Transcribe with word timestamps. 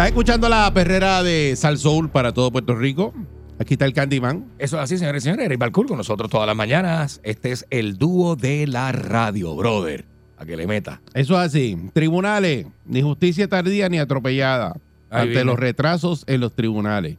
Estás 0.00 0.12
escuchando 0.12 0.48
la 0.48 0.72
perrera 0.72 1.22
de 1.22 1.54
Sal 1.56 1.76
Soul 1.76 2.08
para 2.08 2.32
todo 2.32 2.50
Puerto 2.50 2.74
Rico. 2.74 3.12
Aquí 3.58 3.74
está 3.74 3.84
el 3.84 3.92
Candyman. 3.92 4.46
Eso 4.58 4.78
es 4.78 4.84
así, 4.84 4.96
señores 4.96 5.22
y 5.22 5.24
señores. 5.24 5.44
Eric 5.44 5.58
Balcour 5.58 5.88
con 5.88 5.98
nosotros 5.98 6.30
todas 6.30 6.46
las 6.46 6.56
mañanas. 6.56 7.20
Este 7.22 7.52
es 7.52 7.66
el 7.68 7.98
dúo 7.98 8.34
de 8.34 8.66
la 8.66 8.92
radio, 8.92 9.54
brother. 9.54 10.06
A 10.38 10.46
que 10.46 10.56
le 10.56 10.66
meta. 10.66 11.02
Eso 11.12 11.34
es 11.34 11.48
así. 11.48 11.90
Tribunales, 11.92 12.66
ni 12.86 13.02
justicia 13.02 13.46
tardía 13.46 13.90
ni 13.90 13.98
atropellada. 13.98 14.72
Ahí 15.10 15.20
ante 15.20 15.28
viene. 15.32 15.44
los 15.44 15.58
retrasos 15.58 16.24
en 16.26 16.40
los 16.40 16.54
tribunales. 16.54 17.18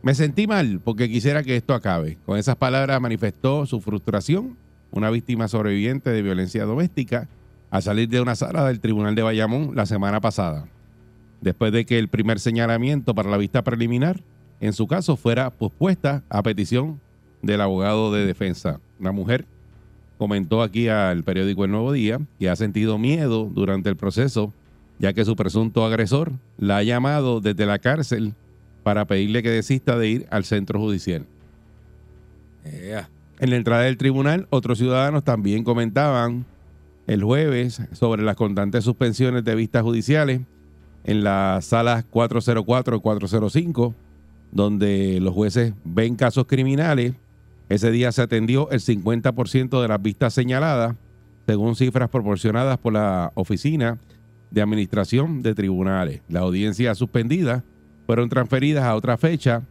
Me 0.00 0.14
sentí 0.14 0.46
mal 0.46 0.80
porque 0.82 1.10
quisiera 1.10 1.42
que 1.42 1.56
esto 1.56 1.74
acabe. 1.74 2.16
Con 2.24 2.38
esas 2.38 2.56
palabras 2.56 2.98
manifestó 3.02 3.66
su 3.66 3.82
frustración 3.82 4.56
una 4.92 5.10
víctima 5.10 5.46
sobreviviente 5.46 6.08
de 6.08 6.22
violencia 6.22 6.64
doméstica 6.64 7.28
al 7.76 7.82
salir 7.82 8.08
de 8.08 8.22
una 8.22 8.34
sala 8.34 8.64
del 8.64 8.80
Tribunal 8.80 9.14
de 9.14 9.22
Bayamón 9.22 9.72
la 9.74 9.84
semana 9.84 10.18
pasada, 10.18 10.66
después 11.42 11.72
de 11.72 11.84
que 11.84 11.98
el 11.98 12.08
primer 12.08 12.40
señalamiento 12.40 13.14
para 13.14 13.28
la 13.28 13.36
vista 13.36 13.62
preliminar 13.62 14.22
en 14.60 14.72
su 14.72 14.86
caso 14.86 15.16
fuera 15.16 15.50
pospuesta 15.50 16.22
a 16.30 16.42
petición 16.42 16.98
del 17.42 17.60
abogado 17.60 18.14
de 18.14 18.24
defensa. 18.24 18.80
La 18.98 19.12
mujer 19.12 19.44
comentó 20.16 20.62
aquí 20.62 20.88
al 20.88 21.22
periódico 21.22 21.66
El 21.66 21.72
Nuevo 21.72 21.92
Día 21.92 22.18
que 22.38 22.48
ha 22.48 22.56
sentido 22.56 22.96
miedo 22.96 23.50
durante 23.52 23.90
el 23.90 23.96
proceso, 23.96 24.54
ya 24.98 25.12
que 25.12 25.26
su 25.26 25.36
presunto 25.36 25.84
agresor 25.84 26.32
la 26.56 26.78
ha 26.78 26.82
llamado 26.82 27.42
desde 27.42 27.66
la 27.66 27.78
cárcel 27.78 28.32
para 28.84 29.04
pedirle 29.04 29.42
que 29.42 29.50
desista 29.50 29.98
de 29.98 30.08
ir 30.08 30.26
al 30.30 30.46
centro 30.46 30.80
judicial. 30.80 31.26
Yeah. 32.64 33.10
En 33.38 33.50
la 33.50 33.56
entrada 33.56 33.82
del 33.82 33.98
tribunal, 33.98 34.46
otros 34.48 34.78
ciudadanos 34.78 35.24
también 35.24 35.62
comentaban 35.62 36.46
el 37.06 37.22
jueves 37.22 37.80
sobre 37.92 38.22
las 38.22 38.36
constantes 38.36 38.84
suspensiones 38.84 39.44
de 39.44 39.54
vistas 39.54 39.82
judiciales 39.82 40.40
en 41.04 41.22
las 41.22 41.66
salas 41.66 42.04
404 42.10 42.96
y 42.96 43.00
405, 43.00 43.94
donde 44.50 45.20
los 45.20 45.34
jueces 45.34 45.74
ven 45.84 46.16
casos 46.16 46.46
criminales. 46.46 47.14
Ese 47.68 47.90
día 47.90 48.12
se 48.12 48.22
atendió 48.22 48.70
el 48.70 48.80
50% 48.80 49.82
de 49.82 49.88
las 49.88 50.02
vistas 50.02 50.34
señaladas, 50.34 50.96
según 51.46 51.76
cifras 51.76 52.08
proporcionadas 52.10 52.78
por 52.78 52.92
la 52.92 53.32
Oficina 53.34 53.98
de 54.50 54.62
Administración 54.62 55.42
de 55.42 55.54
Tribunales. 55.54 56.22
Las 56.28 56.42
audiencias 56.42 56.98
suspendidas 56.98 57.62
fueron 58.06 58.28
transferidas 58.28 58.84
a 58.84 58.94
otra 58.94 59.16
fecha 59.16 59.62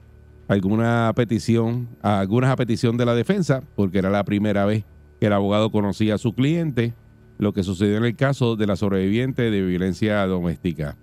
alguna 0.47 1.11
petición, 1.15 1.87
algunas 2.01 2.51
a 2.51 2.55
petición 2.55 2.97
de 2.97 3.05
la 3.05 3.15
defensa, 3.15 3.63
porque 3.75 3.99
era 3.99 4.09
la 4.09 4.23
primera 4.23 4.65
vez 4.65 4.83
que 5.19 5.27
el 5.27 5.33
abogado 5.33 5.71
conocía 5.71 6.15
a 6.15 6.19
su 6.19 6.33
cliente, 6.33 6.93
lo 7.37 7.53
que 7.53 7.63
sucedió 7.63 7.97
en 7.97 8.05
el 8.05 8.15
caso 8.15 8.55
de 8.55 8.67
la 8.67 8.75
sobreviviente 8.75 9.49
de 9.51 9.61
violencia 9.61 10.25
doméstica. 10.25 10.95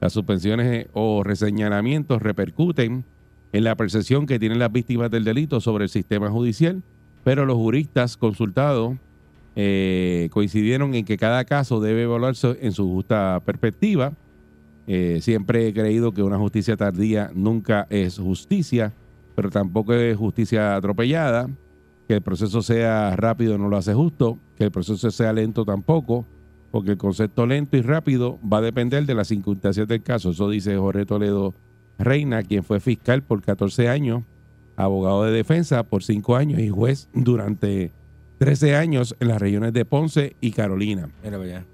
Las 0.00 0.12
suspensiones 0.12 0.66
eh, 0.66 0.88
o 0.92 1.22
reseñalamientos 1.22 2.22
repercuten 2.22 3.04
en 3.52 3.64
la 3.64 3.76
percepción 3.76 4.26
que 4.26 4.38
tienen 4.38 4.58
las 4.58 4.72
víctimas 4.72 5.10
del 5.10 5.24
delito 5.24 5.60
sobre 5.60 5.84
el 5.84 5.90
sistema 5.90 6.30
judicial, 6.30 6.82
pero 7.24 7.46
los 7.46 7.56
juristas 7.56 8.16
consultados 8.16 8.96
eh, 9.54 10.28
coincidieron 10.32 10.94
en 10.94 11.04
que 11.04 11.18
cada 11.18 11.44
caso 11.44 11.80
debe 11.80 12.04
evaluarse 12.04 12.58
en 12.62 12.72
su 12.72 12.88
justa 12.88 13.40
perspectiva. 13.44 14.12
Eh, 14.86 15.18
siempre 15.20 15.68
he 15.68 15.74
creído 15.74 16.12
que 16.12 16.22
una 16.22 16.38
justicia 16.38 16.76
tardía 16.76 17.30
nunca 17.34 17.86
es 17.90 18.18
justicia, 18.18 18.92
pero 19.36 19.50
tampoco 19.50 19.92
es 19.92 20.16
justicia 20.16 20.74
atropellada. 20.74 21.48
Que 22.12 22.16
el 22.16 22.22
proceso 22.22 22.60
sea 22.60 23.16
rápido 23.16 23.56
no 23.56 23.70
lo 23.70 23.78
hace 23.78 23.94
justo, 23.94 24.38
que 24.58 24.64
el 24.64 24.70
proceso 24.70 25.10
sea 25.10 25.32
lento 25.32 25.64
tampoco, 25.64 26.26
porque 26.70 26.90
el 26.90 26.98
concepto 26.98 27.46
lento 27.46 27.78
y 27.78 27.80
rápido 27.80 28.38
va 28.46 28.58
a 28.58 28.60
depender 28.60 29.06
de 29.06 29.14
las 29.14 29.28
circunstancias 29.28 29.88
del 29.88 30.02
caso. 30.02 30.32
Eso 30.32 30.50
dice 30.50 30.76
Jorge 30.76 31.06
Toledo 31.06 31.54
Reina, 31.98 32.42
quien 32.42 32.64
fue 32.64 32.80
fiscal 32.80 33.22
por 33.22 33.40
14 33.40 33.88
años, 33.88 34.24
abogado 34.76 35.24
de 35.24 35.32
defensa 35.32 35.84
por 35.84 36.02
5 36.02 36.36
años 36.36 36.60
y 36.60 36.68
juez 36.68 37.08
durante 37.14 37.92
13 38.36 38.76
años 38.76 39.16
en 39.18 39.28
las 39.28 39.40
regiones 39.40 39.72
de 39.72 39.86
Ponce 39.86 40.36
y 40.42 40.50
Carolina. 40.50 41.08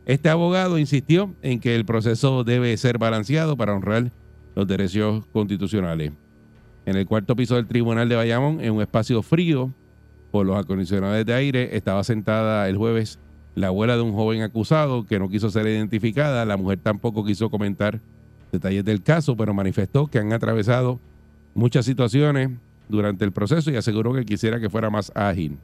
Este 0.06 0.28
abogado 0.28 0.78
insistió 0.78 1.34
en 1.42 1.58
que 1.58 1.74
el 1.74 1.84
proceso 1.84 2.44
debe 2.44 2.76
ser 2.76 2.98
balanceado 2.98 3.56
para 3.56 3.74
honrar 3.74 4.12
los 4.54 4.68
derechos 4.68 5.26
constitucionales. 5.32 6.12
En 6.86 6.96
el 6.96 7.06
cuarto 7.06 7.34
piso 7.34 7.56
del 7.56 7.66
Tribunal 7.66 8.08
de 8.08 8.14
Bayamón, 8.14 8.60
en 8.60 8.74
un 8.74 8.82
espacio 8.82 9.20
frío 9.24 9.74
por 10.30 10.46
los 10.46 10.56
acondicionadores 10.56 11.24
de 11.24 11.34
aire, 11.34 11.76
estaba 11.76 12.04
sentada 12.04 12.68
el 12.68 12.76
jueves 12.76 13.18
la 13.54 13.68
abuela 13.68 13.96
de 13.96 14.02
un 14.02 14.12
joven 14.12 14.42
acusado 14.42 15.04
que 15.04 15.18
no 15.18 15.28
quiso 15.28 15.50
ser 15.50 15.66
identificada. 15.66 16.44
La 16.44 16.56
mujer 16.56 16.78
tampoco 16.80 17.24
quiso 17.24 17.50
comentar 17.50 18.00
detalles 18.52 18.84
del 18.84 19.02
caso, 19.02 19.36
pero 19.36 19.52
manifestó 19.52 20.06
que 20.06 20.18
han 20.18 20.32
atravesado 20.32 21.00
muchas 21.54 21.84
situaciones 21.84 22.50
durante 22.88 23.24
el 23.24 23.32
proceso 23.32 23.70
y 23.70 23.76
aseguró 23.76 24.14
que 24.14 24.24
quisiera 24.24 24.60
que 24.60 24.70
fuera 24.70 24.90
más 24.90 25.10
ágil. 25.14 25.58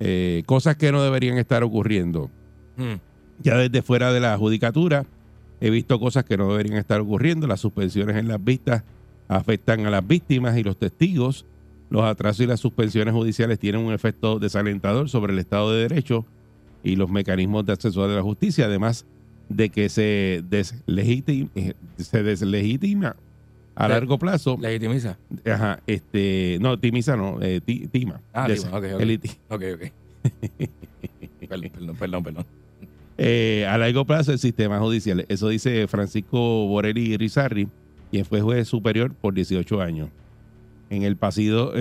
Eh, 0.00 0.44
cosas 0.46 0.76
que 0.76 0.90
no 0.92 1.02
deberían 1.02 1.36
estar 1.38 1.62
ocurriendo 1.62 2.30
Hmm. 2.78 3.00
ya 3.42 3.56
desde 3.56 3.82
fuera 3.82 4.12
de 4.12 4.20
la 4.20 4.38
judicatura 4.38 5.04
he 5.60 5.68
visto 5.68 5.98
cosas 5.98 6.22
que 6.22 6.36
no 6.36 6.48
deberían 6.48 6.76
estar 6.76 7.00
ocurriendo. 7.00 7.48
Las 7.48 7.60
suspensiones 7.60 8.16
en 8.16 8.28
las 8.28 8.42
vistas 8.42 8.84
afectan 9.26 9.84
a 9.84 9.90
las 9.90 10.06
víctimas 10.06 10.56
y 10.56 10.62
los 10.62 10.78
testigos. 10.78 11.44
Los 11.90 12.02
atrasos 12.04 12.40
y 12.44 12.46
las 12.46 12.60
suspensiones 12.60 13.14
judiciales 13.14 13.58
tienen 13.58 13.80
un 13.82 13.92
efecto 13.92 14.38
desalentador 14.38 15.08
sobre 15.08 15.32
el 15.32 15.38
Estado 15.38 15.72
de 15.72 15.82
Derecho 15.88 16.26
y 16.82 16.96
los 16.96 17.10
mecanismos 17.10 17.64
de 17.66 17.72
acceso 17.72 18.04
a 18.04 18.08
la 18.08 18.22
justicia, 18.22 18.66
además 18.66 19.06
de 19.48 19.70
que 19.70 19.88
se 19.88 20.42
deslegitima, 20.48 21.48
se 21.96 22.22
deslegitima 22.22 23.16
a 23.74 23.88
largo 23.88 24.18
plazo. 24.18 24.58
Legitimiza. 24.60 25.16
Ajá, 25.46 25.80
este, 25.86 26.58
no, 26.60 26.78
timiza 26.78 27.16
no, 27.16 27.40
eh, 27.40 27.60
ti- 27.64 27.86
tima. 27.88 28.20
Ah, 28.32 28.46
Des- 28.48 28.62
tima, 28.64 28.76
ok, 28.76 28.84
ok. 28.94 29.00
el 29.00 29.10
iti- 29.18 29.38
Ok, 29.48 29.62
ok. 29.74 29.92
perdón, 31.48 31.70
perdón, 31.72 31.96
perdón, 31.96 32.22
perdón. 32.24 32.44
eh, 33.16 33.66
a 33.68 33.78
largo 33.78 34.04
plazo 34.04 34.32
el 34.32 34.38
sistema 34.38 34.78
judicial. 34.78 35.24
Eso 35.28 35.48
dice 35.48 35.86
Francisco 35.88 36.66
Borelli 36.66 37.16
Rizarri, 37.16 37.68
quien 38.10 38.24
fue 38.24 38.40
juez 38.40 38.68
superior 38.68 39.14
por 39.14 39.32
18 39.34 39.80
años. 39.80 40.08
En 40.90 41.02
el 41.02 41.16
pasillo, 41.16 41.72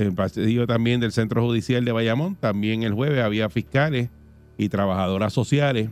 también 0.68 1.00
del 1.00 1.12
Centro 1.12 1.42
Judicial 1.42 1.86
de 1.86 1.92
Bayamón, 1.92 2.36
también 2.36 2.83
el 2.83 2.94
jueves 2.94 3.24
había 3.24 3.50
fiscales 3.50 4.09
y 4.57 4.69
trabajadoras 4.69 5.31
sociales 5.31 5.89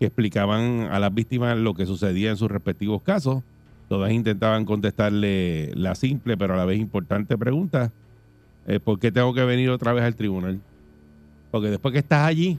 que 0.00 0.06
explicaban 0.06 0.88
a 0.90 0.98
las 0.98 1.14
víctimas 1.14 1.56
lo 1.58 1.74
que 1.74 1.86
sucedía 1.86 2.30
en 2.30 2.36
sus 2.36 2.50
respectivos 2.50 3.02
casos. 3.02 3.42
Todas 3.88 4.10
intentaban 4.12 4.64
contestarle 4.64 5.72
la 5.74 5.94
simple 5.94 6.36
pero 6.36 6.54
a 6.54 6.56
la 6.56 6.64
vez 6.64 6.80
importante 6.80 7.36
pregunta, 7.38 7.92
eh, 8.66 8.80
¿por 8.80 8.98
qué 8.98 9.12
tengo 9.12 9.32
que 9.32 9.44
venir 9.44 9.70
otra 9.70 9.92
vez 9.92 10.04
al 10.04 10.16
tribunal? 10.16 10.60
Porque 11.50 11.68
después 11.68 11.92
que 11.92 11.98
estás 11.98 12.26
allí, 12.26 12.58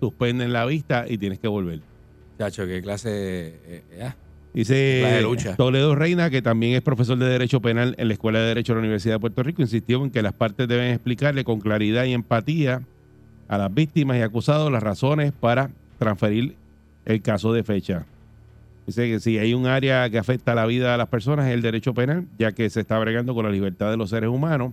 suspenden 0.00 0.52
la 0.52 0.64
vista 0.64 1.06
y 1.08 1.18
tienes 1.18 1.38
que 1.38 1.48
volver. 1.48 1.80
Chacho, 2.38 2.66
qué 2.66 2.82
clase. 2.82 3.58
eh, 3.66 3.82
ya. 3.98 4.16
Dice. 4.56 5.22
Toledo 5.58 5.94
Reina, 5.94 6.30
que 6.30 6.40
también 6.40 6.76
es 6.76 6.80
profesor 6.80 7.18
de 7.18 7.26
Derecho 7.26 7.60
Penal 7.60 7.94
en 7.98 8.08
la 8.08 8.14
Escuela 8.14 8.38
de 8.38 8.46
Derecho 8.46 8.72
de 8.72 8.76
la 8.76 8.80
Universidad 8.84 9.16
de 9.16 9.20
Puerto 9.20 9.42
Rico, 9.42 9.60
insistió 9.60 10.02
en 10.02 10.10
que 10.10 10.22
las 10.22 10.32
partes 10.32 10.66
deben 10.66 10.94
explicarle 10.94 11.44
con 11.44 11.60
claridad 11.60 12.04
y 12.04 12.14
empatía 12.14 12.80
a 13.48 13.58
las 13.58 13.74
víctimas 13.74 14.16
y 14.16 14.22
acusados 14.22 14.72
las 14.72 14.82
razones 14.82 15.32
para 15.38 15.68
transferir 15.98 16.56
el 17.04 17.20
caso 17.20 17.52
de 17.52 17.64
fecha. 17.64 18.06
Dice 18.86 19.06
que 19.06 19.20
si 19.20 19.36
hay 19.36 19.52
un 19.52 19.66
área 19.66 20.08
que 20.08 20.16
afecta 20.16 20.54
la 20.54 20.64
vida 20.64 20.90
de 20.90 20.96
las 20.96 21.08
personas 21.08 21.48
es 21.48 21.52
el 21.52 21.60
derecho 21.60 21.92
penal, 21.92 22.26
ya 22.38 22.52
que 22.52 22.70
se 22.70 22.80
está 22.80 22.98
bregando 22.98 23.34
con 23.34 23.44
la 23.44 23.50
libertad 23.50 23.90
de 23.90 23.98
los 23.98 24.08
seres 24.08 24.30
humanos 24.30 24.72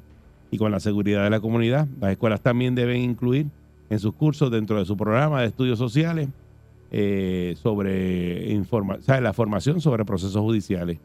y 0.49 0.57
con 0.57 0.71
la 0.71 0.79
seguridad 0.79 1.25
de 1.25 1.29
la 1.29 1.41
comunidad. 1.41 1.89
Las 1.99 2.11
escuelas 2.11 2.39
también 2.39 2.73
deben 2.73 3.01
incluir 3.01 3.47
en 3.89 3.99
sus 3.99 4.13
cursos, 4.13 4.49
dentro 4.49 4.79
de 4.79 4.85
su 4.85 4.95
programa 4.95 5.41
de 5.41 5.47
estudios 5.47 5.77
sociales, 5.77 6.29
eh, 6.95 7.55
sobre 7.61 8.51
informa 8.53 8.95
o 8.95 9.01
sea, 9.01 9.19
la 9.19 9.33
formación 9.33 9.81
sobre 9.81 10.05
procesos 10.05 10.39
judiciales. 10.41 10.99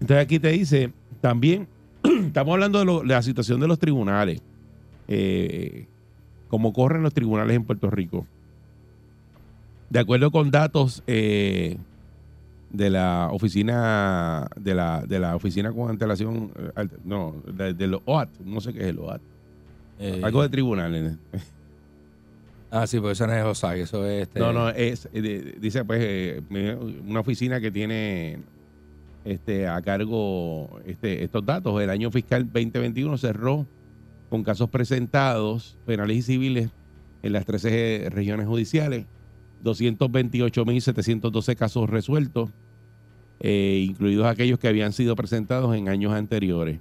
Entonces 0.00 0.24
aquí 0.24 0.38
te 0.38 0.48
dice, 0.50 0.92
también 1.20 1.66
estamos 2.26 2.52
hablando 2.54 2.78
de, 2.78 2.84
lo- 2.84 3.00
de 3.00 3.06
la 3.08 3.22
situación 3.22 3.58
de 3.60 3.66
los 3.68 3.78
tribunales, 3.78 4.40
eh, 5.08 5.86
cómo 6.48 6.72
corren 6.72 7.02
los 7.02 7.12
tribunales 7.12 7.56
en 7.56 7.64
Puerto 7.64 7.90
Rico. 7.90 8.26
De 9.90 9.98
acuerdo 10.00 10.30
con 10.30 10.50
datos 10.50 11.02
eh, 11.06 11.76
de 12.70 12.90
la 12.90 13.28
oficina 13.32 14.48
de 14.56 14.74
la, 14.74 15.04
de 15.06 15.18
la 15.20 15.36
oficina 15.36 15.72
con 15.72 15.90
antelación, 15.90 16.50
eh, 16.76 16.88
no, 17.04 17.34
de, 17.52 17.74
de 17.74 17.86
los 17.86 18.00
OAT, 18.04 18.28
no 18.44 18.60
sé 18.60 18.72
qué 18.72 18.80
es 18.80 18.86
el 18.86 18.98
OAT, 18.98 19.20
Eh, 20.00 20.20
algo 20.24 20.42
de 20.42 20.48
tribunales. 20.48 21.16
Ah, 22.76 22.88
sí, 22.88 22.98
porque 22.98 23.12
eso 23.12 23.28
no 23.28 23.34
es 23.34 23.44
OSAG, 23.44 23.76
eso 23.76 24.04
es... 24.04 24.22
Este, 24.22 24.40
No, 24.40 24.52
no, 24.52 24.68
es, 24.68 25.08
eh, 25.12 25.54
dice 25.60 25.84
pues 25.84 26.00
eh, 26.02 26.42
una 27.06 27.20
oficina 27.20 27.60
que 27.60 27.70
tiene 27.70 28.40
este 29.24 29.68
a 29.68 29.80
cargo 29.80 30.80
este, 30.84 31.22
estos 31.22 31.46
datos. 31.46 31.80
El 31.80 31.88
año 31.88 32.10
fiscal 32.10 32.46
2021 32.46 33.16
cerró 33.16 33.64
con 34.28 34.42
casos 34.42 34.70
presentados, 34.70 35.78
penales 35.86 36.16
y 36.16 36.22
civiles, 36.22 36.70
en 37.22 37.32
las 37.32 37.46
13 37.46 38.08
regiones 38.10 38.48
judiciales, 38.48 39.06
228.712 39.62 41.54
casos 41.54 41.88
resueltos, 41.88 42.50
eh, 43.38 43.84
incluidos 43.88 44.26
aquellos 44.26 44.58
que 44.58 44.66
habían 44.66 44.92
sido 44.92 45.14
presentados 45.14 45.76
en 45.76 45.88
años 45.88 46.12
anteriores. 46.12 46.80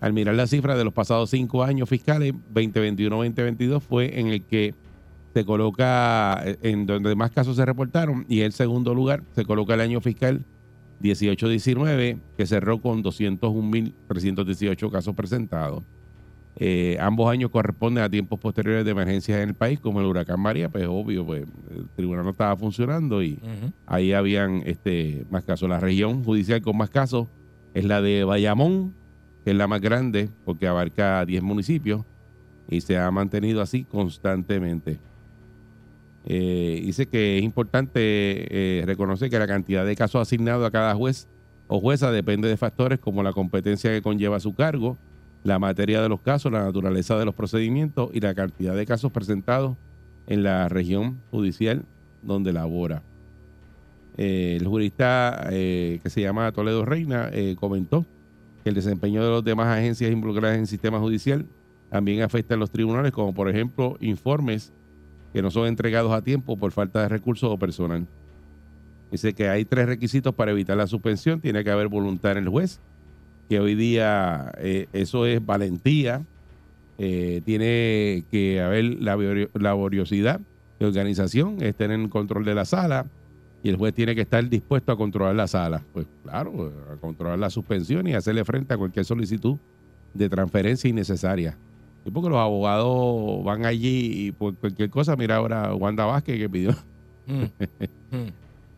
Al 0.00 0.12
mirar 0.12 0.34
la 0.34 0.48
cifra 0.48 0.76
de 0.76 0.82
los 0.82 0.92
pasados 0.92 1.30
cinco 1.30 1.62
años 1.62 1.88
fiscales, 1.88 2.34
2021-2022 2.52 3.80
fue 3.80 4.18
en 4.18 4.26
el 4.26 4.42
que 4.42 4.74
se 5.34 5.44
coloca 5.44 6.42
eh, 6.44 6.58
en 6.62 6.86
donde 6.86 7.14
más 7.14 7.30
casos 7.30 7.56
se 7.56 7.64
reportaron 7.64 8.24
y 8.28 8.42
en 8.42 8.52
segundo 8.52 8.94
lugar 8.94 9.22
se 9.34 9.44
coloca 9.44 9.74
el 9.74 9.80
año 9.80 10.00
fiscal 10.00 10.44
18-19 11.02 12.18
que 12.36 12.46
cerró 12.46 12.80
con 12.80 13.02
201.318 13.02 14.90
casos 14.90 15.14
presentados. 15.14 15.84
Eh, 16.60 16.96
ambos 17.00 17.30
años 17.30 17.50
corresponden 17.50 18.02
a 18.02 18.10
tiempos 18.10 18.40
posteriores 18.40 18.84
de 18.84 18.90
emergencias 18.90 19.40
en 19.40 19.50
el 19.50 19.54
país 19.54 19.78
como 19.78 20.00
el 20.00 20.06
huracán 20.06 20.40
María, 20.40 20.68
pues 20.68 20.86
obvio, 20.88 21.24
pues 21.24 21.44
el 21.70 21.88
tribunal 21.94 22.24
no 22.24 22.30
estaba 22.30 22.56
funcionando 22.56 23.22
y 23.22 23.38
ahí 23.86 24.12
habían 24.12 24.62
este 24.66 25.24
más 25.30 25.44
casos. 25.44 25.68
La 25.68 25.78
región 25.78 26.24
judicial 26.24 26.60
con 26.60 26.76
más 26.76 26.90
casos 26.90 27.28
es 27.74 27.84
la 27.84 28.02
de 28.02 28.24
Bayamón, 28.24 28.92
que 29.44 29.52
es 29.52 29.56
la 29.56 29.68
más 29.68 29.80
grande 29.80 30.30
porque 30.44 30.66
abarca 30.66 31.24
10 31.24 31.44
municipios 31.44 32.04
y 32.68 32.80
se 32.80 32.98
ha 32.98 33.08
mantenido 33.12 33.62
así 33.62 33.84
constantemente. 33.84 34.98
Eh, 36.24 36.82
dice 36.84 37.06
que 37.06 37.38
es 37.38 37.44
importante 37.44 38.00
eh, 38.00 38.82
reconocer 38.84 39.30
que 39.30 39.38
la 39.38 39.46
cantidad 39.46 39.86
de 39.86 39.96
casos 39.96 40.20
asignados 40.20 40.66
a 40.66 40.70
cada 40.70 40.94
juez 40.94 41.28
o 41.68 41.80
jueza 41.80 42.10
depende 42.10 42.48
de 42.48 42.56
factores 42.56 42.98
como 42.98 43.22
la 43.22 43.32
competencia 43.32 43.90
que 43.90 44.02
conlleva 44.02 44.40
su 44.40 44.54
cargo, 44.54 44.98
la 45.44 45.58
materia 45.58 46.02
de 46.02 46.08
los 46.08 46.20
casos, 46.20 46.50
la 46.52 46.64
naturaleza 46.64 47.18
de 47.18 47.24
los 47.24 47.34
procedimientos 47.34 48.10
y 48.12 48.20
la 48.20 48.34
cantidad 48.34 48.74
de 48.74 48.84
casos 48.84 49.12
presentados 49.12 49.76
en 50.26 50.42
la 50.42 50.68
región 50.68 51.20
judicial 51.30 51.84
donde 52.22 52.52
labora. 52.52 53.02
Eh, 54.16 54.56
el 54.60 54.66
jurista 54.66 55.46
que 55.48 56.02
se 56.04 56.20
llama 56.20 56.50
Toledo 56.52 56.84
Reina 56.84 57.30
comentó 57.58 58.04
que 58.64 58.70
el 58.70 58.74
desempeño 58.74 59.24
de 59.24 59.30
las 59.30 59.44
demás 59.44 59.68
agencias 59.68 60.10
involucradas 60.10 60.56
en 60.56 60.62
el 60.62 60.66
sistema 60.66 60.98
judicial 60.98 61.46
también 61.90 62.22
afecta 62.22 62.54
a 62.54 62.58
los 62.58 62.70
tribunales, 62.70 63.12
como 63.12 63.32
por 63.32 63.48
ejemplo 63.48 63.96
informes 64.00 64.72
que 65.32 65.42
no 65.42 65.50
son 65.50 65.66
entregados 65.66 66.12
a 66.12 66.22
tiempo 66.22 66.56
por 66.56 66.72
falta 66.72 67.02
de 67.02 67.08
recursos 67.08 67.50
o 67.50 67.58
personal. 67.58 68.06
Dice 69.10 69.32
que 69.32 69.48
hay 69.48 69.64
tres 69.64 69.86
requisitos 69.86 70.34
para 70.34 70.50
evitar 70.50 70.76
la 70.76 70.86
suspensión. 70.86 71.40
Tiene 71.40 71.64
que 71.64 71.70
haber 71.70 71.88
voluntad 71.88 72.32
en 72.32 72.38
el 72.38 72.48
juez, 72.48 72.78
que 73.48 73.58
hoy 73.60 73.74
día 73.74 74.52
eh, 74.58 74.86
eso 74.92 75.26
es 75.26 75.44
valentía. 75.44 76.22
Eh, 76.98 77.42
tiene 77.44 78.24
que 78.30 78.60
haber 78.60 78.84
labori- 78.98 79.48
laboriosidad 79.54 80.40
de 80.80 80.86
organización, 80.86 81.56
es 81.60 81.74
tener 81.74 82.08
control 82.08 82.44
de 82.44 82.54
la 82.54 82.64
sala 82.64 83.06
y 83.62 83.68
el 83.68 83.76
juez 83.76 83.94
tiene 83.94 84.14
que 84.14 84.22
estar 84.22 84.48
dispuesto 84.48 84.92
a 84.92 84.96
controlar 84.96 85.34
la 85.34 85.46
sala. 85.46 85.82
Pues 85.92 86.06
claro, 86.22 86.72
a 86.92 86.96
controlar 86.96 87.38
la 87.38 87.50
suspensión 87.50 88.06
y 88.08 88.14
hacerle 88.14 88.44
frente 88.44 88.74
a 88.74 88.76
cualquier 88.76 89.04
solicitud 89.04 89.56
de 90.14 90.28
transferencia 90.28 90.90
innecesaria. 90.90 91.56
Porque 92.12 92.28
los 92.30 92.38
abogados 92.38 93.44
van 93.44 93.64
allí 93.66 94.26
y 94.28 94.32
por 94.32 94.56
cualquier 94.56 94.90
cosa, 94.90 95.16
mira 95.16 95.36
ahora 95.36 95.74
Wanda 95.74 96.04
Vázquez 96.06 96.38
que 96.38 96.48
pidió, 96.48 96.72
Mm. 97.26 97.42
Mm. 98.10 98.30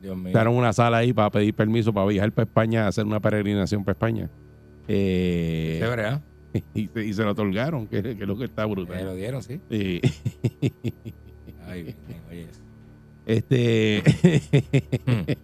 Dios 0.03 0.17
mío. 0.17 0.33
daron 0.33 0.55
una 0.57 0.73
sala 0.73 0.97
ahí 0.99 1.13
para 1.13 1.31
pedir 1.31 1.55
permiso 1.55 1.93
para 1.93 2.07
viajar 2.07 2.33
para 2.33 2.45
España, 2.47 2.89
hacer 2.89 3.05
una 3.05 3.21
peregrinación 3.21 3.85
para 3.85 3.93
España. 3.93 4.29
Eh, 4.89 5.79
Chévere, 5.81 6.05
¿ah? 6.07 6.21
y, 6.75 6.89
se- 6.89 7.07
y 7.07 7.13
se 7.15 7.23
lo 7.23 7.31
otorgaron, 7.31 7.87
que, 7.87 8.03
que 8.03 8.11
es 8.13 8.19
lo 8.27 8.37
que 8.37 8.45
está 8.47 8.65
brutal. 8.67 9.05
lo 9.05 9.15
dieron, 9.15 9.43
sí. 9.43 9.61
Eh, 9.71 10.01
Ay, 11.69 11.83
bien, 11.85 11.97
oye. 12.31 12.47
este 13.27 14.03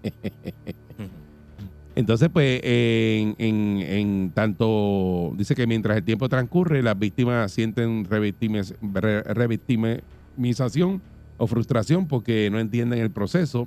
Entonces, 1.96 2.28
pues, 2.31 2.60
en, 2.62 3.34
en- 3.38 4.31
tanto, 4.34 5.32
dice 5.37 5.54
que 5.54 5.66
mientras 5.66 5.96
el 5.96 6.04
tiempo 6.04 6.28
transcurre, 6.28 6.82
las 6.82 6.98
víctimas 6.98 7.50
sienten 7.50 8.04
revictimización 8.04 11.00
o 11.38 11.46
frustración 11.46 12.06
porque 12.06 12.50
no 12.50 12.60
entienden 12.60 12.98
el 12.98 13.10
proceso 13.10 13.66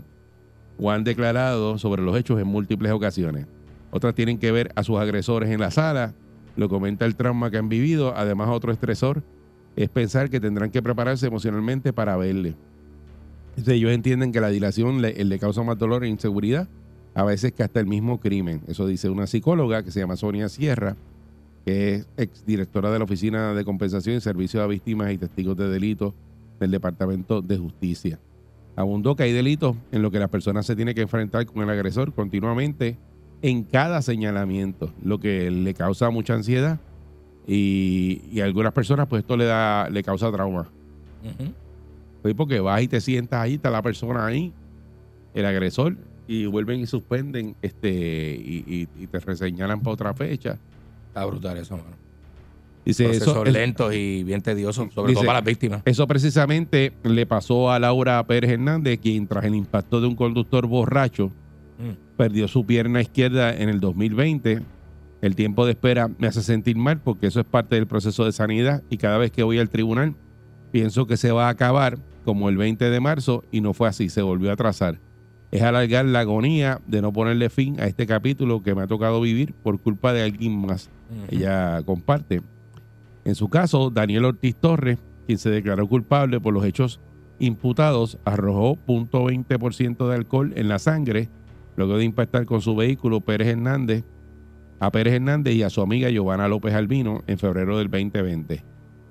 o 0.78 0.92
han 0.92 1.04
declarado 1.04 1.80
sobre 1.80 2.04
los 2.04 2.16
hechos 2.18 2.40
en 2.40 2.48
múltiples 2.48 2.92
ocasiones. 2.92 3.48
Otras 3.92 4.14
tienen 4.14 4.38
que 4.38 4.52
ver 4.52 4.72
a 4.76 4.84
sus 4.84 5.00
agresores 5.00 5.50
en 5.50 5.60
la 5.60 5.72
sala, 5.72 6.14
lo 6.56 6.70
comenta 6.70 7.06
el 7.06 7.16
trauma 7.16 7.50
que 7.50 7.58
han 7.58 7.68
vivido. 7.68 8.14
Además, 8.16 8.50
otro 8.50 8.72
estresor 8.72 9.24
es 9.76 9.90
pensar 9.90 10.30
que 10.30 10.40
tendrán 10.40 10.70
que 10.70 10.84
prepararse 10.84 11.26
emocionalmente 11.26 11.94
para 11.94 12.16
verle. 12.16 12.54
Dice, 13.56 13.74
ellos 13.74 13.92
entienden 13.92 14.31
que 14.31 14.40
la 14.40 14.50
dilación 14.50 15.02
le 15.02 15.40
causa 15.40 15.64
más 15.64 15.80
dolor 15.80 16.04
e 16.04 16.09
inseguridad 16.09 16.68
a 17.13 17.23
veces 17.23 17.51
que 17.51 17.63
hasta 17.63 17.80
el 17.80 17.85
mismo 17.85 18.19
crimen. 18.19 18.61
Eso 18.68 18.87
dice 18.87 19.09
una 19.09 19.28
psicóloga 19.28 19.83
que 19.83 19.92
se 19.92 19.99
llama 19.99 20.16
Sonia 20.16 20.49
Sierra, 20.49 20.95
que 21.66 21.95
es 21.95 22.07
exdirectora 22.18 22.92
de 22.92 22.99
la 22.99 23.06
Oficina 23.06 23.54
de 23.54 23.66
Compensación 23.66 24.18
y 24.18 24.21
Servicio 24.21 24.61
a 24.61 24.68
Víctimas 24.68 25.11
y 25.11 25.18
Testigos 25.18 25.57
de 25.57 25.69
Delitos 25.69 26.13
del 26.59 26.71
Departamento 26.71 27.42
de 27.42 27.57
Justicia. 27.57 28.19
Abundó 28.75 29.16
que 29.16 29.23
hay 29.23 29.33
delitos 29.33 29.75
en 29.92 30.01
los 30.01 30.11
que 30.11 30.19
las 30.19 30.30
personas 30.30 30.66
se 30.66 30.75
tienen 30.75 30.95
que 30.95 31.01
enfrentar 31.01 31.45
con 31.45 31.63
el 31.63 31.69
agresor 31.69 32.13
continuamente 32.13 32.97
en 33.42 33.63
cada 33.63 34.01
señalamiento, 34.01 34.92
lo 35.04 35.19
que 35.19 35.49
le 35.51 35.73
causa 35.73 36.09
mucha 36.09 36.33
ansiedad 36.33 36.80
y, 37.47 38.21
y 38.31 38.42
a 38.42 38.45
algunas 38.45 38.73
personas 38.73 39.07
pues 39.07 39.21
esto 39.21 39.35
le 39.35 39.45
da 39.45 39.89
le 39.89 40.04
causa 40.04 40.31
trauma. 40.31 40.69
Pues 42.21 42.35
porque 42.35 42.59
vas 42.59 42.81
y 42.81 42.87
te 42.87 43.01
sientas 43.01 43.42
ahí, 43.42 43.56
está 43.56 43.69
la 43.69 43.81
persona 43.81 44.25
ahí, 44.25 44.54
el 45.33 45.45
agresor, 45.45 45.97
y 46.31 46.45
vuelven 46.45 46.80
y 46.80 46.86
suspenden 46.86 47.56
este 47.62 47.90
y, 47.90 48.64
y- 48.68 49.04
y 49.04 49.07
te 49.07 49.19
reseñalan 49.19 49.80
para 49.81 49.94
otra 49.95 50.14
fecha. 50.14 50.57
Está 51.07 51.26
brutal 51.26 51.57
eso, 51.57 51.76
mano. 51.76 51.98
Dice 52.86 53.06
Procesos 53.06 53.28
eso, 53.30 53.45
es- 53.45 53.54
lentos 53.54 53.94
y 53.95 54.24
bien 54.24 54.42
tediosos, 54.42 54.94
sobre 54.94 55.09
Dice- 55.09 55.21
todo 55.21 55.26
para 55.26 55.40
las 55.40 55.45
víctimas. 55.48 55.81
eso 55.86 56.06
precisamente 56.07 56.94
le 57.04 57.26
pasó 57.26 57.71
a 57.71 57.80
Laura 57.80 58.24
Pérez 58.28 58.52
Hernández, 58.52 59.00
quien 59.02 59.26
tras 59.28 59.44
el 59.45 59.56
impacto 59.56 60.00
de 60.02 60.07
un 60.07 60.16
conductor 60.16 60.68
borracho 60.68 61.31
Mm. 61.80 62.16
perdió 62.18 62.48
su 62.48 62.64
pierna 62.66 63.02
izquierda 63.02 63.56
en 63.56 63.69
el 63.69 63.80
2020. 63.80 64.62
El 65.21 65.36
tiempo 65.36 65.66
de 65.66 65.71
espera 65.71 66.09
me 66.19 66.28
hace 66.28 66.42
sentir 66.44 66.78
mal 66.78 67.00
porque 67.00 67.28
eso 67.28 67.40
es 67.40 67.45
parte 67.45 67.76
del 67.76 67.88
proceso 67.88 68.24
de 68.26 68.31
sanidad 68.31 68.83
y 68.90 68.98
cada 68.98 69.18
vez 69.18 69.31
que 69.31 69.44
voy 69.44 69.57
al 69.59 69.69
tribunal 69.69 70.14
pienso 70.71 71.07
que 71.07 71.18
se 71.18 71.31
va 71.31 71.48
a 71.48 71.50
acabar 71.50 71.98
como 72.24 72.50
el 72.50 72.57
20 72.57 72.90
de 72.90 73.00
marzo 73.00 73.44
y 73.52 73.62
no 73.62 73.74
fue 73.74 73.88
así, 73.90 74.09
se 74.09 74.21
volvió 74.21 74.52
a 74.52 74.54
atrasar. 74.54 75.00
Es 75.52 75.62
alargar 75.62 76.06
la 76.06 76.20
agonía 76.20 76.80
de 76.86 77.02
no 77.02 77.12
ponerle 77.12 77.50
fin 77.50 77.80
a 77.80 77.88
este 77.88 78.06
capítulo 78.06 78.62
que 78.62 78.76
me 78.76 78.84
ha 78.84 78.88
tocado 78.88 79.20
vivir 79.22 79.54
por 79.54 79.80
culpa 79.80 80.14
de 80.14 80.22
alguien 80.22 80.60
más. 80.60 80.90
Ella 81.30 81.82
comparte. 81.84 82.42
En 83.26 83.36
su 83.36 83.50
caso, 83.50 83.90
Daniel 83.90 84.26
Ortiz 84.26 84.56
Torres, 84.56 85.00
quien 85.26 85.40
se 85.40 85.50
declaró 85.50 85.88
culpable 85.88 86.40
por 86.40 86.54
los 86.54 86.66
hechos 86.66 87.00
imputados, 87.40 88.20
arrojó 88.26 88.78
0.20% 88.86 90.08
de 90.08 90.16
alcohol 90.16 90.54
en 90.56 90.68
la 90.68 90.78
sangre 90.78 91.30
luego 91.80 91.98
de 91.98 92.04
impactar 92.04 92.46
con 92.46 92.62
su 92.62 92.76
vehículo 92.76 93.22
Pérez 93.22 93.48
Hernández, 93.48 94.04
a 94.82 94.92
Pérez 94.92 95.14
Hernández 95.14 95.56
y 95.56 95.64
a 95.64 95.70
su 95.70 95.82
amiga 95.82 96.10
Giovanna 96.10 96.50
López 96.50 96.74
Albino 96.74 97.24
en 97.26 97.38
febrero 97.38 97.78
del 97.78 97.90
2020. 97.90 98.66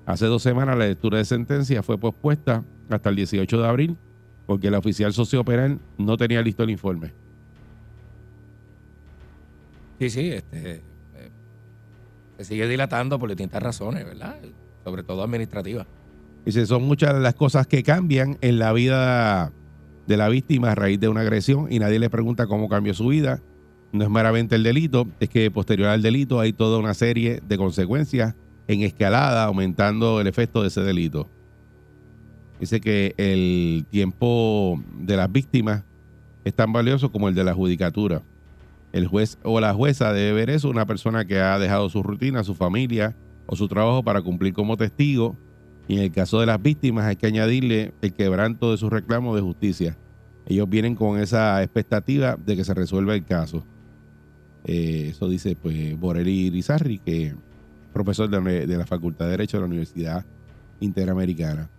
Hace 0.05 0.25
dos 0.27 0.43
semanas 0.43 0.77
la 0.77 0.85
lectura 0.85 1.17
de 1.17 1.25
sentencia 1.25 1.81
fue 1.81 1.97
pospuesta 1.97 2.63
hasta 2.89 3.09
el 3.09 3.15
18 3.15 3.59
de 3.59 3.67
abril 3.67 3.97
porque 4.49 4.71
la 4.71 4.79
oficial 4.79 5.13
sociopenal 5.13 5.77
no 5.99 6.17
tenía 6.17 6.41
listo 6.41 6.63
el 6.63 6.71
informe. 6.71 7.13
Sí, 9.99 10.09
sí, 10.09 10.31
este, 10.31 10.77
eh, 10.77 11.29
se 12.39 12.45
sigue 12.45 12.67
dilatando 12.67 13.19
por 13.19 13.29
distintas 13.29 13.61
razones, 13.61 14.03
¿verdad? 14.05 14.37
Sobre 14.83 15.03
todo 15.03 15.21
administrativas. 15.21 15.85
Dice, 16.45 16.65
son 16.65 16.81
muchas 16.81 17.13
las 17.19 17.35
cosas 17.35 17.67
que 17.67 17.83
cambian 17.83 18.39
en 18.41 18.57
la 18.57 18.73
vida 18.73 19.53
de 20.07 20.17
la 20.17 20.29
víctima 20.29 20.71
a 20.71 20.75
raíz 20.75 20.99
de 20.99 21.09
una 21.09 21.21
agresión 21.21 21.71
y 21.71 21.77
nadie 21.77 21.99
le 21.99 22.09
pregunta 22.09 22.47
cómo 22.47 22.69
cambió 22.69 22.95
su 22.95 23.09
vida. 23.09 23.43
No 23.91 24.03
es 24.03 24.09
meramente 24.09 24.55
el 24.55 24.63
delito, 24.63 25.07
es 25.19 25.29
que 25.29 25.51
posterior 25.51 25.89
al 25.89 26.01
delito 26.01 26.39
hay 26.39 26.53
toda 26.53 26.79
una 26.79 26.95
serie 26.95 27.39
de 27.47 27.55
consecuencias 27.55 28.33
en 28.67 28.81
escalada, 28.81 29.43
aumentando 29.43 30.19
el 30.19 30.25
efecto 30.25 30.63
de 30.63 30.69
ese 30.69 30.81
delito. 30.81 31.29
Dice 32.59 32.81
que 32.81 33.13
el 33.17 33.85
tiempo 33.89 34.81
de 34.97 35.15
las 35.15 35.31
víctimas 35.31 35.83
es 36.43 36.53
tan 36.53 36.73
valioso 36.73 37.11
como 37.11 37.29
el 37.29 37.35
de 37.35 37.43
la 37.43 37.53
judicatura. 37.53 38.21
El 38.91 39.07
juez 39.07 39.37
o 39.43 39.59
la 39.59 39.73
jueza 39.73 40.11
debe 40.11 40.33
ver 40.33 40.49
eso, 40.49 40.69
una 40.69 40.85
persona 40.85 41.25
que 41.25 41.39
ha 41.39 41.57
dejado 41.59 41.89
su 41.89 42.03
rutina, 42.03 42.43
su 42.43 42.55
familia 42.55 43.15
o 43.45 43.55
su 43.55 43.67
trabajo 43.67 44.03
para 44.03 44.21
cumplir 44.21 44.53
como 44.53 44.75
testigo. 44.75 45.37
Y 45.87 45.95
en 45.95 46.03
el 46.03 46.11
caso 46.11 46.39
de 46.39 46.47
las 46.47 46.61
víctimas 46.61 47.05
hay 47.05 47.15
que 47.15 47.27
añadirle 47.27 47.93
el 48.01 48.13
quebranto 48.13 48.71
de 48.71 48.77
sus 48.77 48.91
reclamos 48.91 49.35
de 49.35 49.41
justicia. 49.41 49.97
Ellos 50.45 50.67
vienen 50.69 50.95
con 50.95 51.19
esa 51.19 51.63
expectativa 51.63 52.35
de 52.35 52.55
que 52.55 52.63
se 52.63 52.73
resuelva 52.73 53.15
el 53.15 53.23
caso. 53.23 53.65
Eh, 54.65 55.09
eso 55.11 55.29
dice 55.29 55.55
pues 55.55 55.97
Borelli 55.97 56.49
Rizarri, 56.49 56.99
que 56.99 57.27
es 57.27 57.35
profesor 57.93 58.29
de, 58.29 58.67
de 58.67 58.77
la 58.77 58.85
Facultad 58.85 59.25
de 59.25 59.31
Derecho 59.31 59.57
de 59.57 59.61
la 59.61 59.67
Universidad 59.67 60.25
Interamericana. 60.79 61.69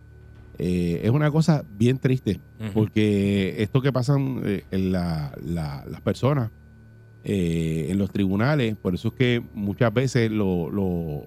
Eh, 0.62 1.00
es 1.04 1.10
una 1.10 1.30
cosa 1.30 1.64
bien 1.78 1.96
triste, 1.98 2.38
porque 2.74 3.54
esto 3.62 3.80
que 3.80 3.92
pasan 3.92 4.42
eh, 4.44 4.64
en 4.70 4.92
la- 4.92 5.32
la- 5.42 5.84
las 5.88 6.00
personas 6.02 6.50
eh, 7.24 7.86
en 7.90 7.96
los 7.98 8.10
tribunales, 8.10 8.76
por 8.76 8.94
eso 8.94 9.08
es 9.08 9.14
que 9.14 9.42
muchas 9.54 9.92
veces 9.94 10.30
lo, 10.30 10.70
lo- 10.70 11.24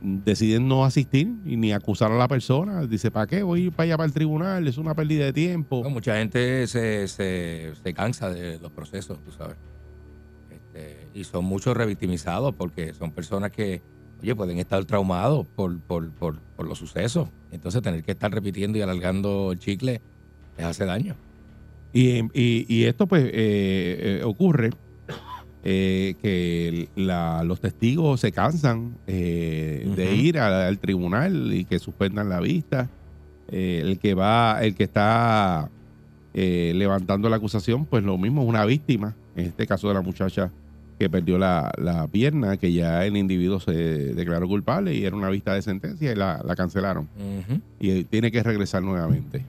deciden 0.00 0.66
no 0.66 0.84
asistir 0.84 1.28
y 1.44 1.56
ni 1.56 1.72
acusar 1.72 2.10
a 2.10 2.16
la 2.18 2.26
persona. 2.26 2.84
Dice, 2.86 3.10
¿para 3.12 3.26
qué 3.28 3.44
voy 3.44 3.70
para 3.70 3.84
allá 3.84 3.96
para 3.98 4.06
el 4.08 4.12
tribunal? 4.12 4.66
Es 4.66 4.76
una 4.78 4.94
pérdida 4.94 5.26
de 5.26 5.32
tiempo. 5.32 5.80
No, 5.84 5.90
mucha 5.90 6.16
gente 6.16 6.66
se, 6.66 7.06
se, 7.06 7.72
se 7.80 7.94
cansa 7.94 8.28
de 8.30 8.58
los 8.58 8.72
procesos, 8.72 9.18
tú 9.24 9.30
sabes. 9.30 9.56
Este, 10.50 11.06
y 11.14 11.22
son 11.24 11.44
muchos 11.44 11.76
revictimizados 11.76 12.54
porque 12.56 12.92
son 12.94 13.12
personas 13.12 13.52
que, 13.52 13.82
oye, 14.22 14.34
pueden 14.34 14.58
estar 14.58 14.84
traumados 14.84 15.46
por, 15.56 15.78
por, 15.80 16.08
por, 16.12 16.36
por 16.56 16.66
los 16.68 16.78
sucesos. 16.78 17.28
Entonces 17.50 17.82
tener 17.82 18.02
que 18.02 18.12
estar 18.12 18.32
repitiendo 18.32 18.78
y 18.78 18.80
alargando 18.82 19.52
el 19.52 19.58
chicle 19.58 20.00
les 20.56 20.66
hace 20.66 20.84
daño. 20.86 21.14
Y, 21.92 22.20
y- 22.32 22.64
y 22.68 22.84
esto 22.84 23.06
pues 23.06 23.24
eh, 23.24 23.30
eh, 23.32 24.22
ocurre 24.24 24.70
eh, 25.64 26.14
que 26.22 26.88
la- 26.96 27.44
los 27.44 27.60
testigos 27.60 28.20
se 28.20 28.32
cansan 28.32 28.94
eh, 29.06 29.90
de 29.96 30.14
ir 30.16 30.38
a- 30.38 30.66
al 30.68 30.78
tribunal 30.78 31.52
y 31.52 31.64
que 31.64 31.78
suspendan 31.78 32.28
la 32.28 32.40
vista. 32.40 32.88
El 33.48 33.98
que 33.98 34.14
va, 34.14 34.60
el 34.62 34.74
que 34.74 34.84
está 34.84 35.68
eh, 36.32 36.72
levantando 36.74 37.28
la 37.28 37.36
acusación, 37.36 37.84
pues 37.84 38.02
lo 38.02 38.16
mismo, 38.16 38.42
es 38.42 38.48
una 38.48 38.64
víctima. 38.64 39.14
En 39.36 39.46
este 39.46 39.66
caso 39.66 39.88
de 39.88 39.94
la 39.94 40.00
muchacha 40.00 40.50
que 41.02 41.10
perdió 41.10 41.36
la, 41.36 41.72
la 41.78 42.06
pierna, 42.06 42.56
que 42.58 42.72
ya 42.72 43.04
el 43.04 43.16
individuo 43.16 43.58
se 43.58 43.72
declaró 43.72 44.46
culpable 44.46 44.94
y 44.94 45.04
era 45.04 45.16
una 45.16 45.30
vista 45.30 45.52
de 45.52 45.60
sentencia 45.62 46.12
y 46.12 46.14
la, 46.14 46.40
la 46.46 46.54
cancelaron. 46.54 47.08
Y 47.80 48.04
tiene 48.04 48.30
que 48.30 48.40
regresar 48.40 48.84
nuevamente 48.84 49.44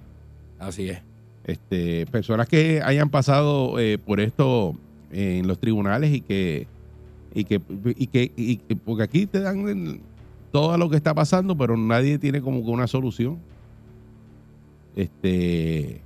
Así 0.58 0.90
es. 0.90 1.00
este, 1.44 2.08
personas 2.08 2.48
que 2.48 2.82
hayan 2.84 3.10
pasado 3.12 3.78
eh, 3.80 4.00
por 4.00 4.20
esto 4.20 4.74
eh, 5.12 5.38
en 5.40 5.48
los 5.48 5.60
tribunales 5.60 6.12
y 6.12 6.22
que 6.22 6.66
y 7.36 7.44
que 7.44 7.62
y 7.98 8.08
que 8.08 8.32
y 8.36 8.58
que- 8.58 8.76
porque 8.76 9.04
aquí 9.04 9.28
te 9.28 9.40
dan 9.40 10.00
todo 10.52 10.76
lo 10.80 10.90
que 10.90 10.96
está 10.98 11.14
pasando 11.14 11.56
pero 11.56 11.78
nadie 11.78 12.18
tiene 12.18 12.42
como 12.42 12.64
que 12.64 12.72
una 12.72 12.88
solución 12.88 13.38
este 14.96 16.02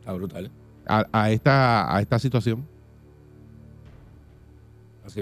Está 0.00 0.12
brutal. 0.12 0.50
a, 0.86 1.06
a 1.12 1.30
esta 1.30 1.96
a 1.96 2.00
esta 2.02 2.18
situación 2.18 2.66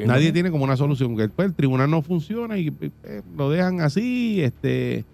nadie 0.06 0.32
tiene 0.32 0.50
como 0.50 0.64
una 0.64 0.76
solución 0.76 1.14
pues, 1.14 1.48
el 1.48 1.54
tribunal 1.54 1.90
no 1.90 2.02
funciona 2.02 2.58
y 2.58 2.72
eh, 3.04 3.22
lo 3.36 3.50
dejan 3.50 3.80
así 3.80 4.40
este 4.42 5.04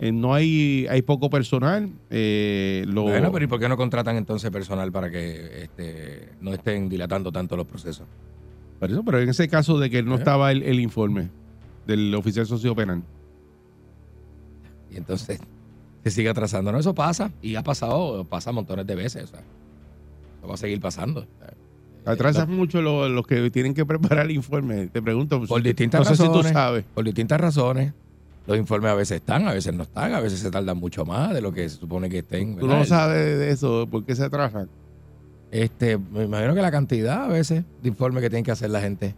eh, 0.00 0.12
no 0.12 0.32
hay 0.34 0.86
hay 0.88 1.02
poco 1.02 1.28
personal 1.30 1.90
eh, 2.10 2.84
lo- 2.86 3.02
Bueno, 3.04 3.32
pero 3.32 3.44
¿y 3.44 3.48
por 3.48 3.58
qué 3.60 3.68
no 3.68 3.76
contratan 3.76 4.16
entonces 4.16 4.50
personal 4.50 4.92
para 4.92 5.10
que 5.10 5.62
este, 5.64 6.28
no 6.40 6.52
estén 6.54 6.88
dilatando 6.88 7.32
tanto 7.32 7.56
los 7.56 7.66
procesos? 7.66 8.06
Por 8.78 8.90
eso, 8.90 9.02
pero 9.02 9.20
en 9.20 9.28
ese 9.28 9.48
caso 9.48 9.78
de 9.80 9.90
que 9.90 10.02
no 10.04 10.14
¿Eh? 10.14 10.18
estaba 10.18 10.52
el, 10.52 10.62
el 10.62 10.78
informe 10.78 11.30
del 11.86 12.14
oficial 12.14 12.46
socio 12.46 12.76
penal. 12.76 13.02
Y 14.90 14.96
entonces 14.96 15.40
se 16.04 16.10
sigue 16.10 16.28
atrasando. 16.28 16.70
No, 16.70 16.78
eso 16.78 16.94
pasa. 16.94 17.32
Y 17.42 17.56
ha 17.56 17.62
pasado, 17.62 18.24
pasa 18.24 18.52
montones 18.52 18.86
de 18.86 18.94
veces. 18.94 19.24
O 19.24 19.26
sea, 19.26 19.40
eso 19.40 20.46
va 20.48 20.54
a 20.54 20.58
seguir 20.58 20.80
pasando. 20.80 21.26
Atrasan 22.12 22.50
mucho 22.54 22.80
lo- 22.82 23.08
los 23.08 23.26
que 23.26 23.50
tienen 23.50 23.74
que 23.74 23.84
preparar 23.86 24.26
el 24.26 24.32
informe. 24.32 24.86
Te 24.86 25.02
pregunto, 25.02 25.40
Por 25.46 25.60
si- 25.60 25.68
distintas 25.68 26.00
no 26.00 26.04
sé 26.04 26.16
si 26.22 26.28
tú 26.32 26.42
sabes. 26.42 26.84
Por 26.94 27.04
distintas 27.04 27.40
razones. 27.40 27.92
Los 28.46 28.56
informes 28.56 28.90
a 28.90 28.94
veces 28.94 29.16
están, 29.18 29.46
a 29.46 29.52
veces 29.52 29.74
no 29.74 29.82
están, 29.82 30.14
a 30.14 30.20
veces 30.20 30.38
se 30.40 30.50
tardan 30.50 30.78
mucho 30.78 31.04
más 31.04 31.34
de 31.34 31.42
lo 31.42 31.52
que 31.52 31.68
se 31.68 31.76
supone 31.76 32.08
que 32.08 32.20
estén. 32.20 32.56
Tú 32.56 32.66
¿verdad? 32.66 32.78
no 32.80 32.84
sabes 32.86 33.38
de 33.38 33.50
eso, 33.50 33.86
¿por 33.90 34.04
qué 34.06 34.14
se 34.16 34.24
atrasan? 34.24 34.68
Este, 35.50 35.98
me 35.98 36.24
imagino 36.24 36.54
que 36.54 36.62
la 36.62 36.70
cantidad 36.70 37.24
a 37.24 37.28
veces 37.28 37.64
de 37.82 37.88
informes 37.88 38.22
que 38.22 38.30
tienen 38.30 38.44
que 38.44 38.50
hacer 38.52 38.70
la 38.70 38.80
gente. 38.80 39.14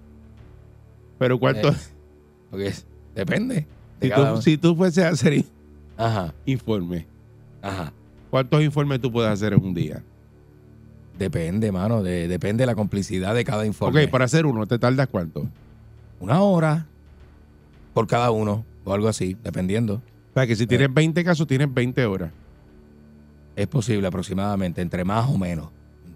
Pero 1.19 1.39
cuánto, 1.39 1.69
Eh, 1.69 1.75
Porque 2.51 2.73
depende. 3.15 3.67
de 4.01 4.09
si, 4.09 4.15
tú, 4.15 4.43
si 4.43 4.59
tú 4.59 4.75
fueses 4.77 5.05
a 5.05 5.09
hacer 5.11 5.45
Ajá, 5.97 6.35
informe, 6.47 7.07
ajá. 7.63 7.93
¿cuántos 8.31 8.63
informes 8.63 9.01
tú 9.01 9.13
puedes 9.13 9.31
hacer 9.31 9.53
en 9.53 9.63
un 9.65 9.75
día? 9.75 10.03
Depende, 11.21 11.71
mano. 11.71 12.03
de- 12.03 12.27
depende 12.29 12.63
de 12.63 12.67
la 12.67 12.75
complicidad 12.75 13.35
de 13.35 13.45
cada 13.45 13.67
informe. 13.67 14.05
Ok, 14.05 14.11
para 14.11 14.25
hacer 14.25 14.47
uno, 14.47 14.67
¿te 14.67 14.79
tardas 14.79 15.07
cuánto? 15.09 15.41
O 15.41 15.49
Una 16.25 16.41
hora 16.41 16.87
por 17.95 18.07
cada 18.07 18.31
uno 18.31 18.65
o 18.85 18.93
algo 18.95 19.07
así, 19.07 19.37
dependiendo. 19.45 20.01
sea, 20.35 20.47
que 20.47 20.57
si 20.57 20.65
Eh. 20.65 20.67
tienes 20.67 20.93
20 20.95 21.23
casos, 21.23 21.47
tienes 21.47 21.73
20 21.73 22.05
horas. 22.07 22.31
Es 23.57 23.67
posible 23.67 24.07
aproximadamente, 24.07 24.81
entre 24.81 25.05
más 25.05 25.29
o 25.29 25.37
menos. 25.37 25.69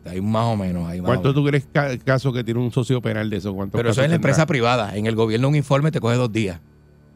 Hay 0.07 0.21
más 0.21 0.45
o 0.47 0.57
menos. 0.57 0.89
Hay 0.89 1.01
más 1.01 1.09
o 1.09 1.13
¿Cuánto 1.13 1.29
menos. 1.29 1.43
tú 1.43 1.49
crees 1.49 1.67
ca- 1.73 1.99
caso 1.99 2.33
que 2.33 2.43
tiene 2.45 2.61
un 2.61 2.71
socio 2.71 3.03
penal 3.03 3.29
de 3.29 3.37
eso? 3.39 3.53
¿Cuántos 3.55 3.79
Pero 3.79 3.91
eso 3.91 4.01
es 4.01 4.05
en 4.07 4.11
la 4.13 4.17
empresa 4.17 4.47
privada. 4.47 4.97
En 4.97 5.07
el 5.07 5.15
gobierno 5.17 5.49
un 5.49 5.57
informe 5.57 5.91
te 5.91 6.01
coge 6.01 6.17
dos 6.17 6.33
días. 6.33 6.61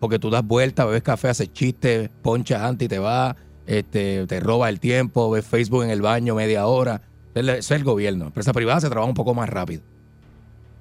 Porque 0.00 0.18
tú 0.18 0.28
das 0.30 0.44
vuelta, 0.46 0.84
bebes 0.84 1.02
café, 1.02 1.28
haces 1.28 1.52
chistes, 1.52 2.10
ponchas 2.22 2.62
antes 2.62 2.86
y 2.86 2.88
te 2.88 2.98
vas, 2.98 3.34
este, 3.66 4.26
te 4.26 4.40
roba 4.40 4.68
el 4.68 4.78
tiempo, 4.80 5.30
ves 5.30 5.44
Facebook 5.46 5.84
en 5.84 5.90
el 5.90 6.02
baño 6.02 6.34
media 6.34 6.66
hora. 6.66 7.02
Eso 7.40 7.50
es 7.52 7.58
eso 7.58 7.74
es 7.74 7.80
el 7.80 7.84
gobierno. 7.84 8.26
Empresa 8.26 8.52
privada 8.52 8.80
se 8.80 8.88
trabaja 8.88 9.08
un 9.08 9.14
poco 9.14 9.34
más 9.34 9.48
rápido. 9.48 9.82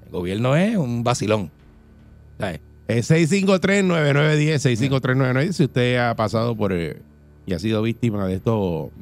El 0.06 0.12
gobierno 0.12 0.56
es 0.56 0.78
un 0.78 1.04
vacilón. 1.04 1.52
¿Sabes? 2.40 2.60
Eh, 2.88 3.02
653-9910, 3.02 4.60
653-9910. 4.60 5.52
Si 5.54 5.64
usted 5.66 5.98
ha 5.98 6.16
pasado 6.16 6.56
por 6.56 6.72
eh, 6.74 6.98
y 7.46 7.54
ha 7.54 7.60
sido 7.60 7.82
víctima 7.82 8.28
de 8.28 8.36
estas 8.36 8.54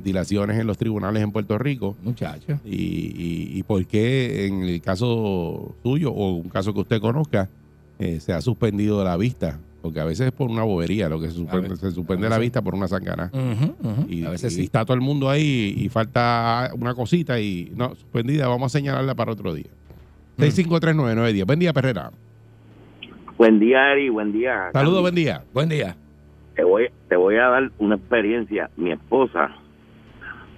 dilaciones 0.03 0.59
en 0.59 0.67
los 0.67 0.77
tribunales 0.77 1.23
en 1.23 1.31
Puerto 1.31 1.57
Rico, 1.57 1.95
Muchacho. 2.03 2.59
y, 2.63 2.75
y- 2.75 3.51
y 3.59 3.63
por 3.63 3.83
qué 3.87 4.45
en 4.47 4.61
el 4.63 4.81
caso 4.81 5.75
suyo 5.83 6.11
o 6.11 6.33
un 6.35 6.49
caso 6.49 6.73
que 6.73 6.81
usted 6.81 7.01
conozca, 7.01 7.49
eh, 7.97 8.19
se 8.19 8.33
ha 8.33 8.41
suspendido 8.41 9.03
la 9.03 9.17
vista, 9.17 9.59
porque 9.85 9.99
a 9.99 10.05
veces 10.05 10.25
es 10.25 10.31
por 10.31 10.49
una 10.49 10.63
bobería 10.63 11.07
lo 11.07 11.19
que 11.19 11.27
se 11.27 11.33
suspende, 11.35 11.69
veces- 11.69 11.79
se 11.79 11.91
suspende 11.91 12.27
la 12.27 12.39
vista 12.39 12.59
por 12.63 12.73
una 12.73 12.87
sangana. 12.87 13.29
Y, 14.09 14.25
a 14.25 14.31
veces 14.31 14.53
y 14.53 14.55
sí. 14.55 14.63
está 14.63 14.83
todo 14.83 14.95
el 14.95 15.01
mundo 15.01 15.29
ahí 15.29 15.75
y 15.77 15.89
falta 15.89 16.71
una 16.73 16.95
cosita 16.95 17.39
y 17.39 17.71
no, 17.75 17.93
suspendida, 17.93 18.47
vamos 18.47 18.73
a 18.73 18.79
señalarla 18.79 19.13
para 19.13 19.33
otro 19.33 19.53
día. 19.53 19.69
Mm. 20.37 20.41
6539910. 20.41 21.45
Buen 21.45 21.59
día, 21.59 21.71
Perrera. 21.71 22.09
Buen 23.37 23.59
día, 23.59 23.91
Eri, 23.91 24.09
buen 24.09 24.31
día. 24.33 24.71
Saludos, 24.73 25.01
buen 25.01 25.13
día. 25.13 25.43
Buen 25.53 25.69
día. 25.69 25.95
Te 26.55 26.63
voy, 26.63 26.87
te 27.07 27.15
voy 27.15 27.35
a 27.35 27.43
dar 27.49 27.71
una 27.77 27.93
experiencia. 27.93 28.71
Mi 28.77 28.91
esposa 28.91 29.51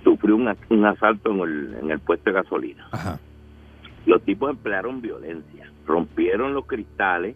sufrió 0.06 0.38
un, 0.38 0.48
un 0.70 0.86
asalto 0.86 1.32
en 1.32 1.40
el, 1.42 1.74
en 1.84 1.92
el 1.92 2.00
puesto 2.00 2.30
de 2.30 2.34
gasolina. 2.34 2.88
Ajá. 2.94 3.20
Los 4.06 4.22
tipos 4.22 4.50
emplearon 4.52 5.02
violencia, 5.02 5.70
rompieron 5.86 6.54
los 6.54 6.66
cristales. 6.66 7.36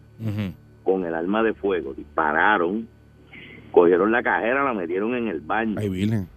Con 0.84 1.06
el 1.06 1.14
arma 1.14 1.44
de 1.44 1.54
fuego, 1.54 1.94
dispararon, 1.94 2.88
cogieron 3.72 4.12
la 4.12 4.22
cajera, 4.24 4.64
la 4.64 4.74
metieron 4.74 5.16
en 5.16 5.28
el 5.28 5.40
baño, 5.42 5.76
Ay, 5.78 5.90
Virgen. 5.90 6.28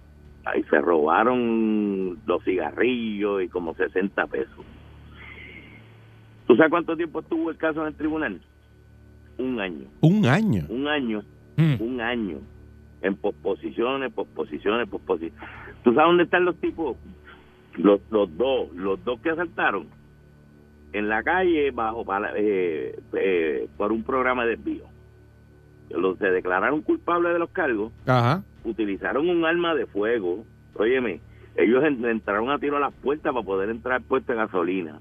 ahí 0.44 0.62
se 0.64 0.80
robaron 0.80 2.18
los 2.26 2.42
cigarrillos 2.44 3.42
y 3.42 3.48
como 3.48 3.74
60 3.74 4.26
pesos. 4.26 4.64
¿Tú 6.46 6.56
sabes 6.56 6.70
cuánto 6.70 6.96
tiempo 6.96 7.20
estuvo 7.20 7.50
el 7.50 7.56
caso 7.56 7.80
en 7.82 7.88
el 7.88 7.94
tribunal? 7.94 8.40
Un 9.38 9.58
año, 9.60 9.86
Un 10.00 10.26
año. 10.26 10.64
un 10.68 10.88
año 10.88 11.22
Mm. 11.56 11.74
un 11.80 12.00
año. 12.00 12.38
en 13.02 13.16
posposiciones, 13.16 14.10
posposiciones, 14.14 14.88
posposiciones. 14.88 15.38
¿Tú 15.84 15.92
sabes 15.92 16.06
dónde 16.08 16.22
están 16.24 16.44
los 16.46 16.56
tipos? 16.56 16.96
Los, 17.76 18.00
los 18.10 18.34
dos, 18.38 18.72
los 18.74 19.04
dos 19.04 19.20
que 19.20 19.28
asaltaron 19.30 19.86
en 20.94 21.08
la 21.08 21.22
calle 21.22 21.70
bajo 21.72 22.04
para- 22.04 22.32
eh, 22.36 22.96
eh, 23.14 23.68
por 23.76 23.92
un 23.92 24.02
programa 24.04 24.44
de 24.46 24.56
desvío. 24.56 24.84
Los 25.90 26.16
se 26.18 26.30
declararon 26.30 26.80
culpables 26.82 27.32
de 27.34 27.38
los 27.38 27.50
cargos, 27.50 27.92
Ajá. 28.06 28.42
utilizaron 28.64 29.28
un 29.28 29.44
arma 29.44 29.74
de 29.74 29.86
fuego. 29.86 30.44
Óyeme, 30.76 31.20
ellos 31.56 31.84
en- 31.84 32.04
entraron 32.04 32.48
a 32.50 32.58
tiro 32.58 32.76
a 32.76 32.80
las 32.80 32.94
puertas 32.94 33.32
para 33.32 33.44
poder 33.44 33.70
entrar 33.70 33.96
al 33.96 34.02
puesto 34.02 34.32
de 34.32 34.38
gasolina. 34.38 34.98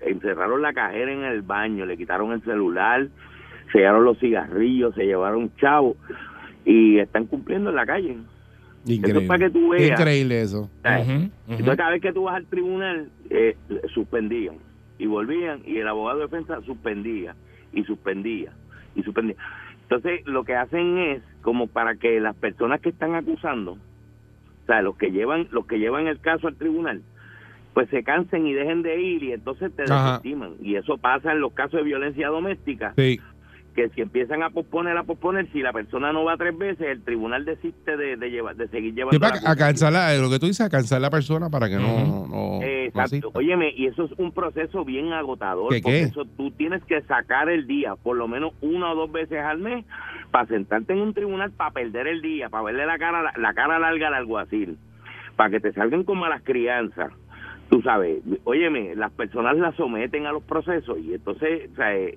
Encerraron 0.00 0.60
la 0.60 0.72
cajera 0.72 1.12
en 1.12 1.22
el 1.24 1.42
baño, 1.42 1.86
le 1.86 1.96
quitaron 1.96 2.32
el 2.32 2.42
celular, 2.42 3.06
sellaron 3.72 4.04
los 4.04 4.18
cigarrillos, 4.18 4.94
se 4.94 5.04
llevaron 5.06 5.50
chavos 5.56 5.96
y 6.64 6.98
están 6.98 7.26
cumpliendo 7.26 7.70
en 7.70 7.76
la 7.76 7.86
calle. 7.86 8.16
Increíble. 8.86 9.22
es 9.22 9.28
para 9.28 9.46
que 9.46 9.50
tú 9.50 9.70
veas. 9.70 9.98
Increíble 9.98 10.42
eso. 10.42 10.68
Entonces 10.84 11.76
cada 11.76 11.90
vez 11.90 12.02
que 12.02 12.12
tú 12.12 12.24
vas 12.24 12.36
al 12.36 12.44
tribunal, 12.46 13.08
eh, 13.30 13.56
suspendían 13.94 14.56
y 14.98 15.06
volvían 15.06 15.60
y 15.64 15.78
el 15.78 15.88
abogado 15.88 16.18
de 16.18 16.24
defensa 16.26 16.60
suspendía 16.62 17.34
y 17.72 17.84
suspendía 17.84 18.52
y 18.94 19.02
suspendía. 19.02 19.36
Entonces 19.82 20.26
lo 20.26 20.44
que 20.44 20.54
hacen 20.54 20.98
es 20.98 21.22
como 21.42 21.66
para 21.66 21.96
que 21.96 22.20
las 22.20 22.36
personas 22.36 22.80
que 22.80 22.90
están 22.90 23.14
acusando, 23.14 23.72
o 23.72 24.66
sea, 24.66 24.82
los 24.82 24.96
que 24.96 25.10
llevan 25.10 25.48
los 25.50 25.66
que 25.66 25.78
llevan 25.78 26.06
el 26.06 26.20
caso 26.20 26.48
al 26.48 26.56
tribunal, 26.56 27.02
pues 27.74 27.88
se 27.90 28.04
cansen 28.04 28.46
y 28.46 28.54
dejen 28.54 28.82
de 28.82 29.00
ir 29.00 29.22
y 29.24 29.32
entonces 29.32 29.74
te 29.74 29.82
desestiman. 29.82 30.54
Y 30.62 30.76
eso 30.76 30.96
pasa 30.96 31.32
en 31.32 31.40
los 31.40 31.52
casos 31.52 31.80
de 31.80 31.82
violencia 31.82 32.28
doméstica, 32.28 32.94
Sí. 32.96 33.20
Que 33.74 33.88
si 33.90 34.00
empiezan 34.00 34.42
a 34.42 34.50
posponer, 34.50 34.96
a 34.96 35.02
posponer, 35.02 35.50
si 35.52 35.60
la 35.60 35.72
persona 35.72 36.12
no 36.12 36.24
va 36.24 36.36
tres 36.36 36.56
veces, 36.56 36.86
el 36.86 37.02
tribunal 37.02 37.44
desiste 37.44 37.96
de, 37.96 38.16
de, 38.16 38.30
llevar, 38.30 38.54
de 38.56 38.68
seguir 38.68 38.94
llevando 38.94 39.12
Sí, 39.12 39.18
para 39.18 39.40
la 39.40 39.50
a 39.50 39.56
cansar 39.56 39.92
lo 40.20 40.30
que 40.30 40.38
tú 40.38 40.46
dices, 40.46 40.60
a 40.60 40.70
cansar 40.70 41.00
la 41.00 41.10
persona 41.10 41.50
para 41.50 41.68
que 41.68 41.76
no, 41.76 42.06
no, 42.06 42.26
no 42.26 42.62
Exacto. 42.62 43.00
asista. 43.00 43.28
Óyeme, 43.34 43.72
y 43.76 43.86
eso 43.86 44.04
es 44.04 44.12
un 44.12 44.32
proceso 44.32 44.84
bien 44.84 45.12
agotador. 45.12 45.70
¿Qué, 45.70 45.80
porque 45.82 45.98
qué? 45.98 46.04
eso 46.04 46.24
tú 46.36 46.52
tienes 46.52 46.84
que 46.84 47.02
sacar 47.02 47.48
el 47.48 47.66
día, 47.66 47.96
por 47.96 48.16
lo 48.16 48.28
menos 48.28 48.52
una 48.60 48.92
o 48.92 48.94
dos 48.94 49.10
veces 49.10 49.40
al 49.40 49.58
mes, 49.58 49.84
para 50.30 50.46
sentarte 50.46 50.92
en 50.92 51.00
un 51.00 51.12
tribunal 51.14 51.50
para 51.50 51.72
perder 51.72 52.06
el 52.06 52.22
día, 52.22 52.48
para 52.48 52.64
verle 52.64 52.86
la 52.86 52.98
cara, 52.98 53.32
la 53.36 53.54
cara 53.54 53.78
larga 53.78 54.08
al 54.08 54.14
alguacil, 54.14 54.78
para 55.36 55.50
que 55.50 55.60
te 55.60 55.72
salgan 55.72 56.04
como 56.04 56.24
a 56.24 56.28
las 56.28 56.42
crianzas. 56.42 57.12
Tú 57.70 57.82
sabes, 57.82 58.22
óyeme, 58.44 58.94
las 58.94 59.10
personas 59.12 59.56
las 59.56 59.74
someten 59.74 60.26
a 60.26 60.32
los 60.32 60.44
procesos 60.44 60.98
y 60.98 61.14
entonces, 61.14 61.70
o 61.72 61.76
sea, 61.76 61.96
eh, 61.96 62.16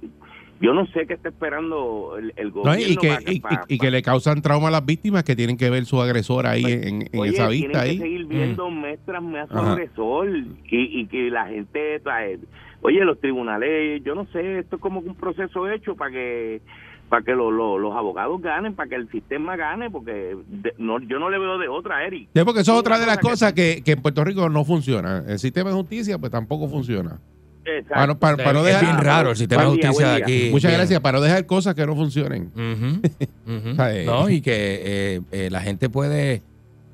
yo 0.59 0.73
no 0.73 0.85
sé 0.87 1.05
qué 1.07 1.13
está 1.13 1.29
esperando 1.29 2.15
el, 2.17 2.33
el 2.35 2.47
No, 2.49 2.53
gobierno. 2.63 2.85
y, 2.93 2.97
que, 2.97 3.07
para 3.09 3.31
y, 3.31 3.39
para- 3.39 3.65
y- 3.67 3.75
y 3.75 3.77
que 3.77 3.91
le 3.91 4.01
causan 4.01 4.41
trauma 4.41 4.69
a 4.69 4.71
las 4.71 4.85
víctimas 4.85 5.23
que 5.23 5.35
tienen 5.35 5.57
que 5.57 5.69
ver 5.69 5.85
su 5.85 6.01
agresor 6.01 6.47
ahí 6.47 6.63
en, 6.65 7.03
en 7.11 7.19
Oye, 7.19 7.31
esa 7.31 7.49
tienen 7.49 7.67
vista 7.69 7.83
que 7.83 7.89
ahí. 7.89 7.97
seguir 7.99 8.25
viendo 8.25 8.69
mes 8.71 8.99
tras 9.05 9.21
mes 9.23 9.43
a 9.43 9.47
su 9.47 9.57
Ajá. 9.57 9.73
agresor 9.73 10.29
y, 10.29 10.47
y 10.69 11.05
que 11.07 11.29
la 11.29 11.47
gente 11.47 12.01
trae- 12.03 12.39
oye 12.81 13.03
los 13.05 13.19
tribunales 13.19 14.03
yo 14.03 14.15
no 14.15 14.25
sé 14.27 14.59
esto 14.59 14.75
es 14.77 14.81
como 14.81 14.99
un 14.99 15.15
proceso 15.15 15.69
hecho 15.69 15.95
para 15.95 16.11
que 16.11 16.61
para 17.09 17.23
que 17.23 17.31
lo- 17.31 17.51
lo- 17.51 17.77
los 17.79 17.95
abogados 17.95 18.41
ganen 18.41 18.75
para 18.75 18.89
que 18.89 18.95
el 18.95 19.09
sistema 19.09 19.55
gane 19.55 19.89
porque 19.89 20.35
de- 20.47 20.73
no 20.77 20.99
yo 21.01 21.19
no 21.19 21.29
le 21.29 21.39
veo 21.39 21.57
de 21.57 21.67
otra 21.69 22.05
Eric 22.05 22.29
Sí, 22.35 22.41
porque 22.43 22.61
eso 22.61 22.73
es 22.73 22.79
otra 22.79 22.99
de 22.99 23.05
las 23.05 23.17
cosa 23.19 23.29
cosas 23.31 23.53
que, 23.53 23.81
que 23.83 23.93
en 23.93 24.01
Puerto 24.01 24.23
Rico 24.23 24.49
no 24.49 24.65
funciona. 24.65 25.23
El 25.27 25.39
sistema 25.39 25.69
de 25.69 25.75
justicia 25.77 26.17
pues 26.19 26.31
tampoco 26.31 26.67
funciona. 26.67 27.19
Exacto. 27.67 27.93
Para, 27.93 28.07
no- 28.07 28.17
para- 28.19 28.37
para 28.37 28.53
no 28.53 28.59
es 28.59 28.65
dejar, 28.67 28.83
bien 28.85 28.97
raro 28.97 29.31
el 29.31 29.35
sistema 29.37 29.63
de 29.63 29.67
justicia 29.69 30.07
de 30.09 30.23
aquí. 30.23 30.47
Muchas 30.51 30.69
bien. 30.71 30.79
gracias. 30.79 30.99
Para 31.01 31.17
no 31.17 31.23
dejar 31.23 31.45
cosas 31.45 31.75
que 31.75 31.85
no 31.85 31.95
funcionen. 31.95 32.51
Eh, 33.47 34.03
No, 34.05 34.29
y 34.29 34.41
que 34.41 34.81
eh, 35.15 35.21
eh, 35.31 35.49
la 35.51 35.61
gente 35.61 35.89
puede. 35.89 36.37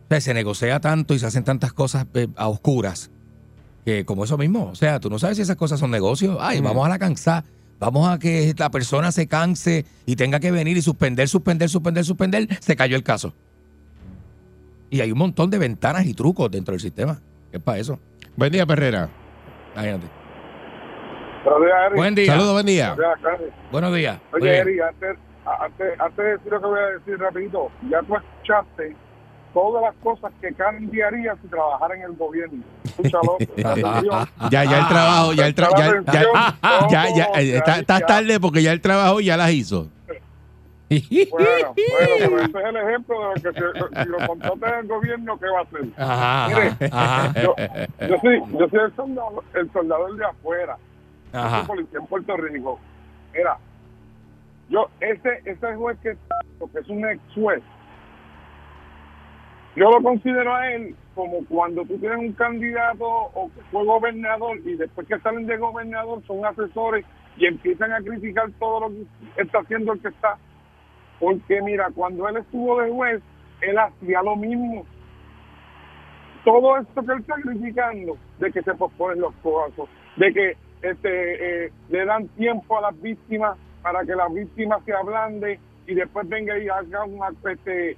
o 0.05 0.07
sea, 0.09 0.21
se 0.21 0.33
negocia 0.33 0.79
tanto 0.79 1.13
y 1.13 1.19
se 1.19 1.25
hacen 1.25 1.43
tantas 1.43 1.73
cosas 1.73 2.05
eh, 2.13 2.27
a 2.35 2.47
oscuras 2.47 3.09
que, 3.85 4.05
como 4.05 4.23
eso 4.23 4.37
mismo. 4.37 4.65
O 4.71 4.75
sea, 4.75 4.99
tú 4.99 5.09
no 5.09 5.19
sabes 5.19 5.37
si 5.37 5.43
esas 5.43 5.55
cosas 5.55 5.79
son 5.79 5.91
negocios. 5.91 6.37
Ay, 6.39 6.61
Mm. 6.61 6.63
vamos 6.65 6.85
a 6.85 6.89
la 6.89 6.99
cansar. 6.99 7.43
Vamos 7.79 8.07
a 8.07 8.17
que 8.19 8.53
la 8.57 8.69
persona 8.71 9.11
se 9.11 9.27
canse 9.27 9.85
y 10.05 10.15
tenga 10.15 10.39
que 10.39 10.51
venir 10.51 10.77
y 10.77 10.81
suspender, 10.81 11.27
suspender, 11.27 11.69
suspender, 11.69 12.05
suspender. 12.05 12.47
Se 12.61 12.75
cayó 12.75 12.95
el 12.95 13.03
caso. 13.03 13.33
Y 14.89 15.01
hay 15.01 15.11
un 15.11 15.17
montón 15.17 15.49
de 15.49 15.57
ventanas 15.57 16.05
y 16.05 16.13
trucos 16.13 16.49
dentro 16.51 16.71
del 16.73 16.79
sistema. 16.81 17.19
¿Qué 17.51 17.57
es 17.57 17.63
para 17.63 17.79
eso? 17.79 17.99
Buen 18.37 18.51
día, 18.51 18.65
Perrera. 18.65 19.09
Imagínate. 19.73 20.05
Buenos 21.43 21.61
días, 21.65 21.77
Eric. 21.85 21.95
Buen 21.95 22.15
día. 22.15 22.31
Saludos, 22.31 22.53
buen 22.53 22.65
día. 22.65 22.95
Buenos 23.71 23.93
días. 23.95 24.19
Buenos 24.31 24.47
Oye. 24.49 24.57
Eric, 24.59 24.81
antes, 24.81 25.17
antes, 25.59 25.99
antes 25.99 26.17
de 26.17 26.31
decir 26.31 26.51
lo 26.51 26.59
que 26.61 26.65
voy 26.67 26.79
a 26.79 26.85
decir 26.85 27.19
rapidito, 27.19 27.71
ya 27.89 28.01
tú 28.01 28.15
escuchaste 28.15 28.95
todas 29.53 29.83
las 29.83 29.93
cosas 30.03 30.31
que 30.41 30.53
cambiaría 30.53 31.35
si 31.41 31.47
trabajara 31.47 31.95
en 31.95 32.01
el 32.03 32.13
gobierno. 32.13 32.63
Escúchalo. 32.83 33.37
Ya, 34.49 34.63
ya 34.63 34.79
el 34.79 34.87
trabajo, 34.87 35.33
ya 35.33 35.47
el 35.47 35.55
trabajo, 35.55 35.81
ya, 36.11 36.23
ya, 36.23 36.89
ya, 36.89 37.15
ya, 37.15 37.25
eh, 37.41 37.57
está, 37.57 37.79
está 37.79 37.99
tarde 37.99 38.39
porque 38.39 38.61
ya 38.63 38.71
el 38.71 38.81
trabajo 38.81 39.19
ya 39.19 39.37
las 39.37 39.51
hizo. 39.51 39.89
Bueno, 40.89 40.99
bueno, 41.31 41.75
pero 42.19 42.39
ese 42.39 42.57
es 42.59 42.65
el 42.65 42.77
ejemplo 42.77 43.15
de 43.19 43.25
lo 43.25 43.33
que 43.33 43.41
se- 43.41 44.03
si 44.03 44.09
lo 44.09 44.27
contrata 44.27 44.69
en 44.69 44.79
el 44.79 44.87
gobierno, 44.87 45.39
¿qué 45.39 45.45
va 45.47 45.59
a 45.59 45.63
hacer? 45.63 45.81
Ajá, 45.97 46.47
Mire, 46.49 46.89
ajá. 46.91 47.41
Yo, 47.41 47.55
yo 48.07 48.15
soy, 48.21 48.43
yo 48.59 48.69
soy 48.69 48.79
el 48.79 48.95
soldado, 48.95 49.43
el 49.55 49.71
soldado 49.73 50.13
de 50.13 50.25
afuera. 50.25 50.77
Yo 51.33 51.39
soy 51.39 51.47
Ajá. 51.47 51.67
policía 51.67 51.99
en 51.99 52.05
Puerto 52.05 52.37
Rico. 52.37 52.79
Mira, 53.33 53.57
yo, 54.69 54.87
ese, 54.99 55.41
ese 55.45 55.75
juez 55.75 55.97
que 55.99 56.11
está, 56.11 56.35
es 56.79 56.89
un 56.89 57.09
ex 57.09 57.19
juez, 57.33 57.63
yo 59.75 59.89
lo 59.89 60.03
considero 60.03 60.53
a 60.55 60.71
él 60.71 60.95
como 61.15 61.43
cuando 61.45 61.83
tú 61.85 61.97
tienes 61.97 62.19
un 62.19 62.33
candidato 62.33 63.05
o 63.05 63.49
que 63.53 63.61
fue 63.71 63.83
gobernador 63.83 64.59
y 64.63 64.75
después 64.75 65.07
que 65.07 65.19
salen 65.19 65.47
de 65.47 65.57
gobernador 65.57 66.21
son 66.27 66.45
asesores 66.45 67.05
y 67.37 67.47
empiezan 67.47 67.91
a 67.91 68.01
criticar 68.01 68.51
todo 68.59 68.81
lo 68.81 68.89
que 68.89 69.41
está 69.41 69.59
haciendo 69.59 69.93
el 69.93 70.01
que 70.01 70.09
está. 70.09 70.37
Porque 71.19 71.61
mira, 71.63 71.89
cuando 71.95 72.27
él 72.29 72.37
estuvo 72.37 72.79
de 72.81 72.91
juez, 72.91 73.23
él 73.61 73.77
hacía 73.79 74.21
lo 74.21 74.35
mismo. 74.35 74.85
Todo 76.45 76.77
esto 76.77 77.03
que 77.03 77.11
él 77.13 77.19
está 77.19 77.35
criticando, 77.35 78.17
de 78.37 78.51
que 78.51 78.61
se 78.61 78.73
posponen 78.75 79.21
los 79.21 79.33
casos, 79.35 79.89
de 80.17 80.33
que 80.33 80.57
este, 80.83 81.65
eh, 81.65 81.71
le 81.89 82.05
dan 82.05 82.27
tiempo 82.29 82.77
a 82.77 82.81
las 82.81 83.01
víctimas 83.01 83.57
para 83.81 84.05
que 84.05 84.15
las 84.15 84.31
víctimas 84.33 84.83
se 84.85 84.93
ablanden 84.93 85.59
y 85.87 85.95
después 85.95 86.27
venga 86.29 86.57
y 86.57 86.69
haga 86.69 87.03
un 87.03 87.19
este, 87.49 87.97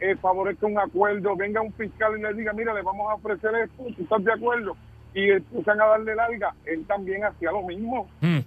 eh, 0.00 0.16
favorezca 0.16 0.66
un 0.66 0.78
acuerdo, 0.78 1.36
venga 1.36 1.60
un 1.60 1.72
fiscal 1.72 2.18
y 2.18 2.22
le 2.22 2.34
diga, 2.34 2.52
mira, 2.52 2.72
le 2.72 2.82
vamos 2.82 3.10
a 3.10 3.14
ofrecer 3.14 3.54
esto, 3.54 3.84
¿tú 3.96 4.02
estás 4.02 4.24
de 4.24 4.32
acuerdo? 4.32 4.76
Y 5.12 5.30
empiezan 5.30 5.80
a 5.80 5.86
darle 5.86 6.14
larga. 6.14 6.54
Él 6.64 6.84
también 6.86 7.24
hacía 7.24 7.50
lo 7.50 7.62
mismo. 7.62 8.08
Mm. 8.20 8.38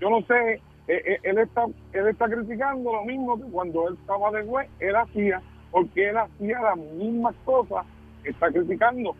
Yo 0.00 0.10
no 0.10 0.22
sé, 0.22 0.54
eh, 0.88 1.02
eh, 1.04 1.18
él 1.22 1.38
está 1.38 1.64
él 1.92 2.08
está 2.08 2.28
criticando 2.28 2.92
lo 2.92 3.04
mismo 3.04 3.36
que 3.36 3.50
cuando 3.50 3.88
él 3.88 3.96
estaba 4.00 4.30
de 4.30 4.44
juez, 4.44 4.68
él 4.78 4.94
hacía, 4.94 5.42
porque 5.70 6.10
él 6.10 6.16
hacía 6.16 6.60
las 6.62 6.76
mismas 6.76 7.34
cosas 7.44 7.84
que 8.22 8.30
está 8.30 8.50
criticando. 8.50 9.16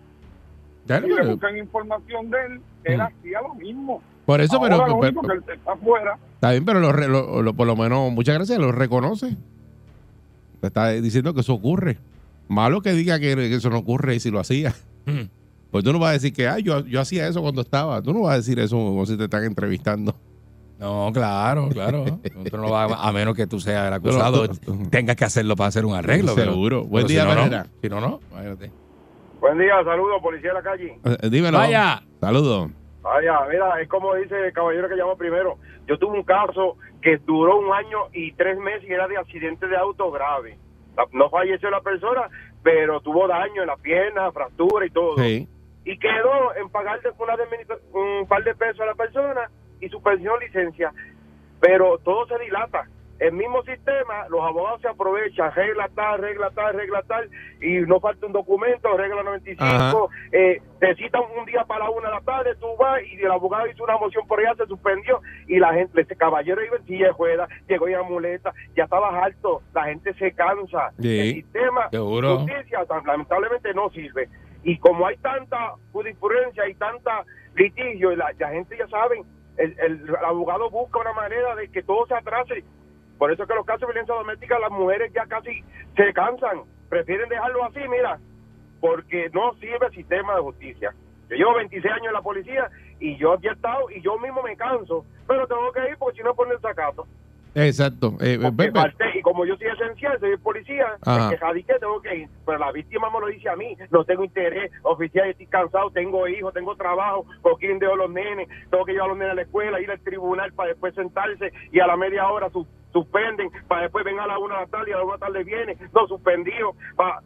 Ya, 0.87 0.99
Y 0.99 1.09
le 1.09 1.27
buscan 1.33 1.57
información 1.57 2.31
de 2.31 2.37
él, 2.47 2.61
él 2.85 2.99
Mm. 2.99 3.01
hacía 3.01 3.41
lo 3.43 3.55
mismo. 3.55 4.03
por 4.25 4.41
eso, 4.41 4.61
pero, 4.61 4.75
Ahora 4.77 4.89
lo 4.89 5.01
pero- 5.01 5.21
único 5.21 5.29
que 5.45 5.53
él 5.53 5.57
está 5.59 5.73
afuera. 5.73 6.19
está 6.35 6.51
bien, 6.51 6.65
pero 6.65 6.81
lo, 6.81 6.93
re- 6.93 7.09
lo- 7.09 7.43
lo- 7.43 7.55
por 7.55 7.67
lo 7.67 7.77
menos, 7.77 8.11
muchas 8.13 8.35
gracias, 8.37 8.59
lo 8.59 8.73
reconoce. 8.73 9.37
Te 10.61 10.67
Está 10.69 10.89
diciendo 10.91 11.33
que 11.35 11.41
eso 11.41 11.55
ocurre. 11.55 11.99
Malo 12.49 12.81
que 12.81 12.93
diga 12.93 13.19
que, 13.21 13.35
que 13.37 13.55
eso 13.55 13.71
no 13.71 13.79
ocurre 13.79 14.15
y 14.17 14.21
si 14.21 14.31
lo 14.31 14.41
hacía. 14.41 14.75
Mm. 15.07 15.29
Pues 15.71 15.85
tú 15.85 15.93
no 15.93 15.99
vas 15.99 16.11
a 16.11 16.13
decir 16.15 16.33
que, 16.33 16.49
ay, 16.49 16.63
yo, 16.63 16.81
yo 16.87 17.01
hacía 17.01 17.29
eso 17.29 17.43
cuando 17.43 17.61
estaba. 17.61 18.01
Tú 18.03 18.13
no 18.13 18.23
vas 18.23 18.35
a 18.35 18.37
decir 18.39 18.59
eso 18.59 18.77
como 18.77 19.05
si 19.07 19.17
te 19.17 19.25
están 19.25 19.45
entrevistando. 19.45 20.17
No, 20.79 21.11
claro, 21.13 21.69
claro. 21.71 22.05
Tú 22.51 22.57
no 22.57 22.71
vas 22.71 22.93
a, 22.93 23.09
a 23.09 23.13
menos 23.13 23.35
que 23.35 23.47
tú 23.47 23.59
seas 23.61 23.87
el 23.89 23.95
acusado, 23.95 24.47
tengas 24.91 25.17
que 25.17 25.25
hacerlo 25.25 25.57
para 25.57 25.69
hacer 25.69 25.85
un 25.87 25.95
arreglo. 25.95 26.35
pero- 26.35 26.53
Seguro. 26.53 26.85
Buen 26.85 27.07
pero 27.07 27.09
día, 27.09 27.23
si 27.23 27.29
no, 27.51 27.57
no. 27.59 27.65
Si 27.83 27.89
no, 27.89 28.01
no. 28.01 28.21
Imagínate. 28.33 28.71
Buen 29.41 29.59
día, 29.59 29.83
saludos, 29.85 30.21
policía 30.23 30.51
de 30.51 30.55
la 30.55 30.63
calle. 30.63 30.99
Eh, 31.05 31.29
Dímelo. 31.31 31.59
Vaya. 31.59 32.01
Saludos. 32.21 32.71
Vaya, 33.03 33.39
mira, 33.51 33.81
es 33.81 33.89
como 33.89 34.15
dice 34.15 34.35
el 34.47 34.53
caballero 34.53 34.89
que 34.89 34.97
llamó 34.97 35.17
primero. 35.17 35.59
Yo 35.87 35.99
tuve 35.99 36.17
un 36.19 36.25
caso 36.25 36.77
que 37.03 37.19
duró 37.19 37.59
un 37.59 37.73
año 37.73 38.07
y 38.13 38.33
tres 38.33 38.59
meses 38.59 38.89
y 38.89 38.93
era 38.93 39.07
de 39.07 39.17
accidente 39.17 39.67
de 39.69 39.77
auto 39.77 40.11
grave. 40.11 40.59
La- 40.97 41.07
No 41.13 41.31
falleció 41.31 41.71
la 41.71 41.81
persona, 41.83 42.23
pero 42.63 43.01
tuvo 43.01 43.29
daño 43.29 43.63
en 43.63 43.69
la 43.69 43.77
pierna, 43.77 44.33
fractura 44.33 44.87
y 44.87 44.91
todo. 44.91 45.17
Sí. 45.19 45.49
Y 45.85 45.99
quedó 45.99 46.55
en 46.57 46.69
pagarle 46.71 47.11
una 47.19 47.37
de- 47.37 47.79
un 47.93 48.27
par 48.27 48.43
de 48.43 48.55
pesos 48.57 48.81
a 48.81 48.87
la 48.87 48.95
persona 48.95 49.49
y 49.81 49.89
suspensión 49.89 50.41
licencia. 50.41 50.93
Pero 51.61 51.99
todo 51.99 52.27
se 52.27 52.39
dilata. 52.43 52.89
El 53.19 53.33
mismo 53.33 53.63
sistema, 53.63 54.29
los 54.29 54.41
abogados 54.43 54.81
se 54.83 54.89
aprovechan, 54.89 55.53
regla 55.55 55.89
tal, 55.95 56.19
regla 56.21 56.51
tal, 56.51 56.75
regla 56.75 57.03
tal, 57.09 57.31
y 57.61 57.81
no 57.81 57.99
falta 58.01 58.27
un 58.27 58.33
documento, 58.33 58.95
regla 58.97 59.23
95, 59.23 59.65
Ajá. 59.65 59.93
eh, 60.33 60.61
te 60.81 60.95
citan 60.97 61.23
un 61.39 61.47
día 61.47 61.65
para 61.65 61.89
una 61.89 62.09
de 62.09 62.15
la 62.15 62.21
tarde, 62.21 62.55
tú 62.57 62.67
vas 62.79 63.01
y 63.05 63.15
el 63.21 63.31
abogado 63.31 63.67
hizo 63.69 63.85
una 63.85 63.97
moción 63.97 64.27
por 64.27 64.39
allá, 64.41 64.55
se 64.57 64.67
suspendió, 64.67 65.21
y 65.49 65.59
la 65.59 65.73
gente, 65.73 66.01
ese 66.03 66.15
caballero 66.17 66.63
iba 66.65 66.77
en 66.77 66.85
silla 66.87 67.07
de 67.07 67.13
ruedas, 67.13 67.49
llegó 67.69 67.89
en 67.89 68.05
muleta, 68.07 68.53
ya 68.77 68.85
estaba 68.85 69.25
alto, 69.25 69.63
la 69.75 69.85
gente 69.85 70.13
se 70.15 70.33
cansa, 70.33 70.91
Sí. 71.01 71.19
el 71.21 71.35
sistema 71.37 71.89
Seguro. 71.91 72.29
de 72.29 72.53
justicia 72.53 72.85
lamentablemente 73.07 73.73
no 73.73 73.89
sirve, 73.91 74.29
y 74.63 74.79
como 74.79 75.07
hay 75.07 75.17
tanta 75.19 75.75
jurisprudencia 75.93 76.69
y 76.69 76.75
tanta 76.75 77.25
litigio, 77.55 78.13
y 78.13 78.17
la, 78.17 78.31
la 78.39 78.49
gente 78.51 78.77
ya 78.77 78.87
saben, 78.89 79.23
el, 79.57 79.75
el- 79.81 80.03
el 80.09 80.17
abogado 80.17 80.69
busca 80.69 80.99
una 81.01 81.15
manera 81.15 81.55
de 81.55 81.69
que 81.71 81.83
todo 81.83 82.07
se 82.07 82.15
atrase. 82.15 82.63
Por 83.19 83.33
eso 83.33 83.47
que 83.47 83.55
los 83.55 83.65
casos 83.65 83.81
de 83.81 83.87
violencia 83.87 84.15
doméstica, 84.15 84.59
las 84.59 84.71
mujeres 84.71 85.13
ya 85.15 85.27
casi 85.27 85.63
se 85.97 86.13
cansan, 86.13 86.63
prefieren 86.89 87.29
dejarlo 87.29 87.65
así, 87.65 87.81
mira, 87.89 88.19
porque 88.81 89.31
no 89.33 89.55
sirve 89.55 89.87
el 89.87 89.93
sistema 89.95 90.35
de 90.35 90.43
justicia. 90.43 90.93
Yo 91.31 91.37
llevo 91.37 91.55
26 91.55 91.93
años 91.93 92.07
en 92.09 92.13
la 92.13 92.23
policía 92.23 92.71
y 93.01 93.17
yo 93.17 93.33
aquí 93.33 93.49
he 93.49 93.53
estado 93.53 93.91
y 93.91 94.01
yo 94.01 94.19
mismo 94.19 94.43
me 94.43 94.57
canso, 94.57 95.05
pero 95.27 95.47
tengo 95.47 95.73
que 95.73 95.81
ir 95.91 95.97
porque 95.99 96.19
si 96.19 96.23
no 96.25 96.35
ponen 96.35 96.55
el 96.55 96.61
sacato. 96.61 97.07
Exacto. 97.55 98.13
Eh, 98.21 98.37
y 99.15 99.23
como 99.23 99.47
yo 99.47 99.57
soy 99.57 99.69
esencial, 99.69 100.21
soy 100.21 100.37
policía, 100.37 100.89
que 101.31 101.37
radiqué 101.37 101.73
tengo 101.81 102.03
que 102.03 102.15
ir. 102.15 102.29
Pero 102.45 102.59
la 102.59 102.71
víctima 102.71 103.09
me 103.09 103.19
lo 103.19 103.27
dice 103.29 103.49
a 103.49 103.57
mí, 103.57 103.75
no 103.91 104.05
tengo 104.05 104.25
interés, 104.25 104.71
oficial, 104.83 105.31
estoy 105.31 105.47
cansado, 105.47 105.91
tengo 105.91 106.29
hijos, 106.29 106.53
tengo 106.53 106.77
trabajo, 106.77 107.25
con 107.41 107.55
quién 107.57 107.79
dejo 107.79 107.97
los 107.97 108.11
nenes, 108.11 108.47
tengo 108.71 108.85
que 108.85 108.93
llevar 108.93 109.07
a 109.07 109.09
los 109.09 109.17
nenes 109.19 109.33
a 109.33 109.37
la 109.37 109.43
escuela, 109.43 109.81
ir 109.81 109.91
al 109.91 110.01
tribunal 110.01 110.53
para 110.53 110.69
después 110.69 110.95
sentarse 110.95 111.51
y 111.73 111.81
a 111.81 111.87
la 111.87 111.97
media 111.97 112.29
hora 112.29 112.51
su- 112.51 112.67
suspenden, 112.97 113.51
para 113.69 113.83
después 113.83 114.05
venga 114.05 114.25
a 114.25 114.27
la 114.27 114.39
una 114.39 114.55
de 114.55 114.61
la 114.63 114.67
tarde 114.69 114.91
y 114.91 114.93
a 114.95 114.97
la 114.97 115.05
una 115.05 115.15
de 115.15 115.21
la 115.21 115.27
tarde 115.27 115.45
viene, 115.45 115.77
no 115.95 116.07
suspendido, 116.07 116.75
para 116.95 117.21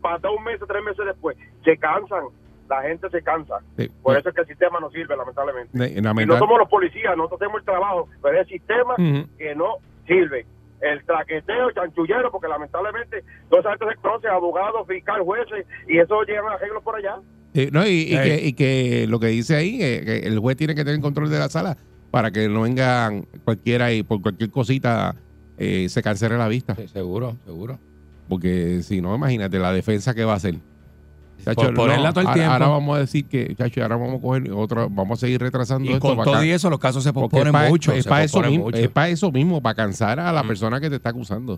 para 0.00 0.30
un 0.30 0.44
mes 0.44 0.60
o 0.62 0.66
tres 0.66 0.82
meses 0.82 1.04
después. 1.04 1.36
Se 1.64 1.76
cansan, 1.76 2.24
la 2.68 2.82
gente 2.82 3.10
se 3.10 3.22
cansa. 3.22 3.58
Sí. 3.76 3.90
Por 4.02 4.16
eso 4.16 4.30
es 4.30 4.34
que 4.34 4.40
el 4.40 4.46
sistema 4.46 4.80
no 4.80 4.90
sirve, 4.90 5.14
lamentablemente. 5.16 5.76
Y 5.98 6.00
no 6.00 6.38
somos 6.38 6.58
los 6.58 6.68
policías, 6.68 7.16
nosotros 7.16 7.42
hacemos 7.42 7.60
el 7.60 7.64
trabajo, 7.66 8.08
pero 8.22 8.40
es 8.40 8.48
el 8.48 8.58
sistema 8.58 8.94
que 8.96 9.54
no 9.54 9.76
sirve. 10.06 10.46
El 10.80 11.04
traqueteo, 11.04 11.70
chanchullero, 11.72 12.30
porque 12.30 12.48
lamentablemente 12.48 13.22
todos 13.50 13.66
esos 13.66 13.86
se 13.86 13.96
conocen, 13.96 14.30
abogados, 14.30 14.88
fiscal, 14.88 15.20
jueces, 15.20 15.66
y 15.86 15.98
eso 15.98 16.22
llegan 16.22 16.46
a 16.46 16.52
arreglos 16.54 16.82
por 16.82 16.96
allá. 16.96 17.16
Eh, 17.52 17.68
no, 17.70 17.86
y, 17.86 18.14
y 18.14 18.16
que, 18.16 18.40
y 18.42 18.52
que 18.54 19.06
lo 19.06 19.20
que 19.20 19.26
dice 19.26 19.56
ahí, 19.56 19.82
eh, 19.82 20.02
que 20.04 20.18
el 20.26 20.38
juez 20.38 20.56
tiene 20.56 20.74
que 20.74 20.84
tener 20.84 21.00
control 21.00 21.28
de 21.28 21.38
la 21.38 21.50
sala 21.50 21.76
para 22.10 22.30
que 22.30 22.48
no 22.48 22.62
vengan 22.62 23.26
cualquiera 23.44 23.92
y 23.92 24.02
por 24.02 24.20
cualquier 24.22 24.50
cosita 24.50 25.14
eh, 25.58 25.88
se 25.88 26.02
cancele 26.02 26.36
la 26.38 26.48
vista. 26.48 26.74
Sí, 26.74 26.88
seguro, 26.88 27.36
seguro. 27.44 27.78
Porque 28.28 28.82
si 28.82 29.00
no, 29.00 29.14
imagínate 29.14 29.58
la 29.58 29.72
defensa 29.72 30.14
que 30.14 30.24
va 30.24 30.34
a 30.34 30.36
hacer. 30.36 30.56
Chacho, 31.44 31.62
Por 31.62 31.74
ponerla 31.74 32.10
todo 32.12 32.20
el 32.20 32.26
ahora, 32.26 32.34
tiempo. 32.34 32.52
ahora 32.52 32.68
vamos 32.68 32.96
a 32.96 33.00
decir 33.00 33.24
que, 33.26 33.54
chacho, 33.56 33.80
ahora 33.82 33.96
vamos 33.96 34.18
a 34.18 34.20
coger 34.20 34.52
otro, 34.52 34.88
vamos 34.90 35.18
a 35.18 35.20
seguir 35.26 35.40
retrasando 35.40 35.88
Y 35.90 35.94
esto 35.94 36.08
con 36.08 36.16
para 36.18 36.32
todo 36.32 36.44
y 36.44 36.50
eso, 36.50 36.68
los 36.68 36.78
casos 36.78 37.02
se 37.02 37.12
posponen 37.14 37.50
pa- 37.52 37.68
mucho. 37.68 37.92
Es 37.92 38.04
para 38.06 38.24
eso, 38.24 38.42
para 38.92 39.08
eso 39.08 39.32
mismo, 39.32 39.60
para 39.62 39.74
cansar 39.74 40.20
a 40.20 40.30
la 40.32 40.42
Mm. 40.42 40.46
persona 40.48 40.80
que 40.80 40.90
te 40.90 40.96
está 40.96 41.08
acusando. 41.10 41.54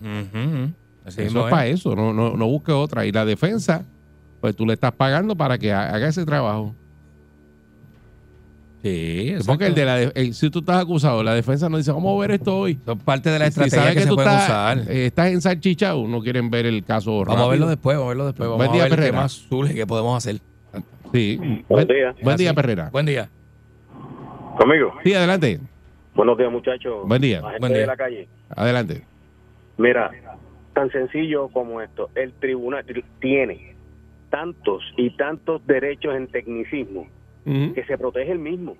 Así 1.05 1.21
eso 1.21 1.39
es 1.39 1.45
es. 1.45 1.51
para 1.51 1.67
eso, 1.67 1.95
no, 1.97 2.13
no, 2.13 2.37
no 2.37 2.45
busque 2.47 2.71
otra. 2.71 3.05
Y 3.05 3.11
la 3.11 3.25
defensa, 3.25 3.83
pues 4.39 4.55
tú 4.55 4.65
le 4.65 4.73
estás 4.73 4.93
pagando 4.93 5.35
para 5.35 5.57
que 5.57 5.73
ha- 5.73 5.93
haga 5.93 6.07
ese 6.07 6.23
trabajo. 6.25 6.73
Sí, 8.83 9.29
exacto. 9.29 9.45
Porque 9.47 9.65
el 9.67 9.75
de 9.75 9.85
la 9.85 9.95
de- 9.95 10.11
eh, 10.13 10.33
si 10.33 10.49
tú 10.49 10.59
estás 10.59 10.81
acusado, 10.81 11.23
la 11.23 11.33
defensa 11.33 11.69
no 11.69 11.77
dice, 11.77 11.91
vamos 11.93 12.17
a 12.17 12.21
ver 12.21 12.31
esto 12.31 12.57
hoy. 12.59 12.77
Son 12.85 12.99
parte 12.99 13.29
de 13.29 13.39
la 13.39 13.45
Si 13.45 13.49
estrategia 13.49 13.79
sabe 13.81 13.93
que, 13.95 14.01
se 14.01 14.07
tú 14.09 14.15
pueden 14.15 14.31
estás, 14.33 14.49
usar. 14.49 14.77
eh, 14.91 15.05
estás 15.05 15.27
ensalchichado, 15.31 16.05
no 16.07 16.21
quieren 16.21 16.49
ver 16.49 16.65
el 16.65 16.83
caso 16.83 17.23
Vamos 17.23 17.41
a 17.45 17.47
verlo 17.47 17.67
después, 17.69 17.95
vamos 17.95 18.07
a 18.07 18.09
verlo 18.09 18.25
después. 18.25 18.49
Vamos 18.49 18.57
Buen 18.57 18.69
a 18.69 18.73
día, 18.73 18.83
ver 18.83 18.91
qué 18.91 18.95
Perrera. 18.97 19.17
más 19.21 19.31
surge, 19.31 19.73
qué 19.73 19.87
podemos 19.87 20.17
hacer. 20.17 20.41
Sí. 21.13 21.37
Buen, 21.69 21.87
días. 21.87 22.15
buen 22.21 22.35
día. 22.37 22.53
Perrera. 22.53 22.89
Buen 22.91 23.05
día. 23.05 23.29
Conmigo. 24.57 24.93
Sí, 25.03 25.13
adelante. 25.13 25.59
Buenos 26.15 26.37
días, 26.37 26.51
muchachos. 26.51 27.07
Buen 27.07 27.21
día. 27.21 27.39
La 27.41 27.47
gente 27.51 27.59
Buen 27.61 27.71
día. 27.73 27.81
de 27.81 27.87
la 27.87 27.97
calle. 27.97 28.27
Adelante. 28.49 29.03
Mira, 29.77 30.11
tan 30.73 30.91
sencillo 30.91 31.47
como 31.49 31.81
esto. 31.81 32.09
El 32.15 32.33
tribunal 32.33 32.83
tiene 33.19 33.75
tantos 34.29 34.83
y 34.97 35.15
tantos 35.15 35.65
derechos 35.67 36.15
en 36.15 36.27
tecnicismo 36.27 37.07
Que 37.45 37.83
se 37.85 37.97
protege 37.97 38.31
el 38.31 38.39
mismo. 38.39 38.77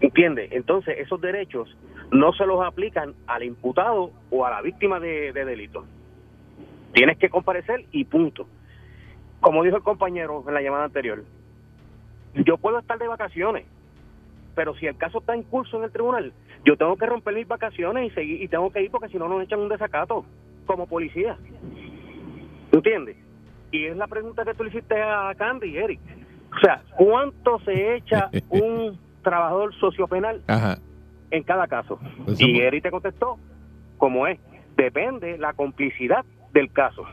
¿Entiendes? 0.00 0.52
Entonces, 0.52 0.98
esos 0.98 1.20
derechos 1.20 1.74
no 2.10 2.32
se 2.32 2.46
los 2.46 2.64
aplican 2.64 3.14
al 3.26 3.42
imputado 3.42 4.10
o 4.30 4.44
a 4.44 4.50
la 4.50 4.62
víctima 4.62 5.00
de, 5.00 5.32
de 5.32 5.44
delito. 5.44 5.84
Tienes 6.92 7.18
que 7.18 7.30
comparecer 7.30 7.86
y 7.92 8.04
punto. 8.04 8.46
Como 9.40 9.62
dijo 9.62 9.76
el 9.76 9.82
compañero 9.82 10.44
en 10.46 10.54
la 10.54 10.62
llamada 10.62 10.84
anterior, 10.84 11.24
yo 12.34 12.56
puedo 12.56 12.78
estar 12.78 12.98
de 12.98 13.08
vacaciones, 13.08 13.66
pero 14.54 14.74
si 14.76 14.86
el 14.86 14.96
caso 14.96 15.18
está 15.18 15.34
en 15.34 15.42
curso 15.42 15.78
en 15.78 15.84
el 15.84 15.92
tribunal, 15.92 16.32
yo 16.64 16.76
tengo 16.76 16.96
que 16.96 17.06
romper 17.06 17.34
mis 17.34 17.46
vacaciones 17.46 18.10
y 18.10 18.14
seguir 18.14 18.42
y 18.42 18.48
tengo 18.48 18.70
que 18.70 18.82
ir 18.82 18.90
porque 18.90 19.08
si 19.08 19.18
no 19.18 19.28
nos 19.28 19.42
echan 19.42 19.60
un 19.60 19.68
desacato 19.68 20.24
como 20.66 20.86
policía. 20.86 21.36
¿Entiendes? 22.72 23.16
Y 23.70 23.84
es 23.86 23.96
la 23.96 24.06
pregunta 24.06 24.44
que 24.44 24.54
tú 24.54 24.64
le 24.64 24.70
hiciste 24.70 25.00
a 25.00 25.34
Candy, 25.36 25.76
Eric. 25.76 26.00
O 26.56 26.60
sea, 26.60 26.82
¿cuánto 26.96 27.58
se 27.60 27.96
echa 27.96 28.30
un 28.50 28.98
trabajador 29.22 29.74
sociopenal 29.74 30.42
Ajá. 30.46 30.78
en 31.30 31.42
cada 31.42 31.66
caso? 31.66 31.98
Eso 32.26 32.46
y 32.46 32.60
Eric 32.60 32.82
te 32.82 32.90
contestó, 32.90 33.38
como 33.98 34.26
es, 34.26 34.38
depende 34.76 35.38
la 35.38 35.52
complicidad 35.52 36.24
del 36.52 36.70
caso. 36.72 37.04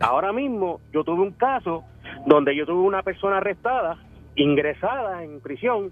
Ahora 0.00 0.32
mismo 0.32 0.80
yo 0.92 1.02
tuve 1.04 1.22
un 1.22 1.32
caso 1.32 1.84
donde 2.26 2.54
yo 2.54 2.66
tuve 2.66 2.80
una 2.80 3.02
persona 3.02 3.38
arrestada, 3.38 3.98
ingresada 4.36 5.24
en 5.24 5.40
prisión, 5.40 5.90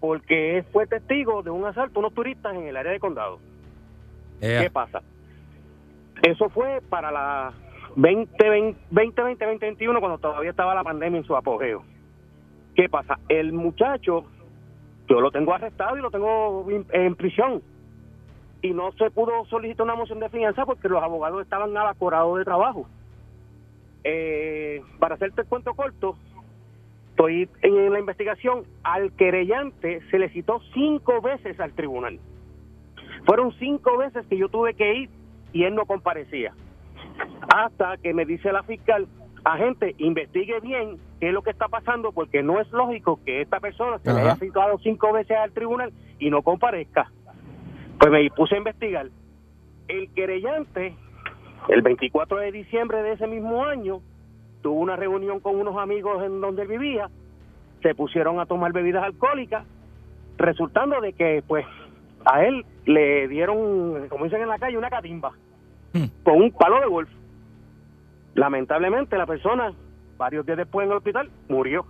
porque 0.00 0.64
fue 0.72 0.86
testigo 0.86 1.42
de 1.42 1.50
un 1.50 1.64
asalto 1.64 1.98
a 1.98 2.00
unos 2.00 2.14
turistas 2.14 2.54
en 2.54 2.66
el 2.66 2.76
área 2.76 2.92
de 2.92 2.98
condado. 2.98 3.38
Ea. 4.40 4.62
¿Qué 4.62 4.70
pasa? 4.70 5.02
Eso 6.22 6.48
fue 6.48 6.80
para 6.88 7.12
la 7.12 7.52
2020, 7.96 8.78
2020, 8.90 9.44
2021, 9.44 10.00
cuando 10.00 10.18
todavía 10.18 10.50
estaba 10.50 10.74
la 10.74 10.84
pandemia 10.84 11.18
en 11.18 11.24
su 11.24 11.36
apogeo. 11.36 11.82
¿Qué 12.74 12.88
pasa? 12.88 13.18
El 13.28 13.52
muchacho, 13.52 14.24
yo 15.08 15.20
lo 15.20 15.30
tengo 15.30 15.54
arrestado 15.54 15.96
y 15.98 16.00
lo 16.00 16.10
tengo 16.10 16.66
en, 16.90 17.14
prisión. 17.16 17.62
Y 18.62 18.70
no 18.70 18.92
se 18.92 19.10
pudo 19.10 19.44
solicitar 19.46 19.84
una 19.84 19.94
moción 19.94 20.20
de 20.20 20.28
fianza 20.28 20.64
porque 20.64 20.88
los 20.88 21.02
abogados 21.02 21.42
estaban 21.42 21.76
abacorados 21.76 22.38
de 22.38 22.44
trabajo. 22.44 22.86
Eh, 24.04 24.82
para 24.98 25.16
hacerte 25.16 25.42
el 25.42 25.48
cuento 25.48 25.74
corto, 25.74 26.16
estoy 27.10 27.48
en 27.60 27.92
la 27.92 27.98
investigación. 27.98 28.64
Al 28.84 29.12
querellante 29.12 30.00
se 30.10 30.18
le 30.18 30.30
citó 30.30 30.60
cinco 30.72 31.20
veces 31.20 31.60
al 31.60 31.72
tribunal. 31.72 32.18
Fueron 33.26 33.52
cinco 33.58 33.98
veces 33.98 34.26
que 34.28 34.38
yo 34.38 34.48
tuve 34.48 34.74
que 34.74 34.94
ir 34.94 35.10
y 35.52 35.64
él 35.64 35.74
no 35.74 35.84
comparecía. 35.84 36.54
Hasta 37.54 37.96
que 37.98 38.14
me 38.14 38.24
dice 38.24 38.52
la 38.52 38.62
fiscal, 38.62 39.06
agente, 39.44 39.94
investigue 39.98 40.60
bien 40.60 40.98
qué 41.20 41.28
es 41.28 41.34
lo 41.34 41.42
que 41.42 41.50
está 41.50 41.68
pasando 41.68 42.12
porque 42.12 42.42
no 42.42 42.60
es 42.60 42.70
lógico 42.72 43.20
que 43.24 43.40
esta 43.42 43.60
persona 43.60 43.98
se 43.98 44.12
le 44.12 44.20
haya 44.20 44.36
citado 44.36 44.78
cinco 44.78 45.12
veces 45.12 45.36
al 45.36 45.52
tribunal 45.52 45.92
y 46.18 46.30
no 46.30 46.42
comparezca. 46.42 47.10
Pues 47.98 48.10
me 48.10 48.30
puse 48.30 48.54
a 48.54 48.58
investigar. 48.58 49.08
El 49.88 50.12
querellante, 50.14 50.94
el 51.68 51.82
24 51.82 52.38
de 52.38 52.52
diciembre 52.52 53.02
de 53.02 53.12
ese 53.12 53.26
mismo 53.26 53.64
año, 53.64 54.00
tuvo 54.62 54.80
una 54.80 54.96
reunión 54.96 55.40
con 55.40 55.56
unos 55.56 55.76
amigos 55.76 56.22
en 56.24 56.40
donde 56.40 56.62
él 56.62 56.68
vivía, 56.68 57.10
se 57.82 57.94
pusieron 57.94 58.38
a 58.38 58.46
tomar 58.46 58.72
bebidas 58.72 59.04
alcohólicas, 59.04 59.64
resultando 60.38 61.00
de 61.00 61.12
que 61.12 61.42
pues 61.46 61.66
a 62.24 62.44
él 62.44 62.64
le 62.86 63.26
dieron, 63.28 64.08
como 64.08 64.24
dicen 64.24 64.42
en 64.42 64.48
la 64.48 64.58
calle, 64.58 64.78
una 64.78 64.88
catimba 64.88 65.32
Hmm. 65.92 66.04
con 66.22 66.36
un 66.42 66.50
palo 66.52 66.80
de 66.80 66.86
golf. 66.86 67.08
Lamentablemente 68.34 69.16
la 69.18 69.26
persona, 69.26 69.72
varios 70.16 70.46
días 70.46 70.58
después 70.58 70.84
en 70.84 70.92
el 70.92 70.96
hospital, 70.98 71.30
murió. 71.48 71.86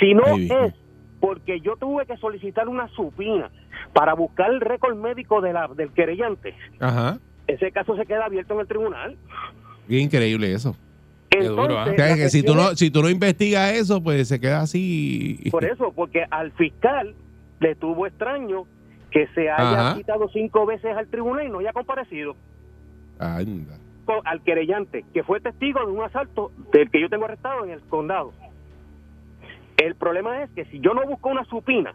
Si 0.00 0.14
no 0.14 0.24
Ay, 0.26 0.48
es 0.50 0.74
porque 1.20 1.60
yo 1.60 1.76
tuve 1.76 2.06
que 2.06 2.16
solicitar 2.18 2.68
una 2.68 2.88
supina 2.88 3.50
para 3.92 4.14
buscar 4.14 4.50
el 4.50 4.60
récord 4.60 4.96
médico 4.96 5.40
de 5.40 5.52
la, 5.52 5.68
del 5.68 5.90
querellante, 5.92 6.54
Ajá. 6.78 7.18
ese 7.46 7.72
caso 7.72 7.96
se 7.96 8.04
queda 8.04 8.26
abierto 8.26 8.54
en 8.54 8.60
el 8.60 8.66
tribunal. 8.66 9.16
Qué 9.88 9.98
increíble 9.98 10.52
eso. 10.52 10.76
Qué 11.30 11.42
duro, 11.44 11.62
Entonces, 11.62 11.78
¿ah? 11.78 11.92
O 11.92 11.96
sea, 11.96 12.08
la 12.08 12.14
que 12.16 12.28
si 12.30 12.42
tú 12.42 12.54
no, 12.54 12.74
si 12.76 12.90
tú 12.90 13.02
no 13.02 13.08
investigas 13.08 13.72
eso, 13.72 14.02
pues 14.02 14.28
se 14.28 14.40
queda 14.40 14.60
así. 14.60 15.40
Por 15.50 15.64
eso, 15.64 15.92
porque 15.92 16.24
al 16.30 16.52
fiscal 16.52 17.14
le 17.60 17.74
tuvo 17.74 18.06
extraño 18.06 18.64
que 19.10 19.26
se 19.28 19.50
haya 19.50 19.88
Ajá. 19.88 19.96
citado 19.96 20.28
cinco 20.28 20.66
veces 20.66 20.94
al 20.96 21.06
tribunal 21.08 21.46
y 21.46 21.50
no 21.50 21.60
haya 21.60 21.72
comparecido. 21.72 22.36
Anda. 23.18 23.78
con- 24.04 24.24
al 24.26 24.40
querellante, 24.42 25.04
que 25.12 25.24
fue 25.24 25.40
testigo 25.40 25.80
de 25.84 25.90
un 25.92 26.02
asalto 26.04 26.52
del 26.72 26.90
que 26.90 27.00
yo 27.00 27.08
tengo 27.08 27.24
arrestado 27.24 27.64
en 27.64 27.70
el 27.70 27.80
condado. 27.82 28.32
El 29.78 29.94
problema 29.96 30.42
es 30.42 30.50
que 30.50 30.64
si 30.66 30.80
yo 30.80 30.94
no 30.94 31.04
busco 31.06 31.28
una 31.28 31.44
supina 31.44 31.92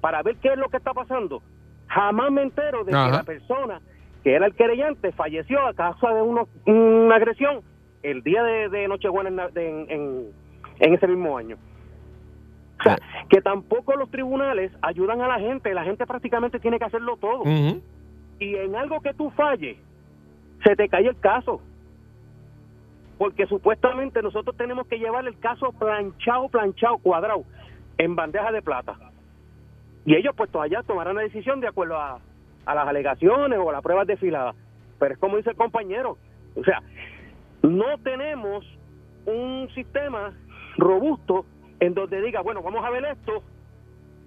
para 0.00 0.22
ver 0.22 0.36
qué 0.36 0.48
es 0.48 0.58
lo 0.58 0.68
que 0.68 0.76
está 0.78 0.92
pasando, 0.94 1.42
Jamás 1.90 2.30
me 2.30 2.42
entero 2.42 2.84
de 2.84 2.92
Ajá. 2.94 3.06
que 3.06 3.12
la 3.16 3.22
persona 3.22 3.80
que 4.22 4.34
era 4.34 4.44
el 4.44 4.54
querellante 4.54 5.10
falleció 5.12 5.66
a 5.66 5.72
causa 5.72 6.12
de 6.12 6.20
uno- 6.20 6.46
una 6.66 7.16
agresión 7.16 7.62
el 8.02 8.22
día 8.22 8.42
de, 8.42 8.68
de 8.68 8.88
Nochebuena 8.88 9.30
en, 9.30 9.58
en- 9.58 9.90
en- 9.90 10.26
en 10.80 10.94
ese 10.94 11.06
mismo 11.08 11.38
año. 11.38 11.56
O 12.78 12.82
sea, 12.82 12.98
que 13.30 13.40
tampoco 13.40 13.96
los 13.96 14.10
tribunales 14.10 14.70
ayudan 14.82 15.22
a 15.22 15.28
la 15.28 15.38
gente, 15.40 15.72
la 15.72 15.82
gente 15.84 16.06
prácticamente 16.06 16.60
tiene 16.60 16.78
que 16.78 16.84
hacerlo 16.84 17.16
todo. 17.16 17.44
Y 17.46 18.54
en 18.54 18.76
algo 18.76 19.00
que 19.00 19.14
tú 19.14 19.30
falles, 19.30 19.78
se 20.68 20.76
te 20.76 20.88
cae 20.88 21.06
el 21.06 21.18
caso. 21.18 21.60
Porque 23.16 23.46
supuestamente 23.46 24.22
nosotros 24.22 24.54
tenemos 24.56 24.86
que 24.86 24.98
llevar 24.98 25.26
el 25.26 25.38
caso 25.38 25.72
planchado, 25.72 26.48
planchado, 26.48 26.98
cuadrado, 26.98 27.44
en 27.96 28.14
bandeja 28.14 28.52
de 28.52 28.60
plata. 28.60 28.96
Y 30.04 30.14
ellos 30.14 30.34
pues 30.36 30.50
todavía 30.50 30.82
tomarán 30.82 31.16
la 31.16 31.22
decisión 31.22 31.60
de 31.60 31.68
acuerdo 31.68 31.96
a, 31.96 32.20
a 32.66 32.74
las 32.74 32.86
alegaciones 32.86 33.58
o 33.58 33.70
a 33.70 33.72
las 33.72 33.82
pruebas 33.82 34.06
desfiladas. 34.06 34.54
Pero 34.98 35.14
es 35.14 35.20
como 35.20 35.38
dice 35.38 35.50
el 35.50 35.56
compañero, 35.56 36.18
o 36.54 36.64
sea, 36.64 36.82
no 37.62 37.98
tenemos 38.04 38.64
un 39.24 39.68
sistema 39.74 40.34
robusto 40.76 41.46
en 41.80 41.94
donde 41.94 42.20
diga, 42.20 42.42
bueno, 42.42 42.62
vamos 42.62 42.84
a 42.84 42.90
ver 42.90 43.04
esto 43.06 43.42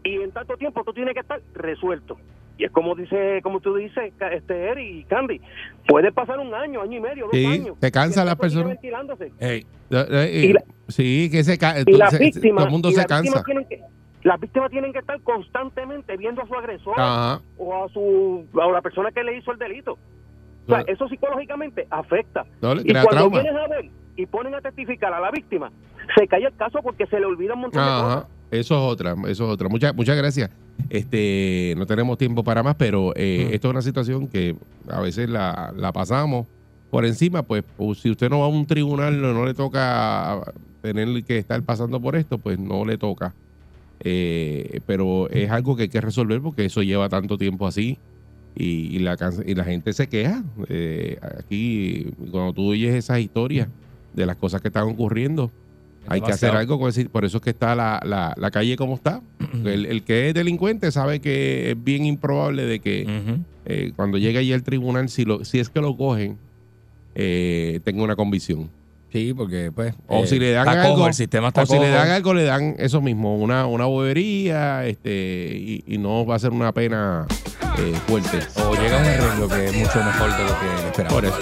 y 0.03 0.21
en 0.21 0.31
tanto 0.31 0.57
tiempo 0.57 0.83
tú 0.83 0.93
tienes 0.93 1.13
que 1.13 1.19
estar 1.19 1.39
resuelto. 1.53 2.17
Y 2.61 2.65
es 2.65 2.71
como 2.71 2.93
dice, 2.93 3.39
como 3.41 3.59
tú 3.59 3.73
dices, 3.75 4.13
este 4.33 4.69
Eri 4.69 4.99
y 4.99 5.03
Candy, 5.05 5.41
puede 5.87 6.11
pasar 6.11 6.37
un 6.37 6.53
año, 6.53 6.83
año 6.83 6.95
y 6.97 7.01
medio, 7.01 7.23
dos 7.25 7.31
Sí, 7.33 7.43
años. 7.47 7.75
te 7.79 7.91
cansa 7.91 8.23
la 8.23 8.35
persona. 8.35 8.75
Y 8.83 10.53
la- 10.53 10.63
sí, 10.87 11.29
que 11.31 11.43
se 11.43 11.55
Y 11.87 11.93
las 11.97 12.11
se- 12.11 12.31
todo 12.31 12.65
el 12.65 12.69
mundo 12.69 12.89
y 12.89 12.93
se 12.93 12.97
las 12.99 13.07
víctimas 13.07 13.07
cansa. 13.07 13.43
tienen 13.43 13.65
que, 13.65 13.81
las 14.21 14.39
víctimas 14.39 14.69
tienen 14.69 14.93
que 14.93 14.99
estar 14.99 15.19
constantemente 15.21 16.15
viendo 16.17 16.43
a 16.43 16.47
su 16.47 16.53
agresor 16.53 16.93
Ajá. 16.99 17.41
o 17.57 17.83
a 17.83 17.89
su 17.89 18.45
a 18.61 18.71
la 18.71 18.81
persona 18.81 19.09
que 19.11 19.23
le 19.23 19.37
hizo 19.37 19.51
el 19.51 19.57
delito. 19.57 19.93
O 20.67 20.69
sea, 20.69 20.81
eso 20.85 21.07
psicológicamente 21.09 21.87
afecta. 21.89 22.45
No, 22.61 22.73
y 22.73 22.83
crea 22.83 23.03
cuando 23.03 23.09
trauma. 23.31 23.41
vienes 23.41 23.59
a 23.59 23.67
ver 23.69 23.89
y 24.15 24.25
ponen 24.27 24.53
a 24.53 24.61
testificar 24.61 25.11
a 25.11 25.19
la 25.19 25.31
víctima, 25.31 25.71
se 26.15 26.27
cae 26.27 26.45
el 26.45 26.55
caso 26.55 26.79
porque 26.83 27.07
se 27.07 27.19
le 27.19 27.25
olvida 27.25 27.55
un 27.55 27.61
montón 27.61 27.83
de 27.83 27.89
cosas. 28.03 28.27
Eso 28.51 28.75
es 28.75 28.93
otra, 28.93 29.13
eso 29.27 29.45
es 29.45 29.53
otra. 29.53 29.69
Muchas, 29.69 29.95
muchas 29.95 30.17
gracias. 30.17 30.49
Este, 30.89 31.73
no 31.77 31.85
tenemos 31.85 32.17
tiempo 32.17 32.43
para 32.43 32.63
más, 32.63 32.75
pero 32.75 33.13
eh, 33.15 33.47
Mm. 33.49 33.53
esto 33.53 33.67
es 33.69 33.71
una 33.71 33.81
situación 33.81 34.27
que 34.27 34.55
a 34.89 34.99
veces 34.99 35.29
la, 35.29 35.73
la 35.77 35.91
pasamos 35.93 36.47
por 36.89 37.05
encima, 37.05 37.43
pues, 37.43 37.63
pues, 37.77 37.99
si 37.99 38.09
usted 38.11 38.29
no 38.29 38.39
va 38.39 38.45
a 38.45 38.49
un 38.49 38.65
tribunal, 38.65 39.21
no, 39.21 39.33
no 39.33 39.45
le 39.45 39.53
toca 39.53 40.41
tener 40.81 41.23
que 41.23 41.37
estar 41.37 41.61
pasando 41.63 42.01
por 42.01 42.17
esto, 42.17 42.37
pues 42.37 42.59
no 42.59 42.83
le 42.83 42.97
toca. 42.97 43.33
Eh, 44.03 44.79
pero 44.85 45.29
es 45.29 45.49
algo 45.51 45.75
que 45.75 45.83
hay 45.83 45.89
que 45.89 46.01
resolver 46.01 46.41
porque 46.41 46.65
eso 46.65 46.81
lleva 46.81 47.07
tanto 47.07 47.37
tiempo 47.37 47.67
así 47.67 47.97
y, 48.55 48.95
y 48.95 48.99
la, 48.99 49.15
y 49.45 49.55
la 49.55 49.63
gente 49.63 49.93
se 49.93 50.07
queja. 50.07 50.43
Eh, 50.67 51.17
aquí, 51.39 52.07
cuando 52.31 52.51
tú 52.53 52.71
oyes 52.71 52.95
esas 52.95 53.19
historias 53.19 53.69
de 54.13 54.25
las 54.25 54.35
cosas 54.35 54.59
que 54.61 54.67
están 54.69 54.89
ocurriendo, 54.89 55.51
hay 56.07 56.19
que 56.21 56.31
hacer 56.33 56.49
algo 56.59 56.79
con 56.79 56.89
ese- 56.89 57.09
por 57.09 57.23
eso 57.25 57.37
es 57.37 57.43
que 57.43 57.49
está 57.51 57.75
la, 57.75 58.01
la, 58.03 58.33
la 58.37 58.51
calle 58.51 58.75
como 58.75 58.95
está. 58.95 59.21
El, 59.65 59.85
el 59.85 60.03
que 60.03 60.29
es 60.29 60.33
delincuente 60.33 60.91
sabe 60.91 61.19
que 61.19 61.71
es 61.71 61.83
bien 61.83 62.05
improbable 62.05 62.65
de 62.65 62.79
que 62.79 63.05
eh, 63.65 63.91
cuando 63.95 64.17
llegue 64.17 64.39
allí 64.39 64.51
al 64.53 64.63
tribunal, 64.63 65.09
si, 65.09 65.23
lo, 65.25 65.45
si 65.45 65.59
es 65.59 65.69
que 65.69 65.79
lo 65.81 65.95
cogen, 65.95 66.37
eh, 67.15 67.79
tenga 67.83 68.03
una 68.03 68.15
convicción. 68.15 68.69
Sí, 69.11 69.33
porque 69.33 69.71
pues. 69.73 69.93
O 70.07 70.23
eh, 70.23 70.27
si 70.27 70.39
le 70.39 70.51
dan 70.51 70.65
algo, 70.69 70.95
cojo, 70.95 71.07
el 71.07 71.13
sistema 71.13 71.49
está 71.49 71.63
o 71.63 71.65
si 71.65 71.77
le 71.77 71.89
dan 71.89 72.09
algo, 72.11 72.33
le 72.33 72.43
dan 72.45 72.75
eso 72.79 73.01
mismo, 73.01 73.35
una, 73.37 73.65
una 73.67 73.83
bobería, 73.85 74.85
este, 74.85 75.53
y, 75.53 75.83
y 75.85 75.97
no 75.97 76.25
va 76.25 76.35
a 76.35 76.39
ser 76.39 76.51
una 76.51 76.71
pena 76.71 77.27
eh, 77.77 77.93
fuerte. 78.07 78.39
O 78.55 78.73
llega 78.73 78.97
un 78.99 79.05
arreglo 79.05 79.49
que 79.49 79.65
es 79.65 79.75
mucho 79.75 79.97
mejor 80.01 80.31
de 80.37 80.43
lo 80.45 80.59
que 80.59 80.87
esperaba. 80.87 81.13
Por 81.13 81.25
eso. 81.25 81.37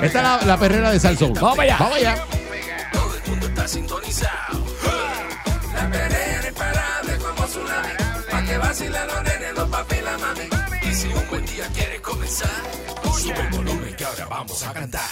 Esta 0.00 0.04
es 0.04 0.14
la, 0.14 0.40
la 0.46 0.56
perrera 0.58 0.92
de 0.92 1.00
Salsón. 1.00 1.32
Vamos 1.34 1.58
allá. 1.58 1.76
Vamos 1.80 1.96
allá. 1.96 2.14
Está 3.60 3.68
sintonizado. 3.68 4.64
La 5.74 5.90
perrera 5.90 6.48
imparable 6.48 7.18
como 7.18 7.46
tsunami. 7.46 7.92
Pa' 8.30 8.42
que 8.42 8.56
vacilen 8.56 9.06
los 9.06 9.22
nenes, 9.22 9.54
los 9.54 9.68
papi 9.68 9.96
y 9.96 10.00
la 10.00 10.16
mami. 10.16 10.48
Y 10.90 10.94
si 10.94 11.08
un 11.08 11.28
buen 11.28 11.44
día 11.44 11.68
quieres 11.74 12.00
comenzar, 12.00 12.62
sube 13.20 13.38
el 13.38 13.48
volumen 13.50 13.94
que 13.96 14.04
ahora 14.06 14.24
vamos 14.30 14.62
a 14.62 14.72
cantar. 14.72 15.10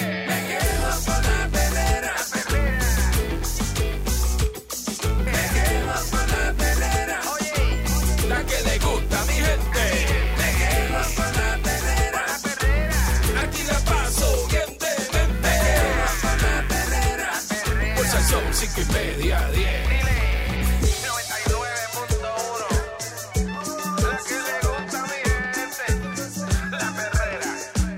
Me 0.00 0.46
quedo 0.48 0.90
con 1.04 1.22
la 1.24 1.59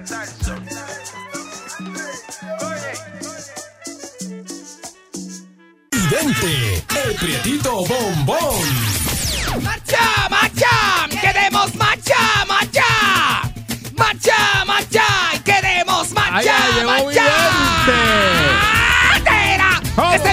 Salsón 0.04 0.68
Oye 2.60 2.92
Vidente, 5.92 6.84
el 7.04 7.14
prietito 7.14 7.84
bombón. 7.86 9.62
¡Marcha, 9.62 10.28
marcha! 10.28 11.08
¡Queremos 11.20 11.74
marcha, 11.76 12.41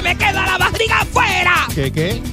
me 0.09 0.17
queda 0.17 0.45
la 0.45 0.57
barriga 0.57 1.01
afuera! 1.01 1.67
¿Qué, 1.75 1.91
qué? 1.91 2.21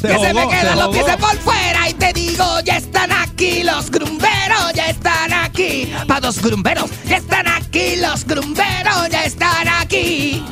Se 0.00 0.08
¡Que 0.08 0.18
se 0.18 0.34
me 0.34 0.48
quedan 0.48 0.78
los 0.78 0.88
pies 0.88 1.16
por 1.16 1.36
fuera! 1.38 1.88
Y 1.88 1.94
te 1.94 2.12
digo, 2.12 2.60
ya 2.60 2.76
están 2.76 3.10
aquí 3.10 3.62
los 3.62 3.90
grumberos, 3.90 4.72
ya 4.74 4.88
están 4.90 5.32
aquí. 5.32 5.90
Pa' 6.06 6.20
los 6.20 6.42
grumberos, 6.42 6.90
ya 7.06 7.16
están 7.16 7.48
aquí 7.48 7.96
los 7.96 8.26
grumberos, 8.26 9.08
ya 9.10 9.24
están 9.24 9.66
aquí. 9.68 10.44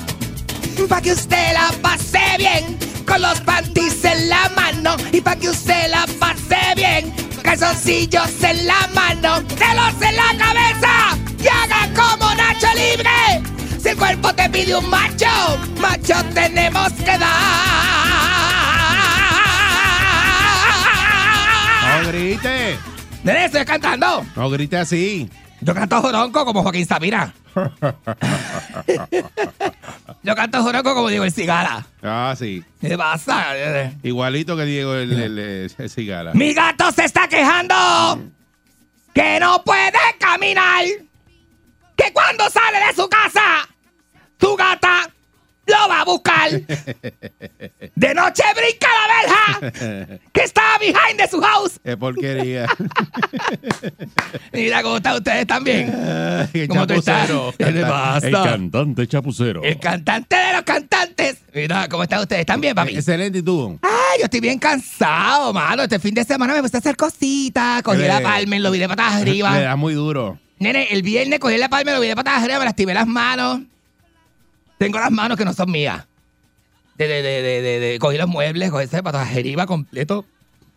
Pa' 0.88 1.02
que 1.02 1.12
usted 1.12 1.52
la 1.52 1.70
pase 1.82 2.22
bien, 2.38 2.78
con 3.06 3.20
los 3.20 3.38
panties 3.40 4.02
en 4.04 4.30
la 4.30 4.50
mano. 4.56 4.96
Y 5.12 5.20
pa' 5.20 5.36
que 5.36 5.50
usted 5.50 5.90
la 5.90 6.06
pase 6.18 6.62
bien, 6.76 7.14
calzoncillos 7.42 8.42
en 8.42 8.66
la 8.66 8.88
mano, 8.94 9.42
celos 9.58 9.94
en 10.00 10.16
la 10.16 10.30
cabeza. 10.38 11.18
Y 11.38 11.46
haga 11.46 11.90
como 11.94 12.34
Nacho 12.34 12.68
Libre. 12.74 13.52
Si 13.82 13.88
el 13.88 13.96
cuerpo 13.96 14.32
te 14.34 14.48
pide 14.50 14.76
un 14.76 14.88
macho, 14.88 15.26
macho 15.80 16.14
tenemos 16.34 16.92
que 16.92 17.18
dar. 17.18 17.30
No 22.02 22.08
grite. 22.08 22.78
Nene, 23.24 23.44
estoy 23.46 23.64
cantando. 23.64 24.24
No 24.36 24.50
grite 24.50 24.76
así. 24.78 25.28
Yo 25.60 25.74
canto 25.74 26.00
joronco 26.00 26.44
como 26.44 26.62
Joaquín 26.62 26.86
Sabina. 26.86 27.32
Yo 30.22 30.34
canto 30.34 30.62
joronco 30.62 30.94
como 30.94 31.08
Diego 31.08 31.24
el 31.24 31.32
Cigala. 31.32 31.84
Ah, 32.02 32.34
sí. 32.38 32.62
¿Qué 32.80 32.96
pasa? 32.96 33.46
Igualito 34.02 34.56
que 34.56 34.64
Diego 34.64 34.94
el, 34.94 35.12
el, 35.12 35.38
el- 35.38 35.72
el 35.76 35.90
Cigala. 35.90 36.32
Mi 36.34 36.52
gato 36.54 36.90
se 36.92 37.04
está 37.04 37.28
quejando 37.28 37.74
que 39.14 39.38
no 39.40 39.62
puede 39.64 39.92
caminar. 40.18 40.84
Que 41.96 42.12
cuando 42.12 42.48
sale 42.50 42.78
de 42.86 42.94
su 42.94 43.08
casa, 43.08 43.68
su 44.42 44.56
gata 44.56 45.08
lo 45.66 45.88
va 45.88 46.00
a 46.00 46.04
buscar. 46.04 46.50
De 46.50 48.14
noche 48.14 48.42
brinca 48.56 48.88
la 48.98 49.06
verja 49.22 50.12
que 50.32 50.40
está 50.42 50.62
behind 50.80 51.20
de 51.20 51.28
su 51.28 51.40
house. 51.40 51.78
Qué 51.84 51.96
porquería. 51.96 52.66
Mira 54.52 54.82
cómo 54.82 54.96
están 54.96 55.14
ustedes 55.14 55.46
también. 55.46 55.92
¿Cómo 56.68 56.88
tú 56.88 56.94
estás? 56.94 57.30
¿Qué 57.56 57.70
le 57.70 57.82
pasa? 57.82 58.26
El 58.26 58.32
cantante 58.32 59.06
chapucero. 59.06 59.62
El 59.62 59.78
cantante 59.78 60.34
de 60.34 60.52
los 60.54 60.62
cantantes. 60.62 61.38
Mira 61.54 61.88
cómo 61.88 62.02
están 62.02 62.20
ustedes. 62.22 62.40
¿Están 62.40 62.60
bien, 62.60 62.74
papi? 62.74 62.96
Excelente, 62.96 63.38
¿y 63.38 63.42
tú? 63.42 63.78
Ay, 63.80 64.18
yo 64.18 64.24
estoy 64.24 64.40
bien 64.40 64.58
cansado, 64.58 65.52
mano. 65.52 65.84
Este 65.84 66.00
fin 66.00 66.14
de 66.14 66.24
semana 66.24 66.54
me 66.54 66.62
puse 66.62 66.76
a 66.76 66.80
hacer 66.80 66.96
cositas. 66.96 67.80
Cogí 67.84 68.02
la 68.02 68.20
palma 68.20 68.56
y 68.56 68.58
lo 68.58 68.72
vi 68.72 68.80
de 68.80 68.88
patas 68.88 69.14
arriba. 69.14 69.56
Le 69.56 69.62
da 69.62 69.76
muy 69.76 69.94
duro. 69.94 70.40
Nene, 70.58 70.88
el 70.90 71.02
viernes 71.02 71.38
cogí 71.38 71.56
la 71.56 71.68
palma 71.68 71.92
y 71.92 71.94
lo 71.94 72.00
vi 72.00 72.08
de 72.08 72.16
patas 72.16 72.42
arriba, 72.42 72.58
me 72.58 72.64
lastimé 72.64 72.94
las 72.94 73.06
manos. 73.06 73.60
Tengo 74.82 74.98
las 74.98 75.12
manos 75.12 75.38
que 75.38 75.44
no 75.44 75.52
son 75.52 75.70
mías. 75.70 76.04
De, 76.98 77.06
de, 77.06 77.22
de, 77.22 77.80
de, 77.80 77.98
cogí 78.00 78.18
los 78.18 78.26
muebles, 78.28 78.68
cogí 78.72 78.84
ese 78.84 78.96
arriba 78.98 79.64
completo. 79.64 80.24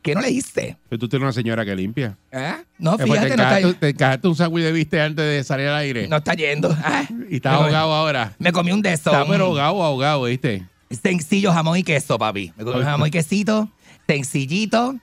¿Qué 0.03 0.13
no 0.13 0.21
le 0.21 0.29
hice? 0.29 0.77
Pero 0.87 0.99
tú 0.99 1.09
tienes 1.09 1.23
una 1.23 1.33
señora 1.33 1.65
que 1.65 1.75
limpia. 1.75 2.15
¿Eh? 2.31 2.53
No, 2.77 2.97
Después 2.97 3.19
fíjate, 3.19 3.31
te, 3.31 3.37
no 3.37 3.43
está, 3.43 3.57
encajaste, 3.57 3.79
te 3.79 3.89
encajaste 3.89 4.27
un 4.27 4.35
sándwich 4.35 4.63
de 4.63 4.71
viste 4.71 5.01
antes 5.01 5.25
de 5.25 5.43
salir 5.43 5.67
al 5.69 5.77
aire. 5.77 6.07
no 6.07 6.17
está 6.17 6.35
yendo. 6.35 6.69
Ah, 6.83 7.03
y 7.31 7.37
estás 7.37 7.53
me 7.53 7.57
comí- 7.57 7.63
ahogado 7.73 7.93
ahora. 7.95 8.33
Me 8.37 8.51
comí 8.51 8.71
un 8.71 8.83
de 8.83 8.93
esos. 8.93 9.11
Está 9.11 9.25
pero 9.25 9.45
ahogado, 9.45 9.81
ahogado, 9.83 10.23
¿viste? 10.25 10.63
Sencillo 11.01 11.51
jamón 11.51 11.79
y 11.79 11.83
queso, 11.83 12.19
papi. 12.19 12.53
Me 12.55 12.63
comí 12.63 12.83
jamón 12.83 13.07
y 13.07 13.11
quesito, 13.11 13.71
sencillito. 14.07 14.95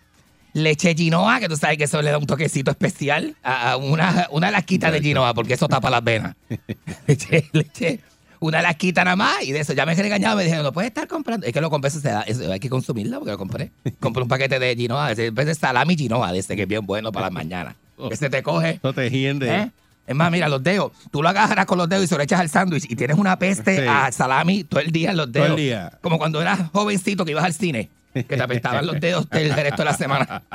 leche 0.52 0.94
Ginoa, 0.94 1.40
que 1.40 1.48
tú 1.48 1.56
sabes 1.56 1.76
que 1.76 1.84
eso 1.84 2.00
le 2.00 2.12
da 2.12 2.18
un 2.18 2.26
toquecito 2.26 2.70
especial. 2.70 3.34
A, 3.42 3.72
a 3.72 3.76
una, 3.78 4.28
una 4.30 4.52
lasquita 4.52 4.92
de 4.92 5.00
Ginoa, 5.00 5.34
porque 5.34 5.54
eso 5.54 5.66
tapa 5.66 5.90
las 5.90 6.04
venas. 6.04 6.36
leche, 7.08 7.48
leche. 7.52 7.98
Una 8.42 8.60
lasquita 8.60 9.04
nada 9.04 9.16
más 9.16 9.42
y 9.44 9.52
de 9.52 9.60
eso 9.60 9.72
ya 9.72 9.86
me 9.86 9.92
he 9.92 9.94
regañado. 9.96 10.36
Me 10.36 10.42
dijeron, 10.44 10.64
no 10.64 10.72
puedes 10.72 10.88
estar 10.88 11.06
comprando. 11.08 11.46
Es 11.46 11.52
que 11.52 11.60
lo 11.60 11.70
compré, 11.70 11.88
eso, 11.88 12.00
se 12.00 12.08
da- 12.08 12.24
hay 12.52 12.60
que 12.60 12.68
consumirlo 12.68 13.18
porque 13.20 13.30
lo 13.32 13.38
compré. 13.38 13.70
Compré 14.00 14.22
un 14.22 14.28
paquete 14.28 14.58
de 14.58 14.74
Ginoa, 14.76 15.12
ese, 15.12 15.26
en 15.26 15.34
vez 15.34 15.46
de 15.46 15.54
salami 15.54 15.96
Ginoa, 15.96 16.32
de 16.32 16.40
ese 16.40 16.56
que 16.56 16.62
es 16.62 16.68
bien 16.68 16.84
bueno 16.84 17.12
para 17.12 17.26
las 17.26 17.32
mañanas. 17.32 17.74
Que 18.08 18.16
se 18.16 18.28
te 18.30 18.42
coge. 18.42 18.80
No 18.82 18.92
te 18.92 19.08
hiende. 19.10 19.48
¿Eh? 19.54 19.70
Es 20.08 20.16
más, 20.16 20.30
mira, 20.32 20.48
los 20.48 20.60
dedos. 20.62 20.90
Tú 21.12 21.22
lo 21.22 21.28
agarras 21.28 21.64
con 21.66 21.78
los 21.78 21.88
dedos 21.88 22.04
y 22.04 22.08
se 22.08 22.16
lo 22.16 22.22
echas 22.24 22.40
al 22.40 22.48
sándwich 22.48 22.86
y 22.90 22.96
tienes 22.96 23.16
una 23.16 23.38
peste 23.38 23.76
Sí. 23.76 23.86
a 23.88 24.10
salami 24.10 24.64
todo 24.64 24.80
el 24.80 24.90
día 24.90 25.10
en 25.12 25.16
los 25.18 25.26
Todo 25.30 25.44
dedos. 25.44 25.50
el 25.58 25.64
día. 25.64 25.92
Como 26.00 26.18
cuando 26.18 26.42
eras 26.42 26.58
jovencito 26.72 27.24
que 27.24 27.30
ibas 27.30 27.44
al 27.44 27.54
cine, 27.54 27.88
que 28.12 28.24
te 28.24 28.42
apestaban 28.42 28.84
los 28.86 28.98
dedos 28.98 29.28
el 29.30 29.52
resto 29.54 29.82
de 29.82 29.84
la 29.84 29.94
semana. 29.96 30.42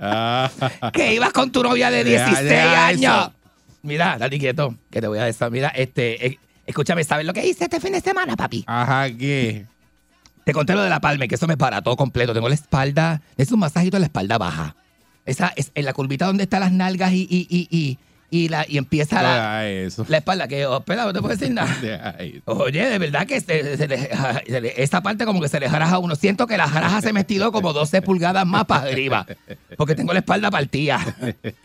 Ah, 0.00 0.48
que 0.92 1.14
ibas 1.14 1.32
con 1.32 1.50
tu 1.50 1.60
novia 1.62 1.90
de 1.90 2.04
Deja- 2.04 2.26
16 2.26 2.48
deja 2.48 2.86
años. 2.86 3.16
eso. 3.26 3.32
Mira, 3.82 4.18
date 4.18 4.38
quieto, 4.38 4.74
que 4.90 5.00
te 5.00 5.06
voy 5.06 5.18
a 5.18 5.24
decir. 5.24 5.50
Mira, 5.50 5.68
este, 5.68 6.26
eh, 6.26 6.38
escúchame, 6.66 7.04
¿sabes 7.04 7.26
lo 7.26 7.32
que 7.32 7.46
hice 7.46 7.64
este 7.64 7.80
fin 7.80 7.92
de 7.92 8.00
semana, 8.00 8.36
papi? 8.36 8.64
Ajá, 8.66 9.10
¿qué? 9.10 9.66
Te 10.44 10.52
conté 10.52 10.74
lo 10.74 10.82
de 10.82 10.90
la 10.90 11.00
palme, 11.00 11.28
que 11.28 11.34
eso 11.34 11.46
me 11.46 11.56
todo 11.56 11.96
completo. 11.96 12.32
Tengo 12.32 12.48
la 12.48 12.54
espalda, 12.54 13.20
es 13.36 13.52
un 13.52 13.60
masajito 13.60 13.96
en 13.96 14.02
la 14.02 14.06
espalda 14.06 14.38
baja. 14.38 14.76
Esa 15.26 15.52
es 15.56 15.72
en 15.74 15.84
la 15.84 15.92
curvita 15.92 16.26
donde 16.26 16.44
están 16.44 16.60
las 16.60 16.72
nalgas 16.72 17.12
y, 17.12 17.26
y, 17.28 17.46
y, 17.50 17.68
y, 17.70 17.98
y 18.30 18.48
la, 18.48 18.66
y 18.68 18.76
empieza 18.76 19.22
la, 19.22 19.66
eso. 19.68 20.04
la 20.08 20.18
espalda. 20.18 20.46
Que, 20.48 20.66
oh, 20.66 20.78
espera, 20.78 21.04
no 21.06 21.12
te 21.12 21.20
puedo 21.20 21.34
decir 21.34 21.50
nada. 21.52 22.16
Oye, 22.44 22.84
de 22.90 22.98
verdad 22.98 23.26
que 23.26 23.40
se- 23.40 23.76
se 23.76 23.88
le- 23.88 24.10
se 24.46 24.60
le- 24.60 24.82
esta 24.82 25.00
parte 25.02 25.24
como 25.24 25.40
que 25.40 25.48
se 25.48 25.58
le 25.60 25.68
jaraja 25.68 25.94
a 25.96 25.98
uno. 25.98 26.14
Siento 26.14 26.46
que 26.46 26.56
la 26.58 26.68
jaraja 26.68 27.00
se 27.00 27.12
me 27.12 27.20
estiró 27.20 27.52
como 27.52 27.72
12 27.72 28.02
pulgadas 28.02 28.46
más 28.46 28.66
para 28.66 28.82
arriba. 28.90 29.26
Porque 29.76 29.94
tengo 29.94 30.12
la 30.12 30.18
espalda 30.18 30.50
partida. 30.50 31.00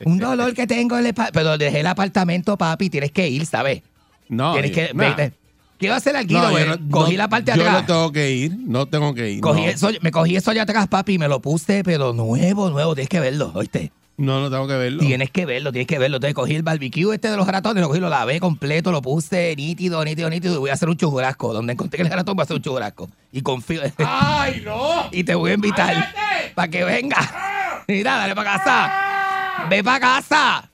Un 0.05 0.19
dolor 0.19 0.53
que 0.53 0.65
tengo 0.67 0.95
en 0.97 1.03
la 1.03 1.09
espalda. 1.09 1.31
Pero 1.33 1.57
dejé 1.57 1.81
el 1.81 1.87
apartamento, 1.87 2.57
papi. 2.57 2.89
Tienes 2.89 3.11
que 3.11 3.27
ir, 3.27 3.45
¿sabes? 3.45 3.81
No, 4.29 4.53
Tienes 4.53 4.71
eh, 4.71 4.73
que. 4.73 4.93
nah. 4.93 5.15
vete. 5.15 5.33
Quiero 5.77 5.95
hacer 5.95 6.15
No, 6.31 6.49
güey. 6.49 6.65
yo 6.65 6.77
no- 6.77 6.89
Cogí 6.89 7.11
no- 7.13 7.17
la 7.17 7.27
parte 7.27 7.51
de 7.51 7.57
Yo 7.57 7.63
atrás. 7.63 7.81
no 7.81 7.85
tengo 7.87 8.11
que 8.13 8.31
ir, 8.31 8.55
no 8.57 8.85
tengo 8.85 9.13
que 9.13 9.31
ir. 9.31 9.41
Cogí 9.41 9.63
no. 9.63 9.67
eso, 9.69 9.89
me 10.01 10.11
cogí 10.11 10.37
eso 10.37 10.51
allá 10.51 10.61
atrás, 10.61 10.87
papi, 10.87 11.15
y 11.15 11.17
me 11.17 11.27
lo 11.27 11.41
puse, 11.41 11.83
pero 11.83 12.13
nuevo, 12.13 12.69
nuevo. 12.69 12.95
Tienes 12.95 13.09
que 13.09 13.19
verlo, 13.19 13.51
¿oíste? 13.53 13.91
No, 14.15 14.39
no 14.41 14.51
tengo 14.51 14.67
que 14.67 14.75
verlo. 14.77 14.99
Tienes 14.99 15.31
que 15.31 15.45
verlo, 15.45 15.71
tienes 15.71 15.87
que 15.87 15.97
verlo. 15.97 16.17
Entonces 16.17 16.35
cogí 16.35 16.55
el 16.55 16.61
barbecue 16.63 17.15
este 17.15 17.29
de 17.31 17.35
los 17.37 17.47
ratones, 17.47 17.81
lo 17.81 17.87
cogí, 17.87 17.99
lo 17.99 18.09
lavé 18.09 18.39
completo, 18.39 18.91
lo 18.91 19.01
puse 19.01 19.55
nítido, 19.55 20.03
nítido, 20.05 20.29
nítido. 20.29 20.53
Y 20.55 20.57
voy 20.59 20.69
a 20.69 20.73
hacer 20.73 20.87
un 20.87 20.97
churrasco. 20.97 21.51
Donde 21.51 21.73
encontré 21.73 22.01
el 22.03 22.09
ratón, 22.11 22.35
voy 22.35 22.43
a 22.43 22.45
hacer 22.45 22.55
un 22.57 22.61
churrasco. 22.61 23.09
Y 23.31 23.41
confío. 23.41 23.81
¡Ay, 23.97 24.61
no! 24.65 25.07
y 25.11 25.23
te 25.23 25.33
voy 25.33 25.51
a 25.51 25.53
invitar 25.55 26.13
para 26.53 26.67
que 26.67 26.83
venga. 26.83 27.83
Mira, 27.87 28.15
dale 28.17 28.35
para 28.35 28.57
casa. 28.57 29.67
Ve 29.69 29.83
para 29.83 29.99
casa. 29.99 30.69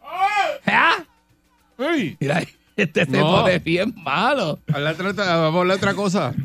¿Ah? 0.66 0.96
¡Ay! 1.78 2.18
Mira, 2.20 2.44
este 2.76 3.06
se 3.06 3.12
No. 3.12 3.42
pone 3.42 3.60
bien 3.60 3.94
malo. 3.98 4.60
Habla 4.74 4.92
otra- 4.92 5.14
Vamos 5.14 5.56
a 5.56 5.60
hablar 5.60 5.78
otra 5.78 5.94
cosa. 5.94 6.34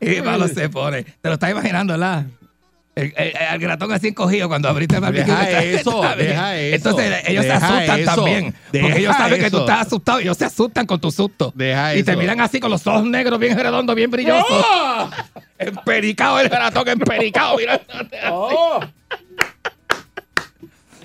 Y 0.00 0.20
malo 0.22 0.46
se 0.48 0.68
pone. 0.68 1.02
Te 1.02 1.28
lo 1.28 1.34
estás 1.34 1.50
imaginando, 1.50 1.92
¿verdad? 1.92 2.24
El, 2.98 3.14
el- 3.16 3.92
así 3.92 4.08
encogido 4.08 4.48
cuando 4.48 4.68
abriste 4.68 4.96
el 4.96 5.00
barbecue. 5.00 5.32
Deja 5.32 5.50
Está- 5.50 5.62
eso, 5.80 6.02
deja 6.16 6.56
eso. 6.58 6.76
Entonces 6.76 7.22
ellos 7.26 7.44
se 7.44 7.52
asustan 7.52 8.00
eso. 8.00 8.14
también. 8.14 8.54
Porque 8.80 8.98
ellos 8.98 9.16
saben 9.16 9.40
que 9.40 9.50
tú 9.50 9.58
estás 9.60 9.86
asustado. 9.86 10.18
Ellos 10.18 10.36
se 10.36 10.44
asustan 10.44 10.86
con 10.86 11.00
tu 11.00 11.10
susto. 11.10 11.52
Deja 11.54 11.94
y 11.94 12.02
te 12.02 12.16
miran 12.16 12.40
así 12.40 12.60
con 12.60 12.70
los 12.70 12.86
ojos 12.86 13.04
negros, 13.04 13.38
bien 13.38 13.58
redondos, 13.58 13.94
bien 13.94 14.10
brillosos. 14.10 14.64
Empericado 15.58 16.40
el 16.40 16.48
gratón, 16.48 16.88
empericado. 16.88 17.56
Mira, 17.56 17.80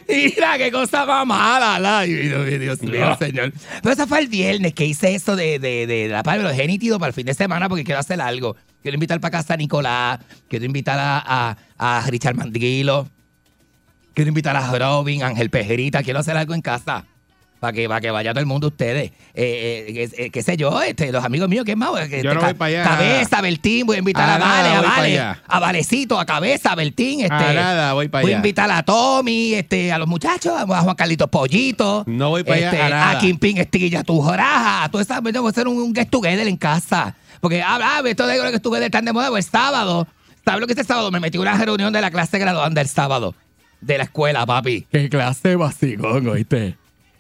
Mira 0.08 0.58
qué 0.58 0.72
cosa 0.72 1.06
más 1.06 1.26
mala, 1.26 1.80
la. 1.80 2.02
Dios, 2.02 2.82
mío, 2.82 3.16
señor. 3.18 3.54
Pero 3.82 3.94
eso 3.94 4.08
fue 4.08 4.20
el 4.20 4.28
viernes 4.28 4.74
que 4.74 4.86
hice 4.86 5.16
eso 5.16 5.36
de, 5.36 5.60
de, 5.60 5.88
de 5.88 6.08
la 6.08 6.24
palma, 6.24 6.50
los 6.50 6.58
nítido 6.58 7.00
para 7.00 7.08
el 7.10 7.14
fin 7.14 7.26
de 7.26 7.34
semana 7.34 7.70
porque 7.70 7.84
quiero 7.84 8.00
hacer 8.00 8.20
algo. 8.22 8.56
Quiero 8.84 8.96
invitar 8.96 9.20
para 9.20 9.32
casa 9.32 9.56
a 9.56 9.58
Nicolás, 9.58 10.20
quiero 10.48 10.66
invitar 10.66 11.00
a, 11.00 11.56
a, 11.80 11.98
a 12.00 12.02
Richard 12.08 12.36
Mandrilo, 12.36 13.08
quiero 14.14 14.28
invitar 14.30 14.56
a 14.56 14.78
Robin, 14.78 15.24
Ángel 15.24 15.50
Pejerita, 15.50 16.04
quiero 16.04 16.20
hacer 16.20 16.38
algo 16.38 16.54
en 16.54 16.62
casa. 16.62 17.06
Para 17.62 17.72
que, 17.72 17.88
para 17.88 18.02
que 18.02 18.12
vaya 18.12 18.32
todo 18.34 18.42
el 18.42 18.46
mundo 18.46 18.68
ustedes. 18.68 19.12
Eh, 19.34 19.86
eh, 19.96 20.10
eh, 20.18 20.30
qué 20.32 20.44
sé 20.44 20.58
yo, 20.58 20.82
este, 20.82 21.14
los 21.14 21.24
amigos 21.24 21.48
míos, 21.48 21.64
¿qué 21.66 21.78
más? 21.78 22.10
Que, 22.10 22.22
Yo 22.22 22.34
no 22.34 22.42
Ca- 22.42 22.48
voy 22.48 22.56
pa' 22.56 22.66
allá. 22.66 22.84
Cabeza, 22.84 23.40
Beltín, 23.40 23.86
voy 23.86 23.96
a 23.96 24.00
invitar 24.00 24.30
A 24.30 24.36
a, 24.36 24.38
nada, 24.40 24.62
Vale, 24.62 24.76
a 24.76 24.82
Vale, 24.82 25.08
allá. 25.14 25.44
a 25.48 25.60
Valecito, 25.62 26.20
a 26.20 26.26
Cabeza, 26.26 26.74
a 26.74 26.76
Beltín, 26.76 27.22
este. 27.22 27.34
A 27.34 27.54
nada, 27.54 27.94
voy 27.94 28.10
pa' 28.10 28.20
Voy 28.20 28.32
a 28.32 28.36
allá. 28.36 28.38
invitar 28.40 28.70
a 28.70 28.84
Tommy, 28.84 29.54
este, 29.54 29.94
a 29.94 29.98
los 29.98 30.10
muchachos, 30.10 30.52
a 30.60 30.66
Juan 30.82 30.96
Carlitos 30.98 31.30
Pollito. 31.30 32.04
No 32.06 32.32
voy 32.32 32.44
pa' 32.44 32.56
allá 32.56 32.70
este, 32.70 32.82
a 32.82 32.90
nada. 32.90 33.12
A 33.12 33.20
Kimping 33.20 33.58
Estilla, 33.60 34.04
tu 34.04 34.22
joraja. 34.22 34.84
A 34.84 34.90
toda 34.92 35.02
esa, 35.02 35.22
voy 35.22 35.32
a 35.34 35.50
hacer 35.50 35.66
un, 35.66 35.78
un 35.78 35.96
get 35.96 36.10
together 36.10 36.46
en 36.46 36.58
casa. 36.58 37.16
Porque 37.44 37.62
habla, 37.62 37.98
ah, 37.98 38.02
esto 38.06 38.26
de 38.26 38.40
que 38.40 38.52
get 38.52 38.62
together 38.62 38.86
están 38.86 39.04
de 39.04 39.12
moda, 39.12 39.28
pues 39.28 39.48
el 39.48 39.52
sábado. 39.52 40.08
¿Sabes 40.46 40.62
lo 40.62 40.66
que 40.66 40.72
hice 40.72 40.82
el 40.84 40.88
sábado? 40.88 41.12
Me 41.12 41.20
metí 41.20 41.36
en 41.36 41.42
una 41.42 41.58
reunión 41.58 41.92
de 41.92 42.00
la 42.00 42.10
clase 42.10 42.40
graduanda 42.40 42.80
el 42.80 42.88
sábado. 42.88 43.36
De 43.82 43.98
la 43.98 44.06
escuela, 44.06 44.46
papi. 44.46 44.88
Qué 44.90 45.10
clase 45.10 45.50
de 45.50 45.56
vacigón, 45.58 46.26
oíste. 46.30 46.78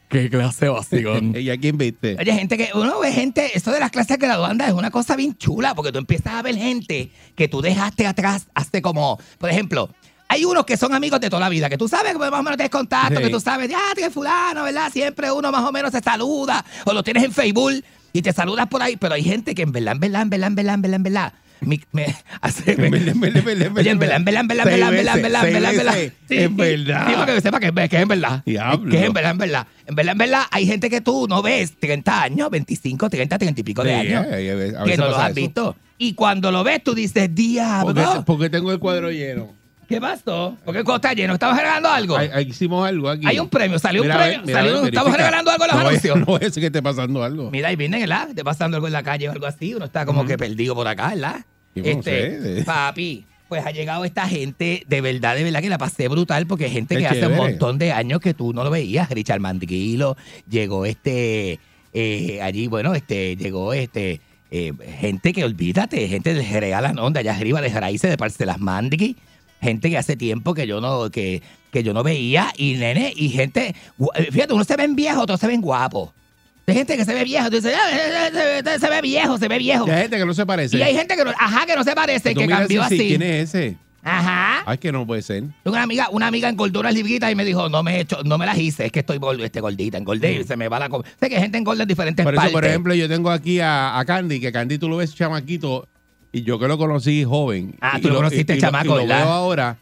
Qué 0.07 0.29
clase 0.29 0.67
de 0.67 0.71
vacigón. 0.71 1.35
¿Y 1.37 1.49
a 1.49 1.57
quién 1.57 1.77
viste? 1.77 2.15
Oye, 2.17 2.31
gente 2.35 2.55
que 2.57 2.69
uno 2.73 3.01
ve 3.01 3.11
gente, 3.11 3.51
esto 3.53 3.71
de 3.71 3.81
las 3.81 3.91
clases 3.91 4.17
graduandas 4.17 4.69
es 4.69 4.73
una 4.73 4.91
cosa 4.91 5.17
bien 5.17 5.35
chula, 5.37 5.75
porque 5.75 5.91
tú 5.91 5.97
empiezas 5.97 6.35
a 6.35 6.41
ver 6.41 6.55
gente 6.55 7.11
que 7.35 7.49
tú 7.49 7.61
dejaste 7.61 8.07
atrás 8.07 8.47
hace 8.55 8.81
como, 8.81 9.19
por 9.39 9.49
ejemplo, 9.49 9.89
hay 10.29 10.45
unos 10.45 10.63
que 10.65 10.77
son 10.77 10.93
amigos 10.93 11.19
de 11.19 11.29
toda 11.29 11.41
la 11.41 11.49
vida, 11.49 11.67
que 11.69 11.77
tú 11.77 11.89
sabes 11.89 12.13
que 12.13 12.17
más 12.17 12.31
o 12.31 12.43
menos 12.43 12.55
tienes 12.55 12.71
contacto, 12.71 13.17
Sí. 13.17 13.23
que 13.25 13.29
tú 13.29 13.41
sabes, 13.41 13.69
ya, 13.69 13.81
que 13.93 14.09
fulano, 14.09 14.63
¿verdad? 14.63 14.89
Siempre 14.89 15.29
uno 15.33 15.51
más 15.51 15.65
o 15.65 15.71
menos 15.73 15.91
se 15.91 15.99
saluda, 15.99 16.63
o 16.85 16.93
lo 16.93 17.03
tienes 17.03 17.23
en 17.25 17.33
Facebook 17.33 17.83
y 18.13 18.21
te 18.21 18.31
saludas 18.31 18.67
por 18.67 18.81
ahí, 18.81 18.95
pero 18.95 19.15
hay 19.15 19.23
gente 19.23 19.53
que 19.55 19.63
en 19.63 19.71
verdad, 19.71 19.93
en 19.95 19.99
verdad, 19.99 20.21
en 20.21 20.29
verdad, 20.29 20.47
en 20.47 20.55
verdad, 20.55 20.73
en 20.75 20.81
verdad, 20.81 20.95
en 20.97 21.03
verdad, 21.03 21.33
mi- 21.61 21.81
me 21.93 22.15
hace... 22.41 22.75
Verdad, 22.75 22.85
en 22.85 23.19
verdad, 23.19 23.37
en 23.37 23.45
verdad, 23.45 23.67
en 23.67 23.77
Oye, 23.77 23.89
en 23.89 23.99
verdad, 23.99 24.17
en 24.17 24.25
verdad, 24.25 24.41
en 24.41 24.47
verdad, 24.47 24.61
en 24.61 24.67
verdad, 24.67 24.89
en 24.89 24.95
verdad, 24.95 25.15
en 25.15 25.21
verdad, 25.23 25.43
en 25.45 25.51
seis 25.51 25.53
verdad, 25.53 25.71
en 25.71 25.77
verdad. 25.77 25.93
veces. 25.95 26.13
Sí, 26.29 26.37
En 26.37 26.57
verdad. 26.57 27.07
Sí, 27.07 27.13
para 27.15 27.33
que 27.35 27.41
sepa 27.41 27.59
que, 27.59 27.71
que 27.89 27.95
es 27.95 28.01
en 28.01 28.07
verdad. 28.07 28.43
Diablo. 28.45 28.91
Que 28.91 28.99
es 28.99 29.05
en 29.05 29.13
verdad, 29.13 29.31
en 29.31 29.37
verdad. 29.37 29.67
En 29.87 29.95
verdad, 29.95 30.11
en 30.11 30.17
verdad, 30.17 30.41
hay 30.51 30.67
gente 30.67 30.89
que 30.89 31.01
tú 31.01 31.27
no 31.27 31.41
ves 31.41 31.73
30 31.79 32.21
años, 32.23 32.49
25, 32.49 33.09
30, 33.09 33.37
30 33.37 33.61
y 33.61 33.63
pico 33.63 33.83
de 33.83 33.93
años. 33.93 34.25
eh, 34.29 34.73
que 34.85 34.97
no 34.97 35.07
los 35.07 35.17
has 35.17 35.33
visto. 35.33 35.75
Y 35.97 36.13
cuando 36.15 36.51
lo 36.51 36.63
ves, 36.63 36.83
tú 36.83 36.93
dices, 36.93 37.29
Porque, 37.29 37.33
diablo. 37.33 38.25
porque 38.25 38.49
tengo 38.49 38.71
el 38.71 38.79
cuadro 38.79 39.09
lleno. 39.11 39.53
¿Qué 39.95 40.01
pasó? 40.01 40.57
Porque 40.65 40.79
el 40.79 40.85
costo 40.85 41.07
está 41.07 41.13
lleno. 41.13 41.33
¿Estamos 41.33 41.57
regalando 41.57 41.89
algo? 41.89 42.17
Ahí- 42.17 42.29
ahí 42.33 42.45
hicimos 42.49 42.87
algo 42.87 43.09
aquí. 43.09 43.25
Hay 43.27 43.39
un 43.39 43.49
premio, 43.49 43.77
salió 43.79 44.01
un 44.01 44.07
ver, 44.07 44.17
premio, 44.17 44.41
mira, 44.45 44.59
salió- 44.59 44.81
ver, 44.81 44.93
estamos 44.93 45.17
regalando 45.17 45.51
algo 45.51 45.63
en 45.65 45.71
los 45.71 45.79
no 45.81 45.87
anuncios. 45.89 46.19
No 46.19 46.25
voy 46.25 46.35
a 46.37 46.39
decir 46.39 46.61
que 46.61 46.67
esté 46.67 46.81
pasando 46.81 47.23
algo. 47.23 47.51
Mira, 47.51 47.71
y 47.71 47.75
viene, 47.75 47.99
¿verdad? 47.99 48.29
Te 48.35 48.43
pasando 48.43 48.77
algo 48.77 48.87
en 48.87 48.93
la 48.93 49.03
calle 49.03 49.29
o 49.29 49.31
algo 49.31 49.45
así. 49.45 49.73
Uno 49.73 49.85
está 49.85 50.05
como 50.05 50.25
que 50.25 50.37
perdido 50.37 50.75
por 50.75 50.87
acá, 50.87 51.09
¿verdad? 51.09 51.45
No 51.75 51.83
este, 51.83 52.57
sé. 52.59 52.63
papi, 52.63 53.25
pues 53.49 53.65
ha 53.65 53.71
llegado 53.71 54.05
esta 54.05 54.27
gente, 54.27 54.83
de 54.87 55.01
verdad, 55.01 55.35
de 55.35 55.43
verdad 55.43 55.61
que 55.61 55.69
la 55.69 55.77
pasé 55.77 56.07
brutal, 56.07 56.45
porque 56.47 56.69
gente 56.69 56.97
que 56.97 57.07
hace 57.07 57.27
un 57.27 57.35
montón 57.35 57.77
de 57.77 57.91
años 57.91 58.19
que 58.19 58.33
tú 58.33 58.53
no 58.53 58.63
lo 58.63 58.69
veías. 58.69 59.09
Richard 59.09 59.39
Mandrilo, 59.39 60.15
llegó 60.49 60.85
este, 60.85 61.59
eh, 61.93 62.39
allí, 62.41 62.67
bueno, 62.67 62.93
este, 62.95 63.35
llegó 63.35 63.73
este, 63.73 64.21
eh, 64.51 64.71
gente 64.99 65.33
que 65.33 65.43
olvídate, 65.43 66.07
gente 66.07 66.33
de 66.35 66.59
regalan 66.59 66.99
onda 66.99 67.19
allá 67.21 67.35
arriba 67.35 67.59
de 67.61 67.69
raíces 67.69 68.09
de 68.11 68.17
Parcelas 68.17 68.59
Mandri, 68.59 69.15
gente 69.63 69.89
que 69.89 69.97
hace 69.97 70.15
tiempo 70.15 70.53
que 70.53 70.67
yo 70.67 70.81
no, 70.81 71.09
que, 71.09 71.41
que 71.71 71.83
yo 71.83 71.93
no 71.93 72.03
veía, 72.03 72.51
y 72.57 72.75
nene, 72.75 73.13
y 73.15 73.29
gente, 73.29 73.75
eh, 74.15 74.31
fíjate, 74.31 74.53
unos 74.53 74.67
se 74.67 74.75
ven 74.75 74.95
viejos, 74.95 75.23
otros 75.23 75.39
se 75.39 75.47
ven 75.47 75.61
guapos. 75.61 76.11
Hay 76.65 76.75
gente 76.75 76.95
que 76.95 77.03
se 77.03 77.13
ve 77.13 77.23
viejo, 77.23 77.49
tú 77.49 77.57
dices, 77.57 77.73
"Ah, 77.75 77.91
eh, 77.91 78.61
eh, 78.65 78.79
se, 78.79 78.89
ve 78.89 79.01
viejo, 79.01 79.37
se 79.37 79.47
ve 79.47 79.57
viejo. 79.57 79.85
Y 79.87 79.91
hay 79.91 80.01
gente 80.03 80.17
que 80.17 80.25
no 80.25 80.33
se 80.33 80.45
parece. 80.45 80.77
Y 80.77 80.81
hay 80.81 80.95
gente 80.95 81.15
que 81.17 81.25
no, 81.25 81.31
ajá, 81.31 81.65
que 81.65 81.75
no 81.75 81.83
se 81.83 81.93
parece, 81.93 82.33
que 82.33 82.47
cambió 82.47 82.83
así. 82.83 82.97
¿Quién 82.97 83.21
es 83.21 83.49
ese? 83.53 83.77
Ajá. 84.01 84.63
Ay, 84.65 84.77
que 84.77 84.91
no 84.91 85.05
puede 85.07 85.21
ser. 85.21 85.43
Tengo 85.63 85.75
una 85.75 85.83
amiga, 85.83 86.09
una 86.11 86.27
amiga 86.27 86.49
engordó 86.49 86.81
unas 86.81 86.93
libritas 86.93 87.31
y 87.31 87.35
me 87.35 87.45
dijo, 87.45 87.69
no 87.69 87.83
me 87.83 87.95
he 87.97 87.99
hecho, 88.01 88.21
no 88.23 88.37
me 88.37 88.45
las 88.45 88.57
hice, 88.57 88.85
es 88.85 88.91
que 88.91 88.99
estoy 88.99 89.19
este, 89.39 89.61
gordita, 89.61 89.97
engordé 89.97 90.33
y 90.33 90.43
se 90.43 90.57
me 90.57 90.67
va 90.67 90.79
la 90.79 90.89
com-". 90.89 91.03
Sé 91.19 91.29
que 91.29 91.39
gente 91.39 91.57
engorda 91.57 91.83
en 91.83 91.89
diferentes. 91.89 92.23
Por 92.23 92.33
eso, 92.33 92.41
partes. 92.41 92.53
por 92.53 92.65
ejemplo, 92.65 92.93
yo 92.93 93.07
tengo 93.07 93.31
aquí 93.31 93.59
a, 93.59 93.97
a 93.97 94.05
Candy, 94.05 94.39
que 94.39 94.51
Candy 94.51 94.77
tú 94.77 94.89
lo 94.89 94.97
ves 94.97 95.15
chamaquito, 95.15 95.87
y 96.33 96.41
yo 96.43 96.59
que 96.59 96.67
lo 96.67 96.77
conocí 96.77 97.23
joven. 97.23 97.75
Ah, 97.79 97.95
y 97.97 98.01
tú 98.01 98.09
lo 98.09 98.15
y 98.15 98.17
conociste 98.17 98.55
y 98.57 98.59
chamaco, 98.59 98.85
y 98.85 98.87
lo 98.89 98.95
¿verdad? 98.97 99.19
veo 99.23 99.29
ahora, 99.29 99.77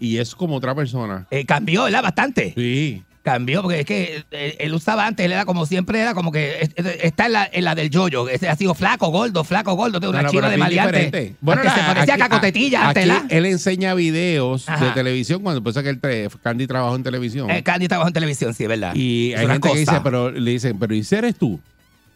y 0.00 0.16
es 0.16 0.34
como 0.34 0.56
otra 0.56 0.74
persona. 0.74 1.26
Eh, 1.30 1.44
cambió, 1.44 1.84
¿verdad? 1.84 2.02
Bastante. 2.02 2.52
Sí. 2.56 3.04
Cambió, 3.22 3.60
porque 3.60 3.80
es 3.80 3.84
que 3.86 4.24
eh, 4.30 4.56
él 4.60 4.72
usaba 4.72 5.06
antes, 5.06 5.26
él 5.26 5.32
era 5.32 5.44
como 5.44 5.66
siempre, 5.66 6.00
era 6.00 6.14
como 6.14 6.32
que 6.32 6.62
es- 6.62 6.70
es- 6.74 7.04
está 7.04 7.26
en 7.26 7.32
la, 7.34 7.50
en 7.52 7.64
la 7.64 7.74
del 7.74 7.90
yoyo. 7.90 8.24
Ha 8.48 8.56
sido 8.56 8.74
flaco, 8.74 9.08
gordo, 9.10 9.44
flaco, 9.44 9.74
gordo, 9.74 10.00
tiene 10.00 10.08
una 10.08 10.22
No, 10.22 10.28
no, 10.28 10.30
chiva 10.30 10.48
de 10.48 10.56
maleante. 10.56 11.34
Bueno, 11.42 11.60
se 11.62 11.68
parecía 11.68 12.14
aquí- 12.14 12.22
a 12.22 12.28
cacotetilla, 12.30 12.88
antes, 12.88 13.02
aquí 13.10 13.12
¿la? 13.12 13.26
él 13.28 13.44
enseña 13.44 13.92
videos 13.92 14.64
de 14.64 14.90
televisión 14.94 15.42
cuando 15.42 15.62
piensa 15.62 15.82
que 15.82 15.90
él 15.90 16.00
Candy 16.42 16.66
trabajó 16.66 16.96
en 16.96 17.02
televisión. 17.02 17.50
Eh, 17.50 17.62
Candy 17.62 17.88
trabajó 17.88 18.08
en 18.08 18.14
televisión, 18.14 18.54
sí, 18.54 18.66
verdad. 18.66 18.94
y 18.94 19.32
Es 19.34 19.40
hay 19.40 19.46
gente 19.48 19.68
que 19.68 19.68
cosa. 19.68 19.78
dice, 19.80 20.00
pero 20.02 20.30
le 20.30 20.50
dicen, 20.52 20.78
pero 20.78 20.94
¿y 20.94 21.04
si 21.04 21.14
eres 21.14 21.36
tú? 21.36 21.60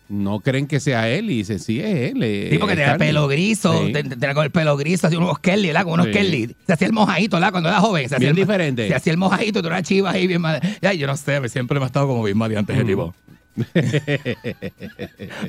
No 0.09 0.41
creen 0.41 0.67
que 0.67 0.81
sea 0.81 1.09
él 1.09 1.31
y 1.31 1.39
dicen, 1.39 1.59
sí, 1.59 1.81
es 1.81 2.13
él. 2.13 2.23
eh, 2.23 2.49
Sí, 2.51 2.59
porque 2.59 2.73
es 2.75 2.79
tenía 2.79 2.93
el 2.93 2.99
Carly". 2.99 3.07
pelo 3.07 3.27
griso, 3.29 3.87
Sí. 3.87 3.93
te- 3.93 4.03
te- 4.05 4.17
tenía 4.17 4.35
con 4.35 4.45
el 4.45 4.51
pelo 4.51 4.77
griso, 4.77 5.07
hacía 5.07 5.19
unos 5.19 5.39
Kelly, 5.39 5.69
¿verdad? 5.69 5.85
Con 5.85 5.93
unos 5.95 6.07
Sí. 6.07 6.13
Kelly. 6.13 6.57
Se 6.67 6.73
hacía 6.75 6.87
el 6.87 6.93
mojadito, 6.93 7.37
¿verdad? 7.37 7.51
Cuando 7.53 7.69
era 7.71 7.81
joven. 7.81 8.09
Se 8.09 8.17
hacía 8.17 8.27
Bien 8.29 8.31
el, 8.39 8.47
diferente. 8.47 8.89
Se 8.89 8.95
hacía 8.95 9.13
el 9.13 9.19
mojadito, 9.19 9.63
tú 9.63 9.69
una 9.69 9.83
chiva 9.83 10.11
ahí 10.11 10.27
bien 10.27 10.41
mal. 10.43 10.61
Ay, 10.83 10.99
yo 10.99 11.07
no 11.07 11.17
sé, 11.17 11.49
siempre 11.49 11.79
me 11.79 11.85
ha 11.85 11.87
estado 11.87 12.07
como 12.07 12.23
bien 12.23 12.37
maleante 12.37 12.73
ese 12.75 12.85
tipo. 12.85 13.15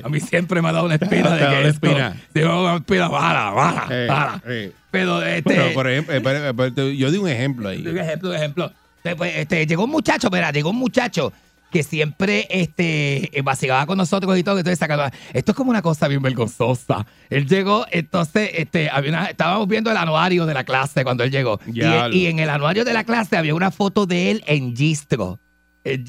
A 0.02 0.08
mí 0.08 0.20
siempre 0.20 0.62
me 0.62 0.68
ha 0.68 0.72
dado 0.72 0.86
una 0.86 0.94
espina 0.94 1.30
de 1.34 1.38
que 1.38 1.44
una 1.44 1.60
esto- 1.60 1.86
espina. 1.86 2.16
Sí, 2.34 2.40
una 2.42 2.76
espina, 2.76 3.08
bala, 3.08 3.50
bala, 3.50 3.86
Eh, 3.90 4.06
bala. 4.08 4.42
eh. 4.46 4.72
Pero 4.90 5.22
este... 5.22 5.42
Pero, 5.54 5.72
por 5.74 5.88
ejemplo, 5.90 6.88
yo 6.90 7.10
di 7.10 7.18
un 7.18 7.28
ejemplo 7.28 7.68
ahí. 7.68 7.78
Un 7.86 7.98
ejemplo, 7.98 8.30
un 8.30 8.36
ejemplo. 8.36 8.72
Este, 9.04 9.66
llegó 9.66 9.84
un 9.84 9.90
muchacho, 9.90 10.28
mira, 10.32 10.50
llegó 10.50 10.70
un 10.70 10.76
muchacho 10.78 11.32
que 11.70 11.82
siempre 11.82 12.46
este, 12.48 13.36
eh, 13.38 13.42
vacilaba 13.42 13.86
con 13.86 13.98
nosotros 13.98 14.38
y 14.38 14.42
todo. 14.42 14.58
Entonces, 14.58 14.78
sacaba- 14.78 15.10
esto 15.34 15.52
es 15.52 15.56
como 15.56 15.70
una 15.70 15.82
cosa 15.82 16.08
bien 16.08 16.22
vergonzosa. 16.22 17.04
Él 17.28 17.46
llegó, 17.46 17.84
entonces, 17.90 18.50
este, 18.54 18.88
había 18.88 19.10
una- 19.10 19.26
estábamos 19.26 19.66
viendo 19.68 19.90
el 19.90 19.96
anuario 19.96 20.46
de 20.46 20.54
la 20.54 20.64
clase 20.64 21.02
cuando 21.04 21.24
él 21.24 21.30
llegó. 21.30 21.60
Y, 21.72 21.82
y 22.16 22.26
en 22.26 22.38
el 22.38 22.48
anuario 22.50 22.84
de 22.84 22.92
la 22.94 23.04
clase 23.04 23.36
había 23.36 23.54
una 23.54 23.70
foto 23.70 24.06
de 24.06 24.30
él 24.30 24.44
en 24.46 24.74
Gistro. 24.76 25.40
En. 25.84 26.04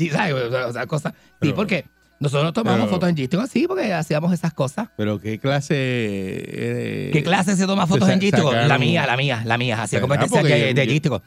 O 0.68 0.74
sea, 0.74 0.86
cosa. 0.88 1.10
Sí, 1.12 1.16
Pero- 1.40 1.56
porque 1.56 1.86
nosotros 2.20 2.46
nos 2.46 2.54
tomamos 2.54 2.82
pero- 2.82 2.92
fotos 2.92 3.10
en 3.10 3.18
Gistro 3.18 3.42
así, 3.42 3.68
porque 3.68 3.94
hacíamos 3.94 4.34
esas 4.34 4.54
cosas. 4.54 4.90
Pero 4.98 5.20
qué 5.20 5.38
clase. 5.40 5.76
eh, 5.78 7.10
¿Qué 7.14 7.24
clase 7.24 7.56
se 7.56 7.66
toma 7.66 7.86
fotos 7.88 8.10
en 8.10 8.20
Gistro? 8.22 8.52
La 8.52 8.78
mía, 8.78 9.06
la 9.06 9.18
mía, 9.18 9.44
la 9.46 9.58
mía. 9.58 9.82
Hacía 9.82 10.02
competencia 10.02 10.42
de, 10.44 10.74
de 10.74 10.88
Gistro. 10.88 11.22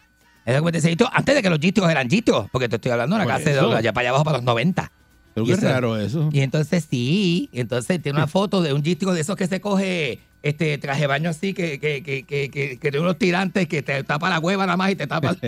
Antes 1.13 1.35
de 1.35 1.43
que 1.43 1.51
los 1.51 1.59
Gistros 1.59 1.91
eran 1.91 2.09
Gistros, 2.09 2.49
porque 2.51 2.69
te 2.69 2.77
estoy 2.77 2.93
hablando 2.93 3.17
de 3.17 3.23
una 3.23 3.35
clase 3.37 3.53
de 3.53 3.61
allá 3.61 3.93
para 3.93 4.03
allá 4.03 4.11
abajo 4.11 4.25
para 4.25 4.37
los 4.39 4.45
90. 4.45 4.91
Pero 5.35 5.45
Y 5.45 5.49
qué 5.49 5.55
eso- 5.55 5.69
raro 5.69 5.97
eso. 5.97 6.29
Y 6.33 6.41
entonces 6.41 6.87
sí, 6.89 7.49
entonces 7.53 8.03
tiene 8.03 8.19
una 8.19 8.27
foto 8.27 8.63
de 8.63 8.73
un 8.73 8.83
Gistro 8.83 9.13
de 9.13 9.21
esos 9.21 9.37
que 9.37 9.47
se 9.47 9.61
coge 9.61 10.21
este 10.43 10.79
traje 10.79 11.07
baño 11.07 11.31
así, 11.31 11.53
que, 11.53 11.79
que, 11.79 12.03
que, 12.03 12.25
que, 12.25 12.79
tiene 12.81 12.99
unos 12.99 13.19
tirantes 13.19 13.69
que 13.69 13.83
te 13.83 14.03
tapa 14.05 14.31
la 14.31 14.39
hueva 14.39 14.65
nada 14.67 14.77
más 14.77 14.91
y 14.91 14.97
te 14.97 15.07
tapa. 15.07 15.37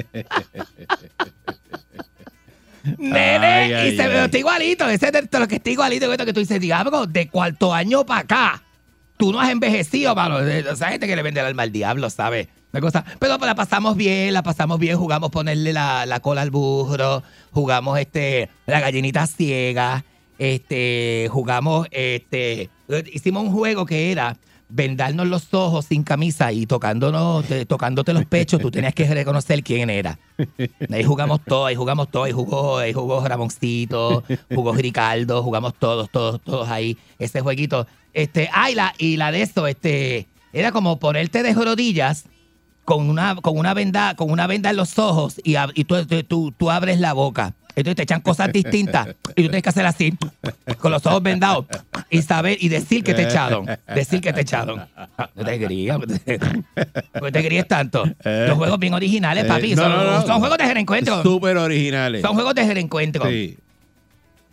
Nene, 2.98 3.88
y 3.88 3.96
se 3.96 4.08
ve 4.08 4.24
está 4.24 4.38
igualito, 4.38 4.88
ese 4.88 5.06
es 5.06 5.12
de 5.12 5.38
lo 5.38 5.46
que 5.46 5.56
está 5.56 5.70
igualito, 5.70 6.10
que 6.10 6.32
tú 6.32 6.40
dices, 6.40 6.60
diablo, 6.60 7.06
de 7.06 7.28
cuarto 7.28 7.72
año 7.72 8.04
para 8.04 8.20
acá, 8.20 8.62
tú 9.16 9.32
no 9.32 9.40
has 9.40 9.50
envejecido, 9.50 10.14
mano. 10.14 10.40
Esa 10.40 10.88
gente 10.88 11.06
que 11.06 11.14
le 11.16 11.22
vende 11.22 11.40
el 11.40 11.46
alma 11.46 11.62
al 11.62 11.72
diablo, 11.72 12.10
¿sabes? 12.10 12.48
Una 12.72 12.80
cosa. 12.80 13.04
Pero 13.18 13.36
la 13.38 13.54
pasamos 13.54 13.96
bien, 13.96 14.32
la 14.32 14.42
pasamos 14.42 14.78
bien, 14.78 14.96
jugamos 14.96 15.30
ponerle 15.30 15.72
la, 15.72 16.06
la 16.06 16.20
cola 16.20 16.40
al 16.42 16.50
burro, 16.50 17.22
jugamos 17.50 17.98
este, 17.98 18.48
la 18.66 18.80
gallinita 18.80 19.26
ciega, 19.26 20.04
este, 20.38 21.28
jugamos, 21.30 21.86
este, 21.90 22.70
hicimos 23.12 23.44
un 23.44 23.52
juego 23.52 23.84
que 23.86 24.10
era 24.10 24.36
vendarnos 24.74 25.26
los 25.26 25.52
ojos 25.52 25.84
sin 25.84 26.02
camisa 26.02 26.50
y 26.50 26.64
tocándonos, 26.64 27.44
te- 27.44 27.66
tocándote 27.66 28.14
los 28.14 28.24
pechos, 28.24 28.58
tú 28.58 28.70
tenías 28.70 28.94
que 28.94 29.04
reconocer 29.06 29.62
quién 29.62 29.90
era. 29.90 30.18
Ahí 30.90 31.04
jugamos 31.04 31.40
todo, 31.44 31.66
ahí 31.66 31.74
jugamos 31.76 32.10
todo, 32.10 32.24
ahí 32.24 32.32
jugó, 32.32 32.78
ahí 32.78 32.94
jugó 32.94 33.22
Ramoncito, 33.28 34.24
jugó 34.54 34.72
Ricardo, 34.72 35.42
jugamos 35.42 35.74
todos, 35.78 36.10
todos, 36.10 36.40
todos 36.40 36.68
ahí, 36.70 36.96
ese 37.18 37.42
jueguito. 37.42 37.86
Este, 38.14 38.48
ah, 38.52 38.70
y 38.70 38.74
la, 38.74 38.94
y 38.96 39.18
la 39.18 39.30
de 39.30 39.42
esto, 39.42 39.66
este, 39.66 40.26
era 40.54 40.72
como 40.72 40.98
ponerte 40.98 41.42
de 41.42 41.52
rodillas 41.52 42.24
con 42.84 43.08
una, 43.08 43.36
con 43.36 43.58
una 43.58 43.74
venda, 43.74 44.14
con 44.16 44.30
una 44.30 44.46
venda 44.46 44.70
en 44.70 44.76
los 44.76 44.98
ojos 44.98 45.40
y, 45.44 45.54
y 45.74 45.84
tú, 45.84 46.04
tú, 46.28 46.52
tú- 46.52 46.70
abres 46.70 46.98
la 47.00 47.12
boca. 47.12 47.54
Entonces 47.74 47.96
te 47.96 48.02
echan 48.02 48.20
cosas 48.20 48.52
distintas 48.52 49.08
y 49.30 49.42
tú 49.44 49.48
tienes 49.48 49.62
que 49.62 49.68
hacer 49.70 49.86
así, 49.86 50.12
con 50.78 50.92
los 50.92 51.06
ojos 51.06 51.22
vendados, 51.22 51.64
y 52.10 52.20
saber, 52.20 52.58
y 52.60 52.68
decir 52.68 53.02
que 53.02 53.14
te 53.14 53.22
echaron. 53.22 53.64
Decir 53.94 54.20
que 54.20 54.34
te 54.34 54.42
echaron. 54.42 54.86
No 55.34 55.44
te 55.44 55.56
grías, 55.56 55.98
no 55.98 56.06
te, 57.32 57.40
gríes 57.42 57.66
tanto. 57.66 58.04
Los 58.24 58.58
juegos 58.58 58.78
bien 58.78 58.92
originales, 58.92 59.46
papi. 59.46 59.72
Eh, 59.72 59.76
no, 59.76 59.82
son, 59.84 59.92
no, 59.92 60.04
no. 60.04 60.26
son 60.26 60.40
juegos 60.40 60.58
de 60.58 60.74
reencuentro. 60.74 61.22
Súper 61.22 61.56
originales. 61.56 62.20
Son 62.20 62.34
juegos 62.34 62.54
de 62.54 62.74
reencuentro. 62.74 63.24
Sí. 63.26 63.56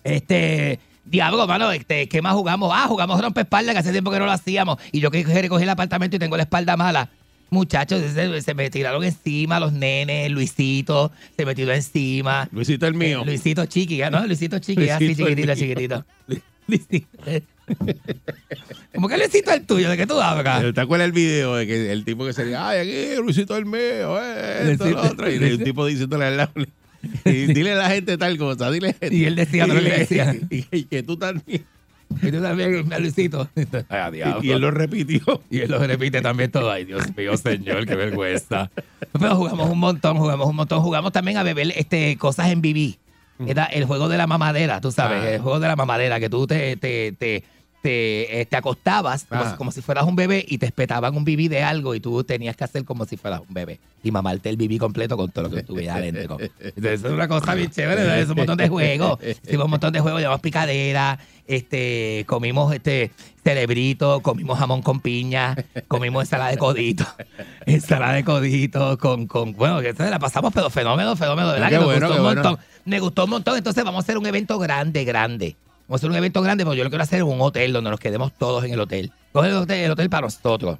Este, 0.04 0.80
diablo, 1.04 1.46
mano, 1.46 1.72
este, 1.72 2.08
¿qué 2.08 2.22
más 2.22 2.34
jugamos? 2.36 2.72
Ah, 2.74 2.86
jugamos 2.88 3.20
rompeespaldas, 3.22 3.74
que 3.74 3.80
hace 3.80 3.92
tiempo 3.92 4.12
que 4.12 4.20
no 4.20 4.26
lo 4.28 4.32
hacíamos. 4.32 4.78
Y 4.94 5.02
yo 5.02 5.12
que 5.12 5.24
recogí 5.24 5.64
el 5.64 5.70
apartamento 5.70 6.16
y 6.16 6.20
tengo 6.20 6.38
la 6.38 6.44
espalda 6.44 6.78
mala. 6.78 7.10
Muchachos, 7.52 8.02
se, 8.14 8.42
se 8.42 8.54
me 8.54 8.70
tiraron 8.70 9.04
encima 9.04 9.60
los 9.60 9.74
nenes, 9.74 10.30
Luisito 10.32 11.12
se 11.36 11.46
me 11.46 11.56
tiró 11.56 11.74
encima. 11.74 12.48
Luisito 12.52 12.86
el 12.88 12.94
mío. 12.94 13.22
Eh, 13.22 13.26
Luisito 13.26 13.66
Chiqui, 13.66 13.98
¿ya 13.98 14.10
¿no? 14.12 14.26
Luisito 14.28 14.60
Chiqui, 14.60 14.90
así 14.90 15.06
Luisito 15.08 15.28
el 15.28 15.36
chiquitito, 15.36 15.56
chiquitito. 15.56 16.06
Luisito. 16.68 17.08
¿Cómo 18.94 19.08
que 19.08 19.18
Luisito 19.18 19.52
el 19.52 19.66
tuyo? 19.66 19.90
¿De 19.90 19.98
qué 19.98 20.08
tú 20.08 20.20
hablas? 20.20 20.74
¿Te 20.74 20.82
acuerdas 20.82 21.06
el 21.08 21.12
video 21.12 21.56
de 21.56 21.68
que 21.68 21.92
el 21.92 22.04
tipo 22.06 22.26
que 22.26 22.34
se 22.34 22.44
dice, 22.46 22.56
ay, 22.58 22.80
aquí 22.80 23.22
Luisito 23.22 23.56
el 23.58 23.66
mío, 23.66 24.20
eh, 24.22 24.72
esto, 24.72 24.86
Luisito- 24.86 25.04
lo 25.04 25.12
otro? 25.12 25.32
Y 25.32 25.36
el 25.36 25.64
tipo 25.64 25.86
diciéndole 25.86 26.26
al 26.26 26.38
lado, 26.38 26.52
y 27.26 27.32
dile 27.54 27.74
a 27.74 27.76
la 27.76 27.90
gente 27.90 28.18
tal 28.18 28.38
cosa, 28.38 28.70
dile. 28.72 28.96
Y 29.10 29.26
él 29.26 29.36
decía 29.36 29.66
que 29.68 29.82
le 29.82 29.90
decía. 30.00 30.36
Y, 30.50 30.66
y 30.72 30.84
que 30.84 31.02
tú 31.04 31.18
también. 31.18 31.64
Y 32.22 32.32
tú 32.32 32.42
también, 32.42 32.90
Luisito. 33.00 33.48
Ay, 33.90 34.12
diablo. 34.12 34.44
Y, 34.44 34.52
él 34.52 34.62
lo 34.62 34.72
repitió. 34.72 35.42
Y 35.50 35.60
él 35.60 35.72
lo 35.72 35.80
repite 35.80 36.22
también 36.22 36.52
todo. 36.52 36.72
Ay, 36.72 36.86
Dios 36.86 37.04
mío, 37.16 37.38
señor, 37.38 37.86
qué 37.86 37.96
vergüenza. 37.96 38.70
Pero 39.14 39.36
jugamos 39.36 39.70
un 39.70 39.80
montón, 39.80 40.18
jugamos 40.18 40.48
un 40.48 40.56
montón. 40.56 40.82
Jugamos 40.82 41.12
también 41.12 41.38
a 41.38 41.44
beber 41.44 41.72
este, 41.76 42.18
cosas 42.18 42.48
en 42.50 42.62
BB. 42.62 42.98
Era 43.48 43.66
el 43.66 43.86
juego 43.86 44.10
de 44.10 44.18
la 44.18 44.28
mamadera, 44.28 44.82
tú 44.82 44.92
sabes, 44.92 45.24
Ah. 45.24 45.30
el 45.30 45.42
juego 45.42 45.62
de 45.62 45.68
la 45.70 45.78
mamadera, 45.78 46.20
que 46.20 46.30
tú 46.30 46.46
te, 46.46 46.76
te, 46.76 47.14
te, 47.18 47.46
te, 47.82 48.42
eh, 48.42 48.46
te 48.46 48.58
acostabas 48.58 49.26
como, 49.26 49.42
Ah. 49.42 49.52
si- 49.52 49.56
como 49.58 49.72
si 49.72 49.82
fueras 49.82 50.04
un 50.06 50.16
bebé 50.16 50.44
y 50.48 50.58
te 50.58 50.66
espetaban 50.66 51.16
un 51.16 51.24
BB 51.24 51.48
de 51.50 51.64
algo 51.64 51.96
y 51.96 52.00
tú 52.02 52.24
tenías 52.24 52.56
que 52.58 52.64
hacer 52.66 52.84
como 52.84 53.06
si 53.06 53.16
fueras 53.16 53.42
un 53.48 53.54
bebé 53.54 53.80
y 54.04 54.12
mamarte 54.12 54.50
el 54.50 54.58
BB 54.58 54.78
completo 54.78 55.16
con 55.16 55.32
todo 55.32 55.46
lo 55.46 55.50
que 55.52 55.60
estuviera 55.62 55.96
adentro. 55.96 56.38
Entonces, 56.60 57.04
es 57.04 57.12
una 57.12 57.28
cosa 57.28 57.54
bien 57.56 57.72
chévere, 57.72 58.22
es 58.22 58.30
un 58.30 58.36
montón 58.36 58.58
de 58.58 58.68
juegos. 58.70 59.20
Hicimos 59.46 59.66
un 59.66 59.72
montón 59.72 59.94
de 59.94 60.00
juegos, 60.02 60.20
llevamos 60.20 60.42
picadera, 60.42 61.18
este, 61.48 62.26
comimos 62.28 62.74
este 62.74 63.12
cerebrito, 63.44 64.20
comimos 64.22 64.60
jamón 64.60 64.82
con 64.82 65.00
piña, 65.00 65.56
comimos 65.88 66.24
ensalada 66.24 66.52
de 66.52 66.58
codito, 66.58 67.06
ensalada 67.66 68.14
de 68.14 68.24
codito 68.24 68.98
con, 68.98 69.26
con 69.28 69.54
bueno, 69.54 69.80
que 69.82 69.90
entonces 69.90 70.12
la 70.12 70.20
pasamos 70.20 70.54
pero 70.54 70.70
fenómeno, 70.70 71.16
fenómeno, 71.16 71.50
verdad 71.54 71.70
que 71.70 71.80
me 71.80 71.86
gustó 71.86 72.00
qué 72.00 72.06
un 72.18 72.24
bueno. 72.24 72.44
montón. 72.44 72.66
Me 72.86 73.00
gustó 73.00 73.24
un 73.26 73.30
montón, 73.30 73.58
entonces 73.58 73.84
vamos 73.84 74.00
a 74.00 74.04
hacer 74.04 74.18
un 74.18 74.26
evento 74.26 74.60
grande, 74.60 75.04
grande. 75.06 75.56
Vamos 75.90 76.02
a 76.02 76.02
hacer 76.02 76.10
un 76.12 76.16
evento 76.18 76.42
grande, 76.44 76.64
pero 76.64 76.76
yo 76.76 76.84
lo 76.84 76.92
quiero 76.92 77.02
hacer 77.04 77.20
en 77.22 77.26
un 77.26 77.42
hotel 77.42 77.74
donde 77.74 77.90
nos 77.90 78.00
quedemos 78.00 78.32
todos 78.38 78.64
en 78.64 78.72
el 78.74 78.80
hotel. 78.80 79.12
Coge 79.34 79.50
el 79.50 79.56
hotel, 79.56 79.86
el 79.86 79.92
hotel 79.92 80.08
para 80.08 80.22
nosotros. 80.28 80.78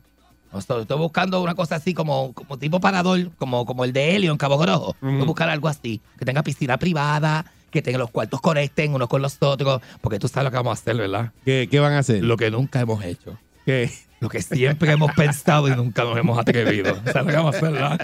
Nosotros- 0.54 0.84
Estoy 0.84 0.98
buscando 1.00 1.42
una 1.42 1.56
cosa 1.56 1.76
así 1.78 1.96
como, 1.96 2.32
como 2.34 2.58
tipo 2.60 2.80
parador, 2.80 3.32
como, 3.38 3.66
como 3.66 3.86
el 3.86 3.92
de 3.92 4.16
Helio 4.16 4.32
en 4.32 4.38
Cabo 4.38 4.64
Rojo. 4.64 4.96
Voy 5.02 5.20
a 5.22 5.26
buscar 5.26 5.50
algo 5.50 5.68
así, 5.68 6.00
que 6.20 6.26
tenga 6.26 6.44
piscina 6.44 6.78
privada, 6.78 7.44
que 7.72 7.82
tenga 7.82 7.98
los 7.98 8.12
cuartos 8.12 8.40
conecten 8.40 8.94
unos 8.94 9.08
con 9.10 9.22
los 9.24 9.38
otros, 9.42 9.82
porque 10.02 10.20
tú 10.20 10.28
sabes 10.28 10.46
lo 10.46 10.52
que 10.52 10.58
vamos 10.58 10.78
a 10.78 10.82
hacer, 10.82 10.96
¿verdad? 10.96 11.32
¿Qué, 11.44 11.68
qué 11.72 11.80
van 11.80 11.94
a 11.94 12.00
hacer? 12.00 12.24
Lo 12.24 12.38
que 12.38 12.52
nunca 12.52 12.80
hemos 12.80 13.04
hecho. 13.04 13.36
¿Qué? 13.66 13.92
Lo 14.20 14.30
que 14.30 14.42
siempre 14.44 14.92
hemos 14.92 15.12
pensado 15.14 15.68
y 15.68 15.76
nunca 15.76 16.04
nos 16.04 16.18
hemos 16.18 16.38
atrevido. 16.38 16.96
¿Sabes 17.06 17.26
lo 17.26 17.26
que 17.32 17.36
vamos 17.36 17.56
a 17.56 17.58
hacer, 17.58 17.72
verdad? 17.72 18.00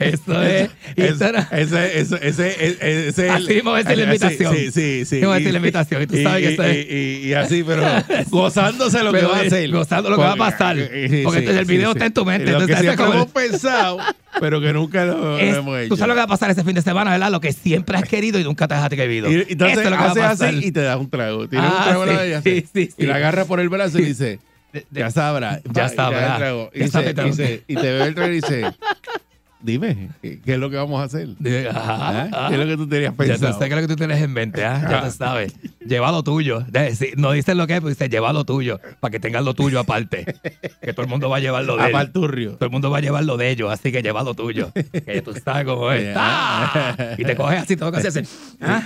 Eso 0.00 0.42
es. 0.42 0.70
Es- 0.96 1.20
ese, 1.20 2.00
ese, 2.00 2.28
ese, 2.28 2.66
ese, 2.66 3.08
ese- 3.08 3.30
Así 3.30 3.54
mismo 3.54 3.70
va 3.72 3.78
a 3.78 3.82
decir 3.82 3.98
la 3.98 4.04
invitación. 4.04 4.54
Sí, 4.54 4.70
sí, 4.70 5.04
sí. 5.04 5.20
Va 5.20 5.34
a 5.34 5.38
decir 5.38 5.52
la 5.52 5.58
invitación, 5.58 6.02
y 6.02 6.06
tú 6.06 6.16
sabes 6.22 6.42
que 6.42 6.50
y, 6.50 6.52
eso 6.54 6.62
es- 6.62 7.24
y, 7.26 7.34
así, 7.34 7.64
pero 7.64 7.82
gozándose 8.30 9.02
lo 9.02 9.12
que 9.12 9.22
va 9.22 9.38
a 9.38 9.42
es 9.42 9.52
hacer. 9.52 9.70
gozando 9.70 10.10
lo 10.10 10.16
que 10.16 10.22
va 10.22 10.32
a 10.32 10.36
pasar. 10.36 10.76
Porque 10.76 11.18
entonces 11.18 11.56
el 11.56 11.64
video 11.64 11.92
está 11.92 12.06
en 12.06 12.12
tu 12.12 12.24
mente, 12.24 12.50
entonces 12.50 12.78
hemos 12.98 13.26
pensado, 13.32 13.98
pero 14.40 14.60
que 14.60 14.72
nunca 14.72 15.04
lo, 15.04 15.38
Es- 15.38 15.56
hemos 15.56 15.78
hecho. 15.78 15.88
tú 15.90 15.96
sabes 15.96 16.08
lo 16.08 16.14
que 16.14 16.18
va 16.20 16.24
a 16.24 16.28
pasar 16.28 16.50
ese 16.50 16.64
fin 16.64 16.74
de 16.74 16.82
semana, 16.82 17.10
¿verdad? 17.12 17.30
Lo 17.30 17.40
que 17.40 17.52
siempre 17.52 17.96
has 17.96 18.04
querido 18.04 18.38
y 18.40 18.44
nunca 18.44 18.68
te 18.68 18.74
has 18.74 18.84
atrevido. 18.84 19.30
Y, 19.30 19.46
entonces 19.48 19.78
Eso 19.78 19.80
es 19.82 19.90
lo 19.90 19.96
que 19.96 20.02
va 20.02 20.08
a 20.08 20.10
haces 20.10 20.22
pasar. 20.22 20.48
así 20.54 20.66
y 20.66 20.72
te 20.72 20.80
das 20.80 20.98
un 20.98 21.10
trago. 21.10 21.48
Tienes 21.48 21.70
Ah, 21.72 21.76
un 21.78 21.84
trago 21.84 22.04
sí, 22.04 22.10
a 22.10 22.14
la 22.14 22.26
y 22.26 22.32
haces- 22.32 22.42
sí, 22.42 22.66
sí, 22.74 22.86
sí. 22.86 22.94
Y 22.98 23.06
la 23.06 23.16
agarra 23.16 23.44
por 23.44 23.60
el 23.60 23.68
brazo 23.68 23.98
y 23.98 24.04
dice, 24.06 24.38
ya 24.90 25.10
sabrá. 25.10 25.60
Ya 25.72 25.88
sabrá. 25.88 26.36
trago. 26.36 26.70
Ya 26.74 26.88
sabe, 26.88 27.10
y 27.10 27.14
trago. 27.14 27.34
te 27.36 27.62
bebe 27.68 28.04
el 28.06 28.14
trago 28.14 28.32
y 28.32 28.34
dice, 28.36 28.64
dime, 29.64 30.10
¿qué 30.22 30.40
qué 30.40 30.52
es 30.54 30.58
lo 30.58 30.70
que 30.70 30.76
vamos 30.76 31.00
a 31.00 31.04
hacer? 31.04 31.28
Ajá, 31.70 31.96
¿Ah? 32.20 32.28
ajá. 32.32 32.48
¿Qué 32.48 32.54
es 32.54 32.60
lo 32.60 32.66
que 32.66 32.76
tú 32.76 32.88
tenías 32.88 33.10
Ya 33.12 33.16
tú 33.16 33.16
pensado? 33.16 33.52
sabes 33.54 33.58
qué 33.68 33.74
es 33.74 33.80
lo 33.82 33.88
que 33.88 33.92
tú 33.92 33.96
tienes 33.96 34.22
en 34.22 34.32
mente, 34.32 34.64
¿ah? 34.64 34.86
Ya 34.88 34.98
Ah. 34.98 35.04
tú 35.04 35.10
sabes. 35.10 35.54
Lleva 35.86 36.12
lo 36.12 36.22
tuyo. 36.22 36.64
No 37.16 37.32
dices 37.32 37.56
lo 37.56 37.66
que 37.66 37.74
es, 37.74 37.80
pero 37.80 37.88
dice 37.88 38.08
lleva 38.08 38.32
lo 38.32 38.44
tuyo. 38.44 38.80
Para 39.00 39.10
que 39.12 39.20
tengas 39.20 39.42
lo 39.44 39.54
tuyo 39.54 39.80
aparte. 39.80 40.24
que 40.82 40.92
todo 40.92 41.02
el 41.02 41.08
mundo 41.08 41.28
va 41.28 41.38
a 41.38 41.40
llevar 41.40 41.64
lo 41.64 41.76
de. 41.76 41.88
Palturrio. 41.90 42.52
Todo 42.52 42.66
el 42.66 42.70
mundo 42.70 42.90
va 42.90 42.98
a 42.98 43.00
llevar 43.00 43.24
lo 43.24 43.36
de 43.36 43.50
ellos, 43.50 43.70
así 43.72 43.90
que 43.92 44.02
lleva 44.02 44.22
lo 44.22 44.34
tuyo. 44.34 44.70
Que 44.72 45.22
tú 45.22 45.34
sabes 45.44 45.64
cómo 45.64 45.90
es. 45.92 46.14
¡Ah! 46.16 47.14
Y 47.18 47.24
te 47.24 47.34
coges 47.36 47.60
así, 47.62 47.76
todo 47.76 47.90
lo 47.90 48.00
que 48.00 48.06
haces. 48.08 48.28
¿Ah? 48.60 48.82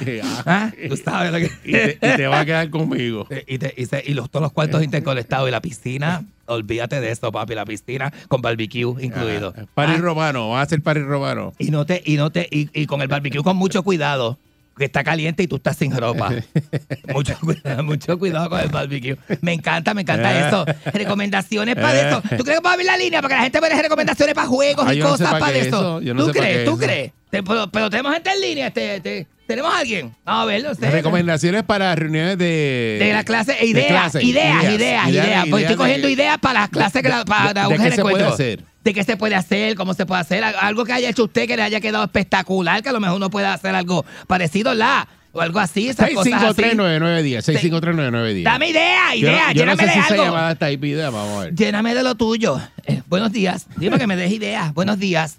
¿Ah? 0.46 0.72
Tú 0.88 0.96
sabes 0.96 1.32
lo 1.32 1.38
que 1.38 1.50
Y 1.64 1.72
te, 1.72 1.92
y 2.02 2.16
te 2.16 2.26
va 2.26 2.40
a 2.40 2.44
quedar 2.44 2.70
conmigo. 2.70 3.26
Y, 3.46 3.58
te- 3.58 3.74
y 3.76 3.86
se- 3.86 4.02
y 4.06 4.14
los, 4.14 4.28
todos 4.30 4.42
los 4.42 4.52
cuartos 4.52 4.82
interconectados 4.82 5.48
y 5.48 5.50
la 5.52 5.60
piscina, 5.62 6.24
olvídate 6.48 7.00
de 7.00 7.10
esto, 7.10 7.30
papi, 7.32 7.54
la 7.54 7.64
piscina 7.64 8.12
con 8.28 8.40
barbecue 8.42 8.82
incluido. 9.04 9.54
Party 9.74 9.94
Ah, 9.96 9.98
romano, 9.98 10.40
vamos 10.48 10.58
a 10.58 10.62
hacer 10.62 10.82
party 10.82 11.00
romano. 11.02 11.52
y 11.58 11.70
no 11.70 11.86
te, 11.86 12.02
y 12.04 12.16
no 12.16 12.30
te, 12.30 12.48
y, 12.50 12.68
y 12.72 12.86
con 12.86 13.00
el 13.02 13.08
barbecue 13.08 13.42
con 13.42 13.56
mucho 13.56 13.82
cuidado. 13.82 14.38
que 14.76 14.84
está 14.84 15.02
caliente 15.02 15.42
y 15.42 15.48
tú 15.48 15.56
estás 15.56 15.76
sin 15.76 15.90
ropa. 15.96 16.30
mucho, 17.12 17.36
cuidado, 17.40 17.82
mucho 17.82 18.16
cuidado 18.16 18.48
con 18.48 18.60
el 18.60 18.68
barbecue. 18.68 19.16
Me 19.40 19.52
encanta, 19.52 19.92
me 19.92 20.02
encanta 20.02 20.46
eso. 20.48 20.64
Recomendaciones 20.94 21.74
para 21.74 22.08
eso. 22.08 22.20
¿Tú 22.36 22.44
crees 22.44 22.58
que 22.58 22.62
puedo 22.62 22.74
abrir 22.74 22.86
la 22.86 22.96
línea 22.96 23.20
para 23.20 23.34
que 23.34 23.38
la 23.38 23.42
gente 23.42 23.60
vea 23.60 23.82
recomendaciones 23.82 24.34
para 24.36 24.46
juegos 24.46 24.84
Ah, 24.86 24.94
y 24.94 24.98
yo 24.98 25.04
no 25.08 25.16
sé 25.16 25.24
cosas 25.24 25.40
para 25.40 25.56
eso? 25.58 25.98
eso, 26.00 26.14
no 26.14 26.26
¿Tú 26.26 26.30
crees? 26.32 26.64
¿Tú 26.64 26.70
eso. 26.70 26.78
crees? 26.78 27.12
Te- 27.30 27.42
pero, 27.42 27.70
pero 27.70 27.90
tenemos 27.90 28.12
gente 28.14 28.30
en 28.30 28.40
línea. 28.40 28.66
Este, 28.68 29.00
te- 29.00 29.26
¿Tenemos 29.46 29.74
a 29.74 29.78
alguien? 29.78 30.14
Vamos 30.26 30.42
a 30.42 30.46
verlo. 30.46 30.72
usted. 30.72 30.90
Recomendaciones 30.92 31.62
para 31.62 31.94
reuniones 31.94 32.36
de... 32.36 32.98
De 33.00 33.12
la 33.14 33.24
clase, 33.24 33.52
e 33.58 33.64
de 33.64 33.66
ideas, 33.68 33.88
clase, 34.12 34.22
ideas, 34.22 34.64
ideas, 34.64 35.08
ideas, 35.08 35.46
Porque 35.48 35.62
estoy 35.64 35.74
de- 35.74 35.76
cogiendo 35.76 36.08
ideas 36.10 36.38
para 36.38 36.60
las 36.60 36.68
clases, 36.68 37.02
para 37.26 37.52
de- 37.54 37.66
un 37.74 37.82
de 37.82 37.88
qué 37.90 37.96
se 37.96 38.02
puede 38.02 38.24
hacer. 38.26 38.64
De 38.84 38.92
qué 38.94 39.04
se 39.04 39.16
puede 39.16 39.34
hacer, 39.34 39.74
cómo 39.74 39.94
se 39.94 40.04
puede 40.04 40.20
hacer. 40.20 40.44
Algo 40.44 40.84
que 40.84 40.92
haya 40.92 41.08
hecho 41.08 41.24
usted 41.24 41.46
que 41.46 41.56
le 41.56 41.62
haya 41.62 41.80
quedado 41.80 42.04
espectacular, 42.04 42.82
que 42.82 42.90
a 42.90 42.92
lo 42.92 43.00
mejor 43.00 43.16
uno 43.16 43.30
pueda 43.30 43.54
hacer 43.54 43.74
algo 43.74 44.04
parecido, 44.26 44.74
la 44.74 45.08
O 45.32 45.40
algo 45.42 45.58
así, 45.60 45.88
esas 45.88 46.10
cosas 46.10 46.42
así. 46.42 46.62
6539910, 46.62 47.42
6539910. 47.42 48.42
Dame 48.44 48.68
idea, 48.70 49.14
Yo 49.14 49.28
no- 49.28 49.32
idea, 49.32 49.52
Yo 49.52 49.66
no 49.66 49.72
lléname 49.72 49.82
sé 49.82 49.86
de 49.86 49.92
si 49.92 49.98
esa 49.98 50.08
algo. 50.14 50.24
llamada 50.24 50.52
está 50.52 50.66
ahí, 50.66 50.76
pide, 50.76 51.02
vamos 51.04 51.38
a 51.40 51.44
ver. 51.44 51.54
Lléname 51.54 51.94
de 51.94 52.02
lo 52.02 52.14
tuyo. 52.16 52.60
Eh, 52.86 53.02
buenos 53.06 53.32
días. 53.32 53.66
Dime 53.76 53.98
que 53.98 54.06
me 54.06 54.16
des 54.16 54.30
ideas. 54.32 54.72
Buenos 54.74 54.98
días. 54.98 55.36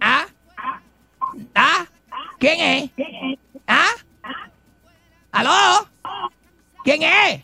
¿Ah? 0.00 0.26
¿Ah? 1.54 1.86
¿Quién 2.38 2.60
es? 2.60 2.90
¿Ah? 3.66 3.88
¿Aló? 5.32 5.88
¿Quién 6.84 7.02
es? 7.02 7.42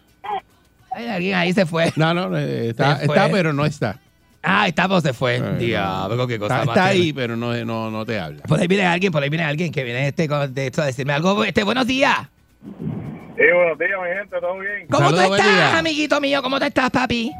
Ay, 0.92 1.06
alguien 1.08 1.34
ahí 1.34 1.52
se 1.52 1.66
fue. 1.66 1.92
No, 1.96 2.12
no, 2.14 2.36
eh, 2.36 2.70
está, 2.70 3.00
está, 3.02 3.28
pero 3.30 3.52
no 3.52 3.64
está. 3.64 3.98
Ah, 4.42 4.66
está, 4.68 4.88
pues 4.88 5.02
se 5.02 5.12
fue. 5.12 5.36
Eh, 5.36 5.56
Diablo, 5.58 6.26
qué 6.26 6.38
cosa 6.38 6.54
Está, 6.60 6.66
más 6.66 6.76
está 6.76 6.88
ahí, 6.88 7.12
pero 7.12 7.36
no, 7.36 7.52
no, 7.64 7.90
no 7.90 8.06
te 8.06 8.18
habla. 8.18 8.42
Por 8.44 8.58
ahí 8.58 8.66
viene 8.66 8.86
alguien, 8.86 9.12
por 9.12 9.22
ahí 9.22 9.28
viene 9.28 9.44
alguien 9.44 9.70
que 9.70 9.84
viene 9.84 10.08
este, 10.08 10.26
con- 10.28 10.52
de 10.52 10.66
esto 10.66 10.82
a 10.82 10.86
decirme 10.86 11.12
algo. 11.12 11.44
Este, 11.44 11.62
buenos 11.62 11.86
días. 11.86 12.16
Sí, 12.62 13.44
buenos 13.54 13.78
días, 13.78 13.98
mi 14.02 14.18
gente, 14.18 14.40
¿todo 14.40 14.58
bien? 14.58 14.86
¿Cómo 14.90 15.06
Saludos, 15.10 15.26
tú 15.28 15.34
estás, 15.34 15.52
día. 15.54 15.78
amiguito 15.78 16.20
mío? 16.20 16.42
¿Cómo 16.42 16.58
tú 16.58 16.64
estás, 16.64 16.90
papi? 16.90 17.30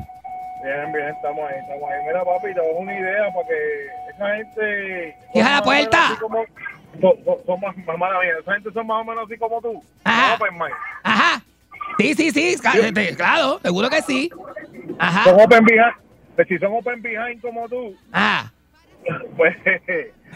Bien, 0.62 0.92
bien, 0.92 1.08
estamos 1.08 1.40
ahí, 1.50 1.56
estamos 1.60 1.90
ahí. 1.90 1.98
Mira, 2.06 2.24
papi, 2.24 2.54
te 2.54 2.60
doy 2.60 2.74
una 2.78 2.92
idea 2.98 3.32
para 3.34 3.46
que 3.48 4.09
esa 4.24 4.36
gente... 4.36 5.16
Son 5.34 5.44
la 5.44 5.62
puerta. 5.62 6.16
como- 6.20 6.44
Son, 7.00 7.12
son, 7.24 7.36
son 7.46 7.60
más, 7.60 7.76
más 7.86 7.98
mala 7.98 8.20
mía, 8.20 8.32
esa 8.40 8.52
gente 8.54 8.70
son 8.72 8.86
más 8.86 9.00
o 9.00 9.04
menos 9.04 9.24
así 9.26 9.38
como 9.38 9.60
tú. 9.60 9.82
Ajá. 10.04 10.34
Open. 10.34 10.50
Ajá. 11.02 11.42
Sí, 11.98 12.14
sí, 12.14 12.30
sí, 12.30 12.48
este, 12.54 13.16
claro, 13.16 13.58
seguro 13.62 13.88
que 13.90 14.02
sí. 14.02 14.30
Ajá. 14.98 15.24
Son 15.24 15.40
open 15.40 15.64
behind. 15.64 15.94
Pues 16.36 16.48
si 16.48 16.58
son 16.58 16.72
open 16.72 17.02
behind 17.02 17.40
como 17.42 17.68
tú, 17.68 17.94
Ah, 18.12 18.50
pues 19.36 19.56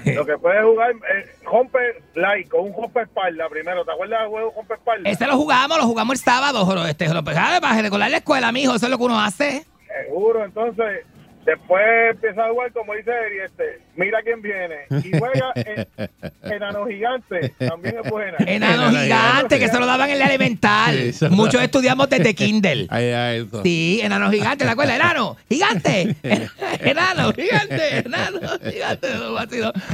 lo 0.05 0.25
que 0.27 0.37
puedes 0.39 0.63
jugar 0.65 0.93
es 1.17 1.43
rompe 1.45 1.79
like 2.15 2.49
con 2.51 2.65
un 2.65 2.73
rompe 2.75 3.03
espalda 3.03 3.49
primero. 3.49 3.85
¿Te 3.85 3.93
acuerdas 3.93 4.21
del 4.21 4.29
juego 4.29 4.53
rompe 4.57 4.75
espalda? 4.75 5.09
ese 5.11 5.27
lo 5.27 5.37
jugamos, 5.37 5.79
lo 5.79 5.85
jugamos 5.85 6.15
el 6.15 6.25
sábado, 6.25 6.87
este, 6.87 7.09
joro, 7.09 7.23
pues, 7.25 7.37
para 7.37 7.81
recordar 7.83 8.11
la 8.11 8.17
escuela, 8.19 8.53
mijo, 8.53 8.75
eso 8.75 8.87
es 8.87 8.91
lo 8.91 8.99
que 8.99 9.05
uno 9.05 9.21
hace. 9.21 9.65
Seguro, 10.07 10.45
entonces 10.45 11.07
después 11.45 11.85
empieza 12.11 12.45
a 12.45 12.51
jugar 12.51 12.73
como 12.73 12.95
dice 12.95 13.11
Eri, 13.11 13.39
este, 13.41 13.81
mira 13.97 14.23
quién 14.23 14.43
viene 14.43 14.87
y 14.91 15.19
juega 15.19 15.53
en, 15.55 16.53
enano 16.53 16.87
gigante, 16.87 17.51
también 17.59 17.97
es 18.03 18.11
buena. 18.11 18.37
Enano 18.39 18.75
Enano 18.75 19.01
gigante, 19.01 19.59
que 19.59 19.69
se 19.69 19.79
lo 19.79 19.87
daban 19.87 20.11
en 20.11 20.19
la 20.19 20.27
elemental. 20.27 21.13
Muchos 21.31 21.63
estudiamos 21.63 22.09
desde 22.09 22.35
Kindle. 22.35 22.87
Ahí, 22.91 23.11
ahí, 23.13 23.47
eso. 23.47 23.63
Sí, 23.63 24.01
enano 24.03 24.31
gigante, 24.31 24.65
¿te 24.65 24.71
acuerdas? 24.71 24.97
Enano, 24.97 25.37
gigante, 25.49 26.17
enano, 26.81 27.33
gigante, 27.33 27.99
enano, 27.99 28.41
gigante. 28.71 29.09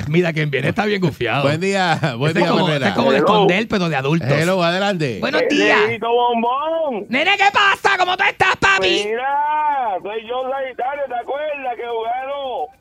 Mira 0.08 0.32
quién 0.32 0.50
viene, 0.50 0.68
está 0.68 0.84
bien 0.84 1.00
gufiado. 1.00 1.42
Buen 1.42 1.60
día, 1.60 1.98
buen 2.16 2.30
Este 2.30 2.40
es 2.40 2.46
día, 2.46 2.52
como, 2.52 2.68
este 2.68 2.88
es 2.88 2.94
como 2.94 3.12
de 3.12 3.18
esconder, 3.18 3.68
pero 3.68 3.88
de 3.88 3.96
adultos. 3.96 4.30
Hello, 4.30 4.62
adelante. 4.62 5.18
Buenos 5.20 5.42
días. 5.48 5.80
Bombón. 6.00 7.06
Nene, 7.08 7.36
¿qué 7.36 7.48
pasa? 7.52 7.96
¿Cómo 7.98 8.16
tú 8.16 8.24
estás, 8.24 8.56
papi? 8.56 9.04
Mira, 9.06 9.98
soy 10.02 10.26
yo 10.26 10.50
Sagitario, 10.50 11.04
¿te 11.08 11.14
acuerdas 11.14 11.76
que 11.76 11.86
jugaron 11.86 12.79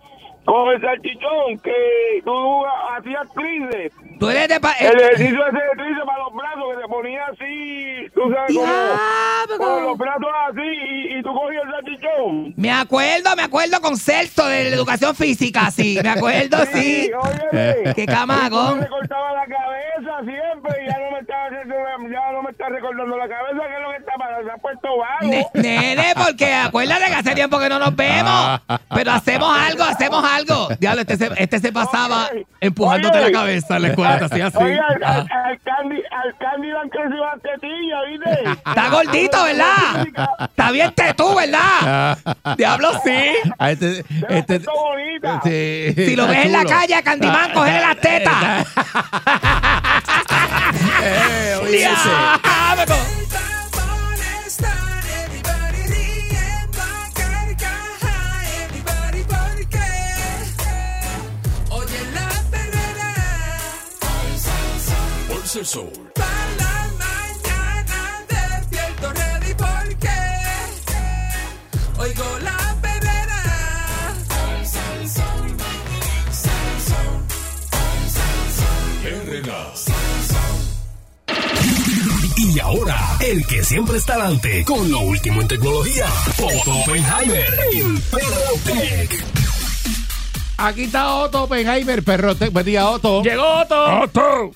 con 0.50 0.70
el 0.74 0.82
salchichón 0.82 1.60
que 1.64 2.22
tú 2.26 2.66
hacías 2.98 3.28
tríceps? 3.34 3.96
Tú 4.20 4.30
eres 4.30 4.48
de... 4.50 4.60
pa- 4.60 4.74
El 4.80 4.88
eh, 5.00 5.04
ejercicio 5.06 5.40
ese 5.48 5.58
de 5.58 5.84
tríceps 5.84 6.06
para 6.06 6.20
los 6.24 6.34
brazos 6.34 6.64
que 6.76 6.82
se 6.82 6.88
ponía 6.88 7.26
así, 7.26 8.08
tú 8.14 8.22
sabes 8.34 8.56
cómo, 8.56 8.66
Diablo. 8.66 9.58
con 9.58 9.84
los 9.86 9.98
brazos 9.98 10.30
así 10.50 10.62
y, 10.62 11.18
y 11.20 11.24
tú 11.24 11.34
cogías 11.34 11.64
el 11.66 11.72
salchichón. 11.72 12.54
Me 12.58 12.72
acuerdo, 12.72 13.36
me 13.36 13.44
acuerdo 13.44 13.80
con 13.82 13.96
Celso 13.98 14.46
de 14.48 14.64
la 14.70 14.76
educación 14.76 15.16
física, 15.16 15.72
sí. 15.72 16.00
Me 16.04 16.10
acuerdo, 16.10 16.58
sí. 16.74 17.10
óyeme. 17.14 17.94
Qué 17.96 18.06
camagón. 18.06 18.80
me 18.80 18.88
cortaba 18.88 19.32
la 19.34 19.46
cabeza 19.46 20.20
siempre 20.26 20.84
y 20.84 20.88
ya 20.90 20.98
no 21.00 21.12
me 21.12 21.20
está 21.20 21.46
haciendo 21.46 21.76
la- 21.76 22.10
ya 22.12 22.32
no 22.32 22.42
me 22.44 22.52
está 22.52 22.70
recordando 22.70 23.18
la 23.18 23.28
cabeza 23.30 23.68
que 23.68 23.74
es 23.76 23.82
lo 23.82 23.90
que 23.92 23.98
está 23.98 24.14
pasando, 24.18 24.46
se 24.48 24.52
ha 24.52 24.58
puesto 24.58 24.98
vago. 24.98 25.28
Ne- 25.32 25.48
nene, 25.54 26.14
porque 26.16 26.54
acuérdate 26.54 27.06
que 27.06 27.14
hace 27.16 27.36
tiempo 27.36 27.60
que 27.60 27.70
no 27.70 27.80
nos 27.80 27.96
vemos. 27.96 28.62
Pero 28.96 29.12
hacemos 29.12 29.58
algo, 29.58 29.84
hacemos 29.84 30.24
algo. 30.24 30.39
Diablo, 30.80 31.02
este 31.02 31.18
se, 31.18 31.30
este 31.38 31.60
se 31.60 31.72
pasaba 31.72 32.30
Oye, 32.32 32.46
empujándote 32.62 33.18
oye. 33.18 33.32
la 33.32 33.40
cabeza 33.40 33.76
en 33.76 33.82
la 33.82 33.88
escuela, 33.90 34.20
te 34.20 34.26
hacía 34.26 34.48
así. 34.48 34.58
Oye, 34.58 34.80
al, 34.80 35.04
al, 35.04 35.20
al 35.20 35.60
Candy, 35.64 35.96
al 36.12 36.36
Candy 36.38 36.68
le 36.68 36.78
han 36.78 36.90
crecido 36.90 37.26
las 37.26 37.42
tetillas, 37.42 38.00
¿viste? 38.10 38.50
Está 38.70 38.90
gordito, 38.90 39.44
¿verdad? 39.44 40.08
Está 40.50 40.72
bien 40.72 40.92
tetú, 40.94 41.36
¿verdad? 41.36 42.18
Diablo, 42.58 42.92
sí. 43.04 43.20
Ah, 43.58 43.72
este, 43.72 44.04
este, 44.30 44.56
Está 44.56 44.72
bonita. 44.72 45.36
este- 45.44 46.06
Si 46.08 46.16
lo 46.16 46.28
ves 46.28 46.46
en 46.46 46.52
la 46.52 46.60
chulo. 46.64 46.70
calle 46.72 46.96
a 46.96 47.02
Candyman, 47.02 47.52
cógele 47.54 47.80
las 47.82 47.98
tetas. 47.98 48.68
Eh, 51.02 51.56
oye, 51.64 51.84
ese. 51.86 52.10
ser 65.50 65.66
sol. 65.66 65.90
Para 66.14 66.28
la 66.60 66.88
mañana 67.00 68.24
despierto 68.30 69.12
ready 69.14 69.54
porque 69.56 70.18
oigo 71.98 72.40
la 72.44 72.76
perrera. 72.84 73.42
Perrera. 79.02 79.74
Y 82.38 82.60
ahora, 82.60 83.18
el 83.20 83.46
que 83.48 83.64
siempre 83.64 83.98
está 83.98 84.14
adelante 84.14 84.64
con 84.64 84.92
lo 84.92 85.00
último 85.00 85.42
en 85.42 85.48
tecnología, 85.48 86.06
Otto 86.38 86.78
Oppenheimer 86.82 87.60
en 87.74 88.00
Perrotec. 88.02 89.26
Aquí 90.58 90.84
está 90.84 91.16
Otto 91.16 91.46
Oppenheimer, 91.46 92.04
perro. 92.04 92.36
Buen 92.52 92.66
día, 92.66 92.88
Otto. 92.88 93.24
Llegó 93.24 93.62
Otto. 93.62 94.02
Otto. 94.04 94.52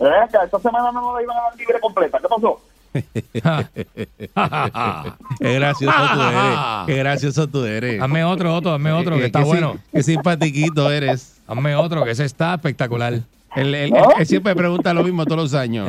Esta 0.00 0.58
semana 0.60 0.90
no 0.92 1.16
la 1.16 1.22
iban 1.22 1.36
a 1.36 1.40
dar 1.42 1.56
libre 1.56 1.80
completa. 1.80 2.18
¿Qué 2.18 2.28
pasó? 2.28 2.60
Qué 5.40 5.54
gracioso 5.54 5.94
tú 6.14 6.22
eres. 6.22 6.58
Qué 6.86 6.94
gracioso 6.96 7.48
tú 7.48 7.64
eres. 7.64 8.02
Hazme 8.02 8.24
otro, 8.24 8.54
Otto, 8.54 8.72
hazme 8.74 8.92
otro, 8.92 9.14
que 9.14 9.20
Qué- 9.20 9.26
está 9.26 9.40
qué 9.40 9.44
bueno. 9.44 9.72
sim- 9.72 9.80
Qué 9.92 10.02
simpatiquito 10.02 10.90
eres. 10.90 11.40
Hazme 11.46 11.74
otro, 11.76 12.04
que 12.04 12.10
ese 12.12 12.24
está 12.24 12.54
espectacular. 12.54 13.12
Él, 13.14 13.22
él- 13.56 13.74
él- 13.74 13.92
él 14.18 14.26
siempre 14.26 14.54
pregunta 14.54 14.92
lo 14.94 15.02
mismo 15.02 15.24
todos 15.24 15.42
los 15.42 15.54
años. 15.54 15.88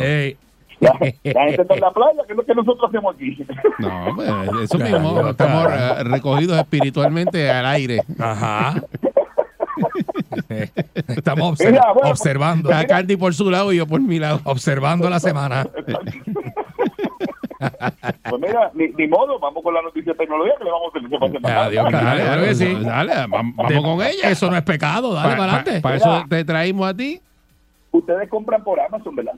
La, 0.79 0.93
la 0.93 0.97
gente 0.97 1.61
está 1.61 1.73
en 1.73 1.81
la 1.81 1.91
playa, 1.91 2.21
que 2.25 2.31
es 2.31 2.37
lo 2.37 2.45
que 2.45 2.55
nosotros 2.55 2.89
hacemos 2.89 3.15
aquí. 3.15 3.37
No, 3.79 4.13
pues 4.15 4.29
eso 4.63 4.77
mismo. 4.77 5.29
Estamos 5.29 5.67
eh, 5.71 6.03
recogidos 6.03 6.57
espiritualmente 6.57 7.49
al 7.49 7.65
aire. 7.65 8.01
Ajá. 8.17 8.81
Estamos 11.07 11.59
Mira, 11.59 11.91
bueno, 11.93 12.09
observando, 12.11 12.73
A 12.73 12.85
Candy 12.85 13.17
por 13.17 13.33
su 13.33 13.49
lado 13.49 13.71
y 13.73 13.77
yo 13.77 13.87
por 13.87 14.01
mi 14.01 14.19
lado. 14.19 14.41
observando 14.45 15.09
la 15.09 15.19
semana. 15.19 15.67
Pues 17.59 18.41
mira, 18.41 18.71
ni, 18.73 18.87
ni 18.89 19.05
modo, 19.07 19.37
vamos 19.37 19.61
con 19.61 19.73
la 19.73 19.81
noticia 19.81 20.13
de 20.13 20.17
tecnología 20.19 20.53
que 20.57 20.63
le 20.63 20.71
vamos 20.71 20.91
a 20.95 20.97
hacer. 20.97 21.31
semana. 21.33 21.63
Adiós, 21.65 21.91
Dale, 21.91 22.21
claro 22.23 22.43
que 22.43 22.55
sí. 22.55 22.73
Dale, 22.81 23.13
vam- 23.27 23.53
vamos 23.55 23.83
con 23.83 24.01
ella. 24.01 24.29
Eso 24.29 24.49
no 24.49 24.55
es 24.55 24.63
pecado, 24.63 25.13
dale 25.13 25.35
para 25.35 25.43
adelante. 25.43 25.81
Para 25.81 25.95
eso 25.97 26.23
te 26.29 26.45
traímos 26.45 26.87
a 26.89 26.93
ti. 26.93 27.19
Ustedes 27.91 28.29
compran 28.29 28.63
por 28.63 28.79
Amazon, 28.79 29.13
¿verdad? 29.15 29.33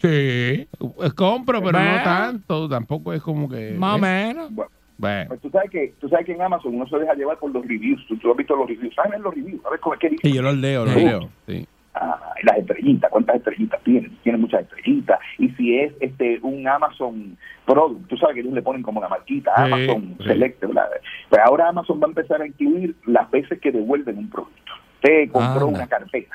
Sí, 0.00 0.66
Compro, 1.14 1.62
pero 1.62 1.78
no 1.78 2.02
tanto. 2.02 2.66
Tampoco 2.68 3.12
es 3.12 3.20
como 3.20 3.46
que. 3.48 3.72
más 3.76 3.96
o 3.96 3.98
menos. 3.98 4.50
Bueno. 4.54 4.70
Pues 5.00 5.40
tú 5.40 5.50
sabes 5.50 5.70
que 5.70 5.94
tú 6.00 6.08
sabes 6.08 6.26
que 6.26 6.32
en 6.32 6.42
Amazon 6.42 6.74
uno 6.74 6.86
se 6.88 6.98
deja 6.98 7.14
llevar 7.14 7.38
por 7.38 7.50
los 7.52 7.66
reviews. 7.66 8.04
Tú, 8.06 8.16
tú 8.18 8.30
has 8.30 8.36
visto 8.36 8.54
los 8.56 8.68
reviews. 8.68 8.94
¿Sabes 8.94 9.12
ver 9.12 9.20
los 9.20 9.34
reviews? 9.34 9.64
A 9.66 9.70
ver 9.70 9.80
cómo 9.80 9.94
es 9.94 10.00
que 10.00 10.08
dice. 10.10 10.28
Y 10.28 10.32
yo 10.34 10.42
los 10.42 10.56
leo, 10.56 10.84
los 10.84 10.94
Sí. 10.94 11.04
leo. 11.04 11.28
Sí. 11.46 11.66
Ah, 11.94 12.18
las 12.44 12.56
estrellitas, 12.58 13.10
cuántas 13.10 13.36
estrellitas 13.36 13.82
tienen, 13.82 14.16
tienen 14.22 14.40
muchas 14.40 14.62
estrellitas. 14.62 15.18
Y 15.38 15.48
si 15.50 15.76
es 15.78 15.92
este 16.00 16.38
un 16.42 16.66
Amazon 16.68 17.36
Product, 17.66 18.06
tú 18.06 18.16
sabes 18.16 18.34
que 18.34 18.40
ellos 18.42 18.52
le 18.52 18.62
ponen 18.62 18.82
como 18.82 19.00
la 19.00 19.08
marquita, 19.08 19.52
Sí, 19.56 19.62
Amazon 19.72 20.14
sí. 20.18 20.24
Select, 20.24 20.60
¿verdad? 20.60 20.88
Pero 21.28 21.42
ahora 21.44 21.68
Amazon 21.68 22.00
va 22.00 22.06
a 22.06 22.10
empezar 22.10 22.40
a 22.42 22.46
incluir 22.46 22.94
las 23.06 23.28
veces 23.30 23.60
que 23.60 23.72
devuelven 23.72 24.18
un 24.18 24.30
producto. 24.30 24.72
Usted 24.96 25.30
compró 25.32 25.66
Anda. 25.66 25.78
una 25.78 25.86
carpeta, 25.88 26.34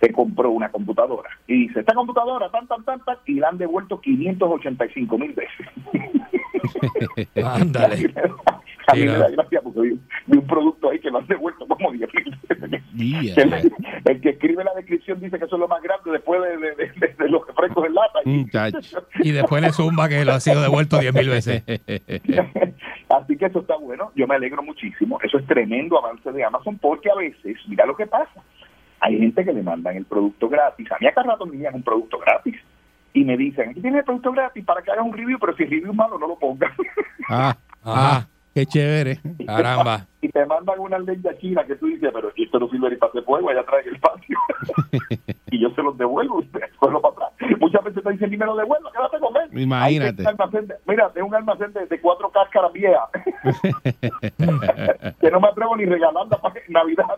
se 0.00 0.12
compró 0.12 0.50
una 0.50 0.70
computadora 0.70 1.30
y 1.46 1.68
dice, 1.68 1.80
esta 1.80 1.94
computadora, 1.94 2.50
tan, 2.50 2.66
tan, 2.66 2.82
tan, 2.84 3.04
tan, 3.04 3.16
y 3.26 3.34
la 3.34 3.48
han 3.50 3.58
devuelto 3.58 4.00
585 4.00 5.16
mil 5.18 5.32
veces. 5.32 5.66
Ándale. 7.44 8.12
A 8.90 8.94
mí 8.94 9.00
me 9.04 9.18
da 9.18 9.28
gracia 9.28 9.60
porque 9.62 9.80
vi, 9.82 10.00
vi 10.28 10.38
un 10.38 10.46
producto 10.46 10.88
ahí 10.88 10.98
que 10.98 11.10
lo 11.10 11.18
han 11.18 11.26
devuelto 11.26 11.66
como 11.68 11.92
10 11.92 12.08
mil 12.14 12.38
veces. 12.48 12.82
Ya. 12.94 13.42
El, 13.42 13.72
el 14.06 14.20
que 14.22 14.30
escribe 14.30 14.64
la 14.64 14.72
descripción 14.74 15.20
dice 15.20 15.38
que 15.38 15.44
eso 15.44 15.56
es 15.56 15.60
lo 15.60 15.68
más 15.68 15.82
grande 15.82 16.10
después 16.10 16.40
de, 16.40 16.56
de, 16.56 16.74
de- 16.74 17.14
de- 17.18 17.28
los 17.28 17.46
refrescos 17.46 17.84
en 17.84 17.94
lata. 17.94 18.18
Y 19.22 19.32
después 19.32 19.60
le 19.60 19.72
zumba 19.72 20.08
que 20.08 20.24
lo 20.24 20.32
ha 20.32 20.40
sido 20.40 20.62
devuelto 20.62 20.98
10 20.98 21.12
mil 21.12 21.28
veces. 21.28 21.62
Así 23.10 23.36
que 23.36 23.44
eso 23.46 23.60
está 23.60 23.76
bueno, 23.76 24.10
yo 24.14 24.26
me 24.26 24.36
alegro 24.36 24.62
muchísimo. 24.62 25.18
Eso 25.22 25.36
es 25.38 25.46
tremendo 25.46 25.98
avance 25.98 26.32
de 26.32 26.44
Amazon 26.44 26.78
porque 26.78 27.10
a 27.10 27.14
veces, 27.14 27.56
mira 27.68 27.84
lo 27.84 27.94
que 27.94 28.06
pasa, 28.06 28.42
hay 29.00 29.18
gente 29.18 29.44
que 29.44 29.52
le 29.52 29.62
mandan 29.62 29.96
el 29.96 30.06
producto 30.06 30.48
gratis. 30.48 30.90
A 30.92 30.96
mí 30.98 31.06
acá 31.06 31.22
rato 31.22 31.44
me 31.46 31.54
envían 31.54 31.74
un 31.74 31.82
producto 31.82 32.18
gratis 32.18 32.56
y 33.14 33.24
me 33.24 33.36
dicen, 33.36 33.70
aquí 33.70 33.80
tienes 33.80 34.00
el 34.00 34.04
producto 34.04 34.32
gratis 34.32 34.64
para 34.64 34.82
que 34.82 34.90
hagas 34.90 35.04
un 35.04 35.12
review, 35.12 35.38
pero 35.38 35.54
si 35.56 35.64
el 35.64 35.70
review 35.70 35.90
es 35.90 35.96
malo 35.96 36.18
no 36.18 36.28
lo 36.28 36.38
pongas. 36.38 36.72
Ah, 37.30 37.54
ah, 37.84 38.24
qué 38.54 38.64
chévere. 38.64 39.20
Caramba. 39.46 40.06
y 40.22 40.30
te 40.30 40.46
mandan 40.46 40.78
una 40.78 40.98
leña 40.98 41.36
china 41.38 41.62
que 41.66 41.76
tú 41.76 41.88
dices, 41.88 42.08
pero 42.10 42.32
esto 42.34 42.58
no 42.58 42.66
sirve 42.70 42.88
ni 42.88 42.96
para 42.96 43.10
hacer 43.10 43.22
fuego, 43.24 43.50
allá 43.50 43.60
atrás 43.60 43.84
en 43.84 43.94
el 43.94 44.00
patio. 44.00 44.38
y 45.50 45.60
yo 45.60 45.68
se 45.74 45.82
los 45.82 45.98
devuelvo, 45.98 46.40
después 46.40 46.64
para 46.80 46.96
atrás. 46.96 47.32
Muchas 47.60 47.84
veces 47.84 48.02
te 48.02 48.10
dicen, 48.12 48.30
ni 48.30 48.38
me 48.38 48.46
lo 48.46 48.56
devuelvo, 48.56 48.90
quédate 48.92 49.18
con 49.18 49.36
él. 49.36 49.60
Imagínate. 49.60 50.22
De- 50.22 50.76
mira, 50.86 51.10
tengo 51.12 51.26
un 51.26 51.34
almacén 51.34 51.70
de, 51.74 51.84
de 51.84 52.00
cuatro 52.00 52.30
cáscaras 52.30 52.72
viejas. 52.72 53.10
que 55.20 55.30
no 55.30 55.40
me 55.40 55.48
atrevo 55.48 55.76
ni 55.76 55.84
regalarla 55.84 56.38
para 56.38 56.54
Navidad. 56.68 57.14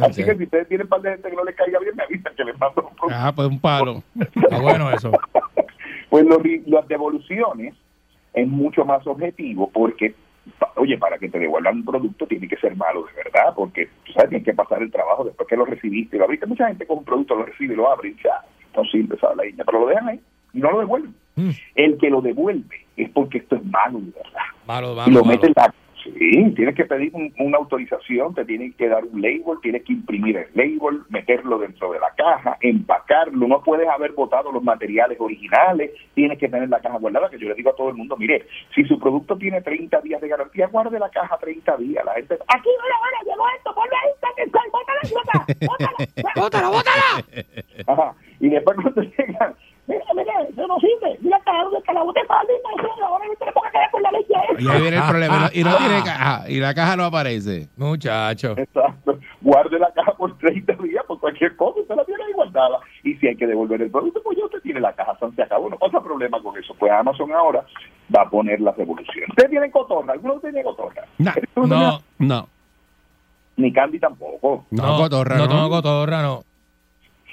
Así 0.00 0.24
que 0.24 0.36
si 0.36 0.44
ustedes 0.44 0.68
tienen 0.68 0.88
par 0.88 1.00
de 1.02 1.10
gente 1.10 1.30
que 1.30 1.36
no 1.36 1.44
les 1.44 1.56
caiga 1.56 1.78
bien, 1.78 1.96
me 1.96 2.02
avisan 2.02 2.34
que 2.36 2.44
les 2.44 2.58
mando 2.58 2.82
un 2.82 2.94
producto. 2.96 3.08
Ah, 3.10 3.32
pues 3.34 3.48
un 3.48 3.60
palo. 3.60 4.02
Está 4.34 4.60
bueno 4.60 4.90
eso. 4.90 5.12
Pues 6.08 6.26
los, 6.26 6.40
las 6.66 6.88
devoluciones 6.88 7.74
es 8.34 8.48
mucho 8.48 8.84
más 8.84 9.06
objetivo 9.06 9.70
porque, 9.72 10.14
oye, 10.76 10.98
para 10.98 11.18
que 11.18 11.28
te 11.28 11.38
devuelvan 11.38 11.76
un 11.76 11.84
producto 11.84 12.26
tiene 12.26 12.48
que 12.48 12.56
ser 12.56 12.76
malo 12.76 13.04
de 13.04 13.22
verdad, 13.24 13.54
porque 13.54 13.88
tú 14.04 14.12
sabes, 14.12 14.30
tienes 14.30 14.44
que 14.44 14.54
pasar 14.54 14.82
el 14.82 14.90
trabajo 14.90 15.24
después 15.24 15.48
que 15.48 15.56
lo 15.56 15.64
recibiste 15.64 16.16
y 16.16 16.18
lo 16.18 16.24
abriste. 16.24 16.46
Mucha 16.46 16.68
gente 16.68 16.86
con 16.86 16.98
un 16.98 17.04
producto 17.04 17.34
lo 17.36 17.44
recibe 17.44 17.74
y 17.74 17.76
lo 17.76 17.90
abre 17.90 18.10
y 18.10 18.16
ya, 18.22 18.44
no 18.76 18.84
sirve 18.84 19.16
esa 19.16 19.34
leña, 19.34 19.64
pero 19.64 19.80
lo 19.80 19.86
dejan 19.86 20.08
ahí 20.08 20.20
y 20.52 20.58
no 20.58 20.70
lo 20.70 20.80
devuelven. 20.80 21.14
Mm. 21.36 21.50
El 21.74 21.98
que 21.98 22.10
lo 22.10 22.20
devuelve 22.20 22.86
es 22.96 23.08
porque 23.10 23.38
esto 23.38 23.56
es 23.56 23.64
malo 23.64 24.00
de 24.00 24.10
verdad. 24.10 24.42
Malo, 24.66 24.92
y 24.92 24.96
malo, 24.96 25.12
lo 25.12 25.24
malo. 25.24 25.24
mete 25.24 25.46
en 25.46 25.52
la... 25.56 25.74
Sí, 26.02 26.52
tienes 26.56 26.74
que 26.74 26.84
pedir 26.86 27.10
un- 27.14 27.32
una 27.38 27.58
autorización, 27.58 28.34
te 28.34 28.44
tienen 28.44 28.72
que 28.74 28.88
dar 28.88 29.04
un 29.04 29.20
label, 29.20 29.58
tienes 29.62 29.82
que 29.84 29.92
imprimir 29.92 30.36
el 30.36 30.48
label, 30.54 31.02
meterlo 31.10 31.58
dentro 31.58 31.92
de 31.92 32.00
la 32.00 32.10
caja, 32.16 32.56
empacarlo, 32.60 33.46
no 33.46 33.62
puedes 33.62 33.88
haber 33.88 34.12
botado 34.12 34.50
los 34.52 34.62
materiales 34.62 35.18
originales, 35.20 35.90
tienes 36.14 36.38
que 36.38 36.48
tener 36.48 36.68
la 36.68 36.80
caja 36.80 36.98
guardada, 36.98 37.28
que 37.28 37.38
yo 37.38 37.48
le 37.48 37.54
digo 37.54 37.70
a 37.70 37.76
todo 37.76 37.90
el 37.90 37.96
mundo, 37.96 38.16
mire, 38.16 38.46
si 38.74 38.84
su 38.84 38.98
producto 38.98 39.36
tiene 39.36 39.60
30 39.60 40.00
días 40.00 40.20
de 40.20 40.28
garantía, 40.28 40.68
guarde 40.68 40.98
la 40.98 41.10
caja 41.10 41.36
30 41.38 41.76
días, 41.76 42.04
la 42.04 42.14
gente, 42.14 42.34
aquí, 42.34 42.68
mira, 42.82 42.96
mira, 43.04 43.32
llegó 43.34 43.44
esto, 43.56 43.74
ponle 43.74 43.96
ahí, 43.96 44.10
está, 44.44 44.60
bótala, 44.72 45.00
bótala, 45.66 45.90
¡Bótala, 46.36 46.68
bótala! 46.68 47.24
Ajá. 47.86 48.14
Y 48.40 48.48
después 48.48 48.76
cuando 48.82 49.02
llegan, 49.18 49.54
mira, 49.90 50.04
mira, 50.14 50.32
eso 50.48 50.66
no 50.66 50.78
sirve, 50.78 51.18
mira, 51.20 51.38
que 51.44 51.92
la 51.92 52.00
ahora 52.00 53.24
no 53.26 53.34
te 53.38 53.44
le 53.46 53.52
pongas 53.52 53.72
que 53.72 53.78
con 53.90 54.02
la 54.02 54.10
leche. 54.12 54.32
Y 54.58 54.68
ahí 54.68 54.80
viene 54.80 54.96
el 54.96 55.02
problema. 55.02 55.50
Y 55.52 55.64
no 55.64 55.76
tiene 55.76 56.02
caja. 56.02 56.44
Y 56.48 56.60
la 56.60 56.74
caja 56.74 56.96
no 56.96 57.04
aparece. 57.04 57.68
Muchacho. 57.76 58.54
Exacto. 58.56 59.18
Guarde 59.40 59.78
la 59.78 59.92
caja 59.92 60.12
por 60.12 60.36
30 60.38 60.74
días 60.82 61.04
por 61.06 61.18
cualquier 61.20 61.56
cosa, 61.56 61.80
usted 61.80 61.94
la 61.96 62.04
tiene 62.04 62.24
ahí 62.24 62.32
guardada. 62.32 62.78
Y 63.02 63.14
si 63.16 63.26
hay 63.28 63.36
que 63.36 63.46
devolver 63.46 63.80
el 63.82 63.90
producto, 63.90 64.20
pues 64.22 64.38
ya 64.38 64.44
usted 64.44 64.60
tiene 64.62 64.80
la 64.80 64.92
caja, 64.92 65.16
se 65.34 65.42
acabó, 65.42 65.68
no 65.70 65.78
pasa 65.78 66.00
problema 66.02 66.40
con 66.42 66.56
eso. 66.58 66.74
Pues 66.78 66.92
Amazon 66.92 67.32
ahora 67.32 67.64
va 68.14 68.22
a 68.22 68.30
poner 68.30 68.60
las 68.60 68.76
devoluciones. 68.76 69.28
¿Ustedes 69.30 69.50
tienen 69.50 69.70
cotorra? 69.70 70.12
¿Alguno 70.12 70.34
de 70.34 70.36
ustedes 70.36 70.54
tiene 70.54 70.64
cotorra? 70.68 71.04
No, 71.18 71.30
¿Alguno 71.30 71.76
tiene- 71.76 71.84
No, 72.18 72.36
No. 72.36 72.48
Ni 73.56 73.72
Candy 73.72 73.98
tampoco. 73.98 74.64
No, 74.70 74.86
no, 74.86 74.96
cotorra, 74.96 75.36
no 75.36 75.44
¿no? 75.44 75.48
tengo 75.48 75.68
cotorra, 75.70 76.22
no. 76.22 76.42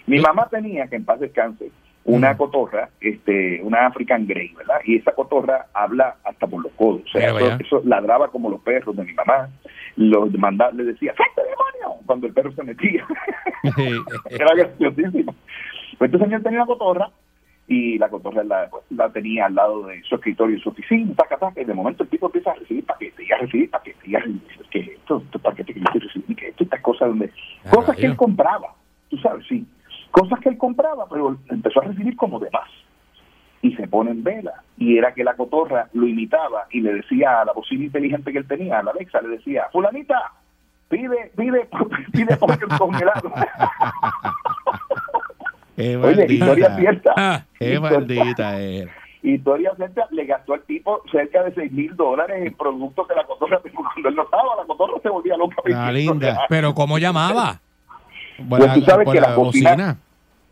Mi 0.08 0.20
mamá 0.20 0.47
tenía, 0.49 0.88
que 0.88 0.95
en 0.97 1.05
paz 1.05 1.20
descanse, 1.20 1.72
una 2.08 2.34
Mm. 2.34 2.38
cotorra, 2.38 2.89
este, 3.01 3.62
una 3.62 3.86
African 3.86 4.26
Grey, 4.26 4.53
¿verdad? 4.58 4.78
Y 4.86 4.95
esa 4.95 5.12
cotorra 5.12 5.68
habla 5.74 6.16
hasta 6.24 6.47
por 6.47 6.64
los 6.64 6.72
codos. 6.74 7.01
O 7.05 7.10
sea, 7.10 7.30
eso, 7.60 7.82
ladraba 7.86 8.30
como 8.32 8.49
los 8.49 8.62
perros 8.62 8.95
de 8.95 9.03
mi 9.03 9.14
mamá. 9.14 9.49
Los 9.97 10.32
manda, 10.38 10.72
le 10.72 10.84
decía, 10.86 11.14
¡Salte 11.16 11.41
demonio! 11.41 12.01
Cuando 12.05 12.28
el 12.28 12.34
perro 12.34 12.51
se 12.53 12.64
metía. 12.64 13.05
Era 14.30 14.55
graciosísimo. 14.55 15.36
Pues 15.97 16.12
este 16.14 16.24
señor 16.24 16.43
tenía 16.43 16.60
una 16.60 16.68
cotorra 16.68 17.10
y 17.68 17.97
la 17.97 18.08
cotorra 18.10 18.43
la, 18.43 18.70
pues, 18.70 18.84
la 18.91 19.10
tenía 19.12 19.47
al 19.47 19.55
lado 19.55 19.88
de 19.88 20.01
su 20.03 20.16
escritorio 20.16 20.55
y 20.55 20.62
su 20.62 20.70
oficina, 20.70 21.14
taca, 21.16 21.38
taca, 21.38 21.60
y 21.62 21.66
de 21.66 21.74
momento 21.74 22.03
el 22.03 22.10
tipo 22.10 22.28
empieza 22.28 22.51
a 22.51 22.55
recibir 22.55 22.86
paquetes 22.86 23.28
y 23.28 23.32
a 23.34 23.38
recibir 23.39 23.70
paquetes 23.70 24.08
y 24.08 24.16
a 24.16 24.20
recibir 24.20 24.41
que 24.72 24.80
esto, 24.80 25.22
estos 25.26 25.41
paquetes 25.41 25.74
que 25.76 25.82
yo 25.82 25.86
estoy 25.88 26.01
recibiendo, 26.01 26.36
que 26.38 26.47
esto, 26.49 26.64
estas 26.64 26.82
cosas 26.82 27.10
donde 27.10 27.32
Ah, 27.66 27.70
cosas 27.72 27.97
que 27.97 28.05
él 28.05 28.16
compraba, 28.16 28.74
tú 29.10 29.18
sabes, 29.18 29.45
sí, 29.47 29.66
cosas 30.12 30.39
que 30.39 30.49
él 30.49 30.58
compraba, 30.58 31.08
pero 31.10 31.38
empezó 31.49 31.82
a 31.82 31.86
recibir 31.86 32.16
como 32.16 32.39
de 32.39 32.49
más 32.51 32.70
y 33.62 33.74
se 33.76 33.88
pone 33.88 34.12
en 34.12 34.24
vela 34.24 34.53
y 34.78 34.97
era 34.97 35.14
que 35.14 35.24
la 35.24 35.36
cotorra 35.36 35.89
lo 35.93 36.05
imitaba 36.08 36.66
y 36.72 36.82
le 36.82 36.93
decía 36.93 37.41
a 37.41 37.45
la 37.45 37.53
bocina 37.53 37.86
inteligente 37.86 38.32
que 38.32 38.38
él 38.39 38.47
tenía, 38.47 38.80
a 38.80 38.84
la 38.84 38.91
Alexa, 38.91 39.20
le 39.22 39.30
decía, 39.30 39.68
fulanita, 39.72 40.32
pide, 40.89 41.32
pide, 41.36 41.68
pide 42.14 42.38
pollo 42.38 42.68
congelado. 42.78 43.32
Qué 45.76 45.95
Oye, 45.97 46.26
historia 46.28 46.70
maldita. 46.70 46.76
cierta. 46.78 47.14
Ah, 47.18 47.43
Qué 47.60 47.74
Historia- 47.76 47.99
maldita 47.99 48.60
era. 48.60 48.91
Historia 49.24 49.72
cierta, 49.76 50.08
le 50.12 50.26
gastó 50.26 50.53
al 50.53 50.62
tipo 50.62 51.01
cerca 51.12 51.43
de 51.43 51.53
6 51.53 51.72
mil 51.72 51.95
dólares 51.95 52.45
en 52.47 52.53
productos 52.53 53.08
que 53.08 53.16
la 53.16 53.26
cotorra, 53.26 53.60
cuando 53.76 54.10
él 54.10 54.16
no 54.16 54.24
estaba, 54.24 54.55
la 54.55 54.66
cotorra 54.66 54.93
se 55.01 55.10
volvía 55.10 55.36
loca. 55.38 55.55
La 55.66 55.91
linda. 55.91 56.45
pero 56.49 56.74
¿cómo 56.74 56.97
llamaba? 56.97 57.60
La, 58.49 58.73
tú 58.73 58.81
sabes 58.81 59.05
por 59.05 59.13
que 59.15 59.21
la 59.21 59.29
la 59.29 59.35
bocina- 59.35 59.69
bocina. 59.71 59.97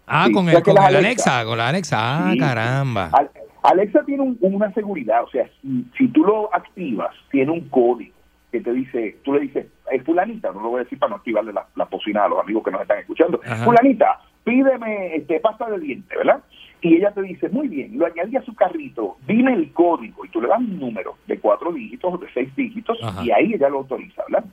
Ah, 0.08 0.26
Sí, 0.28 0.34
con 0.34 0.50
el, 0.50 0.62
con 0.64 0.76
las 0.76 0.90
el 0.90 0.96
Alexa- 0.98 1.40
Alexa, 1.40 1.46
con 1.46 1.58
la 1.58 1.68
Alexa. 1.70 1.98
Ah, 2.00 2.32
Sí. 2.32 2.38
caramba. 2.40 3.10
Al- 3.14 3.30
Alexa 3.64 4.04
tiene 4.06 4.22
un- 4.24 4.38
una 4.42 4.72
seguridad, 4.74 5.24
o 5.24 5.30
sea, 5.30 5.48
si, 5.62 5.86
si 5.98 6.08
tú 6.10 6.24
lo 6.24 6.54
activas, 6.54 7.12
tiene 7.32 7.52
un 7.52 7.62
código 7.70 8.14
que 8.52 8.62
te 8.62 8.72
dice, 8.72 9.18
tú 9.24 9.34
le 9.34 9.40
dices, 9.42 9.66
es 9.92 10.04
fulanita, 10.04 10.52
no 10.52 10.62
lo 10.62 10.70
voy 10.70 10.82
a 10.82 10.84
decir 10.84 11.00
para 11.00 11.10
no 11.10 11.16
activarle 11.18 11.52
la, 11.52 11.66
la 11.76 11.86
bocina 11.86 12.26
a 12.26 12.28
los 12.30 12.40
amigos 12.40 12.64
que 12.64 12.72
nos 12.72 12.82
están 12.82 13.00
escuchando, 13.00 13.42
Ajá. 13.44 13.66
fulanita, 13.66 14.20
pídeme 14.44 15.16
este, 15.16 15.40
pasta 15.40 15.70
de 15.72 15.80
dientes, 15.80 16.16
¿verdad? 16.18 16.40
Y 16.82 16.96
ella 16.98 17.12
te 17.12 17.24
dice, 17.24 17.50
muy 17.50 17.68
bien, 17.68 17.98
lo 17.98 18.06
añadí 18.06 18.38
a 18.38 18.44
su 18.44 18.54
carrito, 18.54 19.18
dime 19.28 19.54
el 19.54 19.74
código, 19.74 20.24
y 20.24 20.30
tú 20.30 20.40
le 20.42 20.48
das 20.48 20.60
un 20.60 20.80
número 20.80 21.18
de 21.26 21.40
cuatro 21.40 21.74
dígitos 21.74 22.14
o 22.14 22.18
de 22.20 22.28
seis 22.34 22.56
dígitos, 22.56 22.98
Ajá. 23.02 23.24
y 23.26 23.32
ahí 23.32 23.54
ella 23.56 23.70
lo 23.70 23.80
autoriza, 23.80 24.22
¿verdad? 24.30 24.46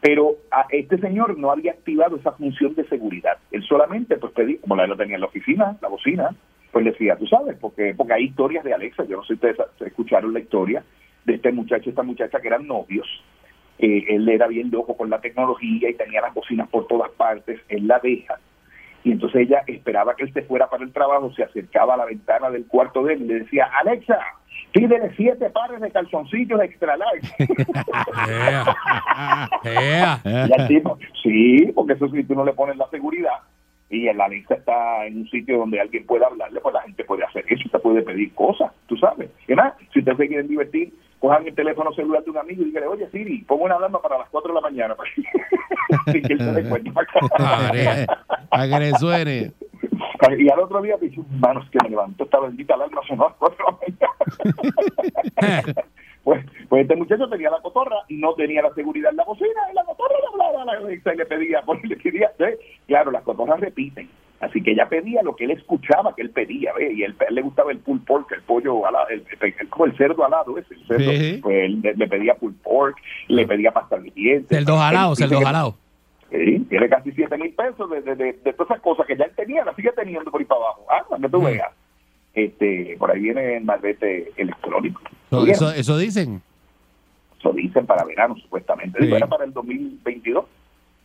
Pero 0.00 0.36
a 0.50 0.66
este 0.70 0.98
señor 0.98 1.38
no 1.38 1.50
había 1.50 1.72
activado 1.72 2.16
esa 2.16 2.32
función 2.32 2.74
de 2.74 2.86
seguridad. 2.88 3.38
Él 3.50 3.62
solamente, 3.64 4.16
pues 4.16 4.32
pedí, 4.32 4.58
como 4.58 4.76
la 4.76 4.86
lo 4.86 4.96
tenía 4.96 5.14
en 5.14 5.22
la 5.22 5.26
oficina, 5.26 5.76
la 5.80 5.88
bocina, 5.88 6.34
pues 6.70 6.84
le 6.84 6.92
decía, 6.92 7.16
tú 7.16 7.26
sabes, 7.26 7.56
porque 7.58 7.94
porque 7.96 8.12
hay 8.12 8.24
historias 8.24 8.62
de 8.62 8.74
Alexa, 8.74 9.04
yo 9.04 9.16
no 9.16 9.22
sé 9.22 9.28
si 9.28 9.34
ustedes 9.34 9.56
escucharon 9.80 10.34
la 10.34 10.40
historia 10.40 10.84
de 11.24 11.34
este 11.34 11.50
muchacho 11.50 11.84
y 11.86 11.90
esta 11.90 12.02
muchacha 12.02 12.40
que 12.40 12.48
eran 12.48 12.66
novios. 12.66 13.06
Eh, 13.78 14.04
él 14.08 14.28
era 14.28 14.46
bien 14.46 14.70
loco 14.70 14.96
con 14.96 15.10
la 15.10 15.20
tecnología 15.20 15.90
y 15.90 15.94
tenía 15.94 16.20
las 16.20 16.34
bocinas 16.34 16.68
por 16.68 16.86
todas 16.86 17.10
partes, 17.12 17.60
él 17.68 17.86
la 17.86 17.98
deja. 17.98 18.38
Y 19.04 19.12
entonces 19.12 19.42
ella 19.42 19.62
esperaba 19.66 20.16
que 20.16 20.24
él 20.24 20.32
se 20.32 20.42
fuera 20.42 20.68
para 20.68 20.84
el 20.84 20.92
trabajo, 20.92 21.32
se 21.32 21.44
acercaba 21.44 21.94
a 21.94 21.98
la 21.98 22.06
ventana 22.06 22.50
del 22.50 22.66
cuarto 22.66 23.04
de 23.04 23.14
él 23.14 23.22
y 23.22 23.26
le 23.26 23.34
decía, 23.40 23.70
Alexa, 23.80 24.18
pídele 24.80 25.10
siete 25.16 25.50
pares 25.50 25.80
de 25.80 25.90
calzoncillos 25.90 26.60
extra 26.62 26.96
large. 26.96 27.34
Ea. 28.28 28.64
Ea. 29.64 30.20
Y 30.48 30.60
al 30.60 30.68
tipo, 30.68 30.98
sí, 31.22 31.72
porque 31.74 31.94
eso 31.94 32.08
si 32.10 32.24
tú 32.24 32.34
no 32.34 32.44
le 32.44 32.52
pones 32.52 32.76
la 32.76 32.88
seguridad 32.90 33.34
y 33.88 34.08
el 34.08 34.20
Alexa 34.20 34.54
está 34.54 35.06
en 35.06 35.18
un 35.18 35.28
sitio 35.28 35.58
donde 35.58 35.80
alguien 35.80 36.04
puede 36.06 36.24
hablarle, 36.24 36.60
pues 36.60 36.74
la 36.74 36.82
gente 36.82 37.04
puede 37.04 37.24
hacer 37.24 37.44
eso, 37.48 37.62
usted 37.66 37.80
puede 37.80 38.02
pedir 38.02 38.34
cosas, 38.34 38.72
tú 38.86 38.96
sabes. 38.96 39.30
Y 39.46 39.54
más, 39.54 39.74
si 39.92 40.00
ustedes 40.00 40.18
se 40.18 40.26
quieren 40.28 40.48
divertir, 40.48 40.92
cojan 41.20 41.46
el 41.46 41.54
teléfono 41.54 41.92
celular 41.92 42.22
de 42.24 42.30
un 42.30 42.38
amigo 42.38 42.62
y 42.62 42.66
dígale, 42.66 42.86
oye 42.88 43.08
Siri, 43.10 43.38
pongo 43.42 43.64
una 43.64 43.76
alarma 43.76 44.02
para 44.02 44.18
las 44.18 44.28
4 44.30 44.48
de 44.48 44.54
la 44.54 44.60
mañana. 44.60 44.94
para 44.94 45.08
que- 45.14 46.12
Sin 46.12 46.22
que 46.22 46.32
él 46.32 46.38
se 46.40 46.52
dé 46.52 46.68
cuenta. 46.68 46.90
Para 48.50 48.68
que 48.68 48.78
le 48.80 48.90
suene. 48.98 49.52
Y 50.38 50.48
al 50.50 50.60
otro 50.60 50.80
día 50.82 50.96
dije, 51.00 51.20
manos 51.38 51.68
que 51.70 51.78
me 51.82 51.90
levantó 51.90 52.24
esta 52.24 52.40
bendita 52.40 52.74
alarma, 52.74 53.00
sonó 53.06 53.26
a 53.26 53.28
las 53.28 53.36
4 53.38 53.56
de 53.86 53.92
la 53.98 54.08
mañana. 55.36 55.74
Pues, 56.24 56.44
pues 56.68 56.82
este 56.82 56.96
muchacho 56.96 57.28
tenía 57.28 57.50
la 57.50 57.60
cotorra 57.60 57.98
no 58.08 58.34
tenía 58.34 58.60
la 58.60 58.74
seguridad 58.74 59.12
en 59.12 59.16
la 59.18 59.22
bocina 59.22 59.48
y 59.70 59.74
la 59.76 59.84
cotorra 59.84 60.14
le 60.18 60.26
hablaba 60.44 60.62
a 60.62 60.80
la 60.82 60.92
y 60.92 61.16
le 61.16 61.24
pedía, 61.26 61.62
pues, 61.64 61.80
le 61.88 61.96
pedía, 61.96 62.32
¿ves? 62.36 62.58
claro, 62.88 63.12
las 63.12 63.22
cotorras 63.22 63.60
repiten. 63.60 64.10
Así 64.40 64.60
que 64.60 64.72
ella 64.72 64.88
pedía 64.88 65.22
lo 65.22 65.36
que 65.36 65.44
él 65.44 65.52
escuchaba 65.52 66.16
que 66.16 66.22
él 66.22 66.30
pedía, 66.30 66.72
¿ves? 66.74 66.94
Y 66.96 67.04
él, 67.04 67.14
él 67.28 67.34
le 67.36 67.42
gustaba 67.42 67.70
el 67.70 67.78
pulled 67.78 68.02
pork, 68.02 68.32
el 68.32 68.42
pollo 68.42 68.84
alado, 68.84 69.06
el, 69.10 69.24
el- 69.40 69.54
el- 69.56 69.68
como 69.68 69.84
el 69.84 69.96
cerdo 69.96 70.24
alado 70.26 70.58
ese, 70.58 70.74
el 70.74 70.86
cerdo. 70.88 71.12
Sí. 71.12 71.38
Pues 71.40 71.56
él 71.64 71.80
le, 71.80 71.94
le 71.94 72.08
pedía 72.08 72.34
pulled 72.34 72.56
pork, 72.60 72.96
le 73.28 73.46
pedía 73.46 73.70
pasta 73.70 73.96
de 73.96 74.10
dientes. 74.10 74.48
Cerdo 74.48 74.76
jalado, 74.78 75.14
cerdo 75.14 75.40
jalado. 75.40 75.76
Sí, 76.36 76.66
tiene 76.68 76.88
casi 76.88 77.12
7 77.12 77.38
mil 77.38 77.54
pesos 77.54 77.90
de, 77.90 78.02
de, 78.02 78.14
de, 78.14 78.32
de 78.32 78.52
todas 78.52 78.70
esas 78.70 78.82
cosas 78.82 79.06
que 79.06 79.16
ya 79.16 79.24
él 79.24 79.32
tenía, 79.34 79.64
las 79.64 79.76
sigue 79.76 79.92
teniendo 79.92 80.30
por 80.30 80.40
ahí 80.40 80.46
para 80.46 80.60
abajo. 80.60 80.86
Ah, 80.90 81.04
para 81.08 81.22
que 81.22 81.28
tú 81.28 81.42
veas. 81.42 81.72
Este, 82.34 82.96
por 82.98 83.10
ahí 83.10 83.20
viene 83.20 83.56
el 83.56 83.64
malvete 83.64 84.30
electrónico. 84.36 85.00
Eso, 85.46 85.70
eso 85.70 85.96
dicen. 85.96 86.42
Eso 87.38 87.52
dicen 87.52 87.86
para 87.86 88.04
verano, 88.04 88.36
supuestamente. 88.36 89.02
Sí. 89.02 89.12
Era 89.12 89.26
para 89.26 89.44
el 89.44 89.52
2022, 89.54 90.44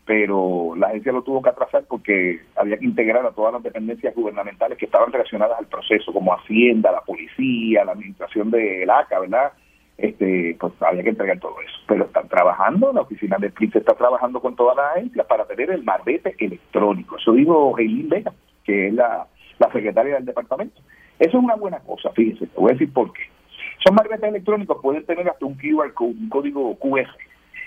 pero 0.05 0.73
la 0.75 0.87
agencia 0.87 1.13
lo 1.13 1.21
tuvo 1.21 1.41
que 1.41 1.49
atrasar 1.49 1.85
porque 1.87 2.41
había 2.57 2.77
que 2.77 2.85
integrar 2.85 3.25
a 3.25 3.31
todas 3.31 3.53
las 3.53 3.63
dependencias 3.63 4.13
gubernamentales 4.13 4.77
que 4.77 4.85
estaban 4.85 5.11
relacionadas 5.11 5.57
al 5.57 5.67
proceso, 5.67 6.11
como 6.11 6.33
Hacienda, 6.33 6.91
la 6.91 7.01
policía, 7.01 7.85
la 7.85 7.93
administración 7.93 8.51
del 8.51 8.89
ACA, 8.89 9.19
¿verdad? 9.19 9.53
Este, 10.01 10.57
pues 10.59 10.73
había 10.81 11.03
que 11.03 11.09
entregar 11.09 11.39
todo 11.39 11.55
eso. 11.61 11.77
Pero 11.87 12.05
están 12.05 12.27
trabajando, 12.27 12.91
la 12.91 13.01
oficina 13.01 13.37
de 13.39 13.51
PRIX 13.51 13.75
está 13.77 13.93
trabajando 13.93 14.39
con 14.41 14.55
todas 14.55 14.75
las 14.75 14.97
agencias 14.97 15.25
para 15.27 15.45
tener 15.45 15.69
el 15.69 15.83
marbete 15.83 16.35
electrónico. 16.39 17.17
Eso 17.17 17.33
dijo 17.33 17.77
Eileen 17.77 18.09
Vega, 18.09 18.33
que 18.63 18.87
es 18.87 18.93
la, 18.93 19.27
la 19.59 19.71
secretaria 19.71 20.15
del 20.15 20.25
departamento. 20.25 20.81
Eso 21.19 21.37
es 21.37 21.43
una 21.43 21.55
buena 21.55 21.79
cosa, 21.79 22.09
fíjese, 22.11 22.47
te 22.47 22.59
voy 22.59 22.71
a 22.71 22.73
decir 22.73 22.91
por 22.91 23.13
qué. 23.13 23.21
Son 23.85 23.93
marbetes 23.93 24.27
electrónicos, 24.27 24.79
pueden 24.81 25.05
tener 25.05 25.29
hasta 25.29 25.45
un 25.45 25.55
QR 25.55 25.93
code, 25.93 26.15
un 26.19 26.29
código 26.29 26.75
QR. 26.79 27.07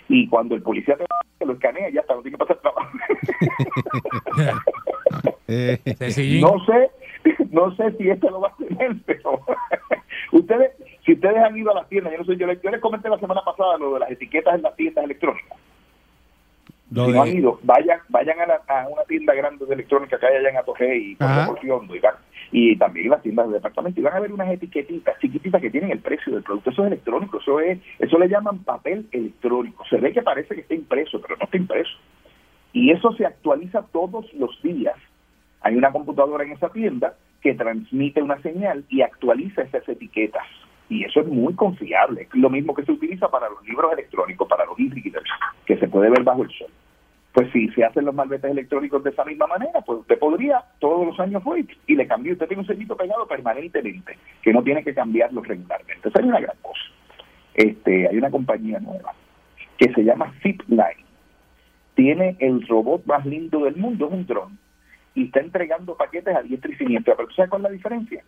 Y 0.09 0.29
cuando 0.29 0.57
el 0.57 0.63
policía 0.63 0.97
te 0.97 1.47
lo 1.47 1.53
escanea, 1.53 1.89
ya 1.91 2.01
está, 2.01 2.15
no 2.15 2.23
tiene 2.23 2.37
que 2.37 2.45
pasar 2.45 2.61
trabajo. 2.61 2.91
Eh, 5.47 5.79
no 6.41 6.65
sé, 6.65 6.91
no 7.51 7.75
sé 7.77 7.93
si 7.99 8.09
este 8.09 8.31
lo 8.31 8.41
va 8.41 8.49
a 8.49 8.57
tener, 8.57 8.97
pero 9.05 9.41
ustedes, 10.33 10.73
si 11.05 11.13
ustedes 11.13 11.37
han 11.37 11.57
ido 11.57 11.71
a 11.71 11.75
las 11.75 11.89
tiendas, 11.89 12.13
yo 12.13 12.19
no 12.21 12.25
sé, 12.25 12.37
yo 12.37 12.47
les, 12.47 12.61
yo 12.63 12.71
les 12.71 12.81
comenté 12.81 13.09
la 13.09 13.19
semana 13.19 13.43
pasada 13.45 13.79
lo 13.79 13.95
de 13.95 14.01
las 14.01 14.11
etiquetas 14.11 14.55
en 14.55 14.63
las 14.63 14.75
tiendas 14.77 15.05
electrónicas. 15.05 15.59
lo 16.91 17.07
si 17.07 17.13
no 17.13 17.23
han 17.23 17.29
ido, 17.29 17.61
vayan, 17.63 17.99
vayan 18.09 18.41
a, 18.41 18.47
la- 18.47 18.63
a 18.69 18.89
una 18.89 19.03
tienda 19.05 19.35
grande 19.35 19.67
de 19.67 19.75
electrónica 19.75 20.19
que 20.19 20.27
hay 20.27 20.37
allá 20.37 20.51
en 20.51 20.57
Atoje 20.59 20.97
y 20.97 21.15
por 21.17 21.27
Ajá. 21.27 21.47
Porfiondo, 21.47 21.95
y, 21.95 21.99
van- 22.01 22.15
y 22.53 22.77
también 22.77 23.11
las 23.11 23.23
tiendas 23.23 23.49
de 23.49 23.55
departamento 23.55 23.99
y 24.01 24.03
van 24.05 24.15
a 24.15 24.21
ver 24.21 24.33
unas 24.33 24.49
etiquetitas 24.51 25.19
chiquititas 25.19 25.61
que 25.61 25.71
tienen 25.71 25.91
el 25.91 25.99
precio 25.99 26.33
del 26.33 26.43
producto. 26.45 26.71
Eso 26.71 26.83
es 26.83 26.89
electrónico, 26.89 27.39
eso 27.41 27.59
es, 27.61 27.79
eso 27.99 28.19
le 28.19 28.29
llaman 28.29 28.59
papel 28.61 29.07
electrónico. 29.13 29.85
Se 29.91 29.97
ve 29.97 30.13
que 30.13 30.23
parece 30.23 30.55
que 30.55 30.61
está 30.61 30.75
impreso, 30.75 31.21
pero 31.21 31.37
no 31.37 31.45
está 31.45 31.57
impreso. 31.57 31.97
Y 32.73 32.91
eso 32.93 33.13
se 33.13 33.27
actualiza 33.27 33.83
todos 33.93 34.33
los 34.35 34.61
días. 34.63 34.97
Hay 35.63 35.77
una 35.77 35.91
computadora 35.93 36.45
en 36.45 36.53
esa 36.53 36.69
tienda 36.71 37.15
que 37.41 37.55
transmite 37.55 38.23
una 38.23 38.41
señal 38.43 38.85
y 38.89 39.03
actualiza 39.03 39.63
esas 39.63 39.89
etiquetas. 39.89 40.47
Y 40.89 41.05
eso 41.05 41.21
es 41.21 41.27
muy 41.27 41.55
confiable. 41.55 42.23
Es 42.23 42.35
lo 42.35 42.51
mismo 42.51 42.75
que 42.75 42.85
se 42.85 42.93
utiliza 42.93 43.29
para 43.29 43.49
los 43.49 43.63
libros 43.67 43.93
electrónicos, 43.93 44.47
para 44.49 44.67
los 44.67 44.79
e-readers, 44.79 45.31
que 45.67 45.79
se 45.79 45.89
puede 45.89 46.11
ver 46.11 46.23
bajo 46.23 46.43
el 46.43 46.51
sol. 46.51 46.69
Pues 47.33 47.51
si 47.53 47.69
se 47.71 47.85
hacen 47.85 48.05
los 48.05 48.15
malbetes 48.15 48.51
electrónicos 48.51 49.03
de 49.03 49.11
esa 49.11 49.25
misma 49.25 49.49
manera, 49.49 49.81
pues 49.81 50.01
usted 50.01 50.19
podría 50.19 50.63
todos 50.79 51.05
los 51.05 51.19
años 51.19 51.43
fue 51.43 51.65
y 51.87 51.97
le 51.97 52.07
cambió. 52.07 52.33
Usted 52.33 52.47
tiene 52.47 52.63
un 52.63 52.67
sellito 52.67 52.97
pegado 52.97 53.27
permanentemente, 53.27 54.17
que 54.41 54.53
no 54.53 54.63
tiene 54.63 54.85
que 54.85 54.95
cambiarlo 54.95 55.43
regularmente. 55.43 56.09
Esa 56.09 56.21
es 56.21 56.27
una 56.27 56.39
gran 56.41 56.57
cosa. 56.63 56.83
Este, 57.55 58.09
hay 58.09 58.17
una 58.17 58.31
compañía 58.31 58.79
nueva 58.79 59.13
que 59.79 59.93
se 59.93 60.05
llama 60.05 60.33
Zipline. 60.43 61.05
Tiene 61.95 62.37
el 62.41 62.67
robot 62.67 63.05
más 63.07 63.25
lindo 63.27 63.65
del 63.65 63.77
mundo, 63.77 64.07
es 64.07 64.13
un 64.13 64.27
dron, 64.27 64.59
y 65.15 65.25
está 65.27 65.41
entregando 65.41 65.97
paquetes 65.97 66.37
a 66.37 66.43
diestra 66.43 66.71
y 66.71 66.77
siniestra. 66.77 67.15
Pero 67.17 67.29
¿tú 67.29 67.35
¿sabes 67.35 67.51
cuál 67.51 67.63
es 67.63 67.71
la 67.71 67.77
diferencia? 67.77 68.25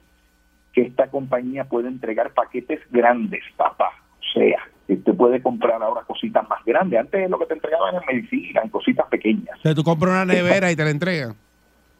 Que 0.76 0.82
esta 0.82 1.08
compañía 1.08 1.64
puede 1.64 1.88
entregar 1.88 2.34
paquetes 2.34 2.80
grandes, 2.90 3.40
papá. 3.56 3.88
O 4.20 4.38
sea, 4.38 4.58
usted 4.88 5.14
puede 5.14 5.40
comprar 5.40 5.82
ahora 5.82 6.02
cositas 6.02 6.46
más 6.50 6.62
grandes. 6.66 7.00
Antes 7.00 7.30
lo 7.30 7.38
que 7.38 7.46
te 7.46 7.54
entregaban 7.54 7.94
en 7.94 8.02
medicina, 8.06 8.60
en 8.62 8.68
cositas 8.68 9.06
pequeñas. 9.08 9.58
o 9.58 9.62
sea, 9.62 9.74
tú 9.74 9.82
compras 9.82 10.12
una 10.12 10.24
nevera 10.34 10.70
y 10.70 10.76
te 10.76 10.84
la 10.84 10.90
entregan. 10.90 11.34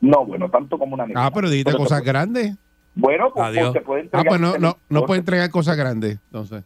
No, 0.03 0.27
bueno, 0.27 0.51
tanto 0.51 0.79
como 0.79 0.93
una 0.93 1.07
nevera. 1.07 1.25
Ah, 1.25 1.31
pero 1.35 1.49
dijiste 1.49 1.73
cosas 1.73 2.01
puede- 2.03 2.13
grandes. 2.13 2.55
Bueno, 2.95 3.31
pues, 3.33 3.47
Adiós. 3.47 3.71
pues 3.71 3.73
te 3.73 3.81
puede 3.81 4.01
Ah, 4.01 4.05
entregar 4.05 4.27
pues 4.29 4.41
no, 4.41 4.59
no, 4.59 4.77
no 4.91 5.07
puede 5.07 5.21
entregar 5.21 5.51
cosas 5.51 5.77
grandes. 5.79 6.19
Entonces, 6.27 6.63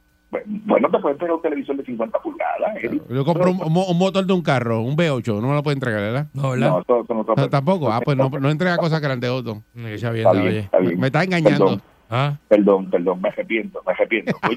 Bueno, 0.47 0.89
te 0.91 0.99
puede 0.99 1.13
entregar 1.15 1.37
un 1.37 1.43
televisor 1.43 1.77
de 1.77 1.85
50 1.85 2.19
pulgadas. 2.21 2.83
Yo 3.09 3.25
compro 3.25 3.51
un, 3.53 3.63
un 3.63 3.73
mo- 3.73 3.87
un 3.87 3.99
motor 3.99 4.27
de 4.27 4.33
un 4.33 4.43
carro, 4.43 4.81
un 4.81 4.97
V8, 4.97 5.41
no 5.41 5.49
me 5.49 5.55
lo 5.55 5.63
puede 5.63 5.75
entregar, 5.75 6.01
¿verdad? 6.01 6.27
No, 6.35 6.51
¿verdad? 6.51 6.71
No, 6.71 6.77
no 6.89 7.05
te 7.05 7.15
lo 7.15 7.25
No, 7.37 7.49
tampoco. 7.49 7.93
Ah, 7.93 8.01
pues 8.05 8.17
no, 8.17 8.29
no 8.31 8.51
entrega 8.51 8.77
cosas 8.79 9.01
grandes, 9.01 9.31
Otto. 9.31 9.63
Está 9.77 10.11
bien, 10.11 10.69
Me, 11.01 11.07
está 11.07 11.23
engañando. 11.25 11.65
Perdón. 11.67 11.83
Ah, 12.11 12.37
Perdón, 12.49 12.91
perdón, 12.91 13.21
me 13.23 13.29
arrepiento, 13.29 13.81
me 13.87 13.93
arrepiento. 13.93 14.33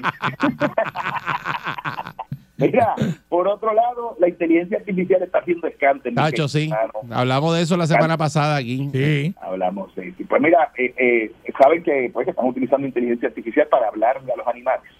Mira, 2.56 2.94
por 3.28 3.48
otro 3.48 3.74
lado, 3.74 4.16
la 4.20 4.28
inteligencia 4.28 4.78
artificial 4.78 5.22
está 5.22 5.38
haciendo 5.38 5.68
mi 6.04 6.14
Tacho, 6.14 6.46
sí. 6.48 6.70
Hablamos 7.10 7.54
de 7.54 7.62
eso 7.62 7.76
la 7.76 7.86
semana 7.86 8.16
pasada 8.16 8.56
aquí. 8.56 8.88
sí. 8.92 9.34
Hablamos, 9.40 9.92
sí. 9.94 10.12
Pues 10.28 10.40
mira, 10.40 10.70
eh, 10.76 10.94
eh, 10.96 11.32
saben 11.60 11.82
que 11.82 12.10
pues 12.12 12.24
que 12.24 12.30
están 12.30 12.46
utilizando 12.46 12.86
inteligencia 12.86 13.28
artificial 13.28 13.66
para 13.68 13.88
hablarle 13.88 14.32
a 14.32 14.36
los 14.36 14.46
animales. 14.46 14.90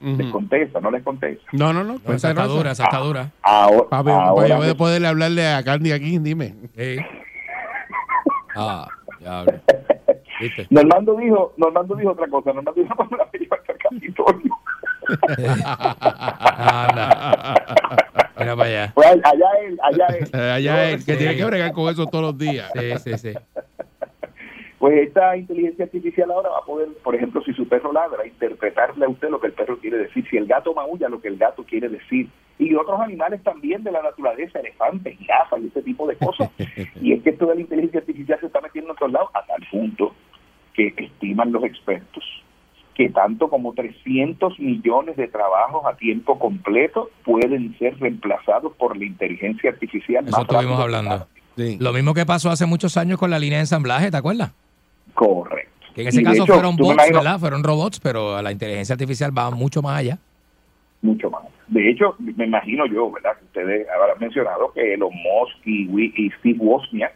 Les 0.00 0.30
contesta, 0.30 0.80
no 0.80 0.90
les 0.90 1.02
contesta. 1.02 1.44
No, 1.52 1.72
no, 1.72 1.82
no. 1.84 1.98
No, 2.04 2.12
esa 2.12 2.30
está 2.30 2.44
dura, 2.44 2.72
esa 2.72 2.84
está 2.84 2.98
dura. 2.98 3.30
Ahora, 3.42 3.88
Papi, 3.88 4.10
ahora 4.10 4.32
pues 4.34 4.48
yo 4.50 4.56
voy 4.56 4.68
a 4.68 4.74
poderle 4.74 5.08
hablarle 5.08 5.46
a 5.46 5.62
Candy 5.62 5.92
aquí, 5.92 6.18
dime. 6.18 6.54
Sí. 6.76 6.96
Ah, 8.54 8.86
diablo. 9.18 9.60
¿Viste? 10.40 10.66
Normando 10.70 11.14
dijo, 11.16 11.52
Normando 11.56 11.94
dijo 11.94 12.10
otra 12.10 12.26
cosa. 12.28 12.52
Normando 12.52 12.80
dijo 12.82 12.94
cuando 12.96 13.16
la 13.16 13.28
lleva 13.32 13.56
al 13.68 13.78
Capitolio. 13.78 14.54
Anda. 16.56 17.54
Mira 18.38 18.56
para 18.56 18.68
allá. 18.68 18.92
Pues 18.94 19.06
allá 19.24 19.46
él, 19.62 19.78
allá 19.82 20.06
él. 20.18 20.28
Allá 20.40 20.90
él, 20.90 21.04
que 21.04 21.12
Sí. 21.12 21.18
tiene 21.18 21.36
que 21.36 21.44
bregar 21.44 21.72
con 21.72 21.88
eso 21.92 22.06
todos 22.06 22.24
los 22.24 22.38
días. 22.38 22.70
Sí, 22.74 22.98
sí, 22.98 23.18
sí. 23.18 23.32
Pues 24.78 25.06
esta 25.08 25.36
inteligencia 25.36 25.84
artificial 25.86 26.30
ahora 26.30 26.50
va 26.50 26.58
a 26.58 26.64
poder, 26.64 26.88
por 27.02 27.14
ejemplo, 27.14 27.42
si 27.44 27.54
su 27.54 27.66
perro 27.66 27.92
ladra, 27.92 28.26
interpretarle 28.26 29.06
a 29.06 29.08
usted 29.08 29.30
lo 29.30 29.40
que 29.40 29.46
el 29.46 29.52
perro 29.54 29.78
quiere 29.78 29.96
decir, 29.98 30.26
si 30.28 30.36
el 30.36 30.46
gato 30.46 30.74
maulla, 30.74 31.08
lo 31.08 31.20
que 31.22 31.28
el 31.28 31.38
gato 31.38 31.64
quiere 31.64 31.88
decir, 31.88 32.28
y 32.58 32.74
otros 32.74 33.00
animales 33.00 33.42
también 33.42 33.82
de 33.82 33.92
la 33.92 34.02
naturaleza, 34.02 34.60
elefantes, 34.60 35.18
jirafas 35.18 35.60
y 35.60 35.66
ese 35.66 35.82
tipo 35.82 36.06
de 36.06 36.16
cosas. 36.16 36.50
Y 37.00 37.12
es 37.12 37.22
que 37.22 37.30
esto 37.30 37.46
de 37.46 37.56
la 37.56 37.60
inteligencia 37.60 38.00
artificial 38.00 38.38
se 38.40 38.46
está 38.46 38.60
metiendo 38.60 38.92
en 38.92 38.96
todos 38.96 39.12
lados 39.12 39.30
a 39.34 39.44
tal 39.44 39.62
punto 39.70 40.14
que 40.74 40.92
estiman 40.96 41.52
los 41.52 41.62
expertos 41.64 42.24
que 42.94 43.10
tanto 43.10 43.48
como 43.48 43.74
300 43.74 44.58
millones 44.60 45.16
de 45.16 45.26
trabajos 45.28 45.82
a 45.84 45.96
tiempo 45.96 46.38
completo 46.38 47.10
pueden 47.24 47.76
ser 47.78 47.98
reemplazados 47.98 48.72
por 48.76 48.96
la 48.96 49.04
inteligencia 49.04 49.70
artificial. 49.70 50.24
Eso 50.26 50.36
más 50.36 50.46
estuvimos 50.48 50.80
hablando. 50.80 51.26
Sí. 51.56 51.76
Lo 51.80 51.92
mismo 51.92 52.14
que 52.14 52.24
pasó 52.24 52.50
hace 52.50 52.66
muchos 52.66 52.96
años 52.96 53.18
con 53.18 53.30
la 53.30 53.38
línea 53.38 53.58
de 53.58 53.62
ensamblaje, 53.62 54.10
¿te 54.10 54.16
acuerdas? 54.16 54.52
Correcto. 55.14 55.70
Que 55.94 56.02
en 56.02 56.08
ese 56.08 56.20
Y 56.20 56.24
caso 56.24 56.44
hecho, 56.44 56.54
fueron 56.54 56.76
bots, 56.76 56.96
¿verdad? 56.96 57.38
Fueron 57.38 57.62
robots, 57.62 58.00
pero 58.00 58.40
la 58.40 58.50
inteligencia 58.50 58.94
artificial 58.94 59.36
va 59.36 59.50
mucho 59.50 59.82
más 59.82 59.98
allá. 59.98 60.18
mucho 61.02 61.30
más. 61.30 61.42
De 61.68 61.90
hecho, 61.90 62.14
me 62.18 62.44
imagino 62.46 62.86
yo, 62.86 63.10
¿verdad? 63.10 63.36
Que 63.38 63.44
ustedes 63.46 63.86
habrán 63.88 64.18
mencionado 64.20 64.72
que 64.72 64.94
Elon 64.94 65.12
Musk 65.12 65.66
y, 65.66 66.30
Steve 66.38 66.58
Wozniak, 66.58 67.14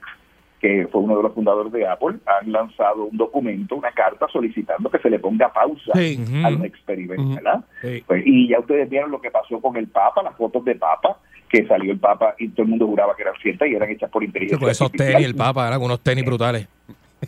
que 0.60 0.88
fue 0.90 1.02
uno 1.02 1.16
de 1.18 1.22
los 1.22 1.34
fundadores 1.34 1.72
de 1.72 1.86
Apple, 1.86 2.16
han 2.26 2.50
lanzado 2.50 3.04
un 3.04 3.16
documento, 3.16 3.76
una 3.76 3.92
carta 3.92 4.26
solicitando 4.32 4.90
que 4.90 4.98
se 4.98 5.10
le 5.10 5.18
ponga 5.18 5.52
pausa 5.52 5.92
Sí. 5.94 6.18
Ujú. 6.20 6.46
a 6.46 6.50
los 6.50 6.64
experimentos. 6.64 7.34
¿verdad? 7.36 7.64
Sí. 7.82 8.02
Pues, 8.06 8.22
y 8.26 8.48
ya 8.48 8.58
ustedes 8.58 8.88
vieron 8.90 9.10
lo 9.10 9.20
que 9.20 9.30
pasó 9.30 9.60
con 9.60 9.76
el 9.76 9.86
Papa, 9.88 10.22
las 10.22 10.34
fotos 10.36 10.64
de 10.64 10.74
Papa, 10.74 11.18
que 11.48 11.66
salió 11.66 11.92
el 11.92 11.98
Papa 11.98 12.34
y 12.38 12.48
todo 12.48 12.64
el 12.64 12.68
mundo 12.70 12.86
juraba 12.86 13.14
que 13.16 13.22
eran 13.22 13.34
ciertas 13.40 13.68
y 13.68 13.74
eran 13.74 13.88
hechas 13.90 14.10
por 14.10 14.22
Sí, 14.22 14.26
inteligencia 14.26 14.58
con 14.58 14.70
esos 14.70 14.86
artificial. 14.86 15.12
tenis, 15.12 15.28
el 15.28 15.34
Papa. 15.36 15.70
Con 15.74 15.82
unos 15.84 16.00
tenis 16.00 16.24
brutales. 16.24 16.68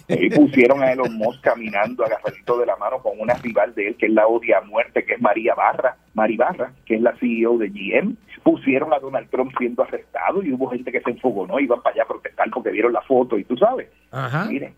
Y 0.08 0.30
pusieron 0.30 0.82
a 0.82 0.92
Elon 0.92 1.14
Musk 1.16 1.40
caminando 1.42 2.04
agarradito 2.04 2.58
de 2.58 2.66
la 2.66 2.76
mano 2.76 2.98
con 2.98 3.18
una 3.18 3.34
rival 3.34 3.74
de 3.74 3.88
él, 3.88 3.96
que 3.96 4.06
es 4.06 4.12
la 4.12 4.26
odia 4.26 4.58
a 4.58 4.60
muerte, 4.62 5.04
que 5.04 5.14
es 5.14 5.20
María 5.20 5.54
Barra, 5.54 5.96
Mari 6.14 6.36
Barra, 6.36 6.72
que 6.86 6.94
es 6.94 7.00
la 7.00 7.16
CEO 7.16 7.58
de 7.58 7.68
GM. 7.70 8.14
Pusieron 8.42 8.92
a 8.92 8.98
Donald 9.00 9.28
Trump 9.30 9.52
siendo 9.58 9.82
arrestado 9.82 10.42
y 10.42 10.52
hubo 10.52 10.68
gente 10.70 10.92
que 10.92 11.00
se 11.00 11.10
enfogonó, 11.10 11.58
iban 11.58 11.82
para 11.82 11.94
allá 11.94 12.02
a 12.04 12.08
protestar 12.08 12.48
porque 12.50 12.70
vieron 12.70 12.92
la 12.92 13.02
foto 13.02 13.36
y 13.38 13.44
tú 13.44 13.56
sabes. 13.56 13.88
Ajá. 14.12 14.44
Miren, 14.46 14.74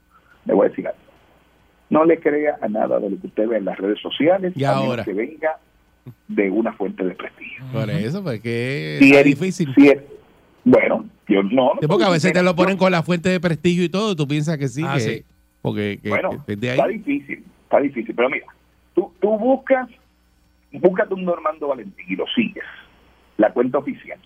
le 0.46 0.54
voy 0.54 0.66
a 0.66 0.68
decir 0.70 0.86
algo. 0.86 0.98
No 1.90 2.04
le 2.06 2.18
crea 2.18 2.56
a 2.62 2.68
nada 2.68 2.98
de 2.98 3.10
lo 3.10 3.20
que 3.20 3.26
usted 3.26 3.46
ve 3.48 3.58
en 3.58 3.66
las 3.66 3.76
redes 3.78 4.00
sociales, 4.00 4.54
Y 4.56 4.64
ahora. 4.64 5.04
que 5.04 5.12
venga 5.12 5.58
de 6.26 6.50
una 6.50 6.72
fuente 6.72 7.04
de 7.04 7.14
prestigio. 7.14 7.62
Por 7.72 7.90
eso, 7.90 8.24
porque 8.24 8.96
Si 8.98 9.10
es 9.12 9.18
es 9.18 9.24
difícil. 9.24 9.74
si 9.74 9.88
es- 9.90 10.02
bueno, 10.64 11.04
yo 11.32 11.42
no. 11.42 11.72
Sí, 11.80 11.86
porque 11.86 12.04
a 12.04 12.10
veces 12.10 12.32
te 12.32 12.42
lo 12.42 12.54
ponen 12.54 12.76
con 12.76 12.92
la 12.92 13.02
fuente 13.02 13.28
de 13.28 13.40
prestigio 13.40 13.84
y 13.84 13.88
todo, 13.88 14.14
tú 14.16 14.26
piensas 14.28 14.58
que 14.58 14.68
sí, 14.68 14.82
Ah, 14.86 14.94
que, 14.94 15.00
sí. 15.00 15.24
porque 15.60 15.98
que- 16.02 16.08
Bueno, 16.08 16.30
que 16.46 16.52
está 16.54 16.86
difícil, 16.88 17.44
está 17.64 17.80
difícil. 17.80 18.14
Pero 18.14 18.28
mira, 18.30 18.46
tú, 18.94 19.12
tú 19.20 19.36
buscas, 19.38 19.88
búscate 20.72 21.14
un 21.14 21.24
Normando 21.24 21.68
Valentín 21.68 22.06
y 22.08 22.16
lo 22.16 22.26
sigues, 22.34 22.64
la 23.36 23.52
cuenta 23.52 23.78
oficial. 23.78 24.18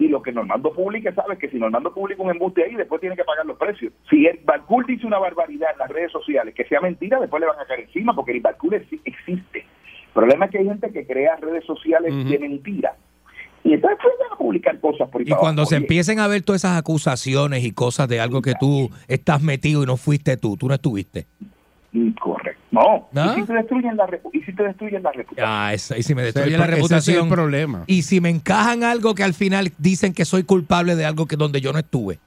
Y 0.00 0.06
lo 0.08 0.22
que 0.22 0.30
Normando 0.30 0.72
publique, 0.72 1.12
sabes 1.12 1.38
que 1.38 1.48
si 1.50 1.58
Normando 1.58 1.92
publica 1.92 2.22
un 2.22 2.30
embuste 2.30 2.62
ahí, 2.64 2.74
después 2.76 3.00
tiene 3.00 3.16
que 3.16 3.24
pagar 3.24 3.44
los 3.46 3.58
precios. 3.58 3.92
Si 4.08 4.26
el 4.26 4.38
Barcool 4.44 4.86
dice 4.86 5.04
una 5.06 5.18
barbaridad 5.18 5.70
en 5.72 5.78
las 5.78 5.88
redes 5.90 6.12
sociales, 6.12 6.54
que 6.54 6.64
sea 6.66 6.80
mentira, 6.80 7.18
después 7.18 7.40
le 7.40 7.48
van 7.48 7.58
a 7.58 7.64
caer 7.64 7.80
encima, 7.80 8.14
porque 8.14 8.30
el 8.32 8.40
Barcool 8.40 8.74
existe. 8.74 9.58
El 9.58 10.12
problema 10.14 10.44
es 10.46 10.50
que 10.52 10.58
hay 10.58 10.66
gente 10.66 10.90
que 10.92 11.04
crea 11.06 11.36
redes 11.36 11.64
sociales 11.64 12.12
de 12.28 12.38
mentira 12.38 12.94
Y 13.64 13.74
entonces 13.74 13.98
empiezan 14.00 14.32
a 14.32 14.36
publicar 14.38 14.80
cosas 14.80 15.08
por 15.10 15.20
ahí 15.20 15.26
Y 15.26 15.30
para 15.30 15.40
cuando 15.40 15.62
abajo. 15.62 15.70
se 15.70 15.76
Oye, 15.76 15.84
empiecen 15.84 16.20
a 16.20 16.26
ver 16.26 16.42
todas 16.42 16.62
esas 16.64 16.78
acusaciones 16.78 17.64
y 17.64 17.72
cosas 17.72 18.08
de 18.08 18.20
algo 18.20 18.40
que 18.42 18.54
tú 18.58 18.90
estás 19.08 19.42
metido 19.42 19.82
y 19.82 19.86
no 19.86 19.96
fuiste 19.96 20.36
tú, 20.36 20.56
tú 20.56 20.68
no 20.68 20.74
estuviste. 20.74 21.26
Incorrecto. 21.92 22.60
No. 22.70 23.08
¿No? 23.12 23.32
¿Y 23.36 23.40
si 23.40 23.46
te 23.46 23.52
destruyen 23.54 23.96
la, 23.96 24.06
repu- 24.06 24.30
y 24.32 24.40
si 24.42 24.54
te 24.54 24.62
destruyen 24.62 25.02
la 25.02 25.10
reputación? 25.10 25.46
Ah, 25.50 25.72
esa- 25.72 25.96
y 25.98 26.02
si 26.02 26.14
me 26.14 26.20
Ese 26.22 26.28
es 26.28 26.34
destruye 26.34 26.54
el 26.54 26.60
la 26.60 26.66
es 26.66 26.70
el 26.70 26.76
reputación. 26.76 27.28
problema. 27.28 27.84
Y 27.86 28.02
si 28.02 28.20
me 28.20 28.28
encajan 28.28 28.84
algo 28.84 29.14
que 29.14 29.24
al 29.24 29.34
final 29.34 29.72
dicen 29.78 30.12
que 30.12 30.24
soy 30.24 30.44
culpable 30.44 30.94
de 30.96 31.06
algo 31.06 31.26
que 31.26 31.36
donde 31.36 31.60
yo 31.60 31.72
no 31.72 31.78
estuve. 31.78 32.18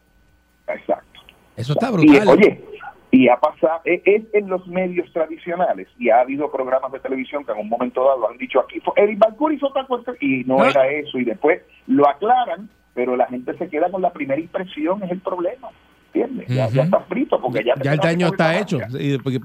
Exacto. 0.68 1.22
Eso 1.56 1.74
está 1.74 1.90
Y, 1.90 1.94
brutal. 1.94 2.28
oye, 2.30 2.64
y 3.12 3.28
ha 3.28 3.38
pasado, 3.38 3.82
es, 3.84 4.02
es 4.06 4.24
en 4.34 4.48
los 4.50 4.66
medios 4.68 5.12
tradicionales 5.14 5.88
y 6.00 6.10
ha 6.10 6.22
habido 6.22 6.50
programas 6.52 6.92
de 6.94 7.00
televisión 7.00 7.46
que 7.46 7.52
en 7.52 7.60
un 7.60 7.70
momento 7.70 8.04
dado 8.06 8.30
han 8.30 8.38
dicho 8.38 8.60
aquí, 8.60 8.80
fue- 8.80 8.94
Eric 8.96 9.20
Balcour 9.20 9.54
hizo 9.54 9.70
tal 9.74 9.86
cosa 9.88 10.14
y 10.22 10.44
no 10.46 10.64
era 10.66 10.88
eso 10.88 11.18
y 11.20 11.26
después 11.26 11.62
lo 11.88 12.08
aclaran, 12.08 12.70
pero 12.94 13.16
la 13.16 13.28
gente 13.28 13.58
se 13.58 13.68
queda 13.70 13.90
con 13.92 14.02
la 14.02 14.12
primera 14.14 14.40
impresión, 14.40 15.04
es 15.04 15.12
el 15.12 15.20
problema. 15.20 15.70
¿Entiendes? 16.14 16.50
Ya, 16.50 16.84
está 16.84 17.00
frito 17.08 17.40
porque 17.40 17.64
ya, 17.64 17.74
Ya 17.82 17.94
el 17.94 18.00
daño 18.00 18.28
está 18.28 18.60
hecho. 18.60 18.80
Y 19.00 19.12
después, 19.12 19.34
Sí, 19.34 19.42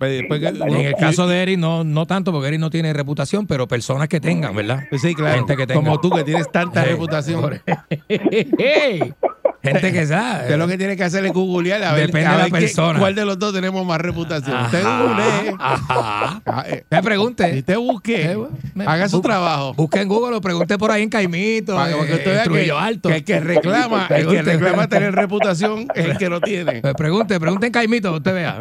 daño 0.58 0.66
en 0.76 0.86
el 0.86 0.94
caso 0.94 1.28
de 1.28 1.40
Eric, 1.40 1.58
no, 1.60 1.84
no 1.84 2.06
tanto, 2.06 2.32
porque 2.32 2.48
Eric 2.48 2.58
no 2.58 2.70
tiene 2.70 2.92
reputación, 2.92 3.46
pero 3.46 3.68
personas 3.68 4.08
que 4.08 4.18
tengan, 4.18 4.54
¿verdad? 4.56 4.80
Pues 4.90 5.00
sí, 5.02 5.14
claro. 5.14 5.36
Gente 5.36 5.56
que 5.56 5.64
tenga. 5.68 5.80
Como 5.80 6.00
tú 6.00 6.10
que 6.10 6.24
tienes 6.24 6.50
tanta 6.50 6.82
Sí. 6.82 6.90
reputación. 6.90 7.40
Gente 9.72 9.92
que 9.92 10.06
sabe. 10.06 10.42
Usted 10.42 10.58
lo 10.58 10.68
que 10.68 10.78
tiene 10.78 10.96
que 10.96 11.04
hacer 11.04 11.24
es 11.26 11.32
googlear 11.32 11.82
a 11.82 11.92
ver, 11.92 12.06
Depende 12.06 12.28
a 12.28 12.32
de 12.32 12.38
la 12.38 12.44
qué- 12.46 12.50
persona. 12.52 12.98
cuál 12.98 13.14
de 13.14 13.24
los 13.24 13.38
dos 13.38 13.52
tenemos 13.52 13.84
más 13.86 14.00
reputación. 14.00 14.60
Usted 14.64 14.84
Ajá, 14.84 15.02
googlee. 15.02 15.54
ajá. 15.58 16.42
Ah, 16.46 16.64
eh, 16.68 16.84
Me 16.90 17.02
pregunte. 17.02 17.54
y 17.54 17.58
usted 17.60 17.76
busque. 17.78 18.32
Eh, 18.32 18.38
me- 18.74 18.84
haga 18.86 19.08
su 19.08 19.18
bu- 19.18 19.22
trabajo. 19.22 19.74
Busque 19.74 20.00
en 20.00 20.08
Google 20.08 20.36
o 20.36 20.40
pregunte 20.40 20.78
por 20.78 20.90
ahí 20.90 21.02
en 21.02 21.10
Caimito, 21.10 21.74
Para 21.76 21.88
que 21.92 21.94
en, 21.98 22.00
usted 22.14 22.50
que, 22.50 22.70
Alto. 22.72 23.08
que 23.08 23.16
el 23.16 23.24
que 23.24 23.40
reclama, 23.40 24.06
el 24.10 24.26
que 24.28 24.42
reclama 24.42 24.88
tener 24.88 25.14
reputación 25.14 25.86
es 25.94 26.04
el 26.06 26.18
que 26.18 26.28
no 26.30 26.40
tiene. 26.40 26.80
Pues 26.80 26.94
pregunte, 26.94 27.38
pregunte 27.40 27.66
en 27.66 27.72
Caimito, 27.72 28.12
usted 28.12 28.34
vea. 28.34 28.58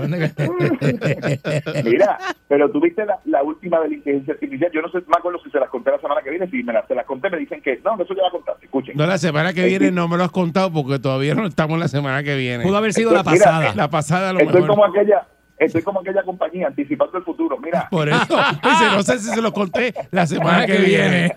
Mira, 1.83 2.17
pero 2.47 2.69
tuviste 2.71 3.05
la, 3.05 3.19
la 3.25 3.43
última 3.43 3.79
de 3.81 3.89
la 3.89 3.95
inteligencia 3.95 4.33
artificial. 4.33 4.71
Yo 4.73 4.81
no 4.81 4.89
sé, 4.89 4.97
me 4.99 5.15
acuerdo 5.17 5.39
si 5.43 5.49
se 5.49 5.59
las 5.59 5.69
conté 5.69 5.91
la 5.91 5.99
semana 5.99 6.21
que 6.23 6.29
viene. 6.29 6.49
Si 6.49 6.63
me 6.63 6.73
las, 6.73 6.87
se 6.87 6.95
las 6.95 7.05
conté, 7.05 7.29
me 7.29 7.37
dicen 7.37 7.61
que 7.61 7.79
no, 7.83 7.95
eso 8.01 8.13
ya 8.15 8.23
la 8.23 8.31
contaste. 8.31 8.65
Escuchen. 8.65 8.95
No, 8.97 9.05
la 9.05 9.17
semana 9.17 9.53
que 9.53 9.65
viene 9.65 9.91
no 9.91 10.07
me 10.07 10.17
lo 10.17 10.23
has 10.23 10.31
contado 10.31 10.71
porque 10.71 10.94
todavía 10.99 11.35
no 11.35 11.45
estamos 11.45 11.79
la 11.79 11.87
semana 11.87 12.23
que 12.23 12.35
viene. 12.35 12.63
Pudo 12.63 12.77
haber 12.77 12.93
sido 12.93 13.11
la 13.11 13.23
mira, 13.23 13.31
pasada. 13.31 13.73
La 13.75 13.89
pasada 13.89 14.29
a 14.29 14.33
lo 14.33 14.39
Estoy 14.39 14.61
mejor. 14.61 14.69
como 14.69 14.85
aquella, 14.85 15.25
estoy 15.57 15.81
como 15.81 15.99
aquella 16.01 16.23
compañía 16.23 16.67
anticipando 16.67 17.17
el 17.17 17.23
futuro. 17.23 17.57
Mira, 17.57 17.87
Por 17.91 18.09
eso. 18.09 18.37
Dice, 18.63 18.85
no 18.95 19.03
sé 19.03 19.19
si 19.19 19.29
se 19.29 19.41
lo 19.41 19.51
conté 19.53 19.93
la 20.11 20.25
semana 20.27 20.65
que 20.65 20.77
viene. 20.77 21.35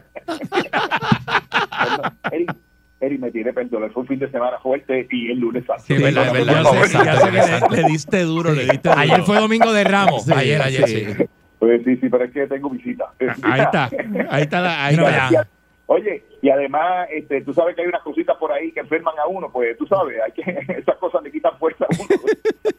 Eric, 2.32 2.54
Eric 3.00 3.20
me 3.20 3.30
tiene 3.30 3.52
perdón, 3.52 3.90
fue 3.92 4.02
un 4.02 4.09
fin 4.09 4.18
de 4.18 4.30
semana 4.30 4.59
fuerte 4.59 5.06
y 5.11 5.30
el 5.30 5.38
lunes. 5.38 5.64
Sí, 5.86 5.94
verdad, 5.98 6.26
es 6.26 6.32
verdad. 6.32 6.62
Ya 6.64 6.70
Por 6.70 6.86
sé, 6.86 6.98
favor. 6.98 7.06
ya 7.06 7.20
sé 7.20 7.30
que 7.68 7.76
le, 7.76 7.82
le 7.82 7.88
diste 7.88 8.22
duro, 8.24 8.52
le 8.52 8.62
diste 8.64 8.88
duro. 8.88 9.00
Ayer 9.00 9.22
fue 9.22 9.36
domingo 9.40 9.72
de 9.72 9.84
Ramos. 9.84 10.24
Sí, 10.24 10.32
ayer, 10.34 10.61
ayer, 10.62 10.88
sí. 10.88 11.06
sí. 11.16 11.24
Pues 11.59 11.82
sí, 11.84 11.96
sí, 11.96 12.09
pero 12.09 12.24
es 12.24 12.32
que 12.32 12.46
tengo 12.46 12.70
visita. 12.70 13.04
Ahí 13.42 13.61
está. 13.61 13.90
Ahí 14.30 14.42
está 14.42 14.61
la. 14.61 14.84
Ahí 14.86 14.96
Mira, 14.96 15.28
está. 15.28 15.48
Oye, 15.91 16.22
y 16.43 16.51
además, 16.51 17.09
este, 17.11 17.41
tú 17.41 17.55
sabes 17.55 17.74
que 17.74 17.80
hay 17.80 17.89
unas 17.89 18.03
cositas 18.03 18.36
por 18.36 18.53
ahí 18.53 18.72
que 18.72 18.80
enferman 18.80 19.18
a 19.18 19.26
uno, 19.26 19.51
pues 19.51 19.74
tú 19.78 19.86
sabes, 19.86 20.20
hay 20.20 20.32
que 20.32 20.43
esas 20.78 20.97
cosas 20.99 21.22
le 21.22 21.32
quitan 21.32 21.57
fuerza 21.59 21.86
a 21.86 21.89
uno. 21.99 22.09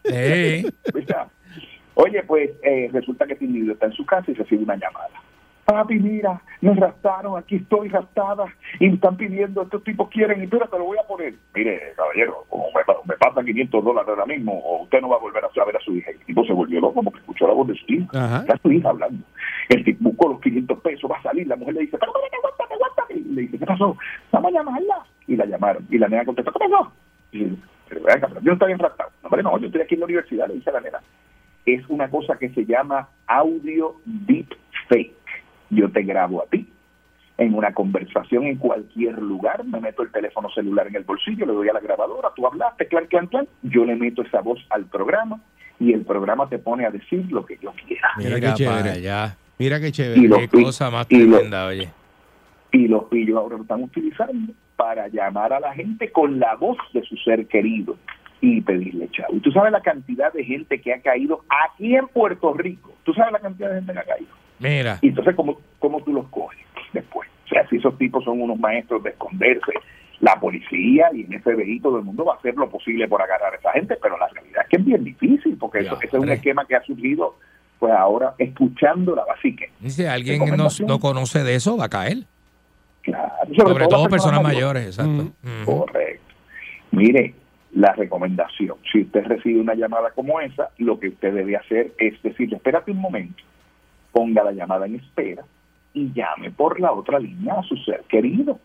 ¿verdad? 0.94 1.28
Oye, 1.96 2.22
pues 2.24 2.52
eh, 2.62 2.88
resulta 2.94 3.26
que 3.26 3.34
este 3.34 3.46
individuo 3.46 3.74
está 3.74 3.88
en 3.88 3.94
su 3.94 4.06
casa 4.06 4.30
y 4.30 4.36
recibe 4.36 4.64
una 4.64 4.76
llamada. 4.76 5.10
Papi, 5.66 5.96
mira, 5.96 6.40
me 6.62 6.76
raptaron, 6.76 7.36
aquí 7.38 7.56
estoy 7.56 7.90
raptada 7.90 8.46
y 8.80 8.88
me 8.88 8.96
están 8.96 9.18
pidiendo, 9.18 9.64
estos 9.64 9.84
tipos 9.84 10.08
quieren, 10.10 10.44
y 10.44 10.48
mira, 10.48 10.68
te 10.68 10.78
lo 10.78 10.86
voy 10.86 10.98
a 11.04 11.08
poner. 11.08 11.34
Mire, 11.56 11.94
caballero, 11.96 12.46
como 12.48 12.66
me, 12.66 12.82
me 13.06 13.16
pasan 13.18 13.44
500 13.44 13.84
dólares 13.84 14.10
ahora 14.10 14.28
mismo, 14.28 14.54
o 14.54 14.84
usted 14.84 15.02
no 15.02 15.10
va 15.10 15.16
a 15.16 15.20
volver 15.20 15.44
a 15.44 15.54
saber 15.54 15.76
a 15.76 15.80
su 15.80 15.96
hija. 15.96 16.12
El 16.12 16.20
tipo 16.26 16.46
se 16.46 16.54
volvió 16.54 16.80
loco 16.80 17.02
porque 17.02 17.20
escuchó 17.20 17.48
la 17.48 17.54
voz 17.54 17.70
de 17.70 17.76
su 17.76 17.92
hija. 17.92 18.42
Está 18.42 18.56
su 18.62 18.72
hija 18.72 18.90
hablando. 18.90 19.26
El 19.70 19.84
tipo 19.84 20.10
buscó 20.10 20.30
los 20.30 20.42
500 20.42 20.80
pesos, 20.82 21.10
va 21.10 21.18
a 21.18 21.24
salir. 21.24 21.48
La 21.48 21.56
mujer 21.56 21.74
le 21.74 21.82
dice, 21.82 21.98
pero. 21.98 22.14
Y 23.20 23.34
le 23.34 23.42
dice, 23.44 23.60
¿qué 23.60 23.66
pasó? 23.66 23.98
Vamos 24.32 24.52
a 24.52 24.58
llamarla. 24.58 25.06
Y 25.28 25.36
la 25.36 25.46
llamaron. 25.46 25.86
Y 25.90 25.98
la 25.98 26.08
nena 26.08 26.26
contestó, 26.26 26.52
¿qué 26.52 26.60
pasó? 26.60 26.92
Y 27.32 27.44
dice, 27.46 27.56
pero 27.88 28.02
cabrón, 28.04 28.44
yo 28.44 28.48
no 28.48 28.54
estoy 28.54 28.68
bien 28.68 28.80
raptado. 28.80 29.10
No, 29.22 29.28
hombre, 29.28 29.44
no, 29.44 29.58
yo 29.60 29.68
estoy 29.68 29.82
aquí 29.82 29.94
en 29.96 30.00
la 30.02 30.06
universidad, 30.06 30.48
le 30.48 30.56
dice 30.56 30.72
la 30.72 30.82
nena. 30.82 31.00
Es 31.66 31.88
una 31.90 32.10
cosa 32.10 32.38
que 32.38 32.50
se 32.50 32.66
llama 32.66 33.10
audio 33.28 33.96
deep 34.06 34.48
fake. 34.88 35.14
Yo 35.70 35.92
te 35.92 36.02
grabo 36.04 36.42
a 36.42 36.46
ti 36.48 36.68
en 37.38 37.54
una 37.54 37.74
conversación 37.74 38.44
en 38.46 38.58
cualquier 38.58 39.18
lugar, 39.20 39.64
me 39.64 39.80
meto 39.80 40.02
el 40.04 40.12
teléfono 40.12 40.50
celular 40.50 40.88
en 40.88 40.96
el 40.98 41.04
bolsillo, 41.06 41.46
le 41.46 41.54
doy 41.54 41.70
a 41.70 41.74
la 41.74 41.80
grabadora, 41.80 42.30
tú 42.36 42.46
hablaste, 42.46 42.88
clan, 42.88 43.06
clan, 43.06 43.28
clan, 43.28 43.48
yo 43.62 43.86
le 43.86 43.96
meto 43.96 44.24
esa 44.24 44.42
voz 44.42 44.60
al 44.72 44.86
programa 44.88 45.40
y 45.80 45.94
el 45.94 46.02
programa 46.04 46.50
te 46.50 46.60
pone 46.60 46.86
a 46.86 46.92
decir 46.92 47.32
lo 47.32 47.46
que 47.46 47.58
yo 47.62 47.72
quiera. 47.88 48.10
Mira 48.18 48.36
Mira, 48.36 48.40
qué 48.40 48.46
para 48.66 48.82
chévere. 48.82 48.90
allá. 48.90 49.38
Mira 49.58 49.80
qué 49.80 49.88
Y 49.88 49.92
chévere. 49.92 50.22
lo- 50.28 50.38
Qué 50.38 50.48
cosa 50.50 50.90
más 50.92 51.06
y 51.10 51.20
lo- 51.24 51.36
tremenda, 51.38 51.68
oye. 51.68 51.90
Y 52.72 52.88
los 52.88 53.06
pillos 53.06 53.38
ahora 53.38 53.58
lo 53.58 53.64
están 53.64 53.84
utilizando 53.84 54.54
para 54.76 55.08
llamar 55.08 55.54
a 55.54 55.60
la 55.60 55.74
gente 55.74 56.12
con 56.12 56.40
la 56.40 56.56
voz 56.56 56.78
de 56.94 57.02
su 57.04 57.16
ser 57.18 57.48
querido 57.48 57.98
y 58.42 58.62
pedirle 58.62 59.10
chavo. 59.12 59.36
Y 59.36 59.40
tú 59.40 59.52
sabes 59.52 59.72
la 59.72 59.82
cantidad 59.82 60.32
de 60.32 60.44
gente 60.44 60.80
que 60.80 60.94
ha 60.94 61.02
caído 61.02 61.44
aquí 61.68 61.96
en 61.96 62.08
Puerto 62.08 62.54
Rico. 62.54 62.94
Tú 63.04 63.14
sabes 63.14 63.34
la 63.34 63.40
cantidad 63.40 63.70
de 63.70 63.76
gente 63.76 63.94
que 63.94 64.00
ha 64.00 64.04
caído. 64.04 64.32
Mira. 64.60 65.00
Y 65.02 65.10
entonces, 65.10 65.36
¿cómo, 65.36 65.60
cómo 65.80 66.02
tú 66.04 66.14
los 66.14 66.28
coges 66.30 66.60
después? 66.94 67.28
O 67.46 67.50
sea, 67.50 67.68
si 67.68 67.78
esos 67.78 67.98
tipos 67.98 68.24
son 68.24 68.42
unos 68.42 68.60
maestros 68.60 69.04
de 69.04 69.10
esconderse, 69.10 69.74
la 70.20 70.40
policía 70.40 71.10
y 71.14 71.22
el 71.22 71.42
FBI, 71.42 71.80
todo 71.80 71.98
el 71.98 72.04
mundo 72.04 72.26
va 72.26 72.34
a 72.34 72.38
hacer 72.38 72.56
lo 72.56 72.70
posible 72.70 73.08
por 73.08 73.22
agarrar 73.22 73.54
a 73.54 73.58
esa 73.58 73.72
gente, 73.72 73.98
pero 74.02 74.18
la 74.18 74.28
realidad 74.28 74.64
es 74.64 74.70
que 74.70 74.78
es 74.78 74.86
bien 74.86 75.04
difícil, 75.04 75.58
porque 75.58 75.80
eso, 75.80 75.96
ese 75.96 76.08
es 76.08 76.14
un 76.14 76.30
esquema 76.30 76.66
que 76.66 76.76
ha 76.76 76.84
surgido, 76.84 77.38
pues 77.80 77.94
ahora, 77.94 78.36
escuchando 78.38 79.16
la 79.16 79.26
básica. 79.26 79.66
Si 79.86 80.06
alguien 80.06 80.40
no, 80.40 80.46
Recomendación. 80.46 80.88
no 80.88 81.00
conoce 81.00 81.44
de 81.44 81.56
eso, 81.56 81.78
va 81.78 81.86
a 81.86 81.90
caer. 81.90 82.26
Claro, 83.12 83.34
Sobre 83.56 83.88
todo 83.88 84.10
personas 84.10 84.42
mayores, 84.42 84.86
exacto. 84.86 85.32
Mm. 85.42 85.66
Correcto. 85.66 86.34
Mire, 86.92 87.34
la 87.74 87.94
recomendación, 87.94 88.78
si 88.92 89.02
usted 89.02 89.26
recibe 89.26 89.60
una 89.60 89.76
llamada 89.76 90.12
como 90.12 90.40
esa, 90.42 90.70
lo 90.78 91.00
que 91.00 91.10
usted 91.10 91.34
debe 91.34 91.56
hacer 91.56 91.92
es 91.98 92.22
decirle, 92.24 92.58
espérate 92.58 92.92
un 92.92 92.98
momento, 92.98 93.44
ponga 94.12 94.44
la 94.44 94.52
llamada 94.52 94.88
en 94.88 94.96
espera 94.96 95.44
y 95.94 96.12
llame 96.14 96.52
por 96.52 96.80
la 96.80 96.92
otra 96.92 97.20
línea 97.20 97.56
a 97.56 97.64
su 97.64 97.76
ser 97.78 98.04
querido. 98.08 98.60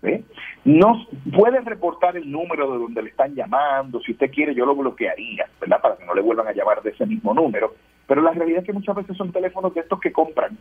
¿Ve? 0.00 0.22
No 0.64 1.06
puede 1.36 1.60
reportar 1.60 2.16
el 2.16 2.30
número 2.30 2.70
de 2.70 2.78
donde 2.78 3.02
le 3.02 3.10
están 3.10 3.34
llamando, 3.34 4.00
si 4.00 4.12
usted 4.12 4.30
quiere 4.30 4.54
yo 4.54 4.64
lo 4.64 4.76
bloquearía, 4.76 5.46
¿verdad? 5.60 5.80
Para 5.80 5.96
que 5.96 6.04
no 6.04 6.14
le 6.14 6.22
vuelvan 6.22 6.46
a 6.46 6.52
llamar 6.52 6.82
de 6.82 6.90
ese 6.90 7.04
mismo 7.04 7.34
número, 7.34 7.74
pero 8.06 8.22
la 8.22 8.30
realidad 8.30 8.60
es 8.60 8.66
que 8.66 8.72
muchas 8.72 8.94
veces 8.94 9.16
son 9.16 9.32
teléfonos 9.32 9.74
de 9.74 9.80
estos 9.80 9.98
que 9.98 10.12
compran 10.12 10.56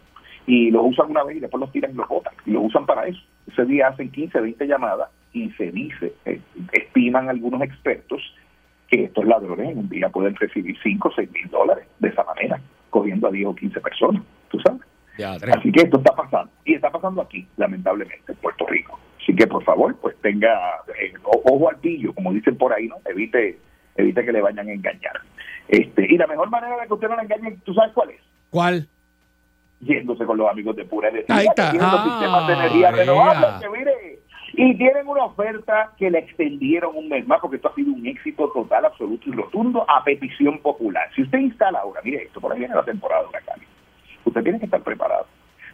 y 0.47 0.71
los 0.71 0.81
usan 0.85 1.11
una 1.11 1.23
vez 1.23 1.37
y 1.37 1.39
después 1.41 1.59
los 1.61 1.71
tiran 1.71 1.91
y 1.91 1.95
los 1.95 2.07
botan 2.07 2.33
y 2.45 2.51
los 2.51 2.63
usan 2.63 2.85
para 2.85 3.05
eso. 3.05 3.19
Ese 3.51 3.65
día 3.65 3.89
hacen 3.89 4.09
15, 4.09 4.39
20 4.39 4.65
llamadas 4.65 5.09
y 5.33 5.51
se 5.51 5.71
dice, 5.71 6.13
eh, 6.25 6.39
estiman 6.71 7.29
algunos 7.29 7.61
expertos 7.61 8.21
que 8.87 9.03
estos 9.03 9.25
ladrones 9.25 9.71
en 9.71 9.79
un 9.79 9.89
día 9.89 10.09
pueden 10.09 10.35
recibir 10.35 10.75
5 10.81 11.07
o 11.07 11.11
6 11.11 11.31
mil 11.31 11.49
dólares 11.49 11.85
de 11.99 12.07
esa 12.07 12.23
manera, 12.23 12.59
cogiendo 12.89 13.27
a 13.27 13.31
10 13.31 13.47
o 13.47 13.55
15 13.55 13.81
personas, 13.81 14.23
tú 14.49 14.57
sabes. 14.61 14.81
Ya. 15.17 15.33
Así 15.33 15.71
que 15.71 15.81
esto 15.81 15.97
está 15.97 16.15
pasando. 16.15 16.51
Y 16.63 16.75
está 16.75 16.91
pasando 16.91 17.21
aquí, 17.21 17.45
lamentablemente, 17.57 18.31
en 18.31 18.37
Puerto 18.37 18.65
Rico. 18.67 18.99
Así 19.21 19.35
que, 19.35 19.47
por 19.47 19.63
favor, 19.63 19.95
pues 19.99 20.15
tenga 20.21 20.55
eh, 21.01 21.11
ojo 21.23 21.69
al 21.69 21.77
pillo, 21.77 22.13
como 22.13 22.31
dicen 22.31 22.55
por 22.55 22.71
ahí, 22.71 22.87
¿no? 22.87 22.95
Evite 23.05 23.57
evite 23.95 24.23
que 24.23 24.31
le 24.31 24.41
vayan 24.41 24.69
a 24.69 24.71
engañar. 24.71 25.19
Este 25.67 26.05
Y 26.07 26.17
la 26.17 26.27
mejor 26.27 26.49
manera 26.49 26.79
de 26.79 26.87
que 26.87 26.93
usted 26.93 27.09
no 27.09 27.15
le 27.17 27.23
engañen, 27.23 27.59
¿tú 27.65 27.73
sabes 27.73 27.91
cuál 27.93 28.11
es? 28.11 28.21
¿Cuál? 28.51 28.87
Yéndose 29.80 30.25
con 30.25 30.38
los 30.38 30.49
amigos 30.49 30.75
de 30.75 30.86
Pura 30.86 31.09
Energía, 31.09 31.36
Ahí 31.36 31.47
está. 31.47 31.65
que 31.71 31.78
tienen 31.78 31.91
los 31.91 31.99
Ah, 32.01 32.03
sistemas 32.09 32.47
de 32.47 32.53
energía 32.53 32.91
vea. 32.91 32.99
renovables, 33.01 33.49
que 33.61 33.69
mire, 33.69 34.19
y 34.53 34.75
tienen 34.78 35.07
una 35.07 35.25
oferta 35.25 35.91
que 35.97 36.09
le 36.09 36.19
extendieron 36.19 36.95
un 36.95 37.09
mes 37.09 37.28
más, 37.28 37.39
porque 37.41 37.57
esto 37.57 37.69
ha 37.69 37.75
sido 37.75 37.93
un 37.93 38.05
éxito 38.07 38.49
total, 38.49 38.86
absoluto 38.86 39.30
y 39.30 39.34
rotundo, 39.34 39.86
a 39.88 40.03
petición 40.03 40.57
popular. 40.59 41.07
Si 41.15 41.21
usted 41.21 41.38
instala 41.39 41.80
ahora, 41.80 42.01
mire 42.03 42.23
esto, 42.23 42.41
por 42.41 42.51
ahí 42.53 42.59
viene 42.59 42.73
la 42.73 42.84
temporada 42.84 43.21
de 43.21 43.28
huracanes, 43.30 43.67
usted 44.25 44.41
tiene 44.43 44.57
que 44.59 44.65
estar 44.65 44.82
preparado. 44.82 45.28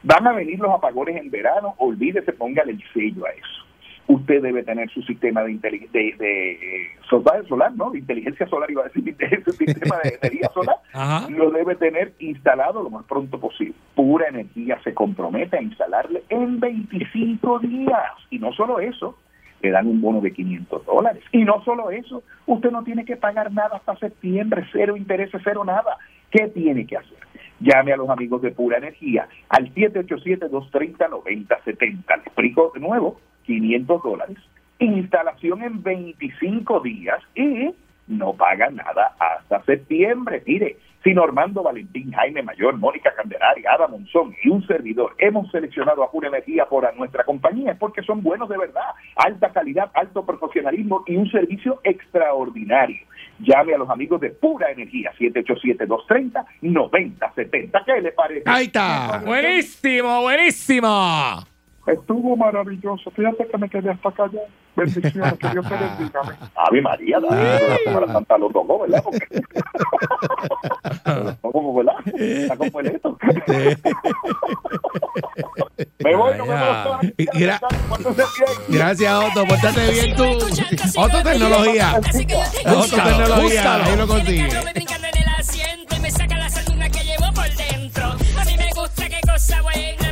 Van 0.03 0.27
a 0.27 0.33
venir 0.33 0.59
los 0.59 0.71
apagones 0.73 1.15
en 1.15 1.31
verano, 1.31 1.75
olvídese, 1.77 2.33
póngale 2.33 2.73
el 2.73 2.83
sello 2.93 3.25
a 3.25 3.29
eso. 3.29 3.65
Usted 4.07 4.41
debe 4.41 4.63
tener 4.63 4.89
su 4.89 5.01
sistema 5.03 5.43
de, 5.43 5.53
de, 5.57 6.15
de, 6.19 6.51
eh, 6.51 6.87
solar, 7.09 7.45
solar, 7.47 7.71
¿no? 7.75 7.89
De 7.91 7.99
inteligencia 7.99 8.45
solar, 8.47 8.69
iba 8.69 8.81
a 8.81 8.85
decir, 8.89 9.01
de- 9.17 9.43
su 9.45 9.51
sistema 9.53 9.95
de 10.03 10.17
energía 10.21 10.49
solar, 10.53 10.75
Ajá. 10.93 11.29
lo 11.29 11.51
debe 11.51 11.75
tener 11.75 12.11
instalado 12.19 12.83
lo 12.83 12.89
más 12.89 13.05
pronto 13.05 13.39
posible. 13.39 13.73
Pura 13.95 14.27
Energía 14.27 14.77
se 14.83 14.93
compromete 14.93 15.57
a 15.57 15.61
instalarle 15.61 16.23
en 16.29 16.59
25 16.59 17.59
días. 17.59 18.03
Y 18.29 18.39
no 18.39 18.51
solo 18.53 18.79
eso, 18.81 19.17
le 19.61 19.71
dan 19.71 19.87
un 19.87 20.01
bono 20.01 20.19
de 20.19 20.33
500 20.33 20.85
dólares. 20.85 21.23
Y 21.31 21.45
no 21.45 21.63
solo 21.63 21.89
eso, 21.89 22.23
usted 22.45 22.71
no 22.71 22.83
tiene 22.83 23.05
que 23.05 23.15
pagar 23.15 23.53
nada 23.53 23.77
hasta 23.77 23.95
septiembre, 23.95 24.65
cero 24.73 24.97
intereses, 24.97 25.39
cero 25.45 25.63
nada. 25.63 25.97
¿Qué 26.29 26.49
tiene 26.49 26.85
que 26.85 26.97
hacer? 26.97 27.17
Llame 27.61 27.93
a 27.93 27.97
los 27.97 28.09
amigos 28.09 28.41
de 28.41 28.51
Pura 28.51 28.77
Energía 28.79 29.29
al 29.47 29.73
787-230-9070. 29.73 31.77
Le 31.77 31.93
explico 32.25 32.71
de 32.73 32.81
nuevo, 32.81 33.21
500 33.45 34.03
dólares, 34.03 34.37
instalación 34.79 35.63
en 35.63 35.83
25 35.83 36.79
días 36.81 37.19
y 37.35 37.73
no 38.07 38.33
paga 38.33 38.69
nada 38.69 39.15
hasta 39.19 39.63
septiembre. 39.63 40.43
Mire, 40.45 40.77
si 41.03 41.13
Normando 41.13 41.63
Valentín, 41.63 42.11
Jaime 42.13 42.43
Mayor, 42.43 42.77
Mónica 42.77 43.13
Candelaria, 43.13 43.73
Ada 43.73 43.87
Monzón 43.87 44.33
y 44.43 44.49
un 44.49 44.65
servidor 44.65 45.15
hemos 45.17 45.51
seleccionado 45.51 46.01
a 46.03 46.09
Pura 46.09 46.29
Energía 46.29 46.65
por 46.65 46.85
a 46.85 46.93
nuestra 46.93 47.25
compañía 47.25 47.73
es 47.73 47.77
porque 47.77 48.01
son 48.03 48.23
buenos 48.23 48.47
de 48.47 48.57
verdad, 48.57 48.91
alta 49.17 49.51
calidad, 49.51 49.91
alto 49.93 50.25
profesionalismo 50.25 51.03
y 51.05 51.17
un 51.17 51.29
servicio 51.29 51.81
extraordinario. 51.83 53.05
Llame 53.39 53.73
a 53.73 53.77
los 53.77 53.89
amigos 53.89 54.21
de 54.21 54.29
Pura 54.29 54.71
Energía, 54.71 55.11
787-230-9070. 55.19 57.83
¿Qué 57.85 58.01
le 58.01 58.13
parece? 58.13 58.43
Ahí 58.45 58.65
está. 58.65 59.21
Buenísimo, 59.25 60.21
buenísimo. 60.21 61.52
Estuvo 61.87 62.37
maravilloso. 62.37 63.09
Fíjate 63.11 63.47
que 63.47 63.57
me 63.57 63.69
quedé 63.69 63.91
hasta 63.91 64.09
acá 64.09 64.29
ya. 64.31 64.39
Bendiciones, 64.75 65.33
que 65.33 65.49
Dios 65.49 65.67
te 65.67 65.75
bendiga. 65.75 66.21
Ave 66.55 66.81
María, 66.81 67.19
la 67.19 67.77
Semana 67.83 68.13
Santa 68.13 68.37
lo 68.37 68.49
tocó, 68.49 68.79
¿verdad? 68.79 69.03
Tocó, 71.41 71.73
¿verdad? 71.75 71.95
Está 72.15 72.55
completo. 72.57 73.17
Me 75.99 76.15
voy, 76.15 76.37
no 76.37 76.45
me 76.45 76.53
gra-. 76.53 77.59
Gracias, 78.67 79.13
Otto. 79.13 79.45
Pórtate 79.45 79.91
bien 79.91 80.15
tú. 80.15 80.23
Otto 80.97 81.23
Tecnología. 81.23 81.99
Otto 82.65 82.95
Tecnología. 82.95 83.85
Ahí 83.85 83.97
lo 83.97 84.07
consigue. 84.07 84.49
Me 86.01 86.07
el 86.09 86.13
saca 86.13 86.37
la 86.37 86.49
sanduna 86.49 86.89
que 86.89 87.03
llevo 87.03 87.31
por 87.33 87.49
dentro. 87.55 88.05
A 88.05 88.45
mí 88.45 88.57
me 88.57 88.69
gusta 88.75 89.07
qué 89.07 89.19
cosa 89.25 89.61
buena, 89.61 90.02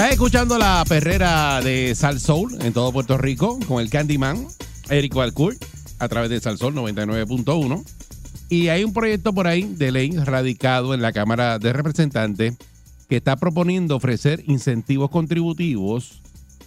Estás 0.00 0.14
escuchando 0.14 0.56
la 0.56 0.82
perrera 0.88 1.60
de 1.60 1.94
Sal 1.94 2.20
Soul 2.20 2.56
en 2.62 2.72
todo 2.72 2.90
Puerto 2.90 3.18
Rico 3.18 3.58
con 3.68 3.82
el 3.82 3.90
Candyman, 3.90 4.46
Eric 4.88 5.14
Alcourt, 5.18 5.62
a 5.98 6.08
través 6.08 6.30
de 6.30 6.40
Sal 6.40 6.56
Soul 6.56 6.74
99.1. 6.74 7.84
Y 8.48 8.68
hay 8.68 8.82
un 8.82 8.94
proyecto 8.94 9.34
por 9.34 9.46
ahí 9.46 9.64
de 9.64 9.92
ley 9.92 10.12
radicado 10.16 10.94
en 10.94 11.02
la 11.02 11.12
Cámara 11.12 11.58
de 11.58 11.74
Representantes 11.74 12.56
que 13.10 13.16
está 13.18 13.36
proponiendo 13.36 13.94
ofrecer 13.94 14.42
incentivos 14.46 15.10
contributivos 15.10 16.22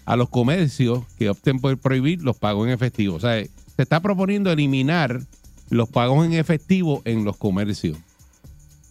a 0.05 0.15
los 0.15 0.29
comercios 0.29 1.03
que 1.17 1.31
opten 1.31 1.59
por 1.59 1.75
prohibir 1.79 2.21
los 2.21 2.37
pagos 2.37 2.67
en 2.67 2.73
efectivo. 2.73 3.15
O 3.15 3.19
sea, 3.19 3.43
se 3.43 3.81
está 3.81 3.99
proponiendo 3.99 4.51
eliminar 4.51 5.21
los 5.71 5.89
pagos 5.89 6.23
en 6.27 6.33
efectivo 6.33 7.01
en 7.03 7.25
los 7.25 7.35
comercios. 7.37 7.97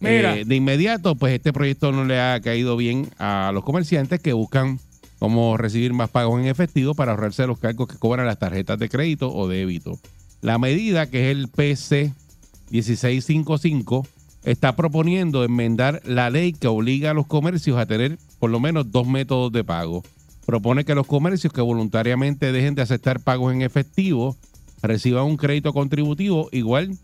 Eh, 0.03 0.43
de 0.45 0.55
inmediato, 0.55 1.15
pues 1.15 1.33
este 1.33 1.53
proyecto 1.53 1.91
no 1.91 2.05
le 2.05 2.19
ha 2.19 2.39
caído 2.41 2.75
bien 2.77 3.09
a 3.19 3.51
los 3.53 3.63
comerciantes 3.63 4.19
que 4.19 4.33
buscan 4.33 4.79
cómo 5.19 5.55
recibir 5.57 5.93
más 5.93 6.09
pagos 6.09 6.41
en 6.41 6.47
efectivo 6.47 6.95
para 6.95 7.11
ahorrarse 7.11 7.47
los 7.47 7.59
cargos 7.59 7.87
que 7.87 7.97
cobran 7.97 8.25
las 8.25 8.39
tarjetas 8.39 8.77
de 8.77 8.89
crédito 8.89 9.33
o 9.33 9.47
débito. 9.47 9.97
La 10.41 10.57
medida, 10.57 11.09
que 11.09 11.31
es 11.31 11.37
el 11.37 11.47
PC 11.47 12.13
1655, 12.71 14.05
está 14.43 14.75
proponiendo 14.75 15.43
enmendar 15.45 16.01
la 16.03 16.29
ley 16.29 16.51
que 16.51 16.67
obliga 16.67 17.11
a 17.11 17.13
los 17.13 17.27
comercios 17.27 17.77
a 17.77 17.85
tener 17.85 18.17
por 18.39 18.49
lo 18.49 18.59
menos 18.59 18.91
dos 18.91 19.07
métodos 19.07 19.51
de 19.53 19.63
pago. 19.63 20.03
Propone 20.45 20.83
que 20.83 20.95
los 20.95 21.07
comercios 21.07 21.53
que 21.53 21.61
voluntariamente 21.61 22.51
dejen 22.51 22.75
de 22.75 22.81
aceptar 22.81 23.21
pagos 23.21 23.53
en 23.53 23.61
efectivo 23.61 24.35
reciban 24.81 25.23
un 25.23 25.37
crédito 25.37 25.71
contributivo 25.71 26.49
igual 26.51 26.97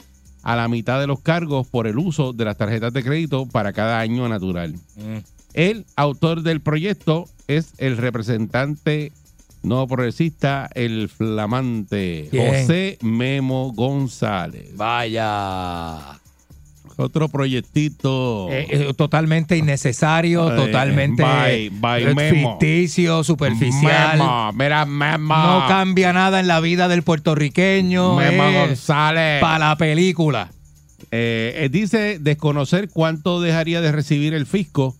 a 0.43 0.55
la 0.55 0.67
mitad 0.67 0.99
de 0.99 1.07
los 1.07 1.19
cargos 1.19 1.67
por 1.67 1.87
el 1.87 1.97
uso 1.97 2.33
de 2.33 2.45
las 2.45 2.57
tarjetas 2.57 2.93
de 2.93 3.03
crédito 3.03 3.45
para 3.45 3.73
cada 3.73 3.99
año 3.99 4.27
natural. 4.29 4.75
El 5.53 5.85
autor 5.95 6.43
del 6.43 6.61
proyecto 6.61 7.25
es 7.47 7.73
el 7.77 7.97
representante 7.97 9.11
no 9.61 9.87
progresista, 9.87 10.69
el 10.73 11.09
flamante 11.09 12.27
¿Quién? 12.31 12.61
José 12.61 12.97
Memo 13.01 13.73
González. 13.73 14.75
Vaya. 14.75 16.19
Otro 17.01 17.29
proyectito. 17.29 18.47
Eh, 18.51 18.67
eh, 18.69 18.93
totalmente 18.93 19.55
innecesario, 19.55 20.51
Eh, 20.51 20.55
totalmente 20.57 21.23
Memo. 21.71 22.57
ficticio, 22.59 23.23
superficial. 23.23 24.17
Memo, 24.17 24.51
mira, 24.53 24.85
Memo. 24.85 25.33
No 25.35 25.65
cambia 25.69 26.11
nada 26.11 26.41
en 26.41 26.47
la 26.47 26.59
vida 26.59 26.89
del 26.89 27.03
puertorriqueño. 27.03 28.17
Memo 28.17 28.51
González. 28.51 29.39
Para 29.39 29.69
la 29.69 29.75
película. 29.77 30.51
Eh, 31.11 31.69
dice 31.71 32.19
desconocer 32.19 32.89
cuánto 32.89 33.39
dejaría 33.39 33.79
de 33.79 33.91
recibir 33.93 34.33
el 34.33 34.45
fisco 34.45 34.93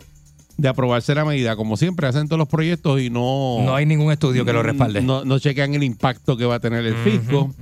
de 0.55 0.67
aprobarse 0.69 1.13
la 1.15 1.25
medida. 1.25 1.55
Como 1.57 1.75
siempre, 1.77 2.07
hacen 2.07 2.27
todos 2.27 2.39
los 2.39 2.47
proyectos 2.47 3.01
y 3.01 3.09
no. 3.09 3.57
No 3.63 3.75
hay 3.75 3.85
ningún 3.85 4.11
estudio 4.11 4.45
que 4.45 4.53
lo 4.53 4.63
respalde. 4.63 5.01
No, 5.01 5.25
no 5.25 5.37
chequean 5.39 5.73
el 5.73 5.83
impacto 5.83 6.37
que 6.37 6.45
va 6.45 6.55
a 6.55 6.59
tener 6.59 6.85
el 6.85 6.95
fisco. 6.95 7.53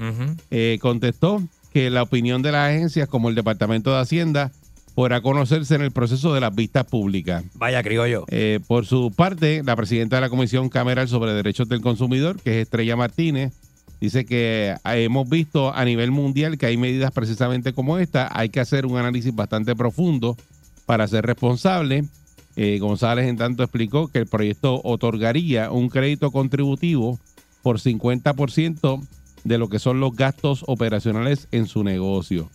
Eh, 0.52 0.78
contestó 0.82 1.42
que 1.78 1.92
la 1.92 2.02
opinión 2.02 2.42
de 2.42 2.52
las 2.52 2.72
agencias, 2.72 3.08
como 3.08 3.30
el 3.30 3.36
Departamento 3.36 3.92
de 3.92 4.00
Hacienda, 4.00 4.52
podrá 4.96 5.22
conocerse 5.22 5.76
en 5.76 5.84
el 5.84 5.92
proceso 5.92 6.34
de 6.34 6.42
las 6.42 6.56
vistas 6.56 6.86
públicas. 6.86 7.44
Vaya, 7.54 7.84
criollo. 7.84 8.26
Eh, 8.30 8.60
por 8.66 8.88
su 8.88 9.14
parte, 9.16 9.62
la 9.64 9.76
presidenta 9.76 10.16
de 10.16 10.22
la 10.24 10.30
Comisión 10.30 10.70
Cameral 10.70 11.08
sobre 11.08 11.34
Derechos 11.34 11.70
del 11.70 11.82
Consumidor, 11.82 12.42
que 12.42 12.50
es 12.50 12.64
Estrella 12.64 12.96
Martínez, 12.96 13.54
dice 14.02 14.26
que 14.26 14.70
eh, 14.74 15.04
hemos 15.04 15.30
visto 15.30 15.72
a 15.72 15.86
nivel 15.86 16.10
mundial 16.10 16.58
que 16.58 16.66
hay 16.66 16.78
medidas 16.78 17.12
precisamente 17.12 17.74
como 17.74 18.00
esta. 18.00 18.28
Hay 18.34 18.50
que 18.50 18.60
hacer 18.60 18.88
un 18.88 18.98
análisis 18.98 19.36
bastante 19.36 19.76
profundo 19.76 20.36
para 20.88 21.08
ser 21.08 21.28
responsable. 21.28 22.06
Eh, 22.56 22.80
González, 22.80 23.28
en 23.28 23.38
tanto, 23.38 23.62
explicó 23.62 24.08
que 24.08 24.18
el 24.18 24.26
proyecto 24.26 24.82
otorgaría 24.84 25.70
un 25.70 25.90
crédito 25.90 26.32
contributivo 26.32 27.20
por 27.62 27.78
50% 27.80 29.00
de 29.48 29.58
lo 29.58 29.70
que 29.70 29.80
son 29.80 30.00
los 30.00 30.16
gastos 30.16 30.64
operacionales 30.68 31.48
en 31.52 31.68
su 31.68 31.84
negocio. 31.84 32.50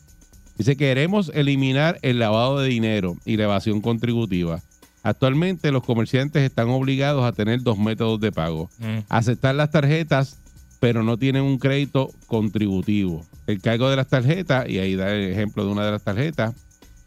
Dice 0.59 0.77
que 0.77 0.85
queremos 0.85 1.31
eliminar 1.35 1.99
el 2.03 2.19
lavado 2.19 2.61
de 2.61 2.69
dinero 2.69 3.17
y 3.25 3.37
la 3.37 3.45
evasión 3.45 3.81
contributiva. 3.81 4.61
Actualmente 5.03 5.73
los 5.73 5.83
comerciantes 5.83 6.43
están 6.43 6.69
obligados 6.69 7.25
a 7.25 7.33
tener 7.33 7.63
dos 7.63 7.79
métodos 7.79 8.21
de 8.21 8.31
pago. 8.31 8.71
Mm. 8.79 8.99
Aceptar 9.09 9.55
las 9.55 9.71
tarjetas, 9.71 10.39
pero 10.81 11.03
no 11.03 11.17
tienen 11.17 11.43
un 11.43 11.59
crédito 11.59 12.11
contributivo. 12.27 13.25
El 13.47 13.61
cargo 13.61 13.89
de 13.89 13.97
las 13.97 14.09
tarjetas, 14.09 14.69
y 14.69 14.79
ahí 14.79 14.95
da 14.95 15.13
el 15.13 15.33
ejemplo 15.33 15.65
de 15.65 15.73
una 15.73 15.85
de 15.85 15.93
las 15.93 16.03
tarjetas, 16.03 16.55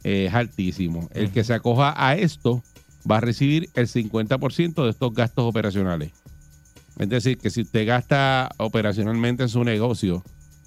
eh, 0.03 0.25
es 0.27 0.33
altísimo. 0.33 1.07
El 1.13 1.29
que 1.29 1.43
se 1.43 1.53
acoja 1.53 1.93
a 1.95 2.15
esto 2.15 2.63
va 3.09 3.17
a 3.17 3.21
recibir 3.21 3.69
el 3.75 3.87
50% 3.87 4.83
de 4.83 4.89
estos 4.89 5.13
gastos 5.13 5.45
operacionales. 5.45 6.11
Es 6.97 7.09
decir, 7.09 7.37
que 7.37 7.49
si 7.49 7.61
usted 7.61 7.85
gasta 7.85 8.49
operacionalmente 8.57 9.43
en 9.43 9.49
su 9.49 9.63
negocio 9.63 10.23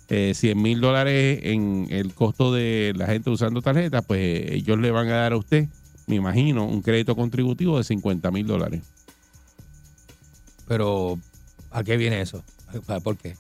eh, 0.09 0.33
100 0.35 0.61
mil 0.61 0.81
dólares 0.81 1.41
en 1.43 1.87
el 1.91 2.15
costo 2.15 2.53
de 2.53 2.93
la 2.97 3.07
gente 3.07 3.31
usando 3.31 3.63
tarjetas, 3.63 4.05
pues 4.07 4.21
eh, 4.21 4.55
ellos 4.55 4.79
le 4.79 4.91
van 4.91 5.09
a 5.09 5.17
dar 5.17 5.33
a 5.33 5.37
usted, 5.37 5.69
me 6.07 6.17
imagino, 6.17 6.67
un 6.67 6.83
crédito 6.83 7.15
contributivo 7.15 7.79
de 7.79 7.85
50 7.85 8.31
mil 8.31 8.47
dólares. 8.47 8.83
Pero, 10.67 11.19
¿a 11.71 11.83
qué 11.83 11.97
viene 11.97 12.21
eso? 12.21 12.43
¿Por 13.03 13.17
qué? 13.17 13.37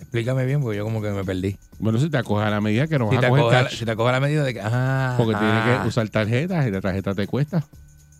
Explícame 0.00 0.44
bien, 0.44 0.60
porque 0.60 0.78
yo 0.78 0.84
como 0.84 1.00
que 1.00 1.10
me 1.10 1.24
perdí. 1.24 1.56
Bueno, 1.78 1.98
si 1.98 2.10
te 2.10 2.18
acoges 2.18 2.46
a 2.46 2.50
la 2.50 2.60
medida 2.60 2.86
que 2.86 2.98
no 2.98 3.06
vas 3.06 3.24
a 3.24 3.28
coger 3.28 3.56
acoge, 3.56 3.76
si 3.76 3.84
te 3.84 3.90
acoge 3.92 4.12
la 4.12 4.20
medida 4.20 4.42
de 4.42 4.54
que. 4.54 4.60
Ah, 4.62 5.14
porque 5.16 5.34
tienes 5.34 5.56
ah. 5.56 5.80
que 5.82 5.88
usar 5.88 6.08
tarjetas 6.08 6.66
y 6.66 6.70
la 6.70 6.80
tarjeta 6.80 7.14
te 7.14 7.26
cuesta. 7.26 7.64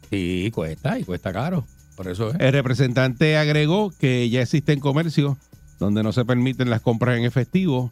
Sí, 0.09 0.51
cuesta 0.55 0.99
y 0.99 1.05
cuesta 1.05 1.33
caro. 1.33 1.67
Por 1.97 2.09
eso 2.09 2.31
es. 2.31 2.37
El 2.41 2.53
representante 2.53 3.37
agregó 3.37 3.93
que 3.99 4.29
ya 4.31 4.43
existen 4.43 4.81
comercios 4.81 5.37
donde 5.79 6.03
no 6.03 6.13
se 6.13 6.25
permiten 6.25 6.71
las 6.71 6.81
compras 6.81 7.19
en 7.19 7.25
efectivo. 7.25 7.91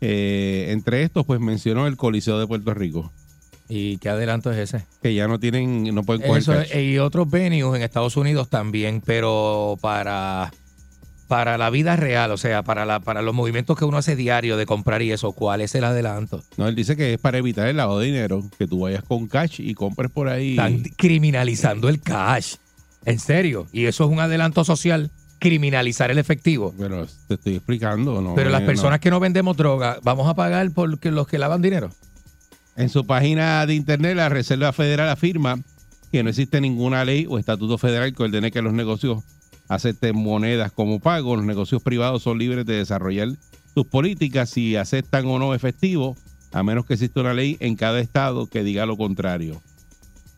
Eh, 0.00 0.66
entre 0.70 1.02
estos, 1.04 1.24
pues 1.24 1.40
mencionó 1.40 1.86
el 1.86 1.96
Coliseo 1.96 2.38
de 2.38 2.46
Puerto 2.46 2.74
Rico, 2.74 3.12
¿Y 3.68 3.96
qué 3.98 4.08
adelanto 4.10 4.50
es 4.52 4.58
ese? 4.58 4.84
que 5.00 5.14
ya 5.14 5.28
no 5.28 5.38
tienen, 5.38 5.94
no 5.94 6.02
pueden 6.02 6.22
coger 6.22 6.42
Eso, 6.42 6.52
cash. 6.52 6.76
y 6.76 6.98
otros 6.98 7.30
venues 7.30 7.74
en 7.76 7.82
Estados 7.82 8.16
Unidos 8.16 8.50
también, 8.50 9.00
pero 9.00 9.78
para, 9.80 10.52
para 11.28 11.56
la 11.56 11.70
vida 11.70 11.96
real, 11.96 12.32
o 12.32 12.36
sea, 12.36 12.62
para, 12.64 12.84
la, 12.84 13.00
para 13.00 13.22
los 13.22 13.34
movimientos 13.34 13.78
que 13.78 13.84
uno 13.86 13.96
hace 13.96 14.16
diario 14.16 14.56
de 14.58 14.66
comprar 14.66 15.00
y 15.00 15.12
eso, 15.12 15.32
¿cuál 15.32 15.60
es 15.62 15.74
el 15.74 15.84
adelanto? 15.84 16.42
No, 16.58 16.68
él 16.68 16.74
dice 16.74 16.96
que 16.96 17.14
es 17.14 17.18
para 17.20 17.38
evitar 17.38 17.66
el 17.68 17.76
lavado 17.78 18.00
de 18.00 18.06
dinero, 18.06 18.44
que 18.58 18.66
tú 18.66 18.80
vayas 18.80 19.04
con 19.04 19.26
cash 19.28 19.60
y 19.60 19.72
compres 19.74 20.10
por 20.10 20.28
ahí. 20.28 20.50
Están 20.50 20.82
criminalizando 20.96 21.88
el 21.88 22.00
cash. 22.02 22.56
En 23.04 23.18
serio. 23.18 23.66
Y 23.72 23.86
eso 23.86 24.04
es 24.04 24.10
un 24.10 24.20
adelanto 24.20 24.64
social. 24.64 25.10
criminalizar 25.38 26.08
el 26.12 26.18
efectivo. 26.18 26.72
Pero 26.78 27.04
te 27.26 27.34
estoy 27.34 27.56
explicando, 27.56 28.22
¿no? 28.22 28.36
Pero 28.36 28.50
las 28.50 28.62
eh, 28.62 28.66
personas 28.66 28.98
no. 28.98 29.00
que 29.00 29.10
no 29.10 29.18
vendemos 29.18 29.56
droga, 29.56 29.98
¿vamos 30.04 30.28
a 30.28 30.34
pagar 30.34 30.70
por 30.70 30.88
los 31.02 31.26
que 31.26 31.38
lavan 31.38 31.60
dinero? 31.60 31.90
En 32.76 32.88
su 32.88 33.04
página 33.04 33.66
de 33.66 33.74
internet, 33.74 34.16
la 34.16 34.28
Reserva 34.28 34.72
Federal 34.72 35.08
afirma 35.08 35.58
que 36.12 36.22
no 36.22 36.30
existe 36.30 36.60
ninguna 36.60 37.04
ley 37.04 37.26
o 37.28 37.38
estatuto 37.38 37.76
federal 37.76 38.14
que 38.14 38.22
ordene 38.22 38.50
que 38.50 38.62
los 38.62 38.72
negocios 38.72 39.24
acepten 39.68 40.16
monedas 40.16 40.70
como 40.72 41.00
pago. 41.00 41.36
Los 41.36 41.44
negocios 41.44 41.82
privados 41.82 42.22
son 42.22 42.38
libres 42.38 42.64
de 42.64 42.74
desarrollar 42.74 43.28
sus 43.74 43.86
políticas 43.86 44.50
si 44.50 44.76
aceptan 44.76 45.26
o 45.26 45.38
no 45.38 45.54
efectivo, 45.54 46.16
a 46.52 46.62
menos 46.62 46.86
que 46.86 46.94
exista 46.94 47.20
una 47.20 47.34
ley 47.34 47.56
en 47.60 47.76
cada 47.76 48.00
estado 48.00 48.46
que 48.46 48.62
diga 48.62 48.86
lo 48.86 48.96
contrario. 48.96 49.62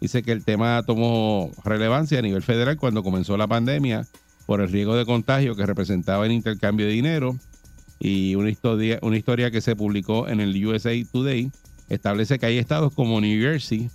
Dice 0.04 0.22
que 0.22 0.32
el 0.32 0.44
tema 0.44 0.82
tomó 0.82 1.50
relevancia 1.64 2.18
a 2.18 2.20
nivel 2.20 2.42
federal 2.42 2.76
cuando 2.76 3.02
comenzó 3.02 3.38
la 3.38 3.46
pandemia 3.46 4.06
por 4.44 4.60
el 4.60 4.70
riesgo 4.70 4.96
de 4.96 5.06
contagio 5.06 5.56
que 5.56 5.64
representaba 5.64 6.26
el 6.26 6.32
intercambio 6.32 6.84
de 6.84 6.92
dinero 6.92 7.38
y 7.98 8.34
una 8.34 8.50
historia, 8.50 8.98
una 9.00 9.16
historia 9.16 9.50
que 9.50 9.62
se 9.62 9.74
publicó 9.74 10.28
en 10.28 10.40
el 10.40 10.62
USA 10.62 10.90
Today 11.10 11.50
establece 11.88 12.38
que 12.38 12.44
hay 12.44 12.58
estados 12.58 12.92
como 12.92 13.18
New 13.18 13.40
Jersey, 13.40 13.88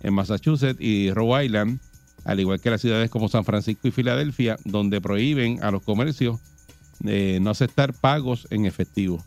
en 0.00 0.14
Massachusetts 0.14 0.80
y 0.80 1.10
Rhode 1.10 1.46
Island, 1.46 1.80
al 2.22 2.38
igual 2.38 2.60
que 2.60 2.70
las 2.70 2.80
ciudades 2.80 3.10
como 3.10 3.28
San 3.28 3.44
Francisco 3.44 3.88
y 3.88 3.90
Filadelfia, 3.90 4.58
donde 4.64 5.00
prohíben 5.00 5.60
a 5.64 5.72
los 5.72 5.82
comercios 5.82 6.38
eh, 7.04 7.40
no 7.42 7.50
aceptar 7.50 7.94
pagos 7.94 8.46
en 8.50 8.64
efectivo. 8.64 9.24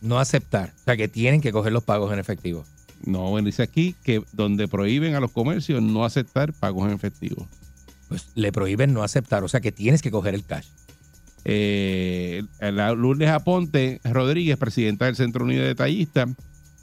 No 0.00 0.18
aceptar. 0.18 0.72
O 0.80 0.84
sea, 0.86 0.96
que 0.96 1.06
tienen 1.06 1.40
que 1.40 1.52
coger 1.52 1.72
los 1.72 1.84
pagos 1.84 2.12
en 2.12 2.18
efectivo. 2.18 2.64
No, 3.04 3.30
bueno, 3.30 3.46
dice 3.46 3.62
aquí 3.62 3.94
que 4.02 4.22
donde 4.32 4.68
prohíben 4.68 5.14
a 5.14 5.20
los 5.20 5.32
comercios 5.32 5.82
no 5.82 6.04
aceptar 6.04 6.52
pagos 6.52 6.88
en 6.88 6.94
efectivo. 6.94 7.48
Pues 8.08 8.30
le 8.34 8.52
prohíben 8.52 8.92
no 8.92 9.02
aceptar. 9.02 9.44
O 9.44 9.48
sea, 9.48 9.60
que 9.60 9.72
tienes 9.72 10.02
que 10.02 10.10
coger 10.10 10.34
el 10.34 10.44
cash. 10.44 10.66
Eh, 11.44 12.42
la 12.60 12.92
Lourdes 12.92 13.28
Aponte 13.28 14.00
Rodríguez, 14.04 14.56
presidenta 14.56 15.06
del 15.06 15.16
Centro 15.16 15.44
Unido 15.44 15.62
de 15.62 15.68
Detallistas, 15.68 16.28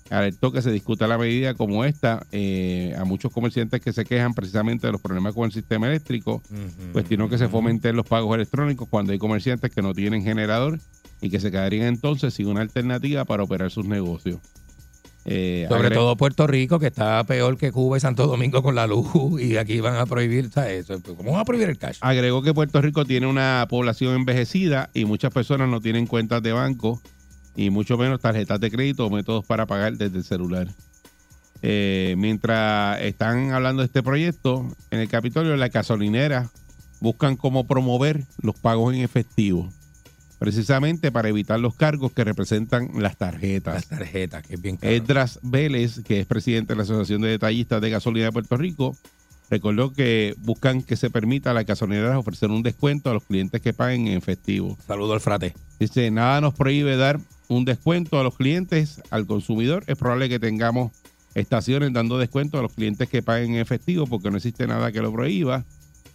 alertó 0.09 0.51
que 0.51 0.61
se 0.61 0.71
discuta 0.71 1.07
la 1.07 1.17
medida 1.17 1.55
como 1.55 1.83
esta 1.83 2.25
eh, 2.31 2.95
a 2.97 3.03
muchos 3.05 3.31
comerciantes 3.31 3.81
que 3.81 3.91
se 3.91 4.05
quejan 4.05 4.33
precisamente 4.33 4.87
de 4.87 4.93
los 4.93 5.01
problemas 5.01 5.33
con 5.33 5.45
el 5.45 5.51
sistema 5.51 5.87
eléctrico. 5.87 6.41
Cuestionó 6.93 7.27
que 7.29 7.37
se 7.37 7.47
fomenten 7.47 7.95
los 7.95 8.05
pagos 8.05 8.35
electrónicos 8.35 8.87
cuando 8.87 9.11
hay 9.11 9.19
comerciantes 9.19 9.71
que 9.71 9.81
no 9.81 9.93
tienen 9.93 10.23
generador 10.23 10.79
y 11.21 11.29
que 11.29 11.39
se 11.39 11.51
quedarían 11.51 11.87
entonces 11.87 12.33
sin 12.33 12.47
una 12.47 12.61
alternativa 12.61 13.25
para 13.25 13.43
operar 13.43 13.71
sus 13.71 13.85
negocios. 13.85 14.39
Eh, 15.27 15.65
Sobre 15.67 15.89
todo 15.89 16.15
Puerto 16.17 16.45
Rico, 16.45 16.77
que 16.77 16.87
está 16.87 17.23
peor 17.23 17.57
que 17.57 17.71
Cuba 17.71 17.97
y 17.97 17.99
Santo 17.99 18.27
Domingo 18.27 18.61
con 18.61 18.75
la 18.75 18.85
luz. 18.85 19.07
Y 19.41 19.57
aquí 19.57 19.79
van 19.79 19.95
a 19.95 20.05
prohibir, 20.05 20.51
¿sabes? 20.51 20.87
¿Cómo 21.17 21.31
van 21.31 21.41
a 21.41 21.45
prohibir 21.45 21.69
el 21.69 21.77
cash? 21.77 21.97
Agregó 22.01 22.41
que 22.43 22.53
Puerto 22.53 22.81
Rico 22.81 23.05
tiene 23.05 23.27
una 23.27 23.65
población 23.69 24.15
envejecida 24.15 24.89
y 24.93 25.05
muchas 25.05 25.33
personas 25.33 25.67
no 25.67 25.81
tienen 25.81 26.05
cuentas 26.05 26.43
de 26.43 26.53
banco 26.53 27.01
y 27.55 27.69
mucho 27.69 27.97
menos 27.97 28.19
tarjetas 28.19 28.59
de 28.59 28.69
crédito 28.69 29.05
o 29.05 29.09
métodos 29.09 29.45
para 29.45 29.65
pagar 29.65 29.97
desde 29.97 30.17
el 30.17 30.23
celular. 30.23 30.67
Eh, 31.61 32.15
mientras 32.17 33.01
están 33.01 33.51
hablando 33.51 33.81
de 33.81 33.87
este 33.87 34.03
proyecto, 34.03 34.67
en 34.91 34.99
el 34.99 35.07
Capitolio, 35.07 35.55
las 35.55 35.71
gasolineras 35.71 36.51
buscan 36.99 37.37
cómo 37.37 37.65
promover 37.65 38.25
los 38.41 38.55
pagos 38.59 38.93
en 38.93 39.01
efectivo, 39.01 39.69
precisamente 40.37 41.11
para 41.11 41.29
evitar 41.29 41.59
los 41.59 41.75
cargos 41.75 42.11
que 42.11 42.23
representan 42.23 42.89
las 42.95 43.17
tarjetas. 43.17 43.75
Las 43.75 43.87
tarjetas, 43.87 44.45
que 44.45 44.55
es 44.55 44.61
bien 44.61 44.77
caro. 44.77 44.93
Edras 44.93 45.39
Vélez, 45.41 46.01
que 46.03 46.19
es 46.19 46.25
presidente 46.25 46.73
de 46.73 46.77
la 46.77 46.83
Asociación 46.83 47.21
de 47.21 47.29
Detallistas 47.29 47.81
de 47.81 47.89
Gasolina 47.89 48.27
de 48.27 48.31
Puerto 48.31 48.57
Rico, 48.57 48.95
recordó 49.49 49.93
que 49.93 50.35
buscan 50.39 50.81
que 50.81 50.95
se 50.95 51.09
permita 51.09 51.51
a 51.51 51.53
las 51.53 51.65
gasolineras 51.65 52.17
ofrecer 52.17 52.49
un 52.49 52.63
descuento 52.63 53.09
a 53.09 53.13
los 53.13 53.23
clientes 53.23 53.61
que 53.61 53.73
paguen 53.73 54.07
en 54.07 54.17
efectivo. 54.17 54.77
Saludo 54.85 55.13
al 55.13 55.21
frate. 55.21 55.53
Dice, 55.79 56.09
nada 56.11 56.41
nos 56.41 56.53
prohíbe 56.53 56.97
dar 56.97 57.19
un 57.47 57.65
descuento 57.65 58.19
a 58.19 58.23
los 58.23 58.35
clientes, 58.35 59.01
al 59.11 59.25
consumidor. 59.27 59.83
Es 59.87 59.97
probable 59.97 60.29
que 60.29 60.39
tengamos 60.39 60.91
estaciones 61.35 61.93
dando 61.93 62.17
descuento 62.17 62.57
a 62.57 62.61
los 62.61 62.73
clientes 62.73 63.09
que 63.09 63.21
paguen 63.21 63.55
en 63.55 63.61
efectivo 63.61 64.07
porque 64.07 64.31
no 64.31 64.37
existe 64.37 64.67
nada 64.67 64.91
que 64.91 65.01
lo 65.01 65.11
prohíba. 65.11 65.65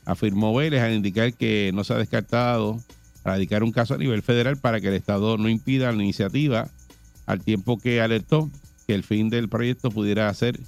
Afirmó 0.07 0.55
Vélez 0.55 0.83
al 0.83 0.95
indicar 0.95 1.33
que 1.35 1.71
no 1.75 1.85
se 1.85 1.93
ha 1.93 1.99
descartado 1.99 2.81
radicar 3.25 3.63
un 3.63 3.73
caso 3.73 3.95
a 3.95 3.99
nivel 3.99 4.23
federal 4.23 4.57
para 4.57 4.81
que 4.81 4.89
el 4.89 4.95
Estado 4.95 5.37
no 5.39 5.49
impida 5.49 5.93
la 5.93 6.03
iniciativa, 6.03 6.69
al 7.27 7.41
tiempo 7.43 7.79
que 7.79 8.01
alertó 8.01 8.51
que 8.87 8.95
el 8.95 9.05
fin 9.05 9.31
del 9.31 9.49
proyecto 9.49 9.91
pudiera 9.91 10.33
ser 10.35 10.59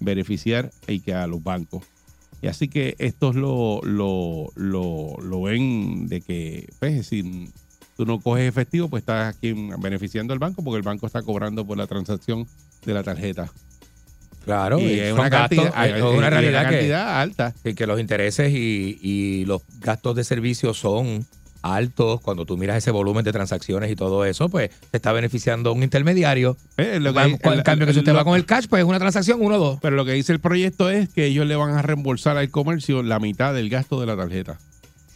beneficiar 0.00 0.70
y 0.86 1.00
que 1.00 1.14
a 1.14 1.26
los 1.26 1.42
bancos. 1.42 1.84
Y 2.42 2.48
así 2.48 2.68
que 2.68 2.96
estos 2.98 3.36
lo, 3.36 3.80
lo, 3.82 4.50
lo, 4.56 5.16
lo 5.22 5.42
ven 5.42 6.08
de 6.08 6.20
que, 6.20 6.68
pues, 6.80 7.06
si 7.06 7.48
tú 7.96 8.04
no 8.04 8.20
coges 8.20 8.48
efectivo, 8.48 8.88
pues 8.88 9.02
estás 9.02 9.34
aquí 9.36 9.52
beneficiando 9.78 10.32
al 10.32 10.40
banco 10.40 10.62
porque 10.64 10.76
el 10.78 10.82
banco 10.82 11.06
está 11.06 11.22
cobrando 11.22 11.64
por 11.64 11.78
la 11.78 11.86
transacción 11.86 12.46
de 12.84 12.94
la 12.94 13.02
tarjeta. 13.04 13.50
Claro, 14.44 14.80
y 14.80 14.98
es 14.98 15.12
una, 15.12 15.28
gastos, 15.28 15.70
cantidad, 15.70 15.96
es 15.96 16.02
una 16.02 16.10
una 16.18 16.30
realidad 16.30 16.68
que- 16.68 16.92
alta. 16.92 17.54
Y 17.62 17.74
que 17.74 17.86
los 17.86 18.00
intereses 18.00 18.52
y, 18.52 18.98
y 19.00 19.44
los 19.44 19.62
gastos 19.78 20.16
de 20.16 20.24
servicio 20.24 20.74
son 20.74 21.24
altos. 21.62 22.20
Cuando 22.20 22.44
tú 22.44 22.56
miras 22.58 22.76
ese 22.76 22.90
volumen 22.90 23.24
de 23.24 23.32
transacciones 23.32 23.90
y 23.90 23.96
todo 23.96 24.24
eso, 24.24 24.48
pues 24.48 24.70
te 24.90 24.96
está 24.98 25.12
beneficiando 25.12 25.72
un 25.72 25.82
intermediario. 25.82 26.56
Eh, 26.76 26.98
lo 27.00 27.14
que- 27.14 27.20
en 27.22 27.38
el- 27.52 27.62
cambio, 27.62 27.86
que 27.86 27.92
si 27.92 28.00
usted 28.00 28.12
lo- 28.12 28.18
va 28.18 28.24
con 28.24 28.36
el 28.36 28.44
cash, 28.44 28.66
pues 28.68 28.82
es 28.82 28.88
una 28.88 28.98
transacción 28.98 29.38
uno 29.40 29.56
o 29.56 29.58
dos. 29.58 29.78
Pero 29.80 29.96
lo 29.96 30.04
que 30.04 30.12
dice 30.12 30.32
el 30.32 30.40
proyecto 30.40 30.90
es 30.90 31.08
que 31.08 31.26
ellos 31.26 31.46
le 31.46 31.56
van 31.56 31.70
a 31.74 31.82
reembolsar 31.82 32.36
al 32.36 32.50
comercio 32.50 33.02
la 33.02 33.18
mitad 33.20 33.54
del 33.54 33.68
gasto 33.70 34.00
de 34.00 34.06
la 34.06 34.16
tarjeta. 34.16 34.58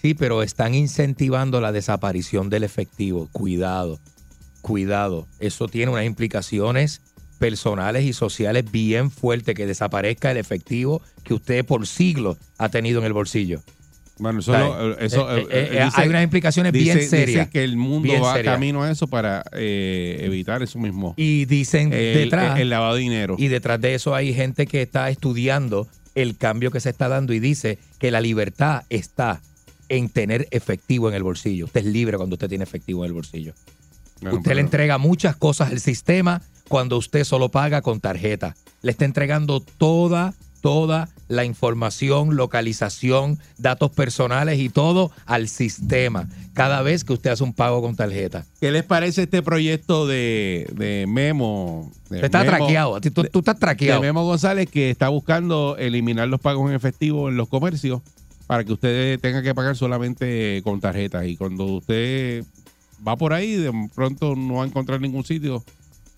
Sí, 0.01 0.15
pero 0.15 0.43
están 0.43 0.75
incentivando 0.75 1.61
la 1.61 1.73
desaparición 1.73 2.49
del 2.51 2.65
efectivo. 2.65 3.29
Cuidado, 3.33 3.99
cuidado. 4.61 5.27
Eso 5.41 5.69
tiene 5.69 5.91
unas 5.93 6.05
implicaciones 6.05 7.01
personales 7.39 8.05
y 8.05 8.13
sociales 8.13 8.65
bien 8.71 9.11
fuertes, 9.11 9.55
que 9.55 9.67
desaparezca 9.67 10.31
el 10.31 10.39
efectivo 10.39 11.03
que 11.23 11.35
usted 11.35 11.65
por 11.67 11.87
siglos 11.87 12.39
ha 12.57 12.69
tenido 12.71 13.01
en 13.01 13.07
el 13.07 13.13
bolsillo. 13.13 13.61
Bueno, 14.19 14.41
eso, 14.41 14.53
lo- 14.53 14.99
eso 14.99 15.37
Eh, 15.37 15.41
eh, 15.51 15.69
eh, 15.73 15.85
dice- 15.85 16.01
hay 16.01 16.09
unas 16.09 16.25
implicaciones 16.25 16.73
bien 16.73 17.01
serias. 17.09 17.27
Dice 17.27 17.51
que 17.51 17.64
el 17.64 17.77
mundo 17.77 18.12
va 18.23 18.43
camino 18.43 18.83
a 18.83 18.91
eso 18.91 19.07
para 19.07 19.43
evitar 19.53 20.62
eso 20.62 20.79
mismo. 20.79 21.14
Y 21.17 21.45
dicen 21.45 21.93
el, 21.93 22.14
detrás. 22.14 22.59
el 22.59 22.71
lavado 22.71 22.95
de 22.95 23.01
dinero. 23.01 23.37
Y 23.39 23.49
detrás 23.49 23.81
de 23.81 23.95
eso 23.95 24.14
hay 24.14 24.33
gente 24.35 24.67
que 24.67 24.83
está 24.83 25.11
estudiando 25.11 25.87
el 26.14 26.37
cambio 26.37 26.71
que 26.71 26.81
se 26.81 26.89
está 26.91 27.09
dando 27.09 27.35
y 27.35 27.41
dice 27.41 27.79
que 27.99 28.11
la 28.11 28.21
libertad 28.23 28.85
está 28.89 29.43
en 29.89 30.09
tener 30.09 30.49
efectivo 30.51 31.09
en 31.11 31.14
el 31.14 31.23
bolsillo. 31.23 31.67
Usted 31.67 31.81
es 31.81 31.87
libre 31.87 32.17
cuando 32.17 32.35
usted 32.35 32.49
tiene 32.49 32.64
efectivo 32.64 33.05
en 33.05 33.09
el 33.09 33.12
bolsillo. 33.12 33.53
Usted 34.33 34.55
le 34.55 34.62
entrega 34.62 34.97
muchas 34.97 35.37
cosas 35.37 35.71
al 35.71 35.79
sistema 35.81 36.41
cuando 36.69 36.97
usted 36.97 37.23
solo 37.25 37.51
paga 37.51 37.83
con 37.83 38.01
tarjeta. 38.01 38.57
Le 38.83 38.91
está 38.91 39.05
entregando 39.05 39.61
toda, 39.61 40.33
toda 40.67 41.09
la 41.29 41.45
información, 41.45 42.35
localización, 42.35 43.39
datos 43.57 43.93
personales 43.93 44.59
y 44.59 44.69
todo 44.69 45.12
al 45.25 45.47
sistema 45.49 46.29
cada 46.55 46.83
vez 46.83 47.05
que 47.05 47.12
usted 47.12 47.31
hace 47.31 47.45
un 47.45 47.53
pago 47.53 47.81
con 47.83 47.95
tarjeta. 47.95 48.45
¿Qué 48.61 48.73
les 48.73 48.83
parece 48.83 49.23
este 49.25 49.43
proyecto 49.43 50.09
de, 50.09 50.67
de 50.75 51.07
Memo? 51.07 51.93
de 52.11 52.17
Usted 52.17 52.25
está 52.25 52.43
Memo- 52.43 52.57
traqueado. 52.57 53.01
Tú, 53.01 53.11
tú 53.25 53.39
estás 53.39 53.55
de 53.55 53.61
traqueado. 53.61 54.01
Memo 54.01 54.25
González 54.25 54.68
que 54.68 54.91
está 54.91 55.09
buscando 55.09 55.76
eliminar 55.79 56.26
los 56.26 56.41
pagos 56.41 56.68
en 56.68 56.75
efectivo 56.75 57.29
en 57.29 57.37
los 57.37 57.49
comercios 57.49 58.01
para 58.49 58.64
que 58.64 58.72
usted 58.72 59.21
tenga 59.21 59.43
que 59.43 59.55
pagar 59.55 59.76
solamente 59.76 60.61
con 60.64 60.80
tarjetas. 60.80 61.26
Y 61.26 61.37
cuando 61.37 61.64
usted 61.67 62.45
va 63.07 63.14
por 63.17 63.33
ahí, 63.34 63.53
de 63.55 63.72
pronto 63.95 64.34
no 64.34 64.55
va 64.55 64.64
a 64.64 64.67
encontrar 64.67 65.01
ningún 65.01 65.25
sitio. 65.25 65.63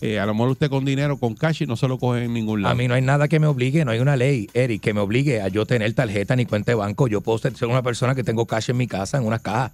Eh, 0.01 0.21
a 0.21 0.27
lo 0.27 0.35
mejor 0.35 0.51
usted 0.51 0.71
con 0.71 0.85
dinero, 0.85 1.19
con 1.19 1.35
cash, 1.35 1.63
y 1.63 1.67
no 1.67 1.77
se 1.77 1.89
lo 1.89 1.99
coge 1.99 2.25
en 2.25 2.33
ningún 2.33 2.63
lado. 2.63 2.73
A 2.73 2.77
mí 2.77 2.87
no 2.87 2.95
hay 2.95 3.03
nada 3.03 3.27
que 3.27 3.41
me 3.41 3.47
obligue, 3.47 3.85
no 3.85 3.91
hay 3.91 3.99
una 3.99 4.17
ley, 4.17 4.49
Eric, 4.55 4.81
que 4.81 4.95
me 4.95 5.01
obligue 5.01 5.41
a 5.41 5.49
yo 5.49 5.67
tener 5.67 5.93
tarjeta 5.95 6.37
ni 6.37 6.47
cuenta 6.47 6.71
de 6.73 6.77
banco. 6.77 7.09
Yo 7.09 7.21
puedo 7.21 7.39
ser 7.39 7.53
una 7.67 7.83
persona 7.83 8.15
que 8.15 8.23
tengo 8.23 8.47
cash 8.47 8.71
en 8.71 8.77
mi 8.77 8.87
casa, 8.87 9.19
en 9.19 9.27
una 9.27 9.39
caja. 9.41 9.73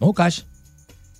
No 0.00 0.12
cash. 0.12 0.42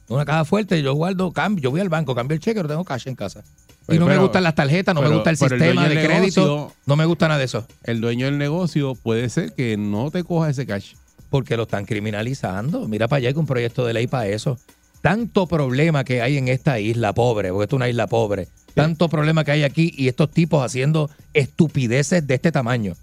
Una 0.09 0.25
caja 0.25 0.45
fuerte, 0.45 0.83
yo 0.83 0.95
guardo, 0.95 1.33
cambio, 1.33 1.63
yo 1.63 1.71
voy 1.71 1.81
al 1.81 1.91
banco, 1.91 2.15
cambio 2.15 2.35
el 2.35 2.41
cheque, 2.41 2.57
pero 2.57 2.69
tengo 2.69 2.85
cash 2.85 3.07
en 3.07 3.15
casa. 3.15 3.45
Y 3.89 3.99
no 3.99 4.07
me 4.07 4.19
gustan 4.19 4.43
las 4.43 4.55
tarjetas, 4.55 4.95
no 4.95 5.03
me 5.03 5.09
gusta 5.09 5.31
el 5.31 5.37
sistema 5.37 5.89
de 5.89 6.05
crédito, 6.05 6.73
no 6.87 6.97
me 6.97 7.05
gusta 7.05 7.29
nada 7.29 7.39
de 7.39 7.45
eso. 7.45 7.67
El 7.85 8.01
dueño 8.01 8.27
del 8.27 8.37
negocio 8.37 8.95
puede 8.95 9.29
ser 9.29 9.53
que 9.55 9.77
no 9.77 10.11
te 10.11 10.25
coja 10.25 10.51
ese 10.51 10.67
cash. 10.67 10.95
Porque 11.31 11.59
lo 11.59 11.65
están 11.65 11.85
criminalizando. 11.85 12.89
Mira 12.89 13.07
para 13.07 13.19
allá 13.19 13.33
que 13.35 13.39
un 13.39 13.47
proyecto 13.47 13.85
de 13.85 13.93
ley 13.93 14.07
para 14.07 14.29
eso. 14.29 14.59
Tanto 15.03 15.47
problema 15.47 16.05
que 16.05 16.23
hay 16.23 16.37
en 16.39 16.49
esta 16.49 16.81
isla 16.81 17.13
pobre, 17.13 17.51
porque 17.51 17.65
esto 17.65 17.77
es 17.77 17.79
una 17.79 17.89
isla 17.89 18.07
pobre. 18.07 18.49
Tanto 18.75 19.09
problema 19.09 19.45
que 19.45 19.53
hay 19.53 19.63
aquí 19.65 19.93
y 19.97 20.09
estos 20.09 20.31
tipos 20.31 20.65
haciendo 20.65 21.11
estupideces 21.35 22.27
de 22.27 22.35
este 22.35 22.53
tamaño. 22.53 22.95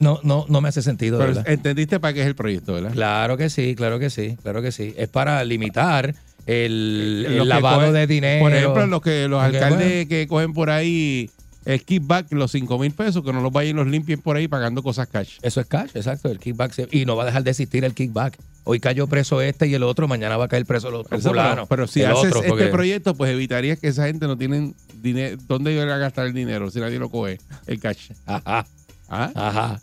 No, 0.00 0.20
no, 0.22 0.44
no 0.48 0.60
me 0.60 0.68
hace 0.68 0.82
sentido, 0.82 1.18
Pero 1.18 1.34
verdad. 1.34 1.48
entendiste 1.50 1.98
para 1.98 2.14
qué 2.14 2.20
es 2.20 2.26
el 2.28 2.36
proyecto, 2.36 2.74
¿verdad? 2.74 2.92
Claro 2.92 3.36
que 3.36 3.50
sí, 3.50 3.74
claro 3.74 3.98
que 3.98 4.10
sí, 4.10 4.36
claro 4.42 4.62
que 4.62 4.70
sí. 4.70 4.94
Es 4.96 5.08
para 5.08 5.42
limitar 5.44 6.14
el, 6.46 7.24
que 7.28 7.44
lavado 7.44 7.80
cogen- 7.88 7.92
de 7.92 8.06
dinero. 8.06 8.40
Por 8.44 8.54
ejemplo, 8.54 8.86
los 8.86 9.02
que 9.02 9.26
los 9.26 9.42
alcaldes 9.42 9.88
bueno. 9.88 10.08
que 10.08 10.26
cogen 10.28 10.52
por 10.52 10.70
ahí 10.70 11.30
el 11.64 11.84
kickback, 11.84 12.32
los 12.32 12.50
5 12.52 12.78
mil 12.78 12.92
pesos, 12.92 13.22
que 13.24 13.32
no 13.32 13.40
los 13.40 13.52
vayan 13.52 13.70
y 13.76 13.78
los 13.78 13.86
limpien 13.88 14.20
por 14.20 14.36
ahí 14.36 14.48
pagando 14.48 14.82
cosas 14.82 15.06
cash. 15.08 15.38
Eso 15.42 15.60
es 15.60 15.66
cash, 15.66 15.90
exacto. 15.94 16.30
El 16.30 16.38
kickback. 16.38 16.72
se- 16.72 16.88
y 16.90 17.04
no 17.04 17.16
va 17.16 17.24
a 17.24 17.26
dejar 17.26 17.42
de 17.44 17.50
existir 17.50 17.84
el 17.84 17.94
kickback. 17.94 18.38
Hoy 18.64 18.80
cayó 18.80 19.06
preso 19.06 19.40
este 19.40 19.66
y 19.66 19.74
el 19.74 19.82
otro, 19.82 20.08
mañana 20.08 20.36
va 20.36 20.44
a 20.44 20.48
caer 20.48 20.66
preso 20.66 20.88
el 20.88 20.94
otro. 20.96 21.16
Eso, 21.16 21.32
pero, 21.32 21.66
pero 21.66 21.86
si 21.86 22.00
el 22.02 22.10
haces 22.10 22.26
otro, 22.26 22.38
este 22.40 22.48
porque- 22.50 22.66
proyecto, 22.68 23.14
pues 23.14 23.30
evitarías 23.32 23.78
que 23.78 23.88
esa 23.88 24.06
gente 24.06 24.26
no 24.26 24.36
tienen 24.36 24.74
dinero. 25.00 25.36
¿Dónde 25.46 25.72
iban 25.72 25.88
a 25.88 25.96
gastar 25.98 26.26
el 26.26 26.34
dinero 26.34 26.70
si 26.70 26.78
nadie 26.80 26.98
lo 26.98 27.08
coge? 27.10 27.38
El 27.66 27.80
cash. 27.80 28.10
Ajá, 28.26 28.66
¿Ah? 29.08 29.30
ajá. 29.34 29.80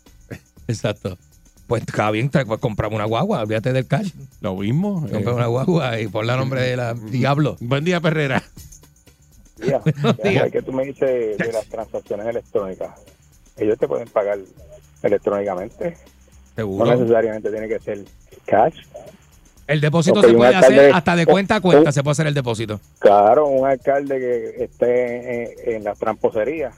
Exacto. 0.68 1.18
Pues 1.66 1.82
está 1.82 2.10
bien, 2.12 2.30
pues 2.30 2.60
compramos 2.60 2.94
una 2.96 3.06
guagua, 3.06 3.40
olvídate 3.42 3.72
del 3.72 3.86
cash. 3.88 4.10
Lo 4.40 4.54
mismo. 4.56 5.04
eh. 5.08 5.10
Compra 5.10 5.34
una 5.34 5.46
guagua 5.46 6.00
y 6.00 6.06
ponle 6.06 6.32
a 6.32 6.36
nombre 6.36 6.60
de 6.62 6.76
la 6.76 6.94
Diablo. 7.10 7.56
Buen 7.60 7.84
día, 7.84 8.00
Perrera. 8.00 8.40
Ya 9.58 9.80
que 10.50 10.62
tú 10.62 10.72
me 10.72 10.84
dices 10.84 11.38
de 11.38 11.52
las 11.52 11.66
transacciones 11.66 12.26
electrónicas, 12.26 12.90
ellos 13.56 13.78
te 13.78 13.88
pueden 13.88 14.08
pagar 14.08 14.38
electrónicamente, 15.02 15.96
no 16.56 16.84
necesariamente 16.86 17.50
tiene 17.50 17.68
que 17.68 17.78
ser 17.80 18.04
cash. 18.44 18.74
El 19.66 19.80
depósito 19.80 20.22
se 20.22 20.32
puede 20.32 20.54
alcalde- 20.54 20.78
hacer 20.78 20.94
hasta 20.94 21.16
de 21.16 21.26
cuenta 21.26 21.56
a 21.56 21.60
cuenta, 21.60 21.90
se 21.90 22.02
puede 22.02 22.12
hacer 22.12 22.26
el 22.28 22.34
depósito. 22.34 22.80
Claro, 22.98 23.46
un 23.48 23.66
alcalde 23.66 24.18
que 24.18 24.64
esté 24.64 25.70
en, 25.70 25.76
en 25.76 25.84
la 25.84 25.94
tramposería 25.94 26.70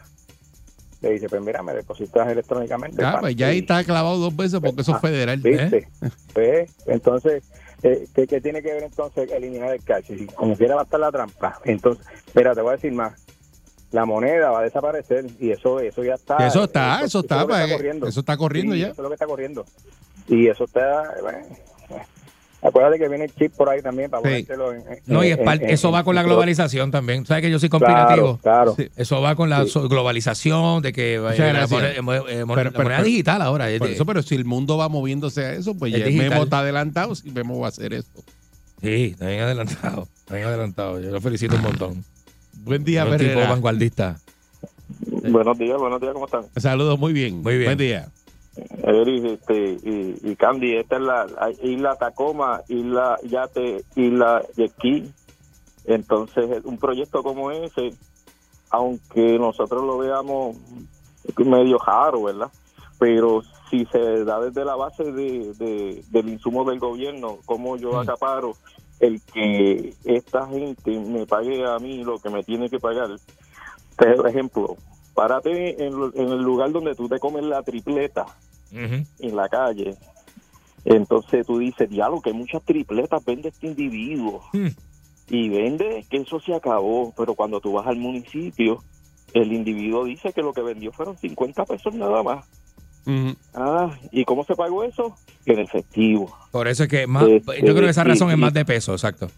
le 1.01 1.11
dice, 1.11 1.29
pues 1.29 1.43
mira, 1.43 1.63
me 1.63 1.75
depositas 1.75 2.29
electrónicamente. 2.29 3.03
Pan, 3.03 3.21
pues 3.21 3.37
ya 3.37 3.49
ahí 3.49 3.59
está 3.59 3.85
clavado 3.85 4.17
dos 4.19 4.35
veces 4.35 4.59
porque 4.61 4.81
eso 4.81 4.93
es 4.93 4.97
Ah, 4.97 5.01
federal. 5.01 5.39
¿Viste? 5.39 5.89
Pues, 6.33 6.71
entonces, 6.87 7.43
eh, 7.83 8.07
¿qué, 8.15 8.27
qué 8.27 8.41
tiene 8.41 8.63
que 8.63 8.73
ver 8.73 8.83
entonces 8.83 9.31
eliminar 9.31 9.73
el 9.73 9.83
cash? 9.83 10.07
Si 10.07 10.27
como 10.27 10.57
quiera 10.57 10.75
va 10.75 10.83
a 10.83 10.85
estar 10.85 11.01
la 11.01 11.13
trampa. 11.13 11.61
Entonces, 11.65 12.05
mira, 12.35 12.55
te 12.55 12.61
voy 12.61 12.71
a 12.71 12.77
decir 12.77 12.93
más. 12.93 13.13
La 13.91 14.05
moneda 14.05 14.51
va 14.51 14.61
a 14.61 14.65
desaparecer 14.65 15.25
y 15.41 15.51
eso 15.51 15.81
eso 15.81 16.05
ya 16.05 16.15
está. 16.15 16.37
Eso 16.47 16.65
está, 16.65 17.03
eso 17.03 17.21
está, 17.21 17.37
es 17.37 17.41
lo 17.41 17.47
que 17.47 17.55
pues, 17.55 17.73
corriendo. 17.73 18.07
eso 18.07 18.21
está 18.21 18.37
corriendo 18.37 18.75
Sí, 18.75 18.81
ya. 18.81 18.87
Eso 18.89 18.95
es 18.95 19.03
lo 19.03 19.09
que 19.09 19.15
está 19.15 19.27
corriendo. 19.27 19.65
Y 20.29 20.49
eso 20.49 20.65
está... 20.65 21.15
bueno. 21.23 21.39
Acuérdate 22.63 22.99
que 22.99 23.09
viene 23.09 23.25
el 23.27 23.35
chip 23.35 23.53
por 23.55 23.69
ahí 23.69 23.81
también 23.83 24.11
para 24.11 24.23
Sí. 24.23 24.29
ponértelo 24.45 24.73
en... 24.73 24.81
en- 24.81 24.99
No, 25.07 25.23
y 25.25 25.29
es 25.31 25.39
en- 25.39 25.45
par- 25.45 25.63
en- 25.63 25.71
eso 25.71 25.91
va 25.93 26.03
con 26.05 26.15
la 26.15 26.23
globalización 26.23 26.91
también. 26.91 27.25
¿Sabes 27.27 27.43
que 27.43 27.51
yo 27.51 27.59
soy 27.59 27.69
conspirativo? 27.69 28.39
Claro, 28.43 28.75
claro. 28.75 28.75
Sí. 28.77 28.89
Eso 28.97 29.21
va 29.21 29.35
con 29.37 29.49
la 29.51 29.65
Sí. 29.67 29.79
globalización, 29.89 30.83
de 30.83 30.93
que 30.93 31.15
eh, 31.15 31.21
Muchas 31.21 31.39
la 31.39 31.67
moneda, 31.67 31.91
eh, 31.93 31.97
eh, 31.99 32.03
mon- 32.03 32.15
Pero- 32.25 32.37
la 32.39 32.45
pero- 32.47 32.83
moneda 32.83 32.97
pero- 32.99 33.03
digital 33.05 33.43
ahora. 33.43 33.71
es 33.71 33.79
Por 33.79 33.89
de- 33.89 33.95
eso, 33.95 34.07
pero 34.07 34.23
si 34.23 34.35
el 34.35 34.45
mundo 34.45 34.77
va 34.77 34.89
moviéndose 34.89 35.45
a 35.45 35.53
eso, 35.55 35.75
pues 35.77 35.93
Es 35.93 36.01
ya 36.01 36.07
digital. 36.07 36.31
Memo 36.31 36.43
está 36.45 36.59
adelantado, 36.61 37.15
si 37.15 37.31
Memo 37.31 37.59
va 37.61 37.67
a 37.67 37.69
hacer 37.71 37.95
eso. 37.95 38.09
Sí, 38.83 39.11
está 39.13 39.27
bien 39.27 39.41
adelantado. 39.41 40.09
Está 40.19 40.35
bien 40.37 40.47
adelantado. 40.47 41.01
Yo 41.01 41.11
lo 41.11 41.21
felicito 41.21 41.55
un 41.57 41.63
montón. 41.63 42.05
Buen 42.65 42.85
día, 42.85 43.05
un 43.05 43.17
tipo 43.17 43.39
vanguardista. 43.41 44.19
Buenos 45.31 45.59
días, 45.59 45.77
buenos 45.79 46.01
días, 46.01 46.13
¿cómo 46.13 46.27
están? 46.27 46.43
Saludos, 46.57 46.99
muy 46.99 47.13
bien. 47.13 47.43
Muy 47.43 47.55
bien. 47.57 47.67
Buen 47.69 47.79
día. 47.79 48.09
Eris 48.83 49.25
este, 49.25 49.79
y, 49.83 50.19
y 50.23 50.37
Candy, 50.37 50.77
esta 50.77 50.97
es 50.97 51.03
la 51.03 51.27
la 51.27 51.51
isla 51.63 51.97
Tacoma, 51.97 52.63
isla 52.69 53.19
Yate, 53.23 53.85
isla 53.97 54.45
Yesquí. 54.57 55.13
Entonces, 55.85 56.65
un 56.65 56.79
proyecto 56.79 57.23
como 57.23 57.51
ese, 57.51 57.95
aunque 58.71 59.39
nosotros 59.39 59.83
lo 59.85 59.99
veamos 59.99 60.57
medio 61.39 61.79
raro, 61.79 62.25
¿verdad? 62.25 62.51
Pero 62.99 63.43
si 63.71 63.85
se 63.87 64.25
da 64.25 64.41
desde 64.41 64.65
la 64.65 64.77
base 64.77 65.05
de, 65.05 65.55
de- 65.55 66.05
del 66.11 66.29
insumo 66.29 66.65
del 66.65 66.79
gobierno, 66.79 67.39
como 67.45 67.77
yo 67.77 67.93
Mm. 67.95 67.99
acaparo, 68.01 68.57
el 69.01 69.21
que 69.33 69.95
esta 70.05 70.47
gente 70.49 70.91
me 70.99 71.25
pague 71.27 71.65
a 71.65 71.79
mí 71.79 72.03
lo 72.03 72.19
que 72.19 72.31
me 72.31 72.43
tiene 72.43 72.69
que 72.69 72.81
pagar. 72.81 73.11
Por 73.97 74.29
ejemplo, 74.29 74.77
párate 75.15 75.85
en, 75.85 75.93
en 76.15 76.29
el 76.29 76.43
lugar 76.43 76.73
donde 76.73 76.95
tú 76.95 77.09
te 77.09 77.19
comes 77.19 77.45
la 77.45 77.63
tripleta 77.63 78.27
En 78.73 79.37
la 79.37 79.49
calle. 79.49 79.97
Entonces 80.85 81.47
tú 81.47 81.59
dices, 81.59 81.89
diablo, 81.91 82.21
que 82.21 82.33
muchas 82.33 82.63
tripletas 82.63 83.25
vende 83.25 83.49
este 83.49 83.67
individuo. 83.67 84.43
Hmm. 84.53 84.69
Y 85.31 85.49
vende 85.51 86.07
que 86.09 86.19
eso 86.19 86.41
se 86.41 86.55
acabó. 86.55 87.13
Pero 87.17 87.35
cuando 87.35 87.61
tú 87.61 87.73
vas 87.73 87.87
al 87.87 87.97
municipio, 87.97 88.83
el 89.35 89.53
individuo 89.53 90.05
dice 90.05 90.33
que 90.33 90.41
lo 90.43 90.53
que 90.53 90.63
vendió 90.63 90.93
fueron 90.93 91.17
50 91.19 91.65
pesos 91.67 91.95
nada 91.95 92.23
más. 92.23 92.47
Ah, 93.55 93.91
¿y 94.13 94.25
cómo 94.27 94.45
se 94.45 94.55
pagó 94.55 94.85
eso? 94.85 95.17
En 95.47 95.59
efectivo. 95.61 96.31
Por 96.51 96.69
eso 96.69 96.83
es 96.83 96.89
que 96.91 97.07
más, 97.07 97.27
Este, 97.27 97.57
yo 97.67 97.73
creo 97.73 97.85
que 97.85 97.91
esa 97.91 98.03
y- 98.05 98.09
razón 98.09 98.31
es 98.31 98.37
más 98.37 98.53
de 98.53 98.67
peso, 98.67 98.93
exacto. 98.93 99.29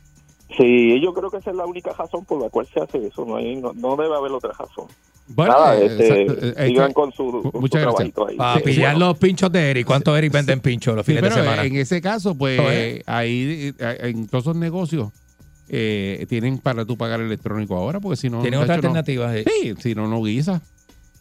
Sí, 0.58 1.00
yo 1.00 1.14
creo 1.14 1.30
que 1.30 1.36
esa 1.36 1.50
es 1.50 1.56
la 1.56 1.66
única 1.66 1.92
razón 1.92 2.24
por 2.24 2.42
la 2.42 2.50
cual 2.50 2.66
se 2.74 2.80
hace 2.80 3.06
eso. 3.06 3.24
No, 3.24 3.36
hay, 3.36 3.54
no, 3.56 3.72
no 3.72 3.94
debe 3.96 4.16
haber 4.16 4.32
otra 4.32 4.50
razón. 4.58 4.86
Bueno, 5.32 5.52
Nada, 5.52 5.78
eh, 5.78 5.86
este, 5.86 6.22
exacto, 6.22 6.46
eh, 6.60 6.66
sigan 6.68 6.92
con 6.92 7.12
su, 7.12 7.30
con 7.42 7.52
su 7.52 7.60
muchas 7.60 7.82
gracias. 7.82 8.12
trabajito 8.12 8.28
ahí. 8.28 8.36
Para 8.36 8.58
Sí, 8.58 8.64
pillar 8.64 8.92
bueno. 8.94 9.06
los 9.08 9.18
pinchos 9.18 9.52
de 9.52 9.70
Eric. 9.70 9.86
¿Cuántos 9.86 10.18
Eric 10.18 10.32
venden 10.32 10.60
pinchos 10.60 10.96
los 10.96 11.06
Sí, 11.06 11.12
fines 11.14 11.22
de 11.34 11.40
semana? 11.40 11.64
en 11.64 11.76
ese 11.76 12.00
caso, 12.00 12.34
pues 12.36 12.58
es. 12.60 13.02
ahí 13.06 13.72
eh, 13.78 13.98
en 14.02 14.26
todos 14.26 14.44
esos 14.44 14.56
negocios 14.56 15.10
eh, 15.68 16.26
tienen 16.28 16.58
para 16.58 16.84
tú 16.84 16.96
pagar 16.96 17.20
electrónico 17.20 17.76
ahora, 17.76 18.00
porque 18.00 18.16
si 18.16 18.28
no. 18.28 18.42
Tiene 18.42 18.56
otra 18.56 18.68
no- 18.68 18.74
alternativa. 18.74 19.32
sí. 19.34 19.44
Sí, 19.62 19.74
si 19.80 19.94
no, 19.94 20.08
no 20.08 20.22
guisa. 20.24 20.60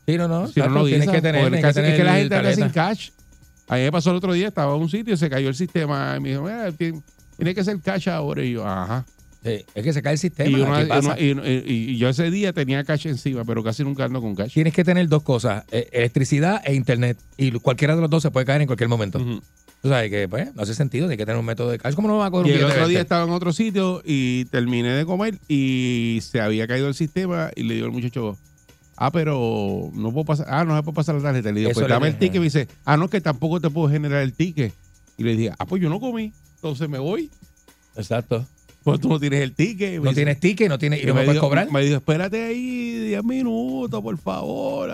Sí, 0.07 0.17
no, 0.17 0.27
no. 0.27 0.47
Si 0.47 0.59
no, 0.59 0.65
exacto, 0.65 0.69
no 0.79 0.85
tienes 0.85 1.01
guisa. 1.01 1.11
que 1.11 1.21
tener, 1.21 1.51
que 1.51 1.61
casi- 1.61 1.79
es 1.81 1.85
que 1.85 2.03
la 2.03 2.11
tener 2.13 2.19
gente 2.21 2.35
anda 2.35 2.53
sin 2.53 2.69
cash. 2.69 3.09
A 3.67 3.75
mí 3.75 3.81
me 3.83 3.91
pasó 3.91 4.09
el 4.09 4.15
otro 4.17 4.33
día, 4.33 4.47
estaba 4.47 4.75
en 4.75 4.81
un 4.81 4.89
sitio 4.89 5.13
y 5.13 5.17
se 5.17 5.29
cayó 5.29 5.47
el 5.49 5.53
sistema. 5.55 6.15
Y 6.17 6.19
me 6.21 6.29
dijo, 6.29 6.41
"Mira, 6.41 6.71
tiene, 6.71 7.03
tiene 7.37 7.53
que 7.53 7.63
ser 7.63 7.79
cash 7.79 8.09
ahora. 8.09 8.43
Y 8.43 8.53
yo, 8.53 8.65
ajá. 8.67 9.05
Sí, 9.43 9.65
es 9.73 9.83
que 9.83 9.93
se 9.93 10.01
cae 10.01 10.13
el 10.13 10.19
sistema. 10.19 10.49
Y, 10.49 10.61
una- 10.61 10.77
aquí 10.79 10.89
pasa. 10.89 11.11
una- 11.13 11.19
y- 11.19 11.63
y- 11.65 11.91
y 11.91 11.97
yo 11.97 12.09
ese 12.09 12.29
día 12.29 12.51
tenía 12.51 12.83
cash 12.83 13.07
encima, 13.07 13.45
pero 13.45 13.63
casi 13.63 13.83
nunca 13.83 14.03
ando 14.05 14.19
con 14.21 14.35
cash. 14.35 14.53
Tienes 14.53 14.73
que 14.73 14.83
tener 14.83 15.07
dos 15.07 15.23
cosas, 15.23 15.63
eh, 15.71 15.87
electricidad 15.93 16.61
e 16.65 16.73
internet. 16.75 17.17
Y 17.37 17.51
cualquiera 17.51 17.95
de 17.95 18.01
los 18.01 18.09
dos 18.09 18.21
se 18.21 18.31
puede 18.31 18.45
caer 18.45 18.61
en 18.61 18.67
cualquier 18.67 18.89
momento. 18.89 19.19
Ujú. 19.19 19.41
Tú 19.81 19.87
sabes 19.87 20.09
que, 20.09 20.27
pues, 20.27 20.53
no 20.55 20.63
hace 20.63 20.73
sentido, 20.75 21.05
tiene 21.05 21.15
que 21.15 21.25
tener 21.25 21.39
un 21.39 21.45
método 21.45 21.69
de 21.71 21.77
cash. 21.77 21.93
¿Cómo 21.95 22.09
no 22.09 22.17
va 22.17 22.25
a 22.25 22.31
coger 22.31 22.47
un 22.47 22.51
Y 22.51 22.55
el 22.55 22.65
otro 22.65 22.75
día 22.79 22.85
20? 22.87 23.01
estaba 23.01 23.23
en 23.23 23.29
otro 23.31 23.53
sitio 23.53 24.01
y 24.03 24.43
terminé 24.45 24.89
de 24.89 25.05
comer 25.05 25.39
y 25.47 26.19
se 26.21 26.41
había 26.41 26.67
caído 26.67 26.89
el 26.89 26.93
sistema 26.95 27.49
y 27.55 27.63
le 27.63 27.75
digo 27.75 27.85
al 27.85 27.93
muchacho, 27.93 28.37
ah, 28.97 29.09
pero 29.09 29.89
no 29.93 30.11
puedo 30.11 30.25
pasar, 30.25 30.47
ah, 30.49 30.65
no 30.65 30.75
se 30.75 30.83
puede 30.83 30.95
pasar 30.95 31.15
la 31.15 31.21
tarjeta. 31.21 31.49
Le 31.53 31.59
digo, 31.61 31.71
Eso 31.71 31.79
pues 31.79 31.87
le 31.87 31.93
dame 31.93 32.07
el 32.09 32.17
ticket. 32.17 32.35
Y 32.35 32.39
me 32.39 32.43
dice, 32.45 32.67
ah, 32.83 32.97
no, 32.97 33.07
que 33.09 33.21
tampoco 33.21 33.61
te 33.61 33.69
puedo 33.69 33.89
generar 33.89 34.21
el 34.21 34.33
ticket. 34.33 34.73
Y 35.17 35.23
le 35.23 35.37
dije, 35.37 35.53
ah, 35.57 35.65
pues 35.65 35.81
yo 35.81 35.87
no 35.89 36.01
comí, 36.01 36.33
entonces 36.55 36.89
me 36.89 36.99
voy. 36.99 37.29
Exacto. 37.95 38.45
Pues 38.83 38.99
tú 39.01 39.09
no 39.09 39.19
tienes 39.19 39.41
el 39.41 39.53
ticket. 39.53 40.01
No 40.01 40.13
tienes 40.13 40.39
ticket 40.39 40.69
no 40.69 40.77
tienes, 40.79 41.03
y 41.03 41.05
no 41.05 41.13
me 41.13 41.21
me, 41.21 41.25
puedes 41.25 41.37
dijo, 41.39 41.47
cobrar. 41.47 41.71
me 41.71 41.81
dijo, 41.81 41.97
espérate 41.97 42.43
ahí 42.45 43.07
10 43.09 43.23
minutos, 43.23 44.01
por 44.01 44.17
favor. 44.17 44.91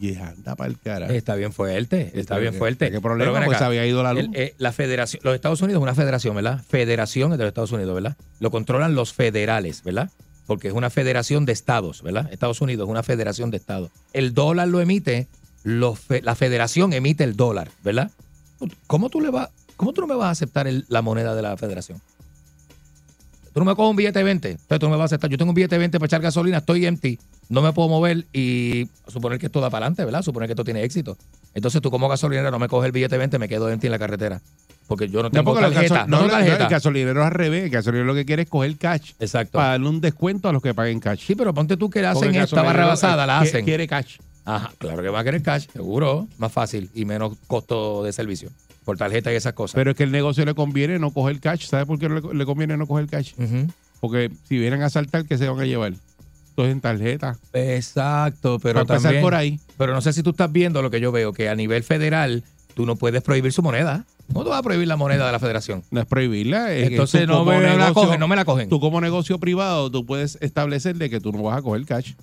Y 0.00 0.16
anda 0.16 0.56
para 0.56 0.70
el 0.70 0.78
carajo. 0.78 1.12
Está 1.12 1.34
bien 1.34 1.52
fuerte, 1.52 2.10
está 2.14 2.38
bien 2.38 2.52
¿Qué- 2.52 2.58
fuerte. 2.58 2.86
¿Qué 2.86 2.90
Pero 2.92 3.02
problema? 3.02 3.32
Pues 3.32 3.48
acá, 3.48 3.58
se 3.58 3.64
había 3.64 3.84
ido 3.86 4.02
la 4.02 4.14
luz. 4.14 4.24
el- 4.24 4.30
eh, 4.34 4.54
la 4.56 4.72
federación, 4.72 5.20
los 5.24 5.34
Estados 5.34 5.60
Unidos 5.60 5.80
es 5.80 5.82
una 5.82 5.94
federación, 5.94 6.34
¿verdad? 6.34 6.62
Federación 6.68 7.30
de 7.32 7.36
los 7.36 7.48
Estados 7.48 7.72
Unidos, 7.72 7.94
¿verdad? 7.94 8.16
Lo 8.38 8.50
controlan 8.50 8.94
los 8.94 9.12
federales, 9.12 9.82
¿verdad? 9.84 10.10
Porque 10.46 10.68
es 10.68 10.74
una 10.74 10.88
federación 10.88 11.44
de 11.44 11.52
estados, 11.52 12.02
¿verdad? 12.02 12.30
Estados 12.32 12.62
Unidos 12.62 12.88
es 12.88 12.90
una 12.90 13.02
federación 13.02 13.50
de 13.50 13.58
estados. 13.58 13.90
El 14.14 14.32
dólar 14.32 14.68
lo 14.68 14.80
emite, 14.80 15.28
los 15.64 15.98
fe- 16.00 16.22
la 16.22 16.34
federación 16.34 16.94
emite 16.94 17.22
el 17.24 17.36
dólar, 17.36 17.70
¿verdad? 17.84 18.10
¿Cómo 18.86 19.10
tú 19.10 19.20
le 19.20 19.28
vas, 19.30 19.50
cómo 19.76 19.92
tú 19.92 20.00
no 20.00 20.06
me 20.06 20.14
vas 20.14 20.28
a 20.28 20.30
aceptar 20.30 20.66
el- 20.66 20.86
la 20.88 21.02
moneda 21.02 21.34
de 21.34 21.42
la 21.42 21.56
federación? 21.58 22.00
Tú 23.60 23.64
no 23.64 23.72
me 23.72 23.76
coges 23.76 23.90
un 23.90 23.96
billete 23.96 24.20
de 24.20 24.24
20, 24.24 24.50
entonces 24.52 24.78
tú 24.78 24.86
no 24.86 24.92
me 24.92 24.96
vas 24.96 25.02
a 25.02 25.04
aceptar. 25.04 25.28
Yo 25.28 25.36
tengo 25.36 25.50
un 25.50 25.54
billete 25.54 25.74
de 25.74 25.80
20 25.80 25.98
para 25.98 26.06
echar 26.06 26.22
gasolina, 26.22 26.56
estoy 26.56 26.86
empty, 26.86 27.18
no 27.50 27.60
me 27.60 27.74
puedo 27.74 27.90
mover 27.90 28.24
y 28.32 28.88
suponer 29.06 29.38
que 29.38 29.44
esto 29.44 29.60
da 29.60 29.68
para 29.68 29.84
adelante, 29.84 30.02
¿verdad? 30.06 30.22
Suponer 30.22 30.48
que 30.48 30.54
esto 30.54 30.64
tiene 30.64 30.82
éxito. 30.82 31.18
Entonces 31.52 31.82
tú 31.82 31.90
como 31.90 32.08
gasolinero 32.08 32.50
no 32.50 32.58
me 32.58 32.68
coges 32.68 32.86
el 32.86 32.92
billete 32.92 33.16
de 33.16 33.18
20, 33.18 33.38
me 33.38 33.50
quedo 33.50 33.68
empty 33.68 33.88
en 33.88 33.90
la 33.90 33.98
carretera. 33.98 34.40
Porque 34.86 35.10
yo 35.10 35.18
no 35.22 35.24
No, 35.24 35.30
tengo 35.30 35.60
los 35.60 35.74
tarjeta. 35.74 36.06
No, 36.06 36.22
no, 36.22 36.28
tengo 36.28 36.38
no, 36.38 36.64
el 36.64 36.68
gasolinero 36.70 37.20
es 37.20 37.26
al 37.26 37.32
revés. 37.32 37.64
El 37.64 37.70
gasolinero 37.70 38.06
lo 38.06 38.14
que 38.14 38.24
quiere 38.24 38.44
es 38.44 38.48
coger 38.48 38.78
cash 38.78 39.12
Exacto. 39.20 39.58
para 39.58 39.72
darle 39.72 39.90
un 39.90 40.00
descuento 40.00 40.48
a 40.48 40.52
los 40.54 40.62
que 40.62 40.72
paguen 40.72 40.98
cash. 40.98 41.20
Sí, 41.26 41.34
pero 41.34 41.52
ponte 41.52 41.76
tú 41.76 41.90
que 41.90 42.00
le 42.00 42.06
hacen 42.06 42.34
esta 42.34 42.62
barra 42.62 42.86
basada, 42.86 43.26
la 43.26 43.40
hacen. 43.40 43.62
Quiere 43.62 43.86
cash. 43.86 44.16
Ajá, 44.46 44.72
claro 44.78 45.02
que 45.02 45.10
va 45.10 45.20
a 45.20 45.24
querer 45.24 45.42
cash, 45.42 45.66
seguro. 45.70 46.28
Más 46.38 46.50
fácil 46.50 46.88
y 46.94 47.04
menos 47.04 47.36
costo 47.46 48.04
de 48.04 48.14
servicio. 48.14 48.48
Por 48.90 48.98
tarjeta 48.98 49.32
y 49.32 49.36
esas 49.36 49.52
cosas. 49.52 49.76
Pero 49.76 49.92
es 49.92 49.96
que 49.96 50.02
el 50.02 50.10
negocio 50.10 50.44
le 50.44 50.52
conviene 50.52 50.98
no 50.98 51.12
coger 51.12 51.38
cash. 51.38 51.66
¿Sabe 51.66 51.86
por 51.86 51.96
qué 52.00 52.08
le, 52.08 52.20
le 52.34 52.44
conviene 52.44 52.76
no 52.76 52.88
coger 52.88 53.06
cash? 53.06 53.34
Porque 54.00 54.32
si 54.48 54.58
vienen 54.58 54.82
a 54.82 54.90
saltar, 54.90 55.26
¿qué 55.26 55.38
se 55.38 55.48
van 55.48 55.60
a 55.60 55.64
llevar? 55.64 55.92
Entonces 56.48 56.72
en 56.72 56.80
tarjeta. 56.80 57.38
Exacto, 57.52 58.58
pero 58.58 58.84
Para 58.84 58.98
también. 59.00 59.22
por 59.22 59.36
ahí. 59.36 59.60
Pero 59.78 59.94
no 59.94 60.00
sé 60.00 60.12
si 60.12 60.24
tú 60.24 60.30
estás 60.30 60.50
viendo 60.50 60.82
lo 60.82 60.90
que 60.90 60.98
yo 60.98 61.12
veo, 61.12 61.32
que 61.32 61.48
a 61.48 61.54
nivel 61.54 61.84
federal 61.84 62.42
tú 62.74 62.84
no 62.84 62.96
puedes 62.96 63.22
prohibir 63.22 63.52
su 63.52 63.62
moneda. 63.62 64.06
¿Cómo 64.32 64.42
tú 64.42 64.50
vas 64.50 64.58
a 64.58 64.62
prohibir 64.64 64.88
la 64.88 64.96
moneda 64.96 65.24
de 65.24 65.30
la 65.30 65.38
federación? 65.38 65.84
No 65.92 66.00
es 66.00 66.06
prohibirla. 66.06 66.72
es 66.72 66.88
Entonces 66.88 67.28
no 67.28 67.44
me 67.44 67.60
la 67.60 67.92
cogen, 67.92 68.18
no 68.18 68.26
me 68.26 68.34
la 68.34 68.44
cogen. 68.44 68.68
Tú 68.68 68.80
como 68.80 69.00
negocio 69.00 69.38
privado, 69.38 69.88
tú 69.88 70.04
puedes 70.04 70.36
establecer 70.40 70.96
de 70.96 71.10
que 71.10 71.20
tú 71.20 71.30
no 71.30 71.44
vas 71.44 71.58
a 71.58 71.62
coger 71.62 71.86
cash. 71.86 72.14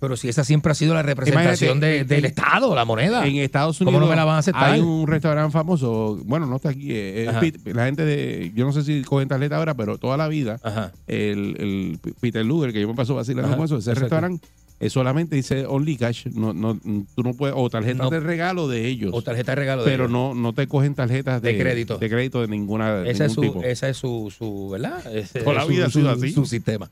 Pero 0.00 0.16
si 0.16 0.28
esa 0.28 0.44
siempre 0.44 0.72
ha 0.72 0.74
sido 0.74 0.94
la 0.94 1.02
representación 1.02 1.80
de- 1.80 2.04
del 2.04 2.24
Estado, 2.24 2.74
la 2.74 2.84
moneda. 2.84 3.26
En 3.26 3.36
Estados 3.36 3.78
¿Cómo 3.78 3.90
Unidos 3.90 4.06
no 4.06 4.10
me 4.10 4.16
la 4.16 4.24
van 4.24 4.36
a 4.36 4.38
aceptar? 4.38 4.70
hay 4.72 4.80
un 4.80 5.06
restaurante 5.06 5.52
famoso, 5.52 6.18
bueno, 6.24 6.46
no 6.46 6.56
está 6.56 6.70
aquí, 6.70 6.92
eh, 6.92 7.22
es 7.22 7.28
Ajá. 7.28 7.40
Pit- 7.40 7.66
la 7.68 7.86
gente 7.86 8.04
de, 8.04 8.52
yo 8.54 8.64
no 8.66 8.72
sé 8.72 8.82
si 8.82 9.02
cogen 9.02 9.28
tarjeta 9.28 9.56
ahora, 9.56 9.74
pero 9.74 9.98
toda 9.98 10.16
la 10.16 10.28
vida, 10.28 10.58
Ajá. 10.62 10.92
el, 11.06 11.56
el 11.58 11.98
Peter 12.20 12.44
Luger, 12.44 12.72
que 12.72 12.80
yo 12.80 12.88
me 12.88 12.94
paso 12.94 13.14
vacilando 13.14 13.56
con 13.56 13.64
eso, 13.64 13.76
ese 13.78 13.90
exacto. 13.90 14.00
restaurante 14.00 14.46
es 14.80 14.92
solamente 14.92 15.36
dice 15.36 15.64
only 15.66 15.96
cash. 15.96 16.26
No, 16.34 16.52
no, 16.52 16.74
tú 17.14 17.22
no 17.22 17.32
puedes, 17.34 17.54
o 17.56 17.70
tarjetas 17.70 17.96
No. 18.04 18.10
de 18.10 18.20
regalo 18.20 18.68
de 18.68 18.86
ellos. 18.86 19.12
O 19.14 19.22
tarjeta 19.22 19.52
de 19.52 19.56
regalo 19.56 19.84
de 19.84 19.90
pero 19.90 20.04
ellos. 20.04 20.12
no, 20.12 20.34
no 20.34 20.52
te 20.52 20.66
cogen 20.66 20.94
tarjetas 20.94 21.40
de, 21.40 21.52
De 21.52 21.58
crédito. 21.58 21.96
De 21.96 22.10
crédito 22.10 22.40
de 22.40 22.48
ninguna 22.48 22.96
de 22.96 23.10
Esa 23.10 23.26
es, 23.26 23.32
su, 23.32 23.40
ningún 23.40 23.58
tipo. 23.60 23.68
esa 23.70 23.88
es 23.88 23.96
su, 23.96 24.32
su 24.36 24.70
¿verdad? 24.70 25.00
Ese 25.14 25.40
Toda 25.40 25.54
la 25.54 25.62
es 25.62 25.68
vida 25.68 25.86
ha 25.86 25.90
su, 25.90 26.00
sido 26.00 26.14
su- 26.16 26.24
así. 26.24 26.32
su 26.32 26.44
sistema. 26.44 26.90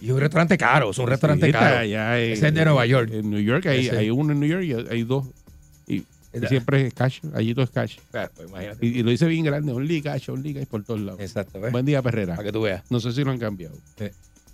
Y 0.00 0.10
un 0.10 0.20
restaurante 0.20 0.56
caro, 0.56 0.90
es 0.90 0.98
un 0.98 1.06
restaurante 1.08 1.46
Sí, 1.46 1.50
está 1.50 1.60
caro. 1.60 1.78
allá 1.78 2.18
en- 2.20 2.32
es 2.32 2.40
de 2.40 2.52
Nueva 2.64 2.86
York. 2.86 3.10
En 3.12 3.30
New 3.30 3.40
York 3.40 3.66
hay, 3.66 3.88
hay 3.88 4.10
uno 4.10 4.32
en 4.32 4.40
New 4.40 4.48
York 4.48 4.62
y 4.64 4.72
hay 4.92 5.02
dos. 5.04 5.26
Y, 5.86 5.96
y 5.96 6.06
siempre 6.48 6.86
es 6.86 6.94
cash. 6.94 7.20
Allí 7.34 7.52
todo 7.54 7.64
es 7.64 7.70
cash. 7.70 7.98
Claro, 8.10 8.30
pues 8.36 8.48
imagínate. 8.48 8.86
Y, 8.86 8.98
y 9.00 9.02
lo 9.02 9.10
dice 9.10 9.26
bien 9.26 9.44
grande. 9.44 9.72
Only 9.72 10.02
cash, 10.02 10.28
only 10.30 10.54
cash 10.54 10.66
por 10.66 10.84
todos 10.84 11.00
lados. 11.00 11.20
Exacto, 11.20 11.60
¿ves? 11.60 11.72
Buen 11.72 11.84
día, 11.86 12.00
Perrera. 12.02 12.36
Para 12.36 12.46
que 12.46 12.52
tú 12.52 12.62
veas. 12.62 12.82
No 12.90 13.00
sé 13.00 13.12
si 13.12 13.24
lo 13.24 13.30
han 13.32 13.38
cambiado. 13.38 13.74
Sí. 13.98 14.06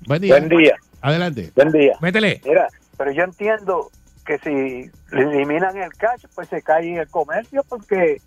Buen 0.06 0.22
día. 0.22 0.38
Buen 0.38 0.48
día. 0.48 0.76
Adelante. 1.00 1.52
Buen 1.54 1.72
día. 1.72 1.96
Métele. 2.00 2.40
Mira, 2.44 2.68
pero 2.96 3.12
yo 3.12 3.24
entiendo 3.24 3.90
que 4.24 4.38
si 4.38 4.90
eliminan 5.16 5.76
el 5.76 5.92
cash, 5.94 6.24
pues 6.34 6.48
se 6.48 6.62
cae 6.62 6.98
el 6.98 7.08
comercio 7.08 7.62
porque... 7.68 8.22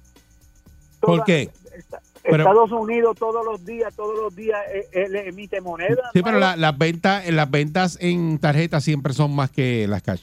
¿Por 0.99 1.23
qué? 1.25 1.49
esta- 1.77 2.01
Pero- 2.31 2.43
Estados 2.43 2.71
Unidos 2.71 3.15
todos 3.17 3.45
los 3.45 3.63
días, 3.65 3.93
todos 3.95 4.15
los 4.19 4.35
días, 4.35 4.59
eh, 4.73 4.87
él 4.91 5.15
emite 5.15 5.61
moneda. 5.61 6.09
Sí, 6.13 6.21
pero 6.21 6.39
la- 6.39 6.55
las 6.55 6.77
ventas, 6.77 7.27
las 7.29 7.49
ventas 7.49 7.97
en 8.01 8.37
tarjeta 8.39 8.81
siempre 8.81 9.13
son 9.13 9.33
más 9.35 9.49
que 9.51 9.87
las 9.87 10.01
cash. 10.01 10.21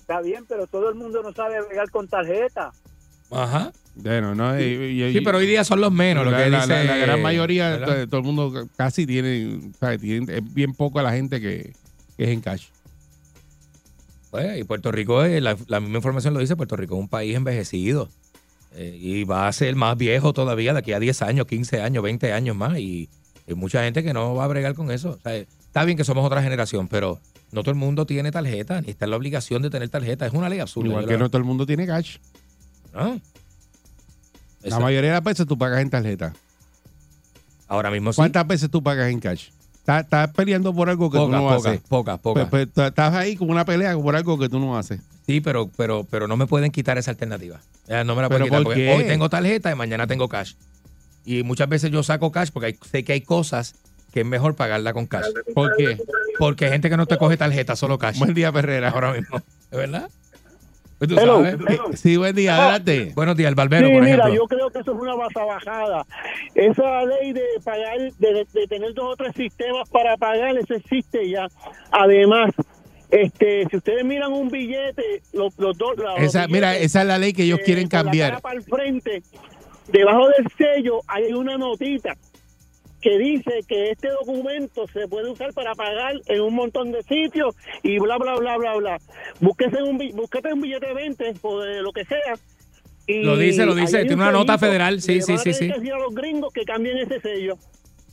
Está 0.00 0.20
bien, 0.20 0.44
pero 0.48 0.66
todo 0.66 0.88
el 0.88 0.94
mundo 0.94 1.22
no 1.22 1.32
sabe 1.32 1.60
bregar 1.66 1.90
con 1.90 2.06
tarjeta. 2.08 2.70
Ajá. 3.30 3.72
Bueno, 3.96 4.34
no, 4.34 4.60
y- 4.60 4.62
y- 5.02 5.12
Sí, 5.14 5.20
pero 5.22 5.38
hoy 5.38 5.46
día 5.46 5.64
son 5.64 5.80
los 5.80 5.90
menos. 5.90 6.24
Lo 6.24 6.30
la, 6.30 6.44
que 6.44 6.50
la- 6.50 6.60
dice, 6.60 6.68
la- 6.68 6.84
la 6.84 6.96
gran 6.98 7.22
mayoría, 7.22 7.76
de 7.78 8.06
todo 8.06 8.18
el 8.20 8.26
mundo 8.26 8.68
casi 8.76 9.06
tiene, 9.06 9.58
es 9.80 10.54
bien 10.54 10.74
poco 10.74 11.00
la 11.02 11.12
gente 11.12 11.40
que, 11.40 11.72
que 12.16 12.24
es 12.24 12.28
en 12.30 12.40
cash. 12.40 12.66
Pues, 14.30 14.58
y 14.58 14.64
Puerto 14.64 14.92
Rico, 14.92 15.24
es, 15.24 15.42
la, 15.42 15.56
la 15.68 15.80
misma 15.80 15.96
información 15.96 16.34
lo 16.34 16.40
dice, 16.40 16.56
Puerto 16.56 16.76
Rico 16.76 16.94
es 16.94 17.00
un 17.00 17.08
país 17.08 17.34
envejecido. 17.34 18.08
Eh, 18.74 18.96
y 19.00 19.24
va 19.24 19.48
a 19.48 19.52
ser 19.52 19.74
más 19.76 19.96
viejo 19.96 20.32
todavía 20.32 20.72
de 20.72 20.80
aquí 20.80 20.92
a 20.92 20.98
10 21.00 21.22
años, 21.22 21.46
15 21.46 21.80
años, 21.80 22.02
20 22.02 22.32
años 22.32 22.54
más. 22.56 22.78
Y 22.78 23.08
hay 23.48 23.54
mucha 23.54 23.82
gente 23.82 24.02
que 24.02 24.12
no 24.12 24.34
va 24.34 24.44
a 24.44 24.48
bregar 24.48 24.74
con 24.74 24.90
eso. 24.90 25.10
O 25.12 25.20
sea, 25.22 25.34
está 25.36 25.84
bien 25.84 25.96
que 25.96 26.04
somos 26.04 26.24
otra 26.26 26.42
generación, 26.42 26.88
pero 26.88 27.18
no 27.52 27.62
todo 27.62 27.70
el 27.70 27.76
mundo 27.78 28.04
tiene 28.06 28.30
tarjeta, 28.32 28.80
ni 28.82 28.90
está 28.90 29.06
en 29.06 29.12
la 29.12 29.16
obligación 29.16 29.62
de 29.62 29.70
tener 29.70 29.88
tarjeta. 29.88 30.26
Es 30.26 30.32
una 30.34 30.48
ley 30.48 30.58
absurda. 30.60 30.88
Igual 30.88 31.06
que 31.06 31.12
la- 31.14 31.18
no 31.20 31.28
todo 31.30 31.38
el 31.38 31.44
mundo 31.44 31.64
tiene 31.66 31.86
cash. 31.86 32.16
¿no? 32.92 33.20
La 34.62 34.80
mayoría 34.80 35.10
de 35.10 35.16
las 35.16 35.24
veces 35.24 35.46
tú 35.46 35.56
pagas 35.56 35.80
en 35.80 35.90
tarjeta. 35.90 36.32
Ahora 37.68 37.90
mismo 37.90 38.12
sí. 38.12 38.16
¿Cuántas 38.16 38.46
veces 38.46 38.70
tú 38.70 38.82
pagas 38.82 39.10
en 39.10 39.20
cash? 39.20 39.48
Estás, 39.86 40.02
estás 40.02 40.30
peleando 40.32 40.74
por 40.74 40.90
algo 40.90 41.08
que 41.12 41.16
tú 41.16 41.26
Pocas, 41.26 41.40
no 41.40 41.48
pocas, 41.48 41.66
haces. 41.66 41.80
pocas, 41.88 42.18
pocas. 42.18 42.48
Pues, 42.48 42.66
pues, 42.74 42.88
estás 42.88 43.14
ahí 43.14 43.36
como 43.36 43.52
una 43.52 43.64
pelea 43.64 43.96
por 43.96 44.16
algo 44.16 44.36
que 44.36 44.48
tú 44.48 44.58
no 44.58 44.76
haces. 44.76 45.00
Sí, 45.26 45.40
pero, 45.40 45.70
pero, 45.76 46.04
pero 46.10 46.26
no 46.26 46.36
me 46.36 46.46
pueden 46.48 46.72
quitar 46.72 46.98
esa 46.98 47.12
alternativa. 47.12 47.60
No 48.04 48.16
me 48.16 48.22
la 48.22 48.28
¿Pero 48.28 48.28
pueden 48.28 48.44
quitar 48.46 48.62
por 48.64 48.64
porque 48.64 48.84
qué? 48.86 48.92
hoy 48.92 49.04
tengo 49.04 49.28
tarjeta 49.30 49.70
y 49.70 49.76
mañana 49.76 50.08
tengo 50.08 50.28
cash. 50.28 50.54
Y 51.24 51.44
muchas 51.44 51.68
veces 51.68 51.92
yo 51.92 52.02
saco 52.02 52.32
cash 52.32 52.50
porque 52.52 52.66
hay- 52.66 52.78
sé 52.90 53.04
que 53.04 53.12
hay 53.12 53.20
cosas 53.20 53.76
que 54.12 54.20
es 54.22 54.26
mejor 54.26 54.56
pagarla 54.56 54.92
con 54.92 55.06
cash. 55.06 55.26
¿Por 55.54 55.76
qué? 55.76 55.96
Porque 56.38 56.64
hay 56.64 56.72
gente 56.72 56.90
que 56.90 56.96
no 56.96 57.06
te 57.06 57.16
coge 57.16 57.36
tarjeta, 57.36 57.76
solo 57.76 57.96
cash. 57.96 58.18
Buen 58.18 58.34
día, 58.34 58.50
Perrera. 58.50 58.90
Ahora 58.90 59.12
mismo. 59.12 59.36
¿Es 59.70 59.78
verdad? 59.78 60.10
Pues 60.98 61.10
tú 61.10 61.18
Hello, 61.18 61.34
sabes. 61.44 61.56
hello. 61.68 61.90
Sí, 61.94 62.16
buen 62.16 62.34
día, 62.34 62.56
adelante. 62.56 63.12
Buenos 63.14 63.36
días, 63.36 63.48
el 63.50 63.54
barbero, 63.54 63.86
sí, 63.86 63.92
por 63.92 64.02
mira, 64.02 64.30
yo 64.30 64.44
creo 64.46 64.70
que 64.70 64.78
eso 64.78 64.92
es 64.92 64.98
una 64.98 65.14
bajada. 65.14 66.06
Esa 66.54 67.04
ley 67.04 67.32
de 67.34 67.42
pagar, 67.62 67.98
de, 68.18 68.46
de 68.50 68.66
tener 68.66 68.94
dos 68.94 69.12
o 69.12 69.16
tres 69.16 69.34
sistemas 69.36 69.88
para 69.90 70.16
pagar, 70.16 70.56
eso 70.56 70.74
existe 70.74 71.28
ya. 71.28 71.48
Además, 71.90 72.50
este, 73.10 73.66
si 73.70 73.76
ustedes 73.76 74.04
miran 74.04 74.32
un 74.32 74.48
billete, 74.48 75.22
los, 75.34 75.56
los 75.58 75.76
dos, 75.76 75.98
los 75.98 76.18
Esa, 76.18 76.48
mira, 76.48 76.76
esa 76.76 77.02
es 77.02 77.06
la 77.06 77.18
ley 77.18 77.32
que 77.34 77.42
ellos 77.42 77.60
eh, 77.60 77.64
quieren 77.64 77.88
cambiar. 77.88 78.40
para 78.40 78.56
el 78.56 78.62
frente, 78.62 79.22
debajo 79.88 80.28
del 80.28 80.46
sello 80.56 81.00
hay 81.08 81.32
una 81.32 81.58
notita 81.58 82.16
que 83.06 83.18
dice 83.18 83.60
que 83.68 83.92
este 83.92 84.08
documento 84.08 84.88
se 84.88 85.06
puede 85.06 85.30
usar 85.30 85.52
para 85.52 85.76
pagar 85.76 86.14
en 86.26 86.40
un 86.40 86.54
montón 86.56 86.90
de 86.90 87.04
sitios 87.04 87.54
y 87.84 88.00
bla 88.00 88.18
bla 88.18 88.34
bla 88.34 88.56
bla 88.56 88.74
bla. 88.74 88.98
Búsquese 89.40 89.80
un 89.80 89.96
búsquete 90.16 90.52
un 90.52 90.60
billete 90.60 90.86
de 90.88 90.94
20 90.94 91.34
o 91.42 91.60
de 91.60 91.82
lo 91.82 91.92
que 91.92 92.04
sea. 92.04 92.34
y 93.06 93.22
Lo 93.22 93.36
dice, 93.36 93.64
lo 93.64 93.76
dice, 93.76 93.98
tiene 94.00 94.14
un 94.14 94.22
una 94.22 94.32
nota 94.32 94.58
federal, 94.58 95.00
sí, 95.00 95.22
sí, 95.22 95.38
sí, 95.38 95.52
sí. 95.54 95.70
a 95.70 95.98
los 95.98 96.12
gringos 96.16 96.52
que 96.52 96.64
cambien 96.64 96.98
ese 96.98 97.20
sello. 97.20 97.56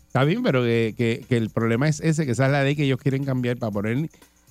Está 0.05 0.25
bien, 0.25 0.43
pero 0.43 0.61
que, 0.61 0.93
que- 0.95 1.25
que 1.27 1.37
el 1.37 1.49
problema 1.49 1.87
es 1.89 1.99
ese, 1.99 2.27
que 2.27 2.33
esa 2.33 2.45
es 2.45 2.51
la 2.51 2.63
ley 2.63 2.75
que 2.75 2.83
ellos 2.83 2.99
quieren 2.99 3.25
cambiar 3.25 3.57
para 3.57 3.71
poner 3.71 3.97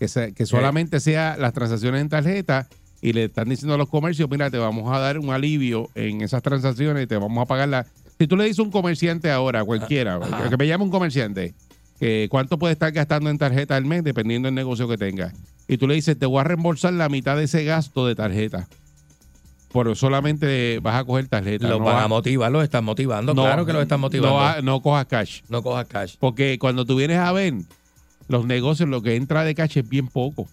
que, 0.00 0.08
se- 0.08 0.34
que 0.34 0.44
solamente 0.44 0.98
sea 0.98 1.36
las 1.38 1.52
transacciones 1.52 2.00
en 2.00 2.08
tarjeta 2.08 2.66
y 3.00 3.12
le 3.12 3.24
están 3.26 3.48
diciendo 3.48 3.74
a 3.74 3.78
los 3.78 3.88
comercios, 3.88 4.28
mira, 4.28 4.50
te 4.50 4.58
vamos 4.58 4.92
a 4.92 4.98
dar 4.98 5.20
un 5.20 5.30
alivio 5.30 5.88
en 5.94 6.20
esas 6.20 6.42
transacciones 6.42 7.04
y 7.04 7.06
te 7.06 7.16
vamos 7.16 7.40
a 7.40 7.46
pagar 7.46 7.68
la... 7.68 7.86
Si 8.18 8.26
tú 8.26 8.36
le 8.36 8.44
dices 8.44 8.60
a 8.60 8.62
un 8.62 8.70
comerciante 8.70 9.30
ahora, 9.30 9.64
cualquiera, 9.64 10.16
Ajá. 10.16 10.48
que 10.48 10.56
me 10.56 10.66
llame 10.66 10.84
un 10.84 10.90
comerciante, 10.90 11.54
que 11.98 12.28
cuánto 12.30 12.58
puede 12.58 12.72
estar 12.74 12.92
gastando 12.92 13.30
en 13.30 13.38
tarjeta 13.38 13.76
al 13.76 13.84
mes 13.84 14.04
dependiendo 14.04 14.46
del 14.46 14.54
negocio 14.54 14.86
que 14.88 14.96
tenga. 14.98 15.32
Y 15.68 15.76
tú 15.78 15.86
le 15.88 15.94
dices, 15.94 16.18
te 16.18 16.26
voy 16.26 16.40
a 16.40 16.44
reembolsar 16.44 16.92
la 16.92 17.08
mitad 17.08 17.36
de 17.36 17.44
ese 17.44 17.64
gasto 17.64 18.06
de 18.06 18.14
tarjeta. 18.14 18.68
Pero 19.72 19.94
solamente 19.94 20.80
vas 20.80 20.96
a 21.00 21.04
coger 21.04 21.28
tarjeta. 21.28 21.66
No 21.66 21.78
van 21.78 21.94
vas- 21.96 22.04
a 22.04 22.08
motivar, 22.08 22.52
los 22.52 22.62
están 22.62 22.84
motivando. 22.84 23.32
no- 23.34 23.42
claro 23.42 23.64
que 23.64 23.72
los 23.72 23.82
están 23.82 24.00
motivando. 24.00 24.38
No, 24.38 24.54
No, 24.56 24.62
no 24.62 24.82
cojas 24.82 25.06
cash. 25.06 25.40
cojas 25.62 25.86
cash. 25.86 26.16
Porque 26.20 26.58
cuando 26.58 26.84
tú 26.84 26.96
vienes 26.96 27.18
a 27.18 27.32
ver 27.32 27.54
los 28.28 28.44
negocios, 28.44 28.88
lo 28.88 29.00
que 29.02 29.16
entra 29.16 29.44
de 29.44 29.54
cash 29.54 29.78
es 29.78 29.88
bien 29.88 30.08
poco. 30.08 30.46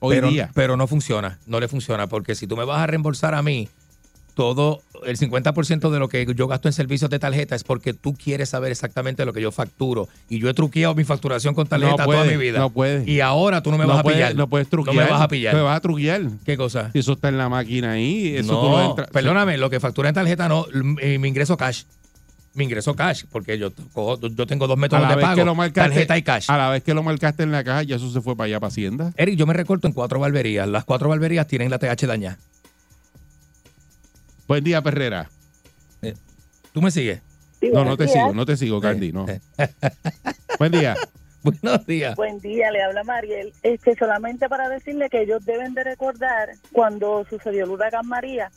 Hoy 0.00 0.16
pero, 0.16 0.28
día. 0.28 0.50
pero 0.54 0.76
no 0.76 0.86
funciona, 0.86 1.38
no 1.46 1.58
le 1.60 1.68
funciona, 1.68 2.06
porque 2.08 2.34
si 2.34 2.46
tú 2.46 2.56
me 2.56 2.64
vas 2.64 2.80
a 2.80 2.86
reembolsar 2.86 3.34
a 3.34 3.42
mí, 3.42 3.68
todo 4.36 4.82
el 5.06 5.16
50% 5.16 5.88
de 5.90 5.98
lo 5.98 6.10
que 6.10 6.26
yo 6.36 6.46
gasto 6.46 6.68
en 6.68 6.74
servicios 6.74 7.08
de 7.10 7.18
tarjeta 7.18 7.54
es 7.56 7.64
porque 7.64 7.94
tú 7.94 8.14
quieres 8.14 8.50
saber 8.50 8.70
exactamente 8.70 9.24
lo 9.24 9.32
que 9.32 9.40
yo 9.40 9.50
facturo. 9.50 10.08
Y 10.28 10.38
yo 10.40 10.50
he 10.50 10.54
truqueado 10.54 10.94
mi 10.94 11.04
facturación 11.04 11.54
con 11.54 11.66
tarjeta 11.66 11.96
No 11.96 12.04
puede, 12.04 12.18
toda 12.20 12.30
mi 12.30 12.36
vida. 12.36 12.58
no 12.58 12.68
puede. 12.68 13.10
Y 13.10 13.20
ahora 13.20 13.62
tú 13.62 13.70
no 13.70 13.78
me 13.78 13.84
no 13.84 13.90
vas 13.92 14.00
a 14.00 14.02
puedes, 14.02 14.18
pillar. 14.18 14.34
No 14.36 14.46
puedes 14.46 14.68
truquear. 14.68 14.94
No 14.94 15.02
me 15.04 15.10
vas 15.10 15.22
a 15.22 15.28
pillar. 15.28 15.54
Me 15.54 15.62
vas 15.62 15.76
a 15.78 15.80
truquear. 15.80 16.20
¿Qué 16.44 16.56
cosa? 16.58 16.90
Si 16.92 16.98
eso 16.98 17.14
está 17.14 17.30
en 17.30 17.38
la 17.38 17.48
máquina 17.48 17.92
ahí, 17.92 18.36
eso 18.36 18.60
tú 18.60 18.68
no, 18.68 18.76
no 18.78 18.90
entras. 18.90 19.08
perdóname, 19.10 19.56
lo 19.56 19.70
que 19.70 19.80
factura 19.80 20.10
en 20.10 20.14
tarjeta 20.14 20.48
no, 20.50 20.66
eh, 21.00 21.18
mi 21.18 21.28
ingreso 21.28 21.56
cash. 21.56 21.84
Mi 22.52 22.64
ingreso 22.64 22.94
cash, 22.94 23.24
porque 23.32 23.58
yo, 23.58 23.70
cojo- 23.92 24.18
yo 24.28 24.46
tengo 24.46 24.66
dos 24.66 24.76
A 24.76 24.80
métodos 24.80 25.02
la, 25.02 25.08
de 25.10 25.16
vez 25.16 25.24
pago, 25.24 25.36
que 25.36 25.44
lo 25.44 25.54
marcaste, 25.54 25.90
tarjeta 25.90 26.16
y 26.18 26.22
cash. 26.22 26.44
a 26.50 26.56
la 26.58 26.70
vez 26.70 26.82
que 26.82 26.92
lo 26.94 27.02
marcaste 27.02 27.42
en 27.42 27.52
la 27.52 27.62
caja, 27.64 27.82
ya 27.84 27.96
eso 27.96 28.10
se 28.10 28.20
fue 28.22 28.34
para 28.36 28.46
allá, 28.46 28.60
para 28.60 28.68
Hacienda. 28.68 29.12
Eric, 29.16 29.36
yo 29.36 29.46
me 29.46 29.52
recorto 29.54 29.86
en 29.86 29.92
cuatro 29.94 30.20
barberías. 30.20 30.66
Las 30.68 30.84
cuatro 30.84 31.08
barberías 31.10 31.46
tienen 31.46 31.70
la 31.70 31.78
TH 31.78 32.06
dañada. 32.06 32.38
Buen 34.46 34.62
día, 34.62 34.82
Perrera. 34.82 35.28
¿Tú 36.72 36.82
me 36.82 36.90
sigues? 36.90 37.22
No, 37.72 37.84
no 37.84 37.96
te 37.96 38.06
sigo, 38.06 38.34
no 38.34 38.44
te 38.44 38.56
sigo, 38.56 38.80
Candy, 38.80 39.12
no. 39.12 39.26
Buen 40.58 40.72
día. 40.72 40.94
Buenos 41.42 41.86
días. 41.86 42.16
Buen 42.16 42.40
día, 42.40 42.70
le 42.70 42.82
habla 42.82 43.04
Mariel. 43.04 43.52
Este, 43.62 43.94
solamente 43.96 44.48
para 44.48 44.68
decirle 44.68 45.08
que 45.08 45.22
ellos 45.22 45.44
deben 45.44 45.74
de 45.74 45.84
recordar 45.84 46.50
cuando 46.72 47.24
sucedió 47.30 47.64
el 47.64 47.70
huracán 47.70 48.06
María, 48.06 48.50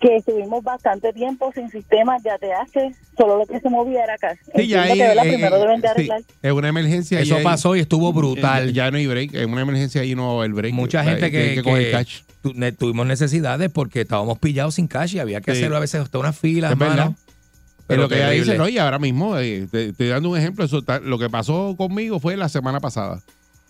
que 0.00 0.16
estuvimos 0.16 0.64
bastante 0.64 1.12
tiempo 1.12 1.52
sin 1.54 1.70
sistemas 1.70 2.22
de 2.22 2.30
ATH, 2.30 2.94
solo 3.18 3.36
lo 3.38 3.46
que 3.46 3.60
se 3.60 3.68
movía 3.68 4.02
era 4.04 4.16
cash. 4.16 4.38
Sí, 4.56 4.66
ya 4.66 4.82
ahí, 4.84 4.96
que 4.98 5.06
¿verdad? 5.06 5.26
eh, 5.26 5.28
primero 5.32 5.58
deben 5.58 5.80
de 5.82 5.88
sí, 5.88 5.92
arreglar. 5.92 6.22
es 6.42 6.52
una 6.52 6.68
emergencia. 6.68 7.20
Eso 7.20 7.36
ahí- 7.36 7.44
pasó 7.44 7.76
y 7.76 7.80
estuvo 7.80 8.10
brutal. 8.12 8.68
Ya, 8.72 8.86
ya 8.86 8.90
no 8.90 8.96
hay 8.96 9.06
break. 9.06 9.34
En 9.34 9.50
una 9.52 9.60
emergencia 9.62 10.00
ahí 10.00 10.14
no 10.14 10.38
haber 10.38 10.52
break. 10.52 10.72
Mucha 10.74 11.00
Hay 11.00 11.08
gente 11.08 11.30
que, 11.30 11.54
que 11.56 11.62
coger 11.62 11.84
que 11.84 11.90
cash. 11.90 12.20
tu- 12.42 12.54
ne- 12.54 12.72
tuvimos 12.72 13.06
necesidades 13.06 13.70
porque 13.70 14.00
estábamos 14.00 14.38
pillados 14.38 14.76
sin 14.76 14.88
cash 14.88 15.14
y 15.16 15.18
había 15.18 15.40
que 15.42 15.52
Sí. 15.52 15.58
hacerlo 15.58 15.76
a 15.76 15.80
veces 15.80 16.00
hasta 16.00 16.18
una 16.18 16.32
fila, 16.32 16.72
Es 16.72 16.78
verdad. 16.78 16.96
mano. 16.96 17.16
Es 17.18 17.84
Pero 17.86 18.02
lo 18.02 18.08
que 18.08 18.14
ella 18.16 18.30
dice, 18.30 18.56
¿no? 18.56 18.68
Y 18.68 18.78
ahora 18.78 18.98
mismo, 19.00 19.36
eh, 19.36 19.66
te, 19.70 19.88
estoy 19.88 20.06
dando 20.08 20.30
un 20.30 20.38
ejemplo. 20.38 20.64
Eso 20.64 20.78
está- 20.78 21.00
lo 21.00 21.18
que 21.18 21.28
pasó 21.28 21.74
conmigo 21.76 22.20
fue 22.20 22.36
la 22.36 22.48
semana 22.48 22.80
pasada. 22.80 23.20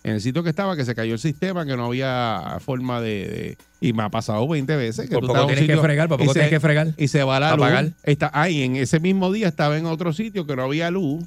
En 0.03 0.13
el 0.13 0.21
sitio 0.21 0.41
que 0.43 0.49
estaba, 0.49 0.75
que 0.75 0.83
se 0.83 0.95
cayó 0.95 1.13
el 1.13 1.19
sistema, 1.19 1.63
que 1.65 1.77
no 1.77 1.85
había 1.85 2.57
forma 2.59 2.99
de. 3.01 3.27
de- 3.27 3.57
y 3.79 3.93
me 3.93 4.03
ha 4.03 4.09
pasado 4.09 4.47
20 4.47 4.75
veces. 4.75 5.07
Que 5.09 5.15
Por 5.15 5.27
poco 5.27 5.45
tienes 5.47 5.67
que 5.67 5.77
fregar, 5.77 6.07
por 6.09 6.19
y 6.19 6.23
poco 6.23 6.33
se- 6.33 6.39
tienes 6.39 6.49
que 6.51 6.59
fregar. 6.59 6.93
Y 6.97 7.07
se 7.07 7.23
va 7.23 7.39
la 7.39 7.51
Pa' 7.51 7.55
luz. 7.57 7.65
pagar. 7.65 7.91
Está, 8.03 8.31
ah, 8.33 8.49
y 8.49 8.63
en 8.63 8.75
ese 8.77 8.99
mismo 8.99 9.31
día 9.31 9.47
estaba 9.47 9.77
en 9.77 9.85
otro 9.85 10.11
sitio 10.13 10.45
que 10.47 10.55
no 10.55 10.63
había 10.63 10.89
luz, 10.91 11.23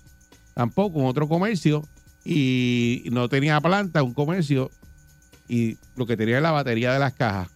tampoco, 0.55 0.98
en 1.01 1.06
otro 1.06 1.28
comercio, 1.28 1.86
y 2.24 3.05
no 3.12 3.28
tenía 3.28 3.60
planta, 3.60 4.02
un 4.02 4.12
comercio, 4.14 4.70
y 5.48 5.76
lo 5.96 6.06
que 6.06 6.16
tenía 6.16 6.34
era 6.38 6.40
la 6.42 6.51
batería 6.52 6.92
de 6.92 6.98
las 6.98 7.12
cajas. 7.12 7.48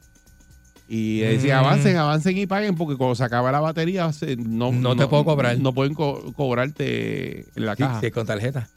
Y 0.88 1.18
decía, 1.20 1.60
Mm. 1.60 1.64
avancen, 1.64 1.96
avancen 1.96 2.38
y 2.38 2.46
paguen, 2.46 2.74
porque 2.76 2.96
cuando 2.96 3.14
se 3.14 3.24
acaba 3.24 3.50
la 3.52 3.60
batería, 3.60 4.12
se- 4.12 4.36
no, 4.36 4.72
No 4.72 4.96
te 4.96 5.06
puedo 5.06 5.24
cobrar. 5.24 5.58
No 5.58 5.72
pueden 5.74 5.94
co- 5.94 6.32
cobrarte 6.32 7.40
en 7.56 7.66
la 7.66 7.74
Sí, 7.76 7.82
caja. 7.82 8.00
sí, 8.00 8.06
es 8.06 8.12
con 8.12 8.26
tarjeta. 8.26 8.68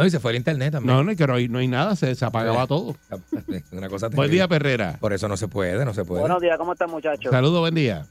No, 0.00 0.06
y 0.06 0.10
se 0.10 0.18
fue 0.18 0.30
el 0.30 0.38
internet 0.38 0.72
también. 0.72 0.96
No, 0.96 1.04
no, 1.04 1.14
que 1.14 1.26
no 1.26 1.34
hay, 1.34 1.46
no 1.48 1.58
hay 1.58 1.68
nada, 1.68 1.94
se, 1.94 2.14
se 2.14 2.24
apagaba 2.24 2.66
todo. 2.66 2.96
Una 3.72 3.90
cosa 3.90 4.06
Buen 4.08 4.16
terrible. 4.16 4.28
día, 4.30 4.48
Perrera. 4.48 4.96
Por 4.98 5.12
eso 5.12 5.28
no 5.28 5.36
se 5.36 5.46
puede, 5.46 5.84
no 5.84 5.92
se 5.92 6.06
puede. 6.06 6.20
Buenos 6.22 6.40
días, 6.40 6.56
¿cómo 6.56 6.72
están 6.72 6.88
muchachos? 6.90 7.30
Saludos, 7.30 7.60
buen 7.60 7.74
día. 7.74 8.06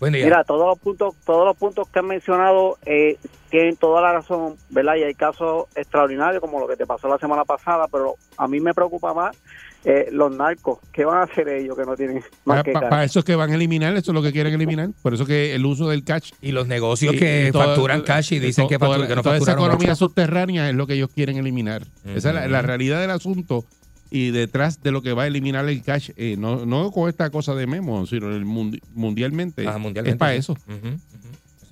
Buen 0.00 0.14
día. 0.14 0.24
Mira, 0.24 0.44
todos 0.44 0.66
los 0.66 0.78
puntos, 0.78 1.14
todos 1.26 1.44
los 1.44 1.54
puntos 1.54 1.86
que 1.90 1.98
han 1.98 2.06
mencionado 2.06 2.78
eh, 2.86 3.18
tienen 3.50 3.76
toda 3.76 4.00
la 4.00 4.14
razón, 4.14 4.56
¿verdad? 4.70 4.94
Y 4.96 5.02
hay 5.02 5.14
casos 5.14 5.66
extraordinarios 5.74 6.40
como 6.40 6.58
lo 6.58 6.66
que 6.66 6.76
te 6.76 6.86
pasó 6.86 7.08
la 7.08 7.18
semana 7.18 7.44
pasada, 7.44 7.88
pero 7.92 8.14
a 8.38 8.48
mí 8.48 8.58
me 8.60 8.72
preocupa 8.72 9.12
más 9.12 9.36
eh, 9.84 10.08
los 10.12 10.34
narcos. 10.34 10.78
¿Qué 10.92 11.04
van 11.04 11.18
a 11.18 11.22
hacer 11.24 11.48
ellos 11.48 11.76
que 11.76 11.84
no 11.84 11.94
tienen 11.96 12.22
más 12.44 12.62
que 12.64 12.72
Para 12.72 12.88
ganar? 12.88 13.04
eso 13.04 13.18
es 13.18 13.24
que 13.24 13.34
van 13.36 13.50
a 13.50 13.54
eliminar, 13.54 13.94
eso 13.96 14.12
es 14.12 14.14
lo 14.14 14.22
que 14.22 14.32
quieren 14.32 14.54
eliminar. 14.54 14.90
Por 15.02 15.14
eso 15.14 15.26
que 15.26 15.54
el 15.54 15.64
uso 15.66 15.88
del 15.88 16.04
cash. 16.04 16.30
Y 16.40 16.52
los 16.52 16.66
negocios 16.66 17.14
que 17.16 17.50
facturan 17.52 18.00
cash 18.02 18.32
y 18.32 18.38
dicen 18.38 18.66
que 18.68 18.78
facturan- 18.78 19.06
que 19.08 19.16
no 19.16 19.22
toda 19.22 19.36
esa 19.36 19.52
economía 19.52 19.90
mucho. 19.90 19.96
subterránea 19.96 20.68
es 20.70 20.74
lo 20.74 20.86
que 20.86 20.94
ellos 20.94 21.10
quieren 21.14 21.36
eliminar. 21.36 21.82
Esa 22.04 22.44
es 22.44 22.50
la, 22.50 22.62
realidad 22.62 23.00
del 23.00 23.10
asunto. 23.10 23.64
Y 24.10 24.30
detrás 24.30 24.80
de 24.82 24.92
lo 24.92 25.02
que 25.02 25.12
va 25.12 25.24
a 25.24 25.26
eliminar 25.26 25.68
el 25.68 25.82
cash, 25.82 26.10
eh, 26.16 26.36
no, 26.38 26.64
no 26.66 26.92
con 26.92 27.08
esta 27.08 27.30
cosa 27.30 27.54
de 27.54 27.66
memo, 27.66 28.06
sino 28.06 28.30
el 28.34 28.44
mundi- 28.46 28.80
mundialmente, 28.94 29.66
Ah, 29.66 29.76
mundialmente, 29.78 30.10
es 30.14 30.16
para 30.18 30.34
eso. 30.34 30.56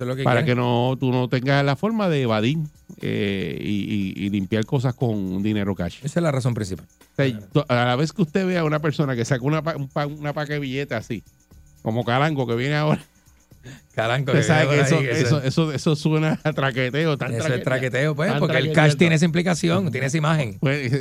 Eso 0.03 0.11
es 0.11 0.15
lo 0.15 0.15
que 0.15 0.23
para 0.23 0.43
que 0.45 0.55
no 0.55 0.95
tú 0.99 1.11
no 1.11 1.27
tengas 1.29 1.63
la 1.65 1.75
forma 1.75 2.09
de 2.09 2.21
evadir 2.23 2.57
eh, 3.01 3.57
y, 3.61 4.13
y- 4.19 4.25
y 4.25 4.29
limpiar 4.29 4.65
cosas 4.65 4.93
con 4.93 5.41
dinero 5.41 5.73
cash. 5.75 5.97
Esa 6.03 6.19
es 6.19 6.23
la 6.23 6.31
razón 6.31 6.53
principal. 6.53 6.85
O 6.85 7.15
sea, 7.15 7.39
to- 7.51 7.65
a 7.67 7.85
la 7.85 7.95
vez 7.95 8.11
que 8.13 8.21
usted 8.21 8.45
vea 8.45 8.61
a 8.61 8.63
una 8.63 8.79
persona 8.79 9.15
que 9.15 9.25
saca 9.25 9.43
una, 9.43 9.61
pa- 9.61 9.75
un 9.75 9.89
una 10.19 10.33
paca 10.33 10.53
de 10.53 10.59
billetes 10.59 10.97
así, 10.97 11.23
como 11.81 12.03
Calango 12.05 12.45
que 12.47 12.55
viene 12.55 12.75
ahora, 12.75 13.01
Calanco, 13.95 14.31
usted 14.31 14.41
que 14.41 14.47
sabe 14.47 14.63
que 14.63 14.73
viene 14.73 14.87
eso, 14.87 14.97
ahí, 14.97 15.05
eso, 15.05 15.37
eso- 15.37 15.41
eso, 15.43 15.71
eso 15.73 15.95
suena 15.95 16.39
a 16.43 16.51
traqueteo. 16.53 17.17
Tan 17.17 17.33
Eso 17.33 17.47
es 17.53 17.63
traqueteo, 17.63 18.15
pues, 18.15 18.31
porque 18.33 18.57
el 18.57 18.63
traqueteo. 18.63 18.73
cash 18.73 18.95
tiene 18.97 19.15
esa 19.15 19.25
implicación, 19.25 19.91
tiene 19.91 20.07
esa 20.07 20.17
imagen. 20.17 20.57
Pues, 20.59 20.91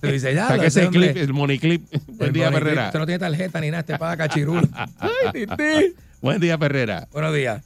Tú 0.00 0.08
dices, 0.08 0.34
ya, 0.34 0.48
ese 0.64 0.88
clip, 0.88 1.16
el 1.16 1.32
money 1.32 1.58
clip. 1.58 1.82
Buen 2.08 2.32
día, 2.32 2.50
Perrera. 2.50 2.86
Usted 2.86 2.98
no 2.98 3.06
tiene 3.06 3.18
tarjeta 3.20 3.60
ni 3.60 3.70
nada, 3.70 3.82
te 3.84 3.96
paga 3.98 4.16
cachirulo. 4.16 4.62
Ay. 4.98 5.94
Buen 6.20 6.40
día, 6.40 6.58
Perrera. 6.58 7.06
Buenos 7.12 7.34
días. 7.34 7.62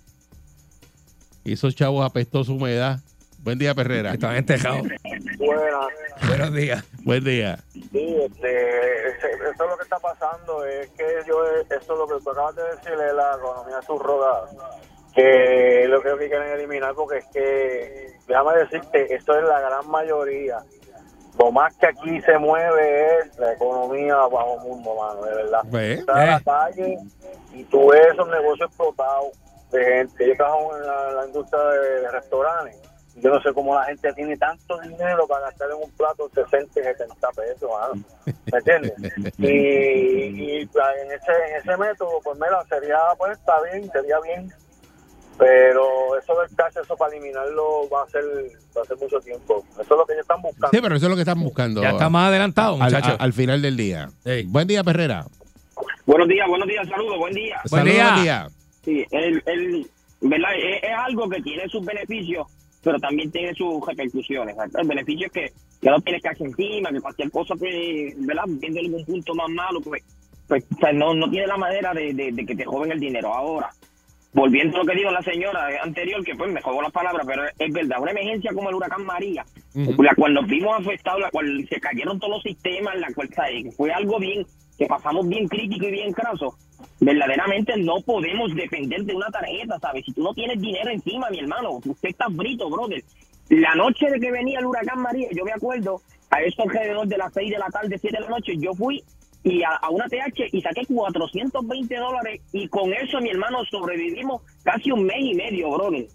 Y 1.44 1.52
esos 1.52 1.74
chavos 1.74 2.04
apestó 2.04 2.42
su 2.44 2.54
humedad. 2.54 2.98
Buen 3.42 3.58
día, 3.58 3.74
Perrera. 3.74 4.12
Estaban 4.14 4.36
entejados. 4.36 4.82
Buenas. 5.38 5.86
Buenos 6.26 6.54
días. 6.54 6.84
Buen 7.04 7.22
día. 7.22 7.58
Sí, 7.72 8.16
este, 8.22 9.08
eso 9.08 9.50
es 9.50 9.58
lo 9.58 9.76
que 9.76 9.82
está 9.82 9.98
pasando, 9.98 10.64
es 10.64 10.88
que 10.90 11.04
yo, 11.26 11.44
eso 11.44 11.78
es 11.78 11.88
lo 11.88 12.06
que 12.06 12.24
tú 12.24 12.30
acabas 12.30 12.56
de 12.56 12.62
decir, 12.62 12.92
es 12.92 13.14
la 13.14 13.36
economía 13.38 13.82
subrogada, 13.82 14.48
que 15.14 15.82
es 15.84 15.88
lo 15.90 16.00
creo 16.00 16.16
que 16.16 16.28
quieren 16.28 16.52
eliminar, 16.52 16.94
porque 16.94 17.18
es 17.18 17.26
que, 17.26 18.16
déjame 18.26 18.56
decirte, 18.60 19.14
esto 19.14 19.36
es 19.38 19.44
la 19.44 19.60
gran 19.60 19.86
mayoría. 19.90 20.60
Lo 21.38 21.50
más 21.52 21.76
que 21.76 21.86
aquí 21.86 22.20
se 22.22 22.38
mueve 22.38 23.18
es 23.18 23.36
la 23.38 23.52
economía 23.52 24.14
bajo 24.16 24.56
mundo, 24.60 24.94
mano, 24.94 25.22
de 25.26 25.34
verdad. 25.34 25.62
Ve. 25.64 25.92
Estás 25.94 26.16
a 26.16 26.24
la 26.26 26.36
Eh. 26.36 26.42
calle 26.44 26.98
y 27.52 27.64
tú 27.64 27.88
ves 27.90 28.06
esos 28.12 28.28
negocios 28.28 28.68
explotados 28.68 29.28
de 29.72 29.84
gente. 29.84 30.28
Yo 30.28 30.36
trabajo 30.36 30.76
en 30.76 30.86
la, 30.86 31.10
la 31.12 31.26
industria 31.26 31.60
de, 31.62 32.00
de 32.02 32.10
restaurantes. 32.10 32.80
Yo 33.16 33.30
no 33.30 33.40
sé 33.42 33.52
cómo 33.54 33.74
la 33.76 33.84
gente 33.84 34.12
tiene 34.14 34.36
tanto 34.36 34.76
dinero 34.80 35.26
para 35.28 35.46
gastar 35.46 35.68
en 35.70 35.76
un 35.84 35.90
plato 35.92 36.28
60 36.34 36.80
y 36.80 36.82
70 36.82 37.28
pesos, 37.30 37.70
mano. 37.70 38.02
¿me 38.50 38.58
entiendes? 38.58 38.92
Y, 39.38 39.46
y 40.62 40.66
pues, 40.66 40.84
en, 41.04 41.12
ese, 41.12 41.32
en 41.50 41.56
ese 41.60 41.76
método, 41.76 42.10
pues 42.24 42.36
mira, 42.40 42.64
sería, 42.68 42.98
pues 43.16 43.38
está 43.38 43.54
bien, 43.62 43.88
sería 43.92 44.18
bien, 44.20 44.52
pero 45.38 46.16
eso 46.18 46.40
del 46.40 46.56
cash, 46.56 46.74
eso 46.82 46.96
para 46.96 47.12
eliminarlo 47.14 47.88
va 47.88 48.02
a 48.04 48.08
ser 48.08 48.24
va 48.76 48.82
a 48.82 48.84
ser 48.84 48.96
mucho 48.98 49.20
tiempo. 49.20 49.64
Eso 49.72 49.82
es 49.82 49.88
lo 49.90 50.04
que 50.06 50.12
ellos 50.14 50.22
están 50.24 50.42
buscando. 50.42 50.70
Sí, 50.72 50.78
pero 50.82 50.96
eso 50.96 51.06
es 51.06 51.10
lo 51.10 51.16
que 51.16 51.22
están 51.22 51.40
buscando. 51.40 51.82
Ya 51.82 51.90
está 51.90 52.08
más 52.08 52.28
adelantado, 52.30 52.74
al, 52.74 52.82
muchacho. 52.92 53.10
al- 53.12 53.16
al 53.20 53.32
final 53.32 53.62
del 53.62 53.76
día. 53.76 54.10
Buen 54.46 54.66
día, 54.66 54.82
Perrera. 54.84 55.24
Buenos 56.06 56.26
días, 56.28 56.48
buenos 56.48 56.66
días, 56.68 56.88
saludos, 56.88 57.18
buen 57.18 57.34
día. 57.34 57.60
Saludos, 57.64 57.94
buen 57.94 58.22
día. 58.24 58.48
Sí, 58.84 59.04
el, 59.10 59.42
el, 59.46 59.86
¿verdad? 60.20 60.50
Es, 60.56 60.82
es 60.82 60.90
algo 60.96 61.28
que 61.28 61.40
tiene 61.42 61.68
sus 61.68 61.84
beneficios, 61.84 62.46
pero 62.82 62.98
también 62.98 63.30
tiene 63.30 63.54
sus 63.54 63.84
repercusiones. 63.86 64.56
¿verdad? 64.56 64.80
El 64.82 64.88
beneficio 64.88 65.26
es 65.26 65.32
que 65.32 65.52
ya 65.82 65.90
no 65.90 66.00
tienes 66.00 66.22
cash 66.22 66.40
encima, 66.42 66.90
que 66.90 67.00
cualquier 67.00 67.30
cosa, 67.30 67.54
pues, 67.56 68.14
¿verdad? 68.26 68.44
Viendo 68.46 68.80
algún 68.80 69.04
punto 69.04 69.34
más 69.34 69.48
malo, 69.50 69.80
pues, 69.80 70.02
pues 70.48 70.64
o 70.74 70.78
sea, 70.78 70.92
no, 70.92 71.14
no 71.14 71.30
tiene 71.30 71.46
la 71.46 71.56
manera 71.56 71.92
de, 71.94 72.12
de- 72.14 72.32
de 72.32 72.46
que 72.46 72.54
te 72.54 72.64
joven 72.64 72.92
el 72.92 73.00
dinero. 73.00 73.32
Ahora, 73.34 73.70
volviendo 74.32 74.76
a 74.76 74.80
lo 74.80 74.86
que 74.86 74.96
dijo 74.96 75.10
la 75.10 75.22
señora 75.22 75.68
anterior, 75.82 76.24
que 76.24 76.34
pues 76.34 76.50
me 76.52 76.60
jugó 76.60 76.82
las 76.82 76.92
palabras, 76.92 77.24
pero 77.26 77.42
es 77.58 77.72
verdad, 77.72 78.00
una 78.00 78.10
emergencia 78.10 78.52
como 78.52 78.68
el 78.68 78.74
huracán 78.74 79.04
María, 79.04 79.44
Ujú. 79.74 80.02
la 80.02 80.14
cual 80.14 80.34
nos 80.34 80.46
vimos 80.46 80.78
afectados, 80.78 81.20
la 81.20 81.30
cual 81.30 81.66
se 81.68 81.80
cayeron 81.80 82.18
todos 82.18 82.34
los 82.34 82.42
sistemas, 82.42 82.96
la 82.98 83.12
cual 83.14 83.28
fue 83.76 83.92
algo 83.92 84.18
bien, 84.18 84.44
que 84.76 84.86
pasamos 84.86 85.28
bien 85.28 85.46
crítico 85.48 85.86
y 85.86 85.92
bien 85.92 86.12
craso. 86.12 86.56
Verdaderamente 87.00 87.76
no 87.76 87.96
podemos 88.00 88.54
depender 88.54 89.04
de 89.04 89.14
una 89.14 89.26
tarjeta, 89.30 89.78
¿sabes? 89.80 90.04
Si 90.06 90.12
tú 90.12 90.22
no 90.22 90.32
tienes 90.34 90.60
dinero 90.60 90.90
encima, 90.90 91.28
mi 91.30 91.38
hermano, 91.40 91.80
usted 91.84 92.08
está 92.08 92.26
frito, 92.30 92.70
brother. 92.70 93.02
La 93.50 93.74
noche 93.74 94.08
de 94.10 94.18
que 94.20 94.30
venía 94.30 94.58
el 94.60 94.66
huracán 94.66 95.00
María, 95.02 95.28
yo 95.36 95.44
me 95.44 95.52
acuerdo, 95.52 96.00
a 96.30 96.40
eso 96.42 96.62
alrededor 96.62 97.06
de 97.06 97.18
las 97.18 97.32
6 97.34 97.50
de 97.50 97.58
la 97.58 97.66
tarde, 97.66 97.98
7 97.98 98.16
de 98.16 98.22
la 98.22 98.28
noche, 98.30 98.52
yo 98.58 98.72
fui 98.74 99.02
y 99.42 99.62
a, 99.62 99.70
a 99.82 99.90
una 99.90 100.06
TH 100.08 100.48
y 100.52 100.62
saqué 100.62 100.86
420 100.86 101.96
dólares 101.96 102.40
y 102.52 102.66
con 102.68 102.92
eso, 102.94 103.20
mi 103.20 103.28
hermano, 103.30 103.58
sobrevivimos 103.70 104.40
casi 104.62 104.90
un 104.90 105.04
mes 105.04 105.18
y 105.20 105.34
medio, 105.34 105.70
brother. 105.72 106.06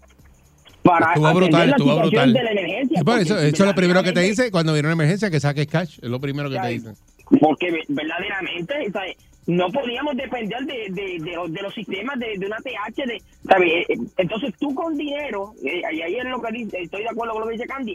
Para 0.82 1.12
Estuvo 1.12 1.34
brutal, 1.34 1.70
la 1.70 1.76
estuvo 1.76 1.96
brutal. 2.00 2.32
de 2.32 2.42
la 2.42 2.50
emergencia. 2.52 2.96
Por 2.96 3.04
porque 3.04 3.22
eso, 3.22 3.38
eso 3.38 3.62
es 3.64 3.68
lo 3.68 3.74
primero 3.74 4.02
que 4.02 4.12
te 4.12 4.20
dice 4.20 4.50
cuando 4.50 4.72
viene 4.72 4.88
una 4.88 4.94
emergencia, 4.94 5.30
que 5.30 5.38
saques 5.38 5.66
cash. 5.66 5.98
Es 6.02 6.08
lo 6.08 6.18
primero 6.20 6.48
que 6.50 6.58
te 6.58 6.68
dicen. 6.68 6.94
porque 7.38 7.70
ve- 7.70 7.84
verdaderamente 7.88 8.90
¿sabe? 8.90 9.16
No 9.50 9.68
podíamos 9.70 10.16
depender 10.16 10.60
de, 10.64 10.86
de, 10.90 11.18
de, 11.20 11.32
los- 11.36 11.52
de 11.52 11.62
los 11.62 11.74
sistemas 11.74 12.18
de, 12.18 12.38
de 12.38 12.46
una 12.46 12.56
TH 12.58 13.06
de 13.06 13.22
¿sabe? 13.48 13.82
Eh, 13.82 13.98
entonces 14.18 14.54
tú 14.58 14.74
con 14.74 14.96
dinero 14.96 15.52
eh, 15.64 15.82
y 15.92 16.00
ahí 16.02 16.16
es 16.16 16.24
lo 16.24 16.40
que 16.40 16.52
dice 16.52 16.80
estoy 16.82 17.02
de 17.02 17.08
acuerdo 17.10 17.34
con 17.34 17.42
lo 17.42 17.48
que 17.48 17.54
dice 17.54 17.66
Candy 17.66 17.94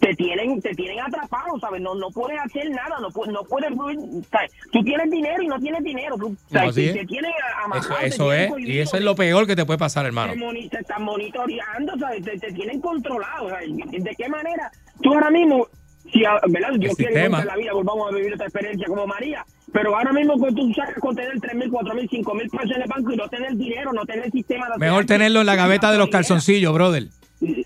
te 0.00 0.14
tienen 0.16 0.60
te 0.60 0.74
tienen 0.74 0.98
atrapado 1.00 1.58
sabes 1.60 1.80
no 1.80 1.94
no 1.94 2.10
puedes 2.10 2.38
hacer 2.40 2.68
nada 2.70 2.96
no 3.00 3.08
no 3.32 3.44
puedes 3.44 3.70
fluir, 3.72 3.98
¿sabe? 4.30 4.48
tú 4.72 4.82
tienes 4.82 5.10
dinero 5.10 5.42
y 5.42 5.46
no 5.46 5.58
tienes 5.60 5.82
dinero 5.84 6.16
tú, 6.16 6.34
¿sabe? 6.50 6.68
así 6.68 6.92
te, 6.92 7.04
tienen 7.06 7.30
Eso, 7.76 7.94
te 8.00 8.06
eso 8.06 8.30
tienen 8.30 8.52
es, 8.62 8.68
y 8.68 8.78
eso 8.80 8.96
es 8.96 9.02
lo 9.04 9.14
peor 9.14 9.46
que 9.46 9.54
te 9.56 9.64
puede 9.64 9.78
pasar, 9.78 10.04
hermano. 10.06 10.32
te, 10.32 10.38
moni- 10.38 10.68
te 10.68 10.78
están 10.80 11.02
monitoreando, 11.04 11.96
¿sabes? 11.98 12.24
Te, 12.24 12.38
te 12.38 12.52
tienen 12.52 12.80
controlado. 12.80 13.48
¿sabes? 13.50 13.68
¿De 13.76 14.14
qué 14.16 14.28
manera? 14.28 14.70
Tú 15.02 15.14
ahora 15.14 15.30
mismo, 15.30 15.66
si, 16.12 16.22
¿verdad? 16.48 16.70
Nunca 16.72 17.04
en 17.40 17.46
la 17.46 17.56
vida 17.56 17.72
volvamos 17.72 18.12
a 18.12 18.16
vivir 18.16 18.32
esta 18.32 18.44
experiencia 18.44 18.86
como 18.86 19.06
María, 19.06 19.44
pero 19.74 19.96
ahora 19.96 20.12
mismo 20.12 20.40
que 20.42 20.52
tú 20.54 20.72
sacas 20.72 20.94
con 21.00 21.16
tener 21.16 21.38
3 21.40 21.54
mil, 21.56 21.68
4 21.68 21.94
mil, 21.96 22.08
5 22.08 22.34
mil 22.34 22.48
pesos 22.48 22.70
en 22.76 22.82
el 22.82 22.88
banco 22.88 23.12
y 23.12 23.16
no 23.16 23.28
tener 23.28 23.56
dinero, 23.56 23.92
no 23.92 24.06
tener 24.06 24.30
sistema 24.30 24.68
de 24.70 24.78
Mejor 24.78 25.04
tenerlo 25.04 25.40
en 25.40 25.46
la 25.46 25.56
gaveta 25.56 25.90
de 25.90 25.98
los 25.98 26.08
calzoncillos, 26.10 26.72
brother. 26.72 27.08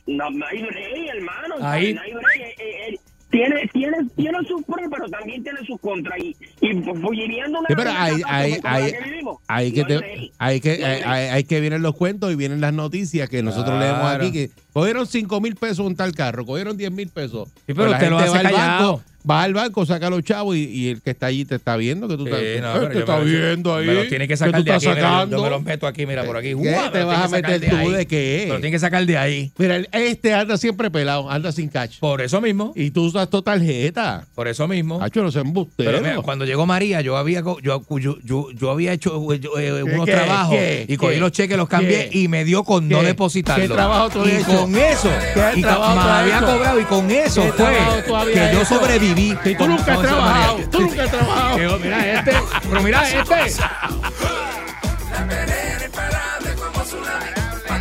No, 0.06 0.30
no 0.30 0.47
hay 0.47 0.62
break, 0.62 1.14
hermano. 1.14 1.55
Ahí. 1.60 1.93
No 1.93 2.01
hay 2.01 2.12
break. 2.14 2.40
Eh, 2.40 2.55
eh, 2.59 2.94
eh, 2.94 2.98
tiene, 3.30 3.68
tiene, 3.74 3.98
tiene 4.16 4.39
sus 4.48 4.64
pros, 4.64 4.80
pero 4.90 5.06
también 5.10 5.43
tiene 5.43 5.59
sus 5.66 5.78
contras. 5.82 6.18
Y, 6.18 6.35
y 6.62 6.74
pues, 6.80 6.98
viviendo 7.10 7.59
una 7.59 7.68
Sí, 7.68 7.74
pero 7.76 7.90
hay, 7.90 8.22
hay, 8.26 8.56
hay, 8.64 8.93
que 8.93 8.98
vivimos, 9.05 9.39
hay 9.47 9.72
que, 9.72 9.85
te- 9.85 10.30
hay 10.39 10.60
que, 10.62 10.85
hay- 11.05 11.28
hay 11.28 11.44
que 11.44 11.60
vienen 11.60 11.82
los 11.82 11.94
cuentos 11.94 12.32
y 12.32 12.36
vienen 12.36 12.62
las 12.62 12.72
noticias 12.72 13.28
que 13.28 13.43
nosotros 13.43 13.76
Claro. 13.76 13.93
leemos 13.98 14.12
aquí 14.14 14.32
que 14.32 14.51
cogieron 14.81 15.07
5 15.07 15.41
mil 15.41 15.55
pesos 15.57 15.81
un 15.81 15.97
tal 15.97 16.13
carro, 16.15 16.45
cogieron 16.47 16.77
10 16.77 16.91
mil 16.93 17.09
pesos. 17.09 17.49
Sí, 17.67 17.75
pero 17.75 17.85
Pues 17.87 17.93
usted 17.95 18.11
lo 18.11 18.19
hace 18.19 18.31
va 18.31 18.39
al 18.39 18.53
banco, 18.53 19.03
va 19.29 19.43
al 19.43 19.55
banco, 19.55 19.85
saca 19.87 20.09
los 20.11 20.23
chavos 20.23 20.57
y, 20.57 20.65
y 20.65 20.89
el 20.89 21.03
que 21.03 21.11
está 21.11 21.27
allí 21.27 21.45
te 21.45 21.57
está 21.57 21.77
viendo 21.77 22.09
que 22.09 22.17
tú 22.17 22.25
Sí, 22.25 22.31
estás, 22.33 22.63
no, 22.63 22.77
Eh, 22.77 22.79
pero 22.81 22.93
te 22.93 22.99
está 23.01 23.19
viendo 23.19 23.75
ahí. 23.75 23.87
Me 23.87 23.95
lo 23.95 24.07
tiene 24.09 24.29
que 24.29 24.37
sacar 24.37 24.63
de 24.63 24.73
aquí. 24.73 24.85
sacando. 24.87 25.37
yo 25.37 25.43
me 25.43 25.51
lo 25.51 25.61
meto 25.61 25.87
aquí, 25.87 26.07
mira, 26.07 26.25
por 26.25 26.37
aquí. 26.37 26.49
¿Qué 26.49 26.55
Guau, 26.55 26.71
me 26.71 26.83
lo 26.87 26.93
te 26.93 27.05
vas 27.05 27.25
a 27.25 27.29
meter 27.29 27.69
tú 27.69 27.77
ahí. 27.77 27.91
de 27.91 28.07
qué? 28.07 28.45
Me 28.47 28.55
lo 28.55 28.61
tiene 28.61 28.71
que 28.71 28.79
sacar 28.79 29.05
de 29.05 29.19
ahí. 29.19 29.53
Mira, 29.59 29.79
este 29.93 30.33
anda 30.35 30.57
siempre 30.57 30.91
pelado, 30.91 31.31
anda 31.31 31.53
sin 31.53 31.69
cash. 31.69 31.99
Por 31.99 32.23
eso 32.23 32.41
mismo. 32.41 32.73
Y 32.77 32.91
tú 32.91 33.05
usas 33.05 33.29
tu 33.29 33.43
tarjeta. 33.43 34.27
Por 34.35 34.49
eso 34.49 34.69
mismo. 34.69 35.03
Hacho, 35.03 35.23
no 35.23 35.31
se. 35.33 35.43
Pero 35.77 36.01
mira, 36.01 36.21
cuando 36.23 36.45
llegó 36.45 36.67
María, 36.67 37.01
yo 37.01 37.17
había 37.17 37.41
yo, 37.41 37.59
yo, 37.63 38.19
yo, 38.23 38.51
yo 38.53 38.71
había 38.71 38.93
hecho 38.93 39.33
eh, 39.33 39.41
eh, 39.59 39.83
unos 39.83 40.07
qué, 40.07 40.13
trabajos 40.13 40.57
qué, 40.57 40.87
y 40.89 40.97
cogí 40.97 41.17
los 41.17 41.33
cheques, 41.33 41.57
los 41.57 41.69
cambié 41.69 42.11
y 42.13 42.29
me 42.29 42.45
dio 42.45 42.65
con 42.65 42.89
no 42.89 43.01
qué, 43.01 43.07
depositarlo. 43.07 43.67
qué 43.67 43.73
trabajo 43.73 44.11
tú 44.11 44.27
y 44.27 44.31
hecho? 44.31 44.68
Con 44.73 44.77
eso, 44.82 45.09
¿Qué 45.35 45.53
y 45.57 45.62
había 45.65 46.40
cobrado 46.40 46.81
y 46.81 46.85
con 46.85 47.11
eso 47.11 47.43
¿Qué 47.43 47.53
fue 47.53 48.32
que 48.32 48.53
yo 48.53 48.61
hecho? 48.61 48.65
sobreviví. 48.66 49.36
Si 49.43 49.53
tú 49.55 49.59
con- 49.59 49.70
nunca 49.70 49.93
has 49.95 50.01
trabajado, 50.03 50.59
tú 50.70 50.81
nunca 50.82 51.03
has 51.05 51.11
trabajado. 51.11 51.57
Que, 51.57 51.78
Mira 51.78 52.12
este, 52.15 52.36
pero 52.69 52.82
mira 52.82 53.09
este. 53.09 53.35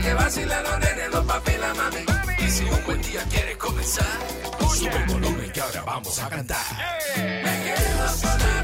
Que 0.04 0.14
los 0.64 0.80
nenes, 0.80 1.10
los 1.12 1.26
papi 1.26 1.52
y 1.52 1.58
la 1.58 1.74
mami. 1.74 2.46
Y 2.46 2.50
si 2.50 2.64
un 2.64 2.86
buen 2.86 3.02
día 3.02 3.22
quieres 3.30 3.58
comenzar, 3.58 4.06
sube 4.74 4.96
el 4.96 5.06
volumen 5.14 5.52
que 5.52 5.60
ahora 5.62 5.82
vamos 5.86 6.20
a 6.20 6.30
cantar. 6.30 6.58
Me 7.18 7.64
quedo 7.64 8.06
con 8.22 8.40
la 8.40 8.64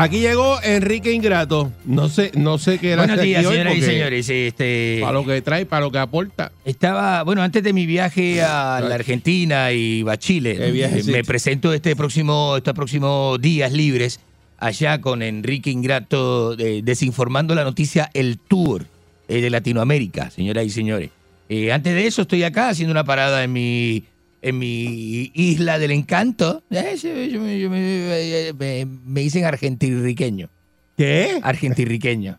Aquí 0.00 0.20
llegó 0.20 0.62
Enrique 0.62 1.12
Ingrato. 1.12 1.72
No 1.84 2.08
sé, 2.08 2.30
no 2.36 2.56
sé 2.58 2.78
qué 2.78 2.92
era 2.92 3.02
Buenos 3.02 3.20
días, 3.20 3.44
señoras 3.44 3.76
y 3.76 3.82
señores. 3.82 4.28
Este, 4.30 4.98
Para 5.00 5.12
lo 5.12 5.24
que 5.24 5.42
trae, 5.42 5.66
para 5.66 5.84
lo 5.84 5.90
que 5.90 5.98
aporta. 5.98 6.52
Estaba, 6.64 7.24
bueno, 7.24 7.42
antes 7.42 7.64
de 7.64 7.72
mi 7.72 7.84
viaje 7.84 8.40
a 8.40 8.80
la 8.80 8.94
Argentina 8.94 9.72
y 9.72 10.04
a 10.08 10.16
Chile, 10.16 10.70
viajecito. 10.70 11.10
me 11.10 11.24
presento 11.24 11.72
este 11.72 11.96
próximo, 11.96 12.56
estos 12.56 12.74
próximos 12.74 13.40
días 13.40 13.72
libres 13.72 14.20
allá 14.58 15.00
con 15.00 15.20
Enrique 15.20 15.70
Ingrato, 15.70 16.56
eh, 16.56 16.80
desinformando 16.84 17.56
la 17.56 17.64
noticia 17.64 18.08
El 18.14 18.38
Tour 18.38 18.86
eh, 19.26 19.40
de 19.40 19.50
Latinoamérica, 19.50 20.30
señoras 20.30 20.64
y 20.64 20.70
señores. 20.70 21.10
Eh, 21.48 21.72
antes 21.72 21.92
de 21.92 22.06
eso 22.06 22.22
estoy 22.22 22.44
acá 22.44 22.68
haciendo 22.68 22.92
una 22.92 23.02
parada 23.02 23.42
en 23.42 23.52
mi 23.52 24.04
en 24.42 24.58
mi 24.58 25.30
isla 25.34 25.78
del 25.78 25.90
encanto. 25.90 26.62
Eh, 26.70 26.96
yo- 27.02 27.24
yo 27.24 27.40
me- 27.40 27.58
yo 27.58 27.70
me- 27.70 28.52
me- 28.58 28.86
me 28.86 29.20
dicen 29.22 29.44
argentinriqueño. 29.44 30.48
¿Qué? 30.96 31.38
Argentinriqueño. 31.42 32.38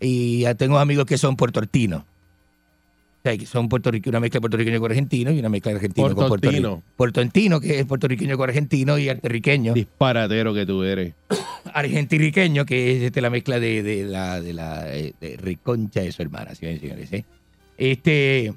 Y 0.00 0.40
ya 0.40 0.54
tengo 0.54 0.78
amigos 0.78 1.06
que 1.06 1.18
son 1.18 1.36
puertortinos. 1.36 2.02
O 2.02 2.06
sea, 3.26 3.38
que 3.38 3.46
son 3.46 3.70
puertorriqueños, 3.70 4.12
una 4.12 4.20
mezcla 4.20 4.36
de 4.36 4.40
puertorriqueño 4.42 4.80
con 4.80 4.90
argentino 4.90 5.30
y 5.32 5.38
una 5.38 5.48
mezcla 5.48 5.70
de 5.72 5.76
argentino 5.76 6.06
con 6.08 6.14
Puerto 6.14 6.28
Puertortino. 6.28 6.68
Rico. 6.76 6.82
Puertortino, 6.96 7.60
que 7.60 7.78
es 7.80 7.86
puertorriqueño 7.86 8.36
con 8.36 8.48
argentino 8.50 8.98
y 8.98 9.08
arterriqueño. 9.08 9.72
Disparatero 9.72 10.52
que 10.52 10.66
tú 10.66 10.82
eres. 10.82 11.14
Argentinriqueño, 11.72 12.66
que 12.66 12.96
es 12.96 13.02
este, 13.04 13.22
la 13.22 13.30
mezcla 13.30 13.58
de, 13.58 13.82
de 13.82 14.04
la, 14.04 14.40
de 14.42 14.52
la 14.52 14.94
eh, 14.94 15.14
de 15.20 15.36
Riconcha 15.38 16.00
de 16.02 16.12
su 16.12 16.20
hermana, 16.20 16.54
señores 16.54 16.78
y 16.82 16.86
señores. 16.86 17.12
¿eh? 17.14 17.24
Este, 17.78 18.52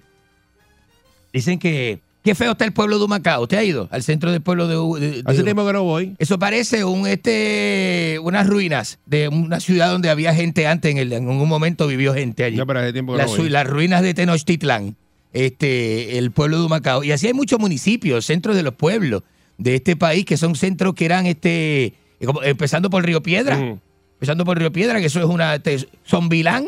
dicen 1.32 1.60
que 1.60 2.00
qué 2.28 2.36
feo 2.36 2.52
está 2.52 2.66
el 2.66 2.74
pueblo 2.74 2.98
de 3.00 3.06
Humacao. 3.06 3.44
¿Usted 3.44 3.58
ha 3.58 3.64
ido 3.64 3.88
al 3.90 4.04
centro 4.04 4.32
del 4.32 4.42
pueblo 4.42 4.68
de, 4.68 5.00
de- 5.00 5.12
de- 5.12 5.24
Hace 5.26 5.44
tiempo 5.44 5.66
que 5.66 5.72
no 5.74 5.84
voy. 5.84 6.14
eso 6.20 6.38
parece 6.38 6.84
un 6.84 7.08
este 7.08 8.20
unas 8.22 8.48
ruinas 8.48 9.00
de 9.06 9.30
una 9.30 9.60
ciudad 9.62 9.92
donde 9.92 10.10
había 10.10 10.34
gente 10.34 10.68
antes, 10.68 10.92
en, 10.92 10.98
el- 10.98 11.14
en 11.14 11.28
un 11.30 11.48
momento 11.48 11.88
vivió 11.88 12.14
gente 12.14 12.44
allí. 12.44 12.58
No, 12.58 12.68
pero 12.68 12.80
hace 12.82 12.92
tiempo 12.92 13.14
que 13.14 13.20
las, 13.20 13.32
no 13.32 13.38
voy. 13.38 13.50
las 13.50 13.66
ruinas 13.68 14.02
de 14.02 14.14
Tenochtitlán, 14.14 14.96
este, 15.32 16.18
el 16.18 16.32
pueblo 16.32 16.60
de 16.60 16.66
Humacao. 16.66 17.04
Y 17.04 17.12
así 17.12 17.28
hay 17.28 17.34
muchos 17.34 17.60
municipios, 17.60 18.26
centros 18.26 18.56
de 18.56 18.64
los 18.64 18.74
pueblos 18.74 19.24
de 19.58 19.76
este 19.76 19.96
país 19.96 20.26
que 20.26 20.36
son 20.38 20.56
centros 20.56 20.94
que 20.96 21.06
eran 21.06 21.26
este, 21.28 21.94
como- 22.26 22.44
empezando 22.44 22.90
por 22.90 23.06
Río 23.06 23.24
Piedra, 23.24 23.56
Mm. 23.58 23.80
empezando 24.16 24.44
por 24.46 24.58
Río 24.60 24.72
Piedra, 24.72 25.00
que 25.00 25.06
eso 25.06 25.20
es 25.20 25.26
una 25.26 25.56
este, 25.56 25.88
Zombilán. 26.06 26.68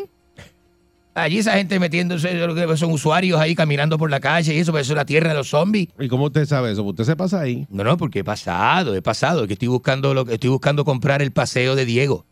Allí 1.14 1.38
esa 1.38 1.54
gente 1.54 1.78
metiéndose, 1.80 2.38
yo 2.38 2.52
creo 2.54 2.68
que 2.68 2.76
son 2.76 2.92
usuarios 2.92 3.40
ahí 3.40 3.54
caminando 3.56 3.98
por 3.98 4.10
la 4.10 4.20
calle 4.20 4.54
y 4.54 4.58
eso, 4.58 4.70
pues 4.70 4.86
eso 4.86 4.92
es 4.92 4.96
la 4.96 5.04
tierra 5.04 5.30
de 5.30 5.34
los 5.34 5.48
zombies. 5.48 5.88
¿Y 5.98 6.06
cómo 6.08 6.26
usted 6.26 6.46
sabe 6.46 6.70
eso? 6.70 6.84
Usted 6.84 7.02
se 7.04 7.16
pasa 7.16 7.40
ahí. 7.40 7.66
No, 7.68 7.82
no, 7.82 7.96
porque 7.96 8.20
he 8.20 8.24
pasado, 8.24 8.94
he 8.94 9.02
pasado, 9.02 9.46
que 9.48 9.54
estoy 9.54 9.68
buscando 9.68 10.14
lo 10.14 10.24
que 10.24 10.34
estoy 10.34 10.50
buscando 10.50 10.84
comprar 10.84 11.20
el 11.20 11.32
paseo 11.32 11.74
de 11.74 11.84
Diego 11.84 12.24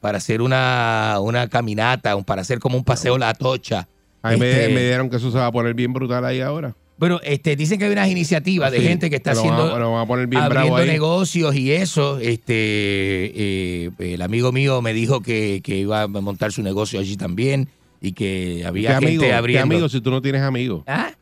para 0.00 0.18
hacer 0.18 0.42
una, 0.42 1.16
una 1.20 1.48
caminata, 1.48 2.16
para 2.22 2.42
hacer 2.42 2.60
como 2.60 2.76
un 2.78 2.84
paseo 2.84 3.18
la 3.18 3.34
tocha. 3.34 3.88
A 4.22 4.30
mí 4.30 4.36
me, 4.36 4.48
Este, 4.50 4.74
me 4.74 4.80
dieron 4.84 5.10
que 5.10 5.16
eso 5.16 5.32
se 5.32 5.38
va 5.38 5.46
a 5.46 5.52
poner 5.52 5.74
bien 5.74 5.92
brutal 5.92 6.24
ahí 6.24 6.40
ahora. 6.40 6.76
bueno, 6.98 7.18
este, 7.24 7.56
dicen 7.56 7.80
que 7.80 7.86
hay 7.86 7.92
unas 7.92 8.08
iniciativas 8.08 8.70
de 8.70 8.78
Sí, 8.78 8.84
gente 8.86 9.10
que 9.10 9.16
está 9.16 9.34
lo 9.34 9.42
van 9.42 9.50
a- 9.50 9.56
haciendo 9.56 9.78
lo 9.80 9.98
a 9.98 10.06
poner 10.06 10.26
bien 10.28 10.40
bravo 10.48 10.54
abriendo 10.76 10.76
ahí. 10.76 10.88
negocios 10.88 11.54
y 11.56 11.72
eso. 11.72 12.18
Este, 12.20 12.54
eh, 12.56 13.90
el 13.98 14.22
amigo 14.22 14.52
mío 14.52 14.82
me 14.82 14.92
dijo 14.92 15.20
que, 15.20 15.60
que 15.64 15.76
iba 15.78 16.02
a 16.02 16.06
montar 16.08 16.52
su 16.52 16.62
negocio 16.62 17.00
allí 17.00 17.16
también 17.16 17.68
y 18.00 18.12
que 18.12 18.58
¿Qué 18.60 18.66
había 18.66 18.96
amigo? 18.96 19.10
gente 19.10 19.26
¿Qué 19.26 19.32
abriendo. 19.32 19.74
amigo 19.74 19.88
si 19.88 20.00
tú 20.00 20.10
no 20.10 20.22
tienes 20.22 20.42
amigos? 20.42 20.82
¿Ah? 20.86 21.12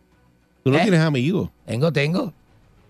Tú 0.63 0.71
no 0.71 0.79
¿Eh? 0.79 0.83
tienes 0.83 1.01
amigos. 1.01 1.51
Tengo, 1.65 1.93
tengo. 1.93 2.33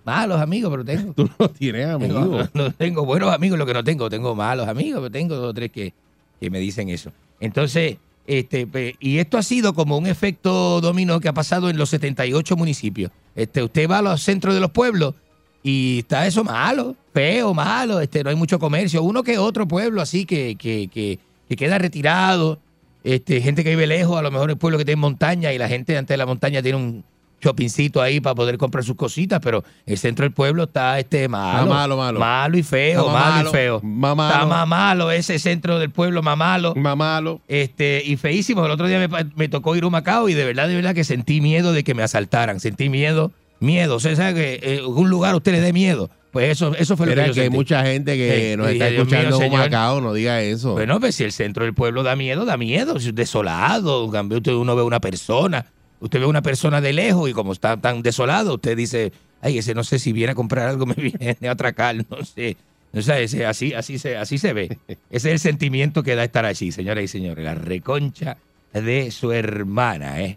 Malos 0.04 0.40
amigos, 0.40 0.70
pero 0.70 0.84
tengo. 0.84 1.12
Tú 1.16 1.28
no 1.38 1.48
tienes 1.50 1.82
Tengo, 1.98 2.18
amigos. 2.18 2.50
no 2.54 2.70
tengo 2.70 3.04
buenos 3.04 3.34
amigos, 3.34 3.58
lo 3.58 3.66
que 3.66 3.74
no 3.74 3.82
tengo. 3.82 4.08
Tengo 4.08 4.34
malos 4.36 4.68
amigos, 4.68 5.00
pero 5.00 5.10
tengo 5.10 5.34
dos 5.34 5.50
o 5.50 5.54
tres 5.54 5.70
que, 5.72 5.92
que 6.40 6.48
me 6.48 6.60
dicen 6.60 6.88
eso. 6.88 7.10
Entonces, 7.40 7.96
este, 8.26 8.66
y 9.00 9.18
esto 9.18 9.36
ha 9.36 9.42
sido 9.42 9.74
como 9.74 9.98
un 9.98 10.06
efecto 10.06 10.80
dominó 10.80 11.18
que 11.20 11.28
ha 11.28 11.32
pasado 11.32 11.68
en 11.70 11.76
los 11.76 11.90
78 11.90 12.56
municipios. 12.56 13.10
Este, 13.34 13.62
usted 13.62 13.90
va 13.90 13.98
a 13.98 14.02
los 14.02 14.22
centros 14.22 14.54
de 14.54 14.60
los 14.60 14.70
pueblos 14.70 15.14
y 15.62 15.98
está 16.00 16.26
eso 16.26 16.44
malo, 16.44 16.94
feo, 17.12 17.52
malo, 17.52 18.00
este, 18.00 18.22
no 18.22 18.30
hay 18.30 18.36
mucho 18.36 18.58
comercio. 18.60 19.02
Uno 19.02 19.22
que 19.24 19.38
otro 19.38 19.66
pueblo 19.66 20.00
así 20.00 20.24
que, 20.24 20.54
que, 20.56 20.88
que, 20.88 21.18
que 21.48 21.56
queda 21.56 21.78
retirado, 21.78 22.60
este, 23.06 23.40
gente 23.40 23.62
que 23.62 23.70
vive 23.70 23.86
lejos, 23.86 24.18
a 24.18 24.22
lo 24.22 24.30
mejor 24.30 24.50
el 24.50 24.56
pueblo 24.56 24.78
que 24.78 24.84
tiene 24.84 25.00
montaña 25.00 25.52
y 25.52 25.58
la 25.58 25.68
gente 25.68 25.96
ante 25.96 26.16
la 26.16 26.26
montaña 26.26 26.60
tiene 26.60 26.76
un 26.76 27.04
shoppingcito 27.40 28.02
ahí 28.02 28.20
para 28.20 28.34
poder 28.34 28.58
comprar 28.58 28.82
sus 28.82 28.96
cositas, 28.96 29.40
pero 29.40 29.62
el 29.84 29.96
centro 29.98 30.24
del 30.24 30.32
pueblo 30.32 30.64
está 30.64 30.98
este 30.98 31.28
malo, 31.28 31.64
Está 31.64 31.74
malo, 31.74 31.96
malo. 31.96 32.18
malo 32.18 32.58
y 32.58 32.62
feo, 32.62 33.06
malo, 33.08 33.18
malo, 33.18 33.48
y 33.48 33.52
feo. 33.52 33.80
más 33.82 34.16
malo. 34.16 34.34
Está 34.34 34.46
más 34.46 34.66
malo 34.66 35.10
ese 35.12 35.38
centro 35.38 35.78
del 35.78 35.90
pueblo, 35.90 36.22
más 36.22 36.36
malo. 36.36 36.74
Más 36.74 36.96
malo. 36.96 37.40
Este, 37.46 38.02
y 38.04 38.16
feísimo. 38.16 38.64
El 38.64 38.72
otro 38.72 38.88
día 38.88 39.06
me, 39.06 39.24
me 39.36 39.48
tocó 39.48 39.76
ir 39.76 39.84
a 39.84 39.86
un 39.86 39.92
Macao 39.92 40.28
y 40.28 40.34
de 40.34 40.44
verdad, 40.44 40.66
de 40.66 40.74
verdad 40.74 40.94
que 40.94 41.04
sentí 41.04 41.40
miedo 41.40 41.72
de 41.72 41.84
que 41.84 41.94
me 41.94 42.02
asaltaran. 42.02 42.58
Sentí 42.58 42.88
miedo, 42.88 43.30
miedo. 43.60 43.96
O 43.96 44.00
sea, 44.00 44.16
¿sabe 44.16 44.34
que 44.34 44.54
eh, 44.54 44.78
en 44.78 44.86
un 44.86 45.10
lugar 45.10 45.34
a 45.34 45.36
usted 45.36 45.52
le 45.52 45.60
dé 45.60 45.72
miedo? 45.72 46.10
Pues 46.36 46.50
eso, 46.50 46.74
eso 46.74 46.98
fue 46.98 47.06
lo 47.06 47.12
Mira 47.12 47.22
que 47.22 47.28
yo 47.28 47.34
que 47.34 47.40
hay 47.40 47.46
sentí. 47.46 47.56
mucha 47.56 47.82
gente 47.82 48.14
que 48.14 48.50
Sí, 48.50 48.56
nos 48.58 48.68
está 48.68 48.84
dije, 48.84 48.94
Dios 48.96 49.06
mío, 49.06 49.16
escuchando 49.16 49.36
en 49.36 49.42
señor. 49.50 49.58
Macao, 49.64 50.00
no 50.02 50.12
diga 50.12 50.42
eso. 50.42 50.72
Bueno, 50.72 51.00
pues 51.00 51.14
si 51.14 51.24
el 51.24 51.32
centro 51.32 51.64
del 51.64 51.72
pueblo 51.72 52.02
da 52.02 52.14
miedo, 52.14 52.44
da 52.44 52.58
miedo. 52.58 53.00
Si 53.00 53.08
es 53.08 53.14
desolado, 53.14 54.10
cambio 54.10 54.36
usted 54.36 54.52
uno 54.52 54.76
ve 54.76 54.82
una 54.82 55.00
persona, 55.00 55.64
usted 55.98 56.20
ve 56.20 56.26
una 56.26 56.42
persona 56.42 56.82
de 56.82 56.92
lejos 56.92 57.30
y 57.30 57.32
como 57.32 57.54
está 57.54 57.78
tan 57.78 58.02
desolado, 58.02 58.56
usted 58.56 58.76
dice, 58.76 59.12
ay, 59.40 59.56
ese 59.56 59.74
no 59.74 59.82
sé 59.82 59.98
si 59.98 60.12
viene 60.12 60.32
a 60.32 60.34
comprar 60.34 60.68
algo, 60.68 60.84
me 60.94 60.94
viene 60.94 61.48
a 61.48 61.52
atracar, 61.52 61.96
no 61.96 62.22
sé. 62.22 62.58
O 62.92 63.00
sea, 63.00 63.18
ese, 63.18 63.46
así, 63.46 63.72
así, 63.72 63.98
se, 63.98 64.18
así 64.18 64.36
se 64.36 64.52
ve. 64.52 64.76
Ese 64.88 64.98
es 65.10 65.24
el 65.24 65.38
sentimiento 65.38 66.02
que 66.02 66.16
da 66.16 66.24
estar 66.24 66.44
allí, 66.44 66.70
señoras 66.70 67.02
y 67.04 67.08
señores. 67.08 67.42
La 67.44 67.54
reconcha 67.54 68.36
de 68.74 69.10
su 69.10 69.32
hermana, 69.32 70.20
¿eh? 70.20 70.36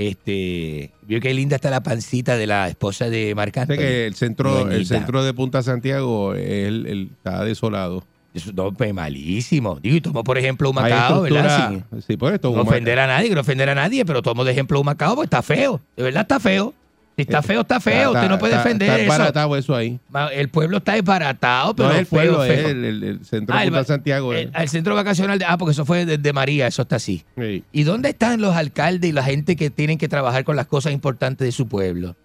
Este, 0.00 0.90
vio 1.02 1.20
qué 1.20 1.34
linda 1.34 1.56
está 1.56 1.68
la 1.68 1.82
pancita 1.82 2.38
de 2.38 2.46
la 2.46 2.68
esposa 2.68 3.10
de 3.10 3.34
Marc 3.34 3.52
Sé 3.54 3.60
Anthony. 3.60 3.76
que 3.76 4.06
el 4.06 4.14
centro, 4.14 4.70
el 4.70 4.86
centro 4.86 5.22
de 5.22 5.34
Punta 5.34 5.62
Santiago 5.62 6.34
el, 6.34 6.86
el- 6.86 7.10
está 7.16 7.44
desolado. 7.44 8.02
Eso 8.32 8.50
no, 8.54 8.72
pues, 8.72 8.94
malísimo. 8.94 9.78
Digo, 9.82 9.96
y 9.96 10.00
tomo 10.00 10.24
por 10.24 10.38
ejemplo 10.38 10.70
un 10.70 10.76
Macao, 10.76 11.22
¿verdad? 11.22 11.44
estructura- 11.74 11.86
Sin- 11.90 12.02
Sí, 12.02 12.16
por 12.16 12.32
esto. 12.32 12.50
no 12.54 12.62
ofender 12.62 12.98
a 12.98 13.06
nadie, 13.06 13.28
que 13.28 13.34
no 13.34 13.40
ofender 13.42 13.68
a 13.68 13.74
nadie, 13.74 14.04
pero 14.06 14.22
tomo 14.22 14.44
de 14.44 14.52
ejemplo 14.52 14.80
un 14.80 14.86
Macao, 14.86 15.16
pues 15.16 15.26
está 15.26 15.42
feo. 15.42 15.80
De 15.96 16.02
verdad 16.04 16.22
está 16.22 16.40
feo. 16.40 16.72
Si 17.16 17.22
está 17.22 17.42
feo, 17.42 17.60
está 17.60 17.80
feo. 17.80 18.12
Usted 18.12 18.28
no 18.30 18.38
puede 18.38 18.54
está- 18.54 18.64
defender 18.64 18.88
está 18.88 19.02
eso. 19.02 19.12
embaratado 19.12 19.56
eso 19.56 19.74
ahí. 19.76 20.00
El 20.32 20.48
pueblo 20.48 20.78
está 20.78 20.94
desbaratado, 20.94 21.74
pero 21.76 21.90
no 21.90 21.94
el 21.96 22.06
feo, 22.06 22.18
pueblo, 22.18 22.38
feo. 22.44 22.52
es 22.52 22.64
el, 22.70 22.84
el- 22.84 23.02
el 23.02 23.24
centro 23.26 23.54
Ah, 23.54 23.60
de 23.60 23.66
Punta 23.66 23.84
Santiago. 23.84 24.32
El, 24.32 24.50
el 24.54 24.68
centro 24.70 24.94
vacacional 24.94 25.38
de. 25.38 25.44
Ah, 25.44 25.58
porque 25.58 25.72
eso 25.72 25.84
fue 25.84 26.06
desde 26.06 26.32
María, 26.32 26.66
eso 26.66 26.82
está 26.82 26.96
así. 26.96 27.24
Sí. 27.36 27.62
¿Y 27.72 27.82
dónde 27.82 28.08
están 28.10 28.40
los 28.40 28.56
alcaldes 28.56 29.10
y 29.10 29.12
la 29.12 29.22
gente 29.22 29.54
que 29.56 29.68
tienen 29.68 29.98
que 29.98 30.08
trabajar 30.08 30.44
con 30.44 30.56
las 30.56 30.66
cosas 30.66 30.92
importantes 30.92 31.44
de 31.46 31.52
su 31.52 31.68
pueblo? 31.68 32.16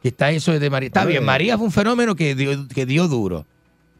Que 0.00 0.08
está 0.08 0.30
eso 0.30 0.52
desde 0.52 0.70
María. 0.70 0.86
Está 0.88 1.04
bien, 1.04 1.22
eh. 1.24 1.26
María 1.26 1.56
fue 1.56 1.66
un 1.66 1.72
fenómeno 1.72 2.14
que 2.14 2.34
dio, 2.36 2.68
que 2.68 2.86
dio 2.86 3.08
duro. 3.08 3.46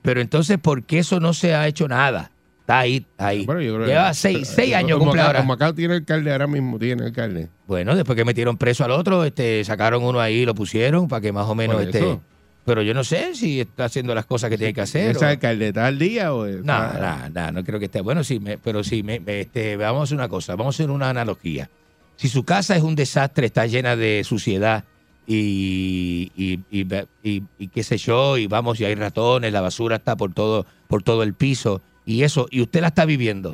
Pero 0.03 0.21
entonces, 0.21 0.59
¿por 0.59 0.85
qué 0.85 1.01
eso 1.01 1.19
no 1.19 1.33
se 1.33 1.55
ha 1.57 1.67
hecho 1.67 1.89
nada? 1.89 2.31
Está 2.67 2.81
ahí, 2.81 3.07
ahí. 3.17 3.47
Bueno, 3.47 3.61
yo 3.61 3.75
creo 3.77 3.87
que- 3.87 3.93
Lleva 3.93 4.13
seis, 4.13 4.49
seis 4.49 4.75
años 4.75 4.99
cumple 4.99 5.21
ahora. 5.21 5.41
Humacao 5.43 5.73
tiene 5.73 5.95
alcalde 5.95 6.33
ahora 6.33 6.49
mismo, 6.49 6.81
tiene 6.81 7.05
alcalde. 7.05 7.49
Bueno, 7.69 7.95
después 7.95 8.17
que 8.17 8.25
metieron 8.25 8.57
preso 8.57 8.85
al 8.85 8.91
otro, 8.91 9.23
este, 9.25 9.65
sacaron 9.65 10.03
uno 10.03 10.19
ahí, 10.21 10.45
lo 10.45 10.53
pusieron 10.53 11.07
para 11.07 11.21
que 11.21 11.31
más 11.31 11.47
o 11.47 11.55
menos 11.55 11.81
este. 11.81 11.99
eso. 11.99 12.21
Pero 12.65 12.83
yo 12.83 12.93
no 12.95 13.05
sé 13.05 13.37
si 13.37 13.61
está 13.61 13.85
haciendo 13.85 14.13
las 14.17 14.27
cosas 14.27 14.51
que 14.51 14.59
tiene 14.59 14.75
que 14.75 14.81
hacer. 14.81 15.13
¿Ese 15.15 15.25
o- 15.25 15.29
alcalde 15.29 15.69
está 15.69 15.87
al 15.87 15.97
día 15.97 16.35
o 16.35 16.45
No, 16.45 16.51
está- 16.59 17.29
no, 17.33 17.41
no, 17.41 17.53
no 17.53 17.65
creo 17.65 17.79
que 17.79 17.85
esté. 17.85 18.01
Bueno, 18.01 18.25
sí, 18.25 18.41
me- 18.41 18.59
pero 18.59 18.83
sí, 18.83 19.05
me- 19.05 19.21
me- 19.21 19.43
este, 19.43 19.77
vamos 19.77 20.01
a 20.01 20.03
hacer 20.05 20.17
una 20.19 20.29
cosa, 20.29 20.57
vamos 20.57 20.75
a 20.75 20.83
hacer 20.83 20.91
una 20.91 21.09
analogía. 21.09 21.71
Si 22.17 22.29
su 22.29 22.43
casa 22.43 22.75
es 22.75 22.83
un 22.83 22.97
desastre, 22.97 23.47
está 23.47 23.67
llena 23.67 23.95
de 23.95 24.25
suciedad 24.25 24.83
y, 25.29 26.33
y, 26.37 26.61
y, 26.71 26.87
y- 27.23 27.43
y 27.59 27.69
qué 27.69 27.83
sé 27.85 27.99
yo, 27.99 28.37
y 28.39 28.47
vamos, 28.49 28.81
y 28.81 28.85
hay 28.85 28.95
ratones, 28.97 29.53
la 29.53 29.61
basura 29.61 29.97
está 29.97 30.17
por 30.17 30.33
todo, 30.33 30.67
por 30.89 31.03
todo 31.03 31.23
el 31.23 31.35
piso, 31.35 31.83
y 32.07 32.23
eso, 32.23 32.47
y 32.51 32.63
usted 32.63 32.81
la 32.81 32.87
está 32.89 33.05
viviendo. 33.05 33.53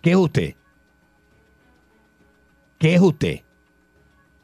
¿Qué 0.00 0.10
es 0.12 0.16
usted? 0.16 0.54
¿Qué 2.78 2.94
es 2.94 3.00
usted? 3.00 3.40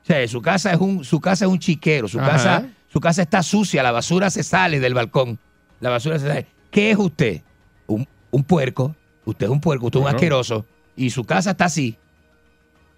O 0.02 0.06
sea, 0.06 0.26
su 0.26 0.40
casa 0.42 0.72
es 0.72 0.80
un, 0.80 1.04
su 1.04 1.20
casa 1.20 1.44
es 1.44 1.50
un 1.50 1.58
chiquero, 1.58 2.08
su 2.08 2.18
Ajá. 2.18 2.30
casa, 2.30 2.68
su 2.88 2.98
casa 3.00 3.22
está 3.22 3.42
sucia, 3.42 3.82
la 3.82 3.92
basura 3.92 4.30
se 4.30 4.42
sale 4.42 4.80
del 4.80 4.94
balcón. 4.94 5.38
La 5.80 5.90
basura 5.90 6.18
se 6.18 6.26
sale. 6.26 6.46
¿Qué 6.70 6.90
es 6.90 6.98
usted? 6.98 7.42
Un, 7.86 8.08
un 8.30 8.44
puerco. 8.44 8.96
Usted 9.24 9.46
es 9.46 9.52
un 9.52 9.60
puerco, 9.60 9.86
usted 9.86 10.00
es 10.00 10.06
un 10.06 10.10
asqueroso. 10.10 10.66
Y 10.96 11.10
su 11.10 11.24
casa 11.24 11.50
está 11.52 11.66
así. 11.66 11.96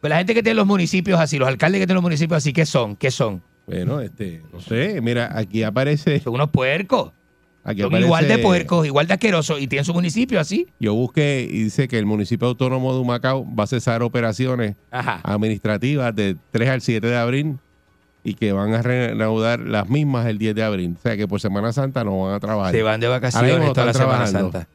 Pues 0.01 0.11
la 0.11 0.19
gente 0.19 0.35
que 0.35 0.43
tiene 0.43 0.57
los 0.57 0.67
municipios 0.67 1.21
así, 1.21 1.39
los 1.39 1.49
alcaldes 1.49 1.81
que 1.81 1.87
tienen 1.87 1.97
los 1.97 2.03
municipios 2.03 2.39
así, 2.39 2.53
¿qué 2.53 2.65
son? 2.67 2.97
¿Qué 2.97 3.11
son? 3.11 3.43
Bueno, 3.67 4.01
este, 4.01 4.43
no 4.53 4.61
sé, 4.61 5.01
mira, 5.01 5.31
aquí 5.37 5.63
aparece. 5.63 6.21
Son 6.21 6.35
unos 6.35 6.51
puercos. 6.51 7.13
Aquí 7.65 7.81
Son 7.83 7.95
igual 7.97 8.27
de 8.27 8.39
puercos, 8.39 8.85
igual 8.87 9.07
de 9.07 9.15
asquerosos 9.15 9.61
y 9.61 9.69
tienen 9.69 9.85
su 9.85 9.95
municipio 9.95 10.41
así. 10.41 10.67
Yo 10.81 10.95
busqué 10.95 11.47
y 11.49 11.63
dice 11.65 11.87
que 11.87 11.99
el 11.99 12.07
municipio 12.07 12.49
autónomo 12.49 12.93
de 12.93 13.01
Humacao 13.01 13.47
va 13.55 13.65
a 13.65 13.67
cesar 13.69 14.03
operaciones 14.03 14.75
Ajá. 14.91 15.21
administrativas 15.23 16.15
de 16.17 16.37
3 16.51 16.69
al 16.71 16.81
7 16.81 17.07
de 17.07 17.17
abril 17.17 17.59
y 18.25 18.35
que 18.35 18.53
van 18.53 18.75
a 18.75 18.83
reanudar 18.83 19.61
las 19.61 19.89
mismas 19.89 20.27
el 20.27 20.39
10 20.39 20.55
de 20.57 20.63
abril. 20.65 20.97
O 20.99 21.03
sea 21.03 21.17
que 21.17 21.29
por 21.29 21.41
Semana 21.41 21.73
Santa 21.73 22.03
no 22.03 22.21
van 22.23 22.35
a 22.35 22.41
trabajar. 22.41 22.73
Se 22.73 22.83
van 22.83 22.99
de 23.01 23.07
vacaciones 23.09 23.73
toda 23.73 23.85
la 23.87 23.91
están 23.93 23.95
Semana 24.07 24.25
trabajando. 24.25 24.53
Santa. 24.53 24.69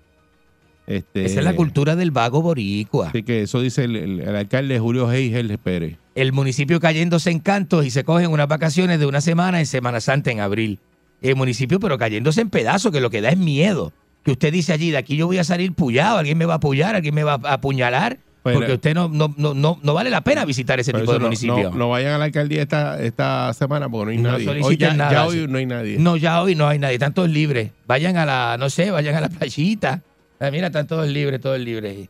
Este, 0.88 1.26
Esa 1.26 1.40
es 1.40 1.46
la 1.46 1.54
cultura 1.54 1.98
del 1.98 2.12
vago 2.12 2.42
boricua. 2.42 3.10
Así 3.10 3.24
que 3.24 3.42
eso 3.42 3.60
dice 3.60 3.84
el, 3.84 3.98
el- 3.98 4.20
el 4.22 4.36
alcalde 4.36 4.80
Julio 4.80 5.12
Heigel 5.12 5.58
Pérez. 5.58 5.98
El 6.16 6.32
municipio 6.32 6.80
cayéndose 6.80 7.30
en 7.30 7.40
cantos 7.40 7.86
y 7.86 7.90
se 7.92 8.06
cogen 8.06 8.32
unas 8.32 8.48
vacaciones 8.48 8.98
de 8.98 9.06
una 9.06 9.20
semana 9.20 9.60
en 9.60 9.66
Semana 9.66 10.00
Santa 10.00 10.32
en 10.32 10.40
abril. 10.40 10.80
El 11.22 11.36
municipio, 11.36 11.80
pero 11.80 11.98
cayéndose 11.98 12.42
en 12.42 12.50
pedazos, 12.50 12.92
que 12.92 13.02
lo 13.02 13.10
que 13.10 13.22
da 13.22 13.30
es 13.30 13.38
miedo. 13.38 13.92
Que 14.24 14.32
usted 14.32 14.52
dice 14.52 14.74
allí, 14.74 14.92
de 14.92 14.98
aquí 14.98 15.16
yo 15.18 15.26
voy 15.28 15.38
a 15.38 15.44
salir 15.44 15.74
pullado, 15.74 16.18
alguien 16.18 16.38
me 16.38 16.46
va 16.46 16.54
a 16.54 16.58
apoyar, 16.58 16.96
alguien 16.96 17.16
me 17.16 17.24
va 17.24 17.40
a 17.44 17.54
apuñalar, 17.54 18.18
Pero- 18.44 18.60
porque 18.60 18.74
usted 18.74 18.94
no, 18.94 19.08
no, 19.10 19.34
no, 19.38 19.54
no, 19.54 19.80
no 19.82 19.94
vale 19.94 20.10
la 20.10 20.22
pena 20.22 20.46
visitar 20.46 20.80
ese 20.80 20.94
tipo 20.94 21.12
de 21.14 21.20
municipio. 21.20 21.72
no- 21.72 21.76
no 21.78 21.90
vayan 21.90 22.14
a 22.14 22.18
la 22.18 22.26
alcaldía 22.26 22.62
esta, 22.62 23.02
esta 23.02 23.54
semana 23.54 23.90
porque 23.90 24.16
no 24.18 24.30
hay 24.32 24.44
nadie. 24.46 24.62
Hoy 24.64 24.78
ya, 24.78 24.94
nada, 24.94 25.12
ya 25.12 25.32
sí. 25.32 25.40
hoy 25.40 25.48
no 25.48 25.58
hay 25.58 25.66
nadie. 25.66 25.98
No, 25.98 26.18
ya 26.18 26.42
hoy 26.42 26.56
no 26.56 26.68
hay 26.68 26.78
nadie, 26.80 26.96
están 26.96 27.14
todos 27.14 27.30
libres. 27.30 27.72
Vayan 27.88 28.18
a 28.18 28.26
la, 28.26 28.58
no 28.60 28.70
sé, 28.70 28.92
vayan 28.92 29.16
a 29.16 29.22
la 29.22 29.30
playita. 29.30 30.02
Ah, 30.40 30.52
mira, 30.52 30.68
están 30.68 30.88
todos 30.88 31.08
libres, 31.08 31.42
todos 31.42 31.60
libres. 31.60 32.10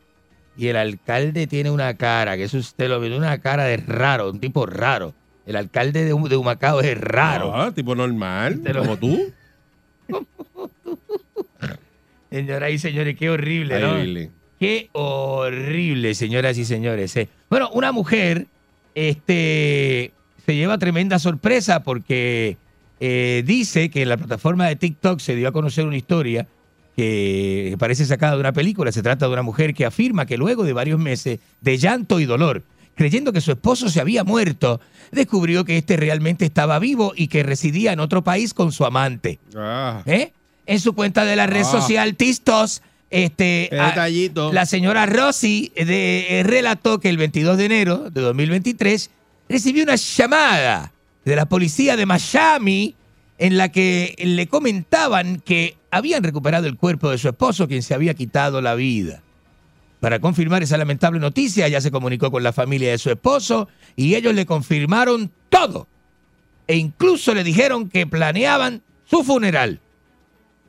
Y 0.56 0.66
el 0.66 0.76
alcalde 0.76 1.46
tiene 1.46 1.70
una 1.70 1.94
cara, 1.94 2.36
que 2.36 2.44
eso 2.44 2.58
usted 2.58 2.88
lo 2.88 2.98
ve, 3.00 3.16
una 3.16 3.38
cara 3.38 3.64
de 3.64 3.76
raro, 3.78 4.28
un 4.30 4.40
tipo 4.40 4.66
raro. 4.66 5.14
El 5.48 5.56
alcalde 5.56 6.04
de, 6.04 6.12
Hum- 6.12 6.28
de 6.28 6.36
Humacao 6.36 6.80
es 6.82 6.96
raro. 7.00 7.56
Ah, 7.56 7.72
tipo 7.74 7.94
normal, 7.94 8.60
como 8.76 8.98
tú. 8.98 9.32
Señoras 12.30 12.70
y 12.72 12.78
señores, 12.78 13.16
qué 13.16 13.30
horrible, 13.30 13.80
¿no? 13.80 13.92
Horrible. 13.92 14.30
Qué 14.60 14.90
horrible, 14.92 16.14
señoras 16.14 16.58
y 16.58 16.64
señores. 16.64 17.16
eh. 17.16 17.28
Bueno, 17.48 17.70
una 17.72 17.90
mujer 17.92 18.46
este, 18.94 20.12
se 20.44 20.54
lleva 20.56 20.76
tremenda 20.76 21.18
sorpresa 21.18 21.82
porque 21.82 22.58
eh, 23.00 23.42
dice 23.46 23.88
que 23.88 24.02
en 24.02 24.10
la 24.10 24.16
plataforma 24.18 24.66
de 24.68 24.76
TikTok 24.76 25.20
se 25.20 25.36
dio 25.36 25.48
a 25.48 25.52
conocer 25.52 25.86
una 25.86 25.96
historia 25.96 26.46
que 26.96 27.76
parece 27.78 28.04
sacada 28.04 28.34
de 28.34 28.40
una 28.40 28.52
película. 28.52 28.92
Se 28.92 29.02
trata 29.02 29.26
de 29.26 29.32
una 29.32 29.42
mujer 29.42 29.72
que 29.72 29.86
afirma 29.86 30.26
que 30.26 30.36
luego 30.36 30.64
de 30.64 30.72
varios 30.74 30.98
meses 30.98 31.38
de 31.62 31.78
llanto 31.78 32.20
y 32.20 32.26
dolor, 32.26 32.62
creyendo 32.98 33.32
que 33.32 33.40
su 33.40 33.52
esposo 33.52 33.88
se 33.88 34.00
había 34.00 34.24
muerto, 34.24 34.80
descubrió 35.12 35.64
que 35.64 35.78
este 35.78 35.96
realmente 35.96 36.44
estaba 36.44 36.78
vivo 36.80 37.12
y 37.16 37.28
que 37.28 37.42
residía 37.44 37.92
en 37.92 38.00
otro 38.00 38.22
país 38.24 38.52
con 38.52 38.72
su 38.72 38.84
amante. 38.84 39.38
Ah, 39.56 40.02
¿Eh? 40.04 40.32
En 40.66 40.80
su 40.80 40.92
cuenta 40.94 41.24
de 41.24 41.36
la 41.36 41.46
red 41.46 41.62
Ah. 41.62 41.70
social 41.70 42.16
Tistos, 42.16 42.82
este, 43.10 43.68
Qué 43.70 43.78
a- 43.80 43.86
detallito. 43.86 44.52
la 44.52 44.66
señora 44.66 45.06
Rossi 45.06 45.72
de- 45.76 46.40
eh, 46.40 46.42
relató 46.42 46.98
que 46.98 47.08
el 47.08 47.16
22 47.16 47.56
de 47.56 47.64
enero 47.66 48.10
de 48.10 48.20
2023 48.20 49.10
recibió 49.48 49.84
una 49.84 49.94
llamada 49.96 50.92
de 51.24 51.36
la 51.36 51.46
policía 51.46 51.96
de 51.96 52.04
Miami 52.04 52.96
en 53.38 53.56
la 53.56 53.70
que 53.70 54.14
le 54.18 54.48
comentaban 54.48 55.40
que 55.44 55.76
habían 55.92 56.24
recuperado 56.24 56.66
el 56.66 56.76
cuerpo 56.76 57.08
de 57.10 57.18
su 57.18 57.28
esposo, 57.28 57.68
quien 57.68 57.82
se 57.84 57.94
había 57.94 58.12
quitado 58.14 58.60
la 58.60 58.74
vida. 58.74 59.22
Para 60.00 60.20
confirmar 60.20 60.62
esa 60.62 60.76
lamentable 60.78 61.18
noticia, 61.18 61.66
ella 61.66 61.80
se 61.80 61.90
comunicó 61.90 62.30
con 62.30 62.42
la 62.42 62.52
familia 62.52 62.90
de 62.92 62.98
su 62.98 63.10
esposo 63.10 63.68
y 63.96 64.14
ellos 64.14 64.34
le 64.34 64.46
confirmaron 64.46 65.30
todo. 65.48 65.88
E 66.68 66.76
incluso 66.76 67.34
le 67.34 67.42
dijeron 67.42 67.88
que 67.88 68.06
planeaban 68.06 68.82
su 69.04 69.24
funeral. 69.24 69.80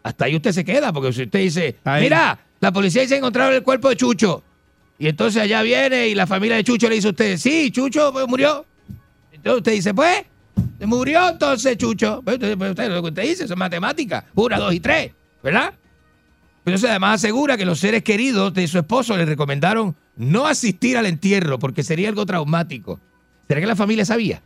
Hasta 0.01 0.25
ahí 0.25 0.35
usted 0.35 0.51
se 0.53 0.63
queda, 0.65 0.91
porque 0.93 1.13
si 1.13 1.23
usted 1.23 1.39
dice, 1.39 1.75
Ahí. 1.83 2.03
mira, 2.03 2.39
la 2.59 2.71
policía 2.71 3.01
dice 3.03 3.17
encontraron 3.17 3.53
el 3.53 3.63
cuerpo 3.63 3.89
de 3.89 3.97
Chucho. 3.97 4.43
Y 4.97 5.07
entonces 5.07 5.41
allá 5.41 5.61
viene 5.61 6.07
y 6.07 6.15
la 6.15 6.25
familia 6.25 6.55
de 6.57 6.63
Chucho 6.63 6.89
le 6.89 6.95
dice 6.95 7.07
a 7.07 7.11
usted, 7.11 7.37
sí, 7.37 7.69
Chucho 7.71 8.11
pues, 8.11 8.27
murió. 8.27 8.65
Entonces 9.31 9.57
usted 9.57 9.71
dice, 9.73 9.93
pues, 9.93 10.23
murió 10.85 11.29
entonces 11.29 11.77
Chucho. 11.77 12.21
Pues, 12.23 12.35
usted, 12.35 12.57
pues, 12.57 12.71
usted- 12.71 12.89
lo 12.89 13.01
que 13.03 13.07
usted 13.09 13.23
dice 13.23 13.47
son 13.47 13.59
matemáticas. 13.59 14.23
Una, 14.35 14.57
dos 14.57 14.73
y 14.73 14.79
tres, 14.79 15.11
¿verdad? 15.43 15.73
Pero 16.63 16.75
eso 16.77 16.87
además 16.87 17.15
asegura 17.15 17.57
que 17.57 17.65
los 17.65 17.79
seres 17.79 18.03
queridos 18.03 18.53
de 18.53 18.67
su 18.67 18.77
esposo 18.77 19.17
le 19.17 19.25
recomendaron 19.25 19.95
no 20.15 20.45
asistir 20.47 20.97
al 20.97 21.05
entierro 21.05 21.59
porque 21.59 21.83
sería 21.83 22.09
algo 22.09 22.25
traumático. 22.25 22.99
¿Será 23.47 23.61
que 23.61 23.67
la 23.67 23.75
familia 23.75 24.05
sabía? 24.05 24.41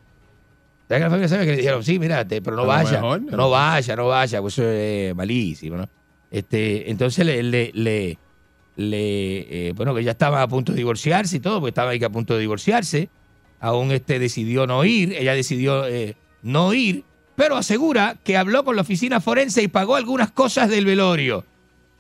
¿Será 0.88 1.00
que 1.00 1.04
la 1.04 1.10
familia 1.10 1.28
sabía 1.28 1.46
que 1.46 1.52
le 1.52 1.58
dijeron, 1.58 1.84
sí, 1.84 2.00
mira, 2.00 2.26
pero 2.28 2.56
no 2.56 2.66
vaya, 2.66 2.92
mejor, 2.92 3.22
¿no? 3.22 3.38
no 3.38 3.50
vaya, 3.50 3.96
no 3.96 4.08
vaya, 4.08 4.42
pues 4.42 4.54
eso 4.54 4.70
es 4.70 5.16
malísimo, 5.16 5.78
¿no? 5.78 5.90
Este, 6.30 6.90
entonces 6.90 7.26
le, 7.26 7.44
le, 7.44 7.72
le, 7.74 8.18
le, 8.76 9.68
eh, 9.68 9.74
bueno, 9.74 9.94
que 9.94 10.04
ya 10.04 10.12
estaba 10.12 10.42
a 10.42 10.48
punto 10.48 10.72
de 10.72 10.78
divorciarse 10.78 11.38
y 11.38 11.40
todo, 11.40 11.60
porque 11.60 11.70
estaba 11.70 11.92
ahí 11.92 12.00
que 12.00 12.06
a 12.06 12.10
punto 12.10 12.34
de 12.34 12.40
divorciarse. 12.42 13.10
Aún 13.60 13.92
este 13.92 14.20
decidió 14.20 14.68
no 14.68 14.84
ir, 14.84 15.14
ella 15.14 15.34
decidió 15.36 15.88
eh, 15.88 16.16
no 16.42 16.74
ir, 16.74 17.04
pero 17.36 17.56
asegura 17.56 18.18
que 18.24 18.36
habló 18.36 18.64
con 18.64 18.76
la 18.76 18.82
oficina 18.82 19.22
forense 19.22 19.64
y 19.64 19.68
pagó 19.68 19.96
algunas 19.96 20.32
cosas 20.32 20.70
del 20.70 20.86
velorio. 20.86 21.46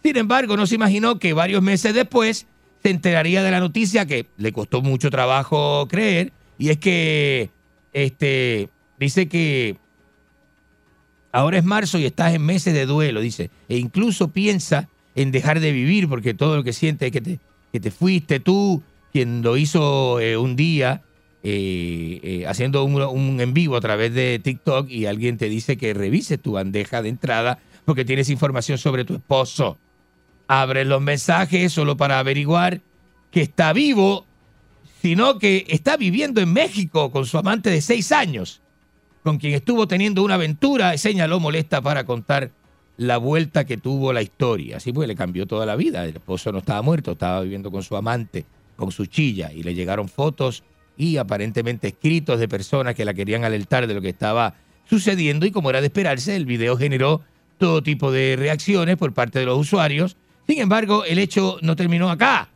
Sin 0.03 0.17
embargo, 0.17 0.57
no 0.57 0.67
se 0.67 0.75
imaginó 0.75 1.17
que 1.17 1.33
varios 1.33 1.63
meses 1.63 1.93
después 1.93 2.45
se 2.81 2.89
enteraría 2.89 3.41
de 3.41 3.51
la 3.51 3.61
noticia 3.61 4.05
que 4.05 4.27
le 4.37 4.51
costó 4.51 4.81
mucho 4.81 5.09
trabajo 5.09 5.87
creer, 5.87 6.33
y 6.57 6.69
es 6.69 6.77
que 6.77 7.49
este 7.93 8.69
dice 8.99 9.29
que 9.29 9.77
ahora 11.31 11.57
es 11.57 11.63
marzo 11.63 11.97
y 11.97 12.05
estás 12.05 12.33
en 12.33 12.45
meses 12.45 12.73
de 12.73 12.85
duelo, 12.85 13.21
dice, 13.21 13.49
e 13.69 13.77
incluso 13.77 14.31
piensa 14.31 14.89
en 15.15 15.31
dejar 15.31 15.61
de 15.61 15.71
vivir 15.71 16.09
porque 16.09 16.33
todo 16.33 16.57
lo 16.57 16.63
que 16.63 16.73
siente 16.73 17.05
es 17.05 17.11
que 17.11 17.21
te, 17.21 17.39
que 17.71 17.79
te 17.79 17.91
fuiste 17.91 18.41
tú, 18.41 18.83
quien 19.13 19.41
lo 19.41 19.55
hizo 19.55 20.19
eh, 20.19 20.35
un 20.35 20.55
día 20.55 21.01
eh, 21.43 22.19
eh, 22.23 22.45
haciendo 22.47 22.83
un, 22.83 23.01
un 23.01 23.39
en 23.39 23.53
vivo 23.53 23.77
a 23.77 23.81
través 23.81 24.13
de 24.13 24.39
TikTok 24.43 24.89
y 24.89 25.05
alguien 25.05 25.37
te 25.37 25.47
dice 25.49 25.77
que 25.77 25.93
revises 25.93 26.41
tu 26.41 26.53
bandeja 26.53 27.01
de 27.01 27.09
entrada 27.09 27.59
porque 27.85 28.05
tienes 28.05 28.29
información 28.29 28.77
sobre 28.77 29.05
tu 29.05 29.15
esposo. 29.15 29.77
Abre 30.47 30.85
los 30.85 31.01
mensajes 31.01 31.71
solo 31.71 31.97
para 31.97 32.19
averiguar 32.19 32.81
que 33.31 33.41
está 33.41 33.73
vivo, 33.73 34.25
sino 35.01 35.39
que 35.39 35.65
está 35.69 35.97
viviendo 35.97 36.41
en 36.41 36.53
México 36.53 37.11
con 37.11 37.25
su 37.25 37.37
amante 37.37 37.69
de 37.69 37.81
seis 37.81 38.11
años 38.11 38.61
con 39.23 39.37
quien 39.37 39.53
estuvo 39.53 39.87
teniendo 39.87 40.21
una 40.21 40.35
aventura, 40.35 40.97
señaló 40.97 41.39
molesta 41.39 41.81
para 41.81 42.03
contar 42.03 42.51
la 42.97 43.17
vuelta 43.17 43.65
que 43.65 43.77
tuvo 43.77 44.13
la 44.13 44.21
historia. 44.21 44.77
Así 44.77 44.91
pues 44.91 45.07
le 45.07 45.15
cambió 45.15 45.47
toda 45.47 45.65
la 45.65 45.75
vida. 45.75 46.05
El 46.05 46.17
esposo 46.17 46.51
no 46.51 46.59
estaba 46.59 46.81
muerto, 46.81 47.13
estaba 47.13 47.41
viviendo 47.41 47.71
con 47.71 47.83
su 47.83 47.95
amante, 47.95 48.45
con 48.75 48.91
su 48.91 49.05
chilla, 49.05 49.51
y 49.51 49.63
le 49.63 49.73
llegaron 49.73 50.09
fotos 50.09 50.63
y 50.97 51.17
aparentemente 51.17 51.87
escritos 51.87 52.39
de 52.39 52.47
personas 52.47 52.93
que 52.93 53.05
la 53.05 53.13
querían 53.13 53.45
alertar 53.45 53.87
de 53.87 53.93
lo 53.95 54.01
que 54.01 54.09
estaba 54.09 54.55
sucediendo 54.87 55.45
y 55.45 55.51
como 55.51 55.69
era 55.69 55.79
de 55.79 55.87
esperarse, 55.87 56.35
el 56.35 56.45
video 56.45 56.77
generó 56.77 57.21
todo 57.57 57.81
tipo 57.81 58.11
de 58.11 58.35
reacciones 58.37 58.97
por 58.97 59.13
parte 59.13 59.39
de 59.39 59.45
los 59.45 59.57
usuarios. 59.57 60.17
Sin 60.47 60.59
embargo, 60.59 61.05
el 61.05 61.19
hecho 61.19 61.57
no 61.61 61.75
terminó 61.75 62.09
acá, 62.09 62.49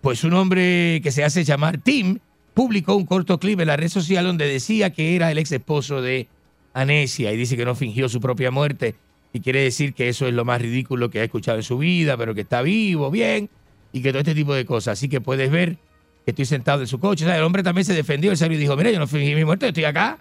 pues 0.00 0.24
un 0.24 0.34
hombre 0.34 1.00
que 1.02 1.10
se 1.10 1.24
hace 1.24 1.44
llamar 1.44 1.78
Tim 1.78 2.18
publicó 2.54 2.94
un 2.94 3.06
corto 3.06 3.38
clip 3.38 3.60
en 3.60 3.68
la 3.68 3.76
red 3.76 3.88
social 3.88 4.26
donde 4.26 4.46
decía 4.46 4.90
que 4.90 5.16
era 5.16 5.30
el 5.30 5.38
ex 5.38 5.52
esposo 5.52 6.02
de 6.02 6.28
Anesia 6.74 7.32
y 7.32 7.36
dice 7.36 7.56
que 7.56 7.64
no 7.64 7.74
fingió 7.74 8.08
su 8.08 8.20
propia 8.20 8.50
muerte 8.50 8.94
y 9.32 9.40
quiere 9.40 9.62
decir 9.62 9.94
que 9.94 10.08
eso 10.08 10.26
es 10.26 10.34
lo 10.34 10.44
más 10.44 10.60
ridículo 10.60 11.10
que 11.10 11.20
ha 11.20 11.24
escuchado 11.24 11.56
en 11.58 11.62
su 11.62 11.78
vida, 11.78 12.16
pero 12.16 12.34
que 12.34 12.42
está 12.42 12.60
vivo, 12.62 13.10
bien, 13.10 13.48
y 13.92 14.02
que 14.02 14.10
todo 14.10 14.18
este 14.20 14.34
tipo 14.34 14.54
de 14.54 14.66
cosas. 14.66 14.98
Así 14.98 15.08
que 15.08 15.20
puedes 15.20 15.50
ver 15.50 15.78
que 16.24 16.32
estoy 16.32 16.44
sentado 16.44 16.82
en 16.82 16.86
su 16.86 17.00
coche. 17.00 17.24
El 17.24 17.42
hombre 17.42 17.62
también 17.62 17.84
se 17.84 17.94
defendió, 17.94 18.30
el 18.30 18.36
serio, 18.36 18.58
y 18.58 18.60
dijo, 18.60 18.76
mira, 18.76 18.90
yo 18.90 18.98
no 18.98 19.06
fingí 19.06 19.34
mi 19.34 19.44
muerte, 19.44 19.68
estoy 19.68 19.84
acá. 19.84 20.18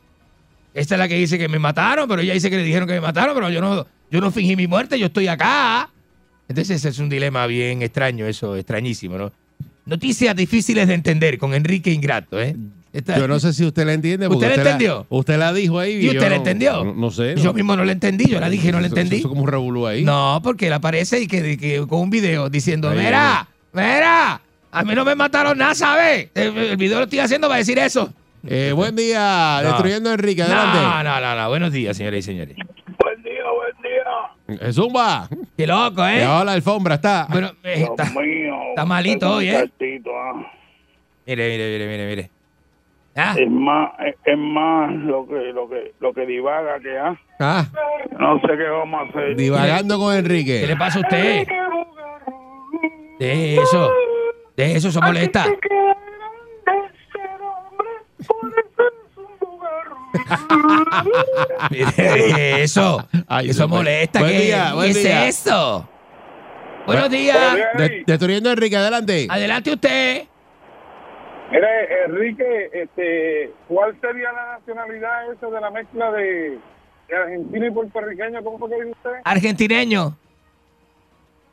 Esta 0.73 0.95
es 0.95 0.99
la 0.99 1.07
que 1.09 1.15
dice 1.15 1.38
que 1.38 1.49
me 1.49 1.59
mataron, 1.59 2.07
pero 2.07 2.21
ella 2.21 2.33
dice 2.33 2.49
que 2.49 2.55
le 2.55 2.63
dijeron 2.63 2.88
que 2.88 2.93
me 2.93 3.01
mataron, 3.01 3.35
pero 3.35 3.49
yo 3.49 3.59
no, 3.59 3.85
yo 4.09 4.21
no 4.21 4.31
fingí 4.31 4.55
mi 4.55 4.67
muerte, 4.67 4.97
yo 4.97 5.07
estoy 5.07 5.27
acá. 5.27 5.89
Entonces 6.51 6.77
ese 6.77 6.89
es 6.89 6.99
un 6.99 7.09
dilema 7.09 7.47
bien 7.47 7.81
extraño, 7.81 8.25
eso, 8.27 8.55
extrañísimo, 8.55 9.17
¿no? 9.17 9.31
Noticias 9.85 10.35
difíciles 10.35 10.87
de 10.87 10.93
entender 10.93 11.37
con 11.37 11.53
Enrique 11.53 11.91
Ingrato, 11.91 12.39
¿eh? 12.41 12.55
Esta- 12.93 13.17
Yo 13.17 13.27
no 13.27 13.39
sé 13.39 13.53
si 13.53 13.65
usted 13.65 13.85
la 13.85 13.93
entiende. 13.93 14.27
porque 14.27 14.45
¿Usted 14.45 14.57
la 14.57 14.63
la- 14.63 14.69
entendió? 14.71 15.05
usted 15.09 15.39
la 15.39 15.53
dijo 15.53 15.79
ahí. 15.79 15.93
¿Y 15.95 16.01
yo 16.03 16.11
usted 16.11 16.23
la 16.23 16.29
no- 16.29 16.35
entendió? 16.35 16.83
No, 16.83 16.93
no 16.93 17.09
sé. 17.11 17.35
Yo 17.37 17.53
mismo 17.53 17.75
no 17.75 17.83
la 17.85 17.93
entendí, 17.93 18.25
yo 18.25 18.39
la 18.39 18.49
dije 18.49 18.67
y 18.69 18.71
no 18.71 18.79
la 18.81 18.87
Eso- 18.87 18.95
entendí. 18.97 19.17
Eso, 19.19 19.29
como 19.29 19.41
un 19.43 19.47
revolú 19.47 19.87
ahí. 19.87 20.03
No, 20.03 20.39
porque 20.43 20.67
él 20.67 20.73
aparece 20.73 21.21
y 21.21 21.27
que, 21.27 21.57
que 21.57 21.85
con 21.87 22.01
un 22.01 22.09
video 22.09 22.49
diciendo, 22.49 22.89
Ahí 22.89 22.97
mira, 22.99 23.47
mira, 23.73 24.41
a 24.71 24.83
mí 24.83 24.93
no 24.93 25.05
me 25.05 25.15
mataron 25.15 25.57
nada, 25.57 25.73
¿sabes? 25.73 26.27
El, 26.35 26.57
el 26.57 26.77
video 26.77 26.97
lo 26.99 27.05
estoy 27.05 27.19
haciendo 27.19 27.47
para 27.47 27.59
decir 27.59 27.79
eso. 27.79 28.13
Eh, 28.45 28.73
buen 28.75 28.95
día, 28.95 29.59
No. 29.63 29.69
destruyendo 29.69 30.09
a 30.09 30.13
Enrique. 30.13 30.41
No, 30.43 30.47
Adelante. 30.53 31.09
no, 31.09 31.21
no, 31.21 31.35
no. 31.43 31.49
Buenos 31.49 31.71
días, 31.71 31.95
señores 31.95 32.25
y 32.25 32.27
señores. 32.27 32.57
Día. 34.57 34.67
Eh, 34.67 34.73
Zumba. 34.73 35.27
Qué 35.57 35.67
loco, 35.67 36.05
¿eh? 36.05 36.19
Debajo 36.19 36.39
de 36.39 36.45
la 36.45 36.51
alfombra 36.53 36.95
está. 36.95 37.27
Bueno, 37.29 37.49
eh, 37.63 37.85
está, 37.89 38.05
mío. 38.19 38.55
está 38.69 38.85
malito 38.85 39.35
hoy, 39.35 39.49
¿eh? 39.49 39.53
saltito, 39.53 40.11
ah. 40.15 40.51
Mire, 41.25 41.49
mire, 41.49 41.71
mire, 41.71 41.87
mire, 41.87 42.07
mire. 42.07 42.29
Ah. 43.15 43.35
Es 43.37 43.49
más, 43.49 43.91
es- 44.05 44.15
es 44.23 44.37
más 44.37 44.93
lo 44.93 45.27
que, 45.27 45.51
lo 45.53 45.67
que, 45.69 45.93
lo 45.99 46.13
que 46.13 46.25
divaga 46.25 46.79
que 46.79 46.97
ah. 46.97 47.15
Ah, 47.39 47.65
No 48.17 48.39
sé 48.39 48.47
qué 48.57 48.63
vamos 48.69 49.01
a 49.01 49.09
hacer. 49.09 49.35
divagando 49.35 49.99
con 49.99 50.15
Enrique. 50.15 50.61
¿Qué 50.61 50.67
le 50.67 50.75
pasa 50.77 50.99
a 50.99 51.01
usted? 51.01 51.45
De 53.19 53.55
eso. 53.57 53.91
De 54.55 54.75
eso, 54.75 54.87
eso 54.89 55.01
molesta. 55.01 55.45
Mire, 61.69 62.63
eso. 62.63 63.05
Ay, 63.27 63.49
eso 63.49 63.67
molesta. 63.67 64.19
Buen 64.19 64.31
¿Qué, 64.31 64.39
día, 64.39 64.73
buen 64.73 64.91
¿qué 64.93 64.99
es 64.99 65.03
día. 65.03 65.27
eso? 65.27 65.88
Buenos 66.85 67.09
días. 67.09 67.55
De- 67.77 68.03
Destruyendo 68.05 68.51
Enrique, 68.51 68.75
adelante. 68.75 69.27
Adelante 69.29 69.71
usted. 69.73 70.23
Mire, 71.51 72.03
Enrique, 72.05 72.69
este, 72.73 73.51
¿cuál 73.67 73.95
sería 73.99 74.31
la 74.31 74.57
nacionalidad 74.57 75.31
esa 75.33 75.47
de 75.47 75.61
la 75.61 75.69
mezcla 75.69 76.11
de, 76.11 76.57
de 77.09 77.15
argentino 77.15 77.65
y 77.67 77.71
puertorriqueño? 77.71 78.43
¿Cómo 78.43 78.57
fue 78.57 78.69
que 78.69 78.75
dice 78.75 78.91
usted? 78.91 79.11
Argentineño. 79.25 80.17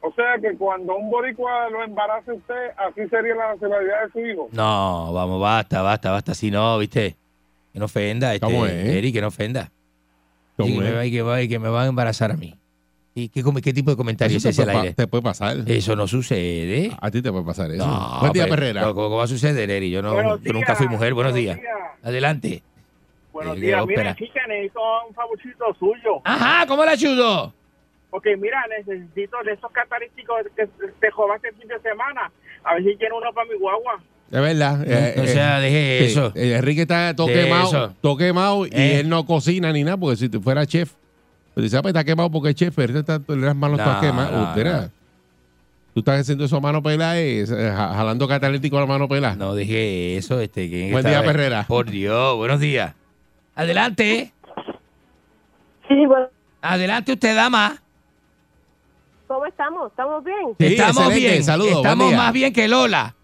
O 0.01 0.13
sea 0.13 0.39
que 0.41 0.57
cuando 0.57 0.95
un 0.95 1.11
boricua 1.11 1.69
lo 1.71 1.83
embarace 1.83 2.33
usted, 2.33 2.71
así 2.77 3.09
sería 3.09 3.35
la 3.35 3.55
nacionalidad 3.55 4.05
de 4.07 4.13
su 4.13 4.21
hijo. 4.21 4.49
No, 4.53 5.13
vamos, 5.13 5.41
basta, 5.41 5.83
basta, 5.83 6.13
basta. 6.13 6.35
Si 6.35 6.53
no, 6.53 6.79
viste. 6.79 7.17
Que 7.73 7.79
no 7.79 7.85
ofenda, 7.85 8.35
este, 8.35 8.47
¿Cómo 8.47 8.67
es? 8.67 8.73
Eri, 8.73 9.13
que 9.13 9.21
no 9.21 9.29
ofenda. 9.29 9.71
¿Cómo 10.57 10.69
Y 10.69 10.73
que, 10.75 10.79
me 10.81 10.89
es? 10.89 10.95
va, 10.97 11.05
y 11.07 11.11
que, 11.11 11.23
va- 11.23 11.43
y 11.43 11.49
que 11.49 11.59
me 11.59 11.69
van 11.69 11.85
a 11.85 11.89
embarazar 11.89 12.31
a 12.31 12.35
mí. 12.37 12.55
¿Y 13.15 13.29
qué, 13.31 13.43
tipo 13.73 13.91
de 13.91 13.97
comentario 13.97 14.37
Eso 14.37 14.49
es 14.49 14.57
puede, 14.57 14.71
aire? 14.77 14.95
te 14.95 15.07
puede 15.09 15.23
pasar. 15.23 15.57
Eso 15.67 15.97
no 15.97 16.07
sucede. 16.07 16.93
A 17.01 17.11
ti 17.11 17.21
te 17.21 17.33
puede 17.33 17.45
pasar 17.45 17.71
eso. 17.73 17.85
No, 17.85 18.19
Buen 18.21 18.33
día, 18.33 18.45
pero- 18.45 18.55
Perrera. 18.55 18.83
¿Cómo, 18.83 18.95
cómo 18.95 19.17
va 19.17 19.25
a 19.25 19.29
suceder, 19.29 19.69
Eri? 19.71 19.91
Yo, 19.91 20.03
no, 20.03 20.39
yo 20.39 20.53
nunca 20.53 20.77
fui 20.77 20.87
mujer. 20.87 21.15
Buenos 21.15 21.33
buenos 21.33 21.35
días. 21.35 21.59
Adelante. 22.03 22.63
Buenos 23.33 23.57
Eh, 23.57 23.61
días, 23.61 23.87
mira, 23.87 24.15
chica, 24.17 24.41
necesito 24.49 24.81
un 25.09 25.15
favorcito 25.15 25.65
suyo. 25.79 26.21
Ajá, 26.25 26.67
¿cómo 26.67 26.85
la 26.85 26.93
ayudo? 26.93 27.53
Ok, 28.11 28.27
mira, 28.39 28.65
necesito 28.79 29.37
de 29.45 29.53
esos 29.53 29.71
catalíticos 29.71 30.37
que 30.57 30.67
te 31.01 31.11
jodaste 31.11 31.49
el 31.49 31.55
fin 31.57 31.69
de 31.69 31.79
semana. 31.81 32.31
A 32.65 32.75
ver 32.75 32.85
si 32.85 32.97
quiero 32.97 33.19
uno 33.19 33.33
para 33.33 33.49
mi 33.51 33.59
guagua. 33.59 34.01
Es 34.31 34.41
verdad. 34.41 34.85
eh, 34.87 35.15
o 35.19 35.23
eh, 35.23 35.29
sea, 35.29 35.59
deje 35.61 36.05
eso. 36.05 36.33
eh, 36.35 36.57
Enrique 36.57 36.83
está 36.83 37.15
todo 37.17 37.29
De 37.29 37.35
quemado, 37.45 37.67
eso. 37.69 37.95
todo 38.03 38.17
quemado 38.17 38.67
y 38.67 38.71
Eh. 38.73 39.01
él 39.01 39.09
no 39.09 39.25
cocina 39.25 39.73
ni 39.73 39.85
nada, 39.85 39.97
porque 39.97 40.17
si 40.17 40.29
tú 40.29 40.41
fuera 40.43 40.67
chef, 40.67 40.93
pues 41.55 41.65
dice, 41.65 41.79
ah, 41.79 41.83
pues 41.83 41.93
está 41.93 42.05
quemado 42.05 42.31
porque 42.31 42.51
es 42.51 42.55
chef, 42.55 42.75
pero 42.77 42.93
él 42.93 42.99
está, 42.99 43.21
las 43.27 43.57
manos 43.57 43.79
No, 43.79 44.01
quemadas. 44.01 44.33
no, 44.33 44.43
Usted, 44.51 44.65
no. 44.65 44.91
Tú 45.95 46.01
estás 46.01 46.21
haciendo 46.21 46.45
eso 46.45 46.57
a 46.57 46.61
mano 46.61 46.83
pelada, 46.83 47.19
eh, 47.19 47.45
ja- 47.49 47.95
jalando 47.95 48.29
catalítico 48.29 48.77
a 48.77 48.81
la 48.83 48.87
mano 48.87 49.09
pelada. 49.09 49.35
No 49.35 49.55
dije 49.55 50.17
eso. 50.19 50.39
Este, 50.41 50.69
¿quién 50.69 50.93
Buen 50.93 51.05
día, 51.05 51.23
Perrera. 51.25 51.65
Por 51.67 51.91
Dios, 51.91 52.37
buenos 52.37 52.61
días. 52.61 52.95
Adelante. 53.57 54.33
Sí, 55.89 55.95
bueno, 56.07 56.27
Adelante 56.61 57.13
usted, 57.15 57.35
dama. 57.35 57.81
¿cómo 59.27 59.47
estamos? 59.47 59.91
¿Estamos 59.91 60.23
bien? 60.23 60.37
Sí, 60.59 60.67
Estamos 60.67 60.97
excelente. 60.99 61.29
bien. 61.31 61.45
Saludos, 61.45 61.71
buen 61.73 61.85
Estamos 61.85 62.09
día. 62.09 62.17
más 62.19 62.33
bien 62.33 62.53
que 62.53 62.69
Lola. 62.69 63.15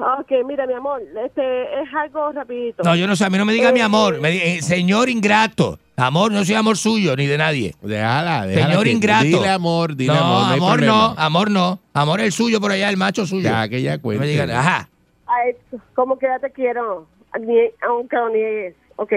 Ok, 0.00 0.30
mira, 0.46 0.66
mi 0.66 0.74
amor, 0.74 1.02
este 1.24 1.80
es 1.82 1.88
algo 1.94 2.30
rapidito. 2.32 2.82
No, 2.84 2.94
yo 2.94 3.06
no 3.06 3.16
sé, 3.16 3.24
a 3.24 3.30
mí 3.30 3.38
no 3.38 3.44
me 3.44 3.52
diga 3.52 3.70
Eh, 3.70 3.72
mi 3.72 3.80
amor. 3.80 4.20
Me 4.20 4.30
di- 4.30 4.38
eh, 4.40 4.62
señor 4.62 5.08
ingrato. 5.08 5.78
Amor, 5.96 6.30
no 6.30 6.44
soy 6.44 6.54
amor 6.54 6.76
suyo 6.76 7.16
ni 7.16 7.26
de 7.26 7.36
nadie. 7.36 7.74
Déjala, 7.82 8.46
déjala. 8.46 8.66
Señor 8.68 8.84
que- 8.84 8.90
ingrato. 8.92 9.24
Dile 9.24 9.48
amor, 9.48 9.96
dile 9.96 10.12
no, 10.14 10.18
amor. 10.20 10.40
No, 10.42 10.46
hay 10.46 10.56
amor 10.58 10.72
problema. 10.76 10.96
no, 10.96 11.14
amor 11.18 11.50
no. 11.50 11.80
Amor 11.94 12.20
el 12.20 12.30
suyo 12.32 12.60
por 12.60 12.70
allá, 12.70 12.88
el 12.88 12.96
macho 12.96 13.26
suyo. 13.26 13.50
Ya, 13.50 13.68
que 13.68 13.82
ya 13.82 13.96
no 13.96 14.02
cuente. 14.02 14.20
me 14.24 14.30
digan, 14.30 14.50
ajá. 14.52 14.88
Ay, 15.26 15.54
como 15.94 16.16
que 16.18 16.26
ya 16.26 16.38
te 16.38 16.50
quiero, 16.52 17.06
ni- 17.40 17.70
aunque 17.88 18.16
lo 18.16 18.28
niegues. 18.30 18.74
Ok. 18.96 19.12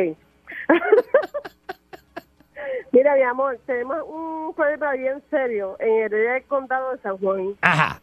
Mira, 2.91 3.15
mi 3.15 3.23
amor, 3.23 3.57
tenemos 3.65 3.97
un 4.07 4.53
problema 4.53 4.91
bien 4.93 5.21
serio 5.29 5.75
en 5.79 6.03
el 6.03 6.13
área 6.13 6.33
del 6.33 6.43
condado 6.43 6.91
de 6.93 7.01
San 7.01 7.17
Juan. 7.17 7.55
Ajá. 7.61 8.01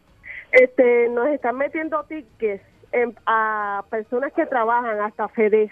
Este, 0.52 1.08
nos 1.10 1.28
están 1.28 1.56
metiendo 1.56 2.02
tickets 2.04 2.64
a 3.26 3.84
personas 3.90 4.32
que 4.32 4.46
trabajan 4.46 5.00
hasta 5.00 5.28
FEDES. 5.28 5.70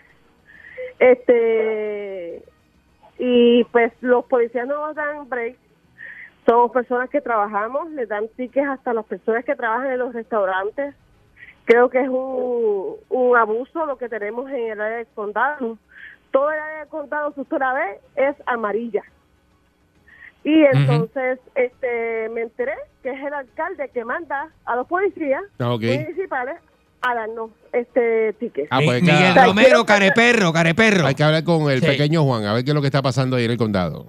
Este, 0.98 2.42
y 3.18 3.64
pues 3.64 3.92
los 4.00 4.24
policías 4.26 4.66
no 4.66 4.86
nos 4.86 4.96
dan 4.96 5.28
break. 5.28 5.56
Somos 6.46 6.70
personas 6.70 7.10
que 7.10 7.20
trabajamos, 7.20 7.90
les 7.90 8.08
dan 8.08 8.28
tickets 8.36 8.68
hasta 8.68 8.92
las 8.92 9.04
personas 9.06 9.44
que 9.44 9.56
trabajan 9.56 9.90
en 9.92 9.98
los 9.98 10.14
restaurantes. 10.14 10.94
Creo 11.64 11.90
que 11.90 12.00
es 12.00 12.08
un, 12.08 12.96
un 13.08 13.36
abuso 13.36 13.86
lo 13.86 13.98
que 13.98 14.08
tenemos 14.08 14.48
en 14.50 14.72
el 14.72 14.80
área 14.80 14.98
del 14.98 15.08
condado. 15.08 15.78
Todo 16.30 16.52
el 16.52 16.58
área 16.58 16.78
del 16.80 16.88
condado, 16.88 17.32
si 17.32 17.40
usted 17.40 17.58
la 17.58 17.72
ve, 17.72 18.00
es 18.14 18.36
amarilla. 18.46 19.02
Y 20.48 20.62
entonces 20.64 21.40
este 21.56 22.28
me 22.32 22.42
enteré 22.42 22.72
que 23.02 23.10
es 23.10 23.20
el 23.20 23.34
alcalde 23.34 23.90
que 23.92 24.04
manda 24.04 24.48
a 24.64 24.76
los 24.76 24.86
policías 24.86 25.42
Ah, 25.58 25.70
municipales 25.76 26.56
a 27.02 27.14
darnos 27.16 27.50
este 27.72 28.32
ticket. 28.34 28.68
Ah, 28.70 28.78
pues, 28.84 29.02
Mi- 29.02 29.10
Miguel 29.10 29.34
Romero, 29.44 29.84
careperro, 29.84 30.52
careperro. 30.52 31.04
Hay 31.06 31.16
que 31.16 31.24
hablar 31.24 31.42
con 31.42 31.68
el 31.70 31.80
Sí. 31.80 31.86
pequeño 31.86 32.22
Juan, 32.22 32.44
a 32.44 32.54
ver 32.54 32.64
qué 32.64 32.70
es 32.70 32.74
lo 32.76 32.80
que 32.80 32.86
está 32.86 33.02
pasando 33.02 33.34
ahí 33.36 33.44
en 33.46 33.50
el 33.50 33.56
condado. 33.58 34.06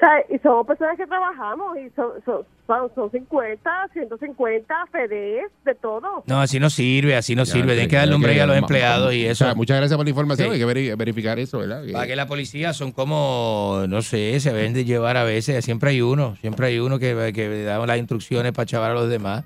Sea, 0.00 0.24
y 0.34 0.38
somos 0.38 0.66
personas 0.66 0.96
que 0.96 1.06
trabajamos 1.06 1.76
y 1.76 1.90
son, 1.94 2.12
son, 2.24 2.42
son, 2.66 2.90
son 2.94 3.10
50, 3.10 3.70
150, 3.92 4.74
FEDES, 4.90 5.50
de 5.64 5.74
todo. 5.74 6.24
No, 6.26 6.40
así 6.40 6.58
no 6.58 6.70
sirve, 6.70 7.16
así 7.16 7.34
no 7.36 7.44
Ya, 7.44 7.52
sirve. 7.52 7.66
Tienen 7.74 7.84
sí, 7.84 7.90
que 7.90 7.96
darle 7.96 8.14
un 8.14 8.22
break 8.22 8.40
a 8.40 8.46
los 8.46 8.56
empleados 8.56 9.12
y 9.12 9.26
o 9.26 9.30
eso. 9.30 9.44
sea, 9.44 9.54
muchas 9.54 9.76
gracias 9.76 9.96
por 9.98 10.06
la 10.06 10.10
información. 10.10 10.48
Sí. 10.48 10.54
Hay 10.54 10.58
que 10.58 10.66
veri- 10.66 10.96
verificar 10.96 11.38
eso, 11.38 11.58
¿verdad? 11.58 11.84
Para 11.92 12.06
que 12.06 12.16
la 12.16 12.26
policía 12.26 12.72
son 12.72 12.92
como, 12.92 13.84
no 13.88 14.00
sé, 14.00 14.40
se 14.40 14.52
ven 14.54 14.72
de 14.72 14.86
llevar 14.86 15.18
a 15.18 15.24
veces. 15.24 15.62
Siempre 15.64 15.90
hay 15.90 16.00
uno, 16.00 16.34
siempre 16.40 16.68
hay 16.68 16.78
uno 16.78 16.98
que, 16.98 17.32
que 17.34 17.64
da 17.64 17.84
las 17.86 17.98
instrucciones 17.98 18.52
para 18.52 18.64
chavar 18.64 18.92
a 18.92 18.94
los 18.94 19.10
demás. 19.10 19.44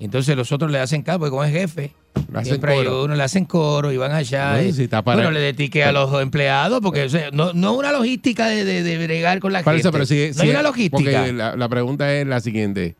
Entonces 0.00 0.36
los 0.36 0.50
otros 0.52 0.70
le 0.70 0.78
hacen 0.78 1.02
caso, 1.02 1.18
porque 1.18 1.30
como 1.30 1.44
es 1.44 1.52
jefe, 1.52 1.92
Le 2.32 2.44
siempre 2.44 2.72
hay 2.72 2.86
uno, 2.86 3.14
le 3.14 3.22
hacen 3.22 3.44
coro 3.44 3.92
y 3.92 3.96
van 3.98 4.12
allá. 4.12 4.54
No, 4.54 4.62
y- 4.62 4.72
si 4.72 4.88
para- 4.88 5.02
bueno, 5.02 5.30
le 5.30 5.40
detique 5.40 5.84
a 5.84 5.92
los 5.92 6.20
empleados, 6.22 6.80
porque 6.80 7.04
o 7.04 7.08
sea, 7.08 7.30
no, 7.32 7.52
no 7.52 7.74
una 7.74 7.92
logística 7.92 8.46
de, 8.48 8.64
de, 8.64 8.82
de 8.82 9.04
bregar 9.06 9.40
con 9.40 9.52
la 9.52 9.62
Por 9.62 9.74
gente. 9.74 9.80
eso, 9.88 9.92
pero 9.92 10.06
si, 10.06 10.28
no 10.28 10.34
si- 10.34 10.40
hay 10.42 10.50
una 10.50 10.62
logística. 10.62 10.96
Porque 11.20 11.32
la, 11.32 11.54
la 11.56 11.68
pregunta 11.68 12.12
es 12.14 12.26
la 12.26 12.40
siguiente. 12.40 12.96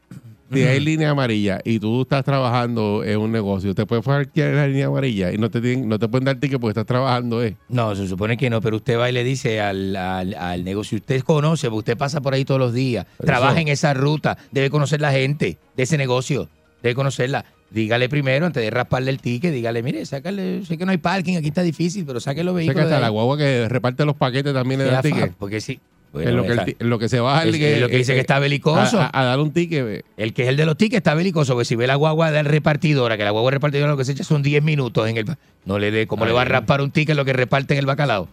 Si 0.52 0.64
hay 0.64 0.80
línea 0.80 1.10
amarilla 1.10 1.60
y 1.64 1.78
tú 1.78 2.02
estás 2.02 2.24
trabajando 2.24 3.04
en 3.04 3.18
un 3.20 3.30
negocio, 3.30 3.72
te 3.72 3.86
puedes 3.86 4.04
cualquier 4.04 4.54
la 4.54 4.66
línea 4.66 4.86
amarilla 4.86 5.32
y 5.32 5.38
no 5.38 5.48
te 5.48 5.60
tienen- 5.60 5.88
no 5.88 5.96
te 5.96 6.08
pueden 6.08 6.24
dar 6.24 6.40
ticket 6.40 6.58
porque 6.60 6.70
estás 6.72 6.86
trabajando, 6.86 7.40
¿eh? 7.40 7.56
No, 7.68 7.94
se 7.94 8.08
supone 8.08 8.36
que 8.36 8.50
no, 8.50 8.60
pero 8.60 8.74
usted 8.78 8.98
va 8.98 9.08
y 9.08 9.12
le 9.12 9.22
dice 9.22 9.60
al, 9.60 9.94
al, 9.94 10.34
al 10.34 10.64
negocio, 10.64 10.98
usted 10.98 11.22
conoce, 11.22 11.68
usted 11.68 11.96
pasa 11.96 12.20
por 12.20 12.34
ahí 12.34 12.44
todos 12.44 12.58
los 12.58 12.74
días, 12.74 13.06
trabaja 13.24 13.60
en 13.60 13.68
esa 13.68 13.94
ruta, 13.94 14.38
debe 14.50 14.70
conocer 14.70 15.00
la 15.00 15.12
gente 15.12 15.56
de 15.76 15.82
ese 15.84 15.96
negocio, 15.96 16.48
debe 16.82 16.94
conocerla. 16.94 17.44
Dígale 17.70 18.08
primero, 18.08 18.46
antes 18.46 18.62
de 18.62 18.70
rasparle 18.70 19.10
el 19.12 19.20
ticket, 19.20 19.52
dígale, 19.52 19.82
mire, 19.82 20.04
sácale, 20.04 20.64
sé 20.64 20.76
que 20.76 20.84
no 20.84 20.90
hay 20.90 20.98
parking, 20.98 21.36
aquí 21.36 21.48
está 21.48 21.62
difícil, 21.62 22.04
pero 22.04 22.18
saque 22.18 22.42
los 22.42 22.54
O 22.54 22.56
sea 22.58 22.62
que 22.62 22.66
vehículos. 22.66 22.88
de 22.88 22.94
hasta 22.94 23.00
la 23.00 23.06
ahí. 23.06 23.12
guagua 23.12 23.38
que 23.38 23.68
reparte 23.68 24.04
los 24.04 24.16
paquetes 24.16 24.52
también 24.52 24.80
le 24.80 24.86
da 24.86 25.02
ticket. 25.02 25.30
fa- 25.30 25.36
Porque 25.38 25.60
sí. 25.60 25.78
en, 26.14 26.36
lo 26.36 26.42
que 26.42 26.48
el 26.52 26.76
en 26.80 26.90
lo 26.90 26.98
que 26.98 27.08
se 27.08 27.20
baja 27.20 27.44
el 27.44 27.54
es- 27.54 27.60
es 27.60 27.80
lo 27.80 27.88
que 27.88 27.98
dice 27.98 28.14
que 28.14 28.18
está 28.20 28.40
belicoso. 28.40 28.98
A, 29.00 29.04
a- 29.12 29.20
a 29.20 29.24
dar 29.24 29.38
un 29.38 29.52
ticket. 29.52 29.84
ve. 29.84 30.04
El 30.16 30.34
que 30.34 30.42
es 30.42 30.48
el 30.48 30.56
de 30.56 30.66
los 30.66 30.76
tickets 30.76 30.96
está 30.96 31.14
belicoso, 31.14 31.52
porque 31.52 31.64
si 31.64 31.76
ve 31.76 31.86
la 31.86 31.94
guagua 31.94 32.32
del 32.32 32.44
repartidora, 32.46 33.16
que 33.16 33.22
la 33.22 33.30
guagua 33.30 33.52
repartidora 33.52 33.88
lo 33.92 33.96
que 33.96 34.04
se 34.04 34.12
echa 34.12 34.24
son 34.24 34.42
10 34.42 34.62
minutos 34.64 35.08
en 35.08 35.16
el... 35.18 35.26
No 35.64 35.78
le 35.78 35.92
dé, 35.92 36.08
¿cómo 36.08 36.24
le 36.26 36.32
va 36.32 36.42
a 36.42 36.46
raspar 36.46 36.80
un 36.80 36.90
ticket 36.90 37.14
lo 37.14 37.24
que 37.24 37.32
reparte 37.34 37.74
en 37.74 37.78
el 37.78 37.86
bacalao? 37.86 38.26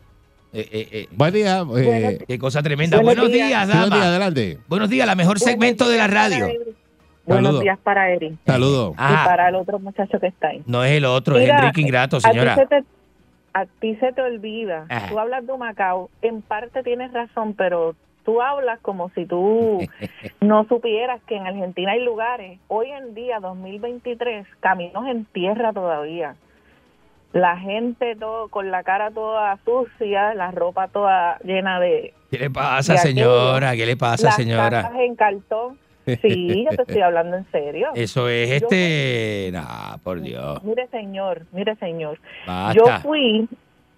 Eh, 0.53 0.68
eh, 0.72 0.88
eh, 0.94 1.07
Buen 1.11 1.32
día. 1.34 1.64
eh, 1.78 2.18
Qué 2.28 2.40
cosa 2.40 2.64
tremenda. 2.64 2.98
Buenos 2.98 3.26
Buenos, 3.28 3.32
días. 3.34 3.49
días, 3.49 3.68
dama. 3.68 3.95
día, 3.95 4.03
adelante. 4.07 4.57
Buenos 4.68 4.90
días, 4.90 5.06
la 5.06 5.14
mejor 5.14 5.40
segmento 5.40 5.88
de 5.88 5.98
la 5.98 6.07
radio. 6.07 6.48
Buenos 7.28 7.60
días 7.60 7.78
para 7.80 8.10
Eri 8.10 8.38
Saludos. 8.45 8.91
y 8.98 9.02
Ajá. 9.02 9.26
para 9.26 9.49
el 9.49 9.56
otro 9.56 9.80
muchacho 9.80 10.20
que 10.20 10.28
está 10.28 10.48
ahí. 10.49 10.64
No 10.66 10.84
es 10.84 10.91
el 10.94 11.06
otro, 11.06 11.38
es 11.38 11.49
Enrique 11.49 11.82
Ingrato, 11.82 12.18
A 12.18 12.20
ti, 12.20 12.28
señora. 12.30 12.56
se 12.56 12.66
te, 12.68 12.84
a 13.54 13.66
ti 13.66 13.95
se 13.98 14.14
te 14.14 14.22
olvida. 14.22 14.86
Ajá. 14.90 15.10
Tú 15.10 15.20
hablas 15.20 15.45
de 15.45 15.58
Macao. 15.58 16.10
En 16.22 16.41
parte 16.41 16.84
tienes 16.84 17.12
razón, 17.12 17.54
pero 17.54 17.95
tú 18.24 18.41
hablas 18.41 18.80
como 18.82 19.10
si 19.10 19.26
tú 19.26 19.80
no 20.41 20.66
supieras 20.68 21.22
que 21.28 21.36
en 21.36 21.45
Argentina 21.48 21.91
hay 21.91 22.04
lugares. 22.04 22.60
Hoy 22.70 22.90
en 22.91 23.14
día, 23.14 23.40
2023, 23.40 24.48
caminos 24.62 25.06
en 25.08 25.26
tierra 25.26 25.74
todavía. 25.74 26.36
La 27.34 27.58
gente 27.58 28.16
todo 28.16 28.48
con 28.48 28.72
la 28.72 28.84
cara 28.84 29.12
toda 29.12 29.58
sucia, 29.66 30.34
la 30.34 30.52
ropa 30.52 30.88
toda 30.88 31.38
llena 31.44 31.80
de 31.80 32.14
¿Qué 32.32 32.40
le 32.40 32.49
pasa, 32.49 32.94
de 32.94 32.99
señora? 32.99 33.76
¿Qué 33.76 33.86
le 33.86 33.98
pasa, 33.98 34.28
las 34.28 34.36
señora? 34.38 34.82
cajas 34.84 34.99
en 35.02 35.16
cartón. 35.16 35.78
Sí, 36.22 36.66
yo 36.70 36.76
te 36.76 36.82
estoy 36.84 37.02
hablando 37.02 37.38
en 37.38 37.46
serio. 37.52 37.90
Eso 37.96 38.30
es 38.30 38.52
este... 38.52 39.50
Nah, 39.52 39.98
por 40.04 40.22
Dios. 40.22 40.64
Mire, 40.64 40.88
señor, 40.88 41.44
mire, 41.52 41.76
señor. 41.76 42.20
Basta. 42.46 42.74
Yo 42.74 42.86
fui 43.02 43.48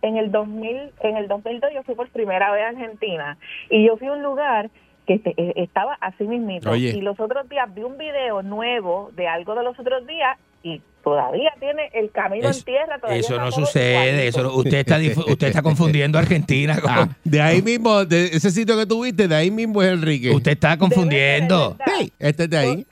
en 0.02 0.18
el 0.18 0.32
2000, 0.32 0.92
en 1.02 1.18
el 1.18 1.28
2002 1.28 1.72
yo 1.74 1.84
fui 1.84 1.96
por 1.96 2.10
primera 2.10 2.52
vez 2.52 2.64
a 2.64 2.70
Argentina 2.70 3.38
y 3.70 3.86
yo 3.86 3.98
fui 3.98 4.08
a 4.08 4.14
un 4.14 4.24
lugar 4.24 4.70
que 5.06 5.16
este- 5.16 5.34
eh, 5.38 5.54
estaba 5.58 5.98
así 6.02 6.24
mismito 6.24 6.72
Oye. 6.72 6.90
y 6.90 7.02
los 7.02 7.20
otros 7.20 7.50
días 7.50 7.74
vi 7.74 7.84
un 7.84 7.98
video 7.98 8.42
nuevo 8.42 9.12
de 9.16 9.28
algo 9.28 9.56
de 9.56 9.64
los 9.64 9.78
otros 9.80 10.06
días 10.08 10.38
y 10.64 10.82
todavía 11.04 11.52
tiene 11.60 11.90
el 11.94 12.12
camino 12.12 12.50
Es- 12.50 12.60
en 12.60 12.64
tierra. 12.66 13.00
Todavía 13.00 13.20
Eso 13.22 13.38
no 13.40 13.52
sucede. 13.52 14.28
Eso, 14.28 14.44
no- 14.44 14.54
usted, 14.54 14.80
está, 14.80 15.00
dif- 15.00 15.18
usted 15.32 15.48
está 15.48 15.62
confundiendo 15.62 16.18
Argentina. 16.20 16.80
con- 16.80 16.90
Ah, 16.92 17.10
de 17.24 17.42
ahí 17.42 17.62
mismo, 17.62 18.06
de 18.06 18.26
ese 18.26 18.52
sitio 18.52 18.78
que 18.78 18.86
tuviste, 18.86 19.28
de 19.28 19.36
ahí 19.36 19.50
mismo 19.52 19.82
es 19.82 19.92
Enrique. 19.94 20.32
Usted 20.32 20.52
está 20.52 20.78
confundiendo. 20.78 21.78
Sí, 21.98 22.12
este 22.20 22.44
es 22.44 22.50
de 22.50 22.58
ahí. 22.58 22.86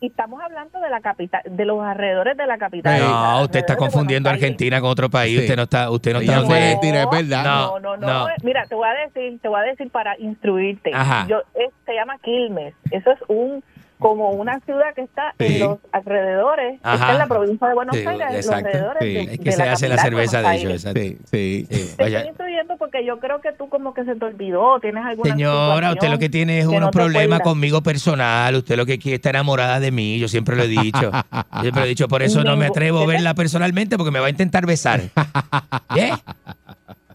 Y 0.00 0.06
estamos 0.06 0.40
hablando 0.40 0.78
de 0.78 0.90
la 0.90 1.00
capital, 1.00 1.40
de 1.44 1.64
los 1.64 1.82
alrededores 1.82 2.36
de 2.36 2.46
la 2.46 2.56
capital. 2.56 3.00
No, 3.00 3.42
usted 3.42 3.58
está 3.58 3.76
confundiendo. 3.76 4.30
Argentina 4.30 4.80
con 4.80 4.90
otro 4.90 5.10
país. 5.10 5.36
Sí. 5.36 5.42
Usted 5.42 5.56
no 5.56 5.62
está, 5.64 5.90
usted 5.90 6.12
no 6.12 6.20
está. 6.20 6.36
Argentina, 6.36 7.02
es 7.02 7.10
verdad. 7.10 7.44
No, 7.44 7.80
no, 7.80 7.96
no, 7.96 8.28
Mira, 8.44 8.64
te 8.66 8.76
voy 8.76 8.86
a 8.88 8.92
decir, 9.06 9.40
te 9.40 9.48
voy 9.48 9.58
a 9.58 9.64
decir 9.64 9.90
para 9.90 10.16
instruirte. 10.20 10.92
Ajá. 10.94 11.26
Yo, 11.28 11.38
es- 11.54 11.72
se 11.84 11.94
llama 11.94 12.16
Quilmes. 12.22 12.74
Eso 12.92 13.10
es 13.10 13.18
un 13.26 13.64
como 13.98 14.30
una 14.30 14.60
ciudad 14.60 14.94
que 14.94 15.02
está 15.02 15.34
Sí. 15.38 15.46
en 15.56 15.60
los 15.60 15.78
alrededores, 15.92 16.80
Ajá. 16.82 16.94
está 16.94 17.12
en 17.12 17.18
la 17.18 17.26
provincia 17.26 17.68
de 17.68 17.74
Buenos 17.74 17.96
Sí, 17.96 18.06
Aires, 18.06 18.28
en 18.30 18.36
los 18.36 18.48
alrededores 18.48 19.02
Sí. 19.02 19.12
de, 19.14 19.20
Es 19.22 19.30
de 19.30 19.38
que 19.38 19.52
se 19.52 19.62
hace 19.62 19.88
la 19.88 19.98
cerveza 19.98 20.42
de 20.42 20.56
ellos. 20.56 20.84
Aires. 20.84 20.84
exacto. 20.84 21.00
Sí, 21.30 21.66
sí. 21.70 21.94
Te 21.96 22.02
Vaya. 22.04 22.18
estoy 22.18 22.28
instruyendo 22.30 22.76
porque 22.78 23.04
yo 23.04 23.18
creo 23.18 23.40
que 23.40 23.52
tú 23.52 23.68
como 23.68 23.94
que 23.94 24.04
se 24.04 24.14
te 24.14 24.24
olvidó, 24.24 24.78
tienes 24.80 25.04
alguna 25.04 25.30
Señora, 25.30 25.92
usted 25.92 26.08
lo 26.08 26.18
que 26.18 26.28
tiene 26.28 26.60
es 26.60 26.66
unos 26.66 26.80
no 26.80 26.90
problemas 26.90 27.40
conmigo 27.40 27.82
personal. 27.82 28.54
Usted 28.54 28.76
lo 28.76 28.86
que 28.86 28.98
quiere 28.98 29.16
está 29.16 29.30
enamorada 29.30 29.80
de 29.80 29.90
mí. 29.90 30.18
Yo 30.18 30.28
siempre 30.28 30.56
lo 30.56 30.62
he 30.62 30.68
dicho. 30.68 31.10
Yo 31.10 31.60
siempre 31.62 31.80
lo 31.80 31.86
he 31.86 31.88
dicho. 31.88 32.08
Por 32.08 32.22
eso 32.22 32.44
no 32.44 32.56
me 32.56 32.66
atrevo 32.66 33.00
a 33.00 33.06
verla 33.06 33.34
personalmente 33.34 33.96
porque 33.96 34.10
me 34.10 34.20
va 34.20 34.26
a 34.26 34.30
intentar 34.30 34.66
besar. 34.66 35.00
¿Eh? 35.96 36.12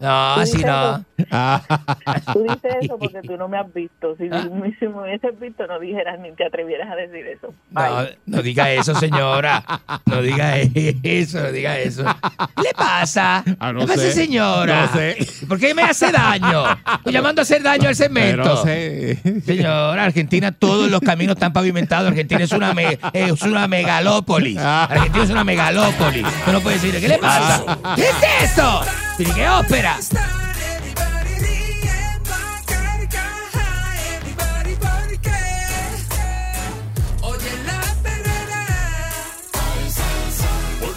No, 0.00 0.40
dices 0.40 0.64
no. 0.66 1.04
Tú 2.32 2.42
dices 2.42 2.74
eso 2.82 2.98
porque 2.98 3.20
tú 3.22 3.36
no 3.36 3.48
me 3.48 3.58
has 3.58 3.72
visto. 3.72 4.16
Si, 4.16 4.24
si 4.24 4.88
me 4.88 5.02
hubieses 5.02 5.38
visto, 5.38 5.66
no 5.66 5.78
dijeras 5.78 6.18
ni 6.20 6.32
te 6.32 6.44
atrevieras 6.46 6.90
a 6.90 6.96
decir 6.96 7.26
eso. 7.26 7.54
No, 7.70 8.06
no 8.26 8.42
diga 8.42 8.70
eso, 8.72 8.94
señora. 8.94 9.62
No 10.06 10.20
diga 10.20 10.56
eso, 10.58 11.40
no 11.40 11.52
diga 11.52 11.78
eso. 11.78 12.04
¿Qué 12.56 12.62
le 12.62 12.74
pasa? 12.76 13.44
Ah, 13.60 13.72
no 13.72 13.80
¿Qué 13.80 13.86
pasa, 13.86 14.10
señora? 14.10 14.86
No 14.86 14.92
sé. 14.98 15.16
¿Por 15.48 15.58
qué 15.60 15.74
me 15.74 15.82
hace 15.82 16.10
daño? 16.10 16.64
Estoy 16.96 17.12
llamando 17.12 17.40
a 17.40 17.44
hacer 17.44 17.62
daño 17.62 17.88
al 17.88 17.94
segmento. 17.94 18.42
Pero 18.42 18.62
sé. 18.64 19.40
Señora, 19.46 20.04
Argentina, 20.04 20.52
todos 20.52 20.90
los 20.90 21.00
caminos 21.00 21.34
están 21.36 21.52
pavimentados. 21.52 22.08
Argentina 22.08 22.42
es 22.42 22.52
una, 22.52 22.74
me- 22.74 22.98
es 23.12 23.42
una 23.42 23.68
megalópolis. 23.68 24.58
Argentina 24.58 25.24
es 25.24 25.30
una 25.30 25.44
megalópolis. 25.44 26.26
Tú 26.44 26.52
no 26.52 26.60
puedes 26.60 26.82
decir, 26.82 27.00
¿qué 27.00 27.08
le 27.08 27.18
pasa? 27.18 27.78
¿Qué 27.94 28.02
es 28.08 28.52
eso? 28.52 28.80
¿Y 29.18 29.24
qué 29.24 29.48
ópera? 29.48 29.98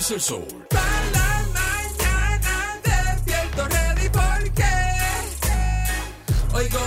El 0.10 0.22
sol. 0.22 0.48
Para 0.70 1.12
la 1.12 1.44
mañana 1.54 2.80
despierto 2.82 3.68
ready 3.68 4.10
porque 4.10 4.64
oigo 6.54 6.87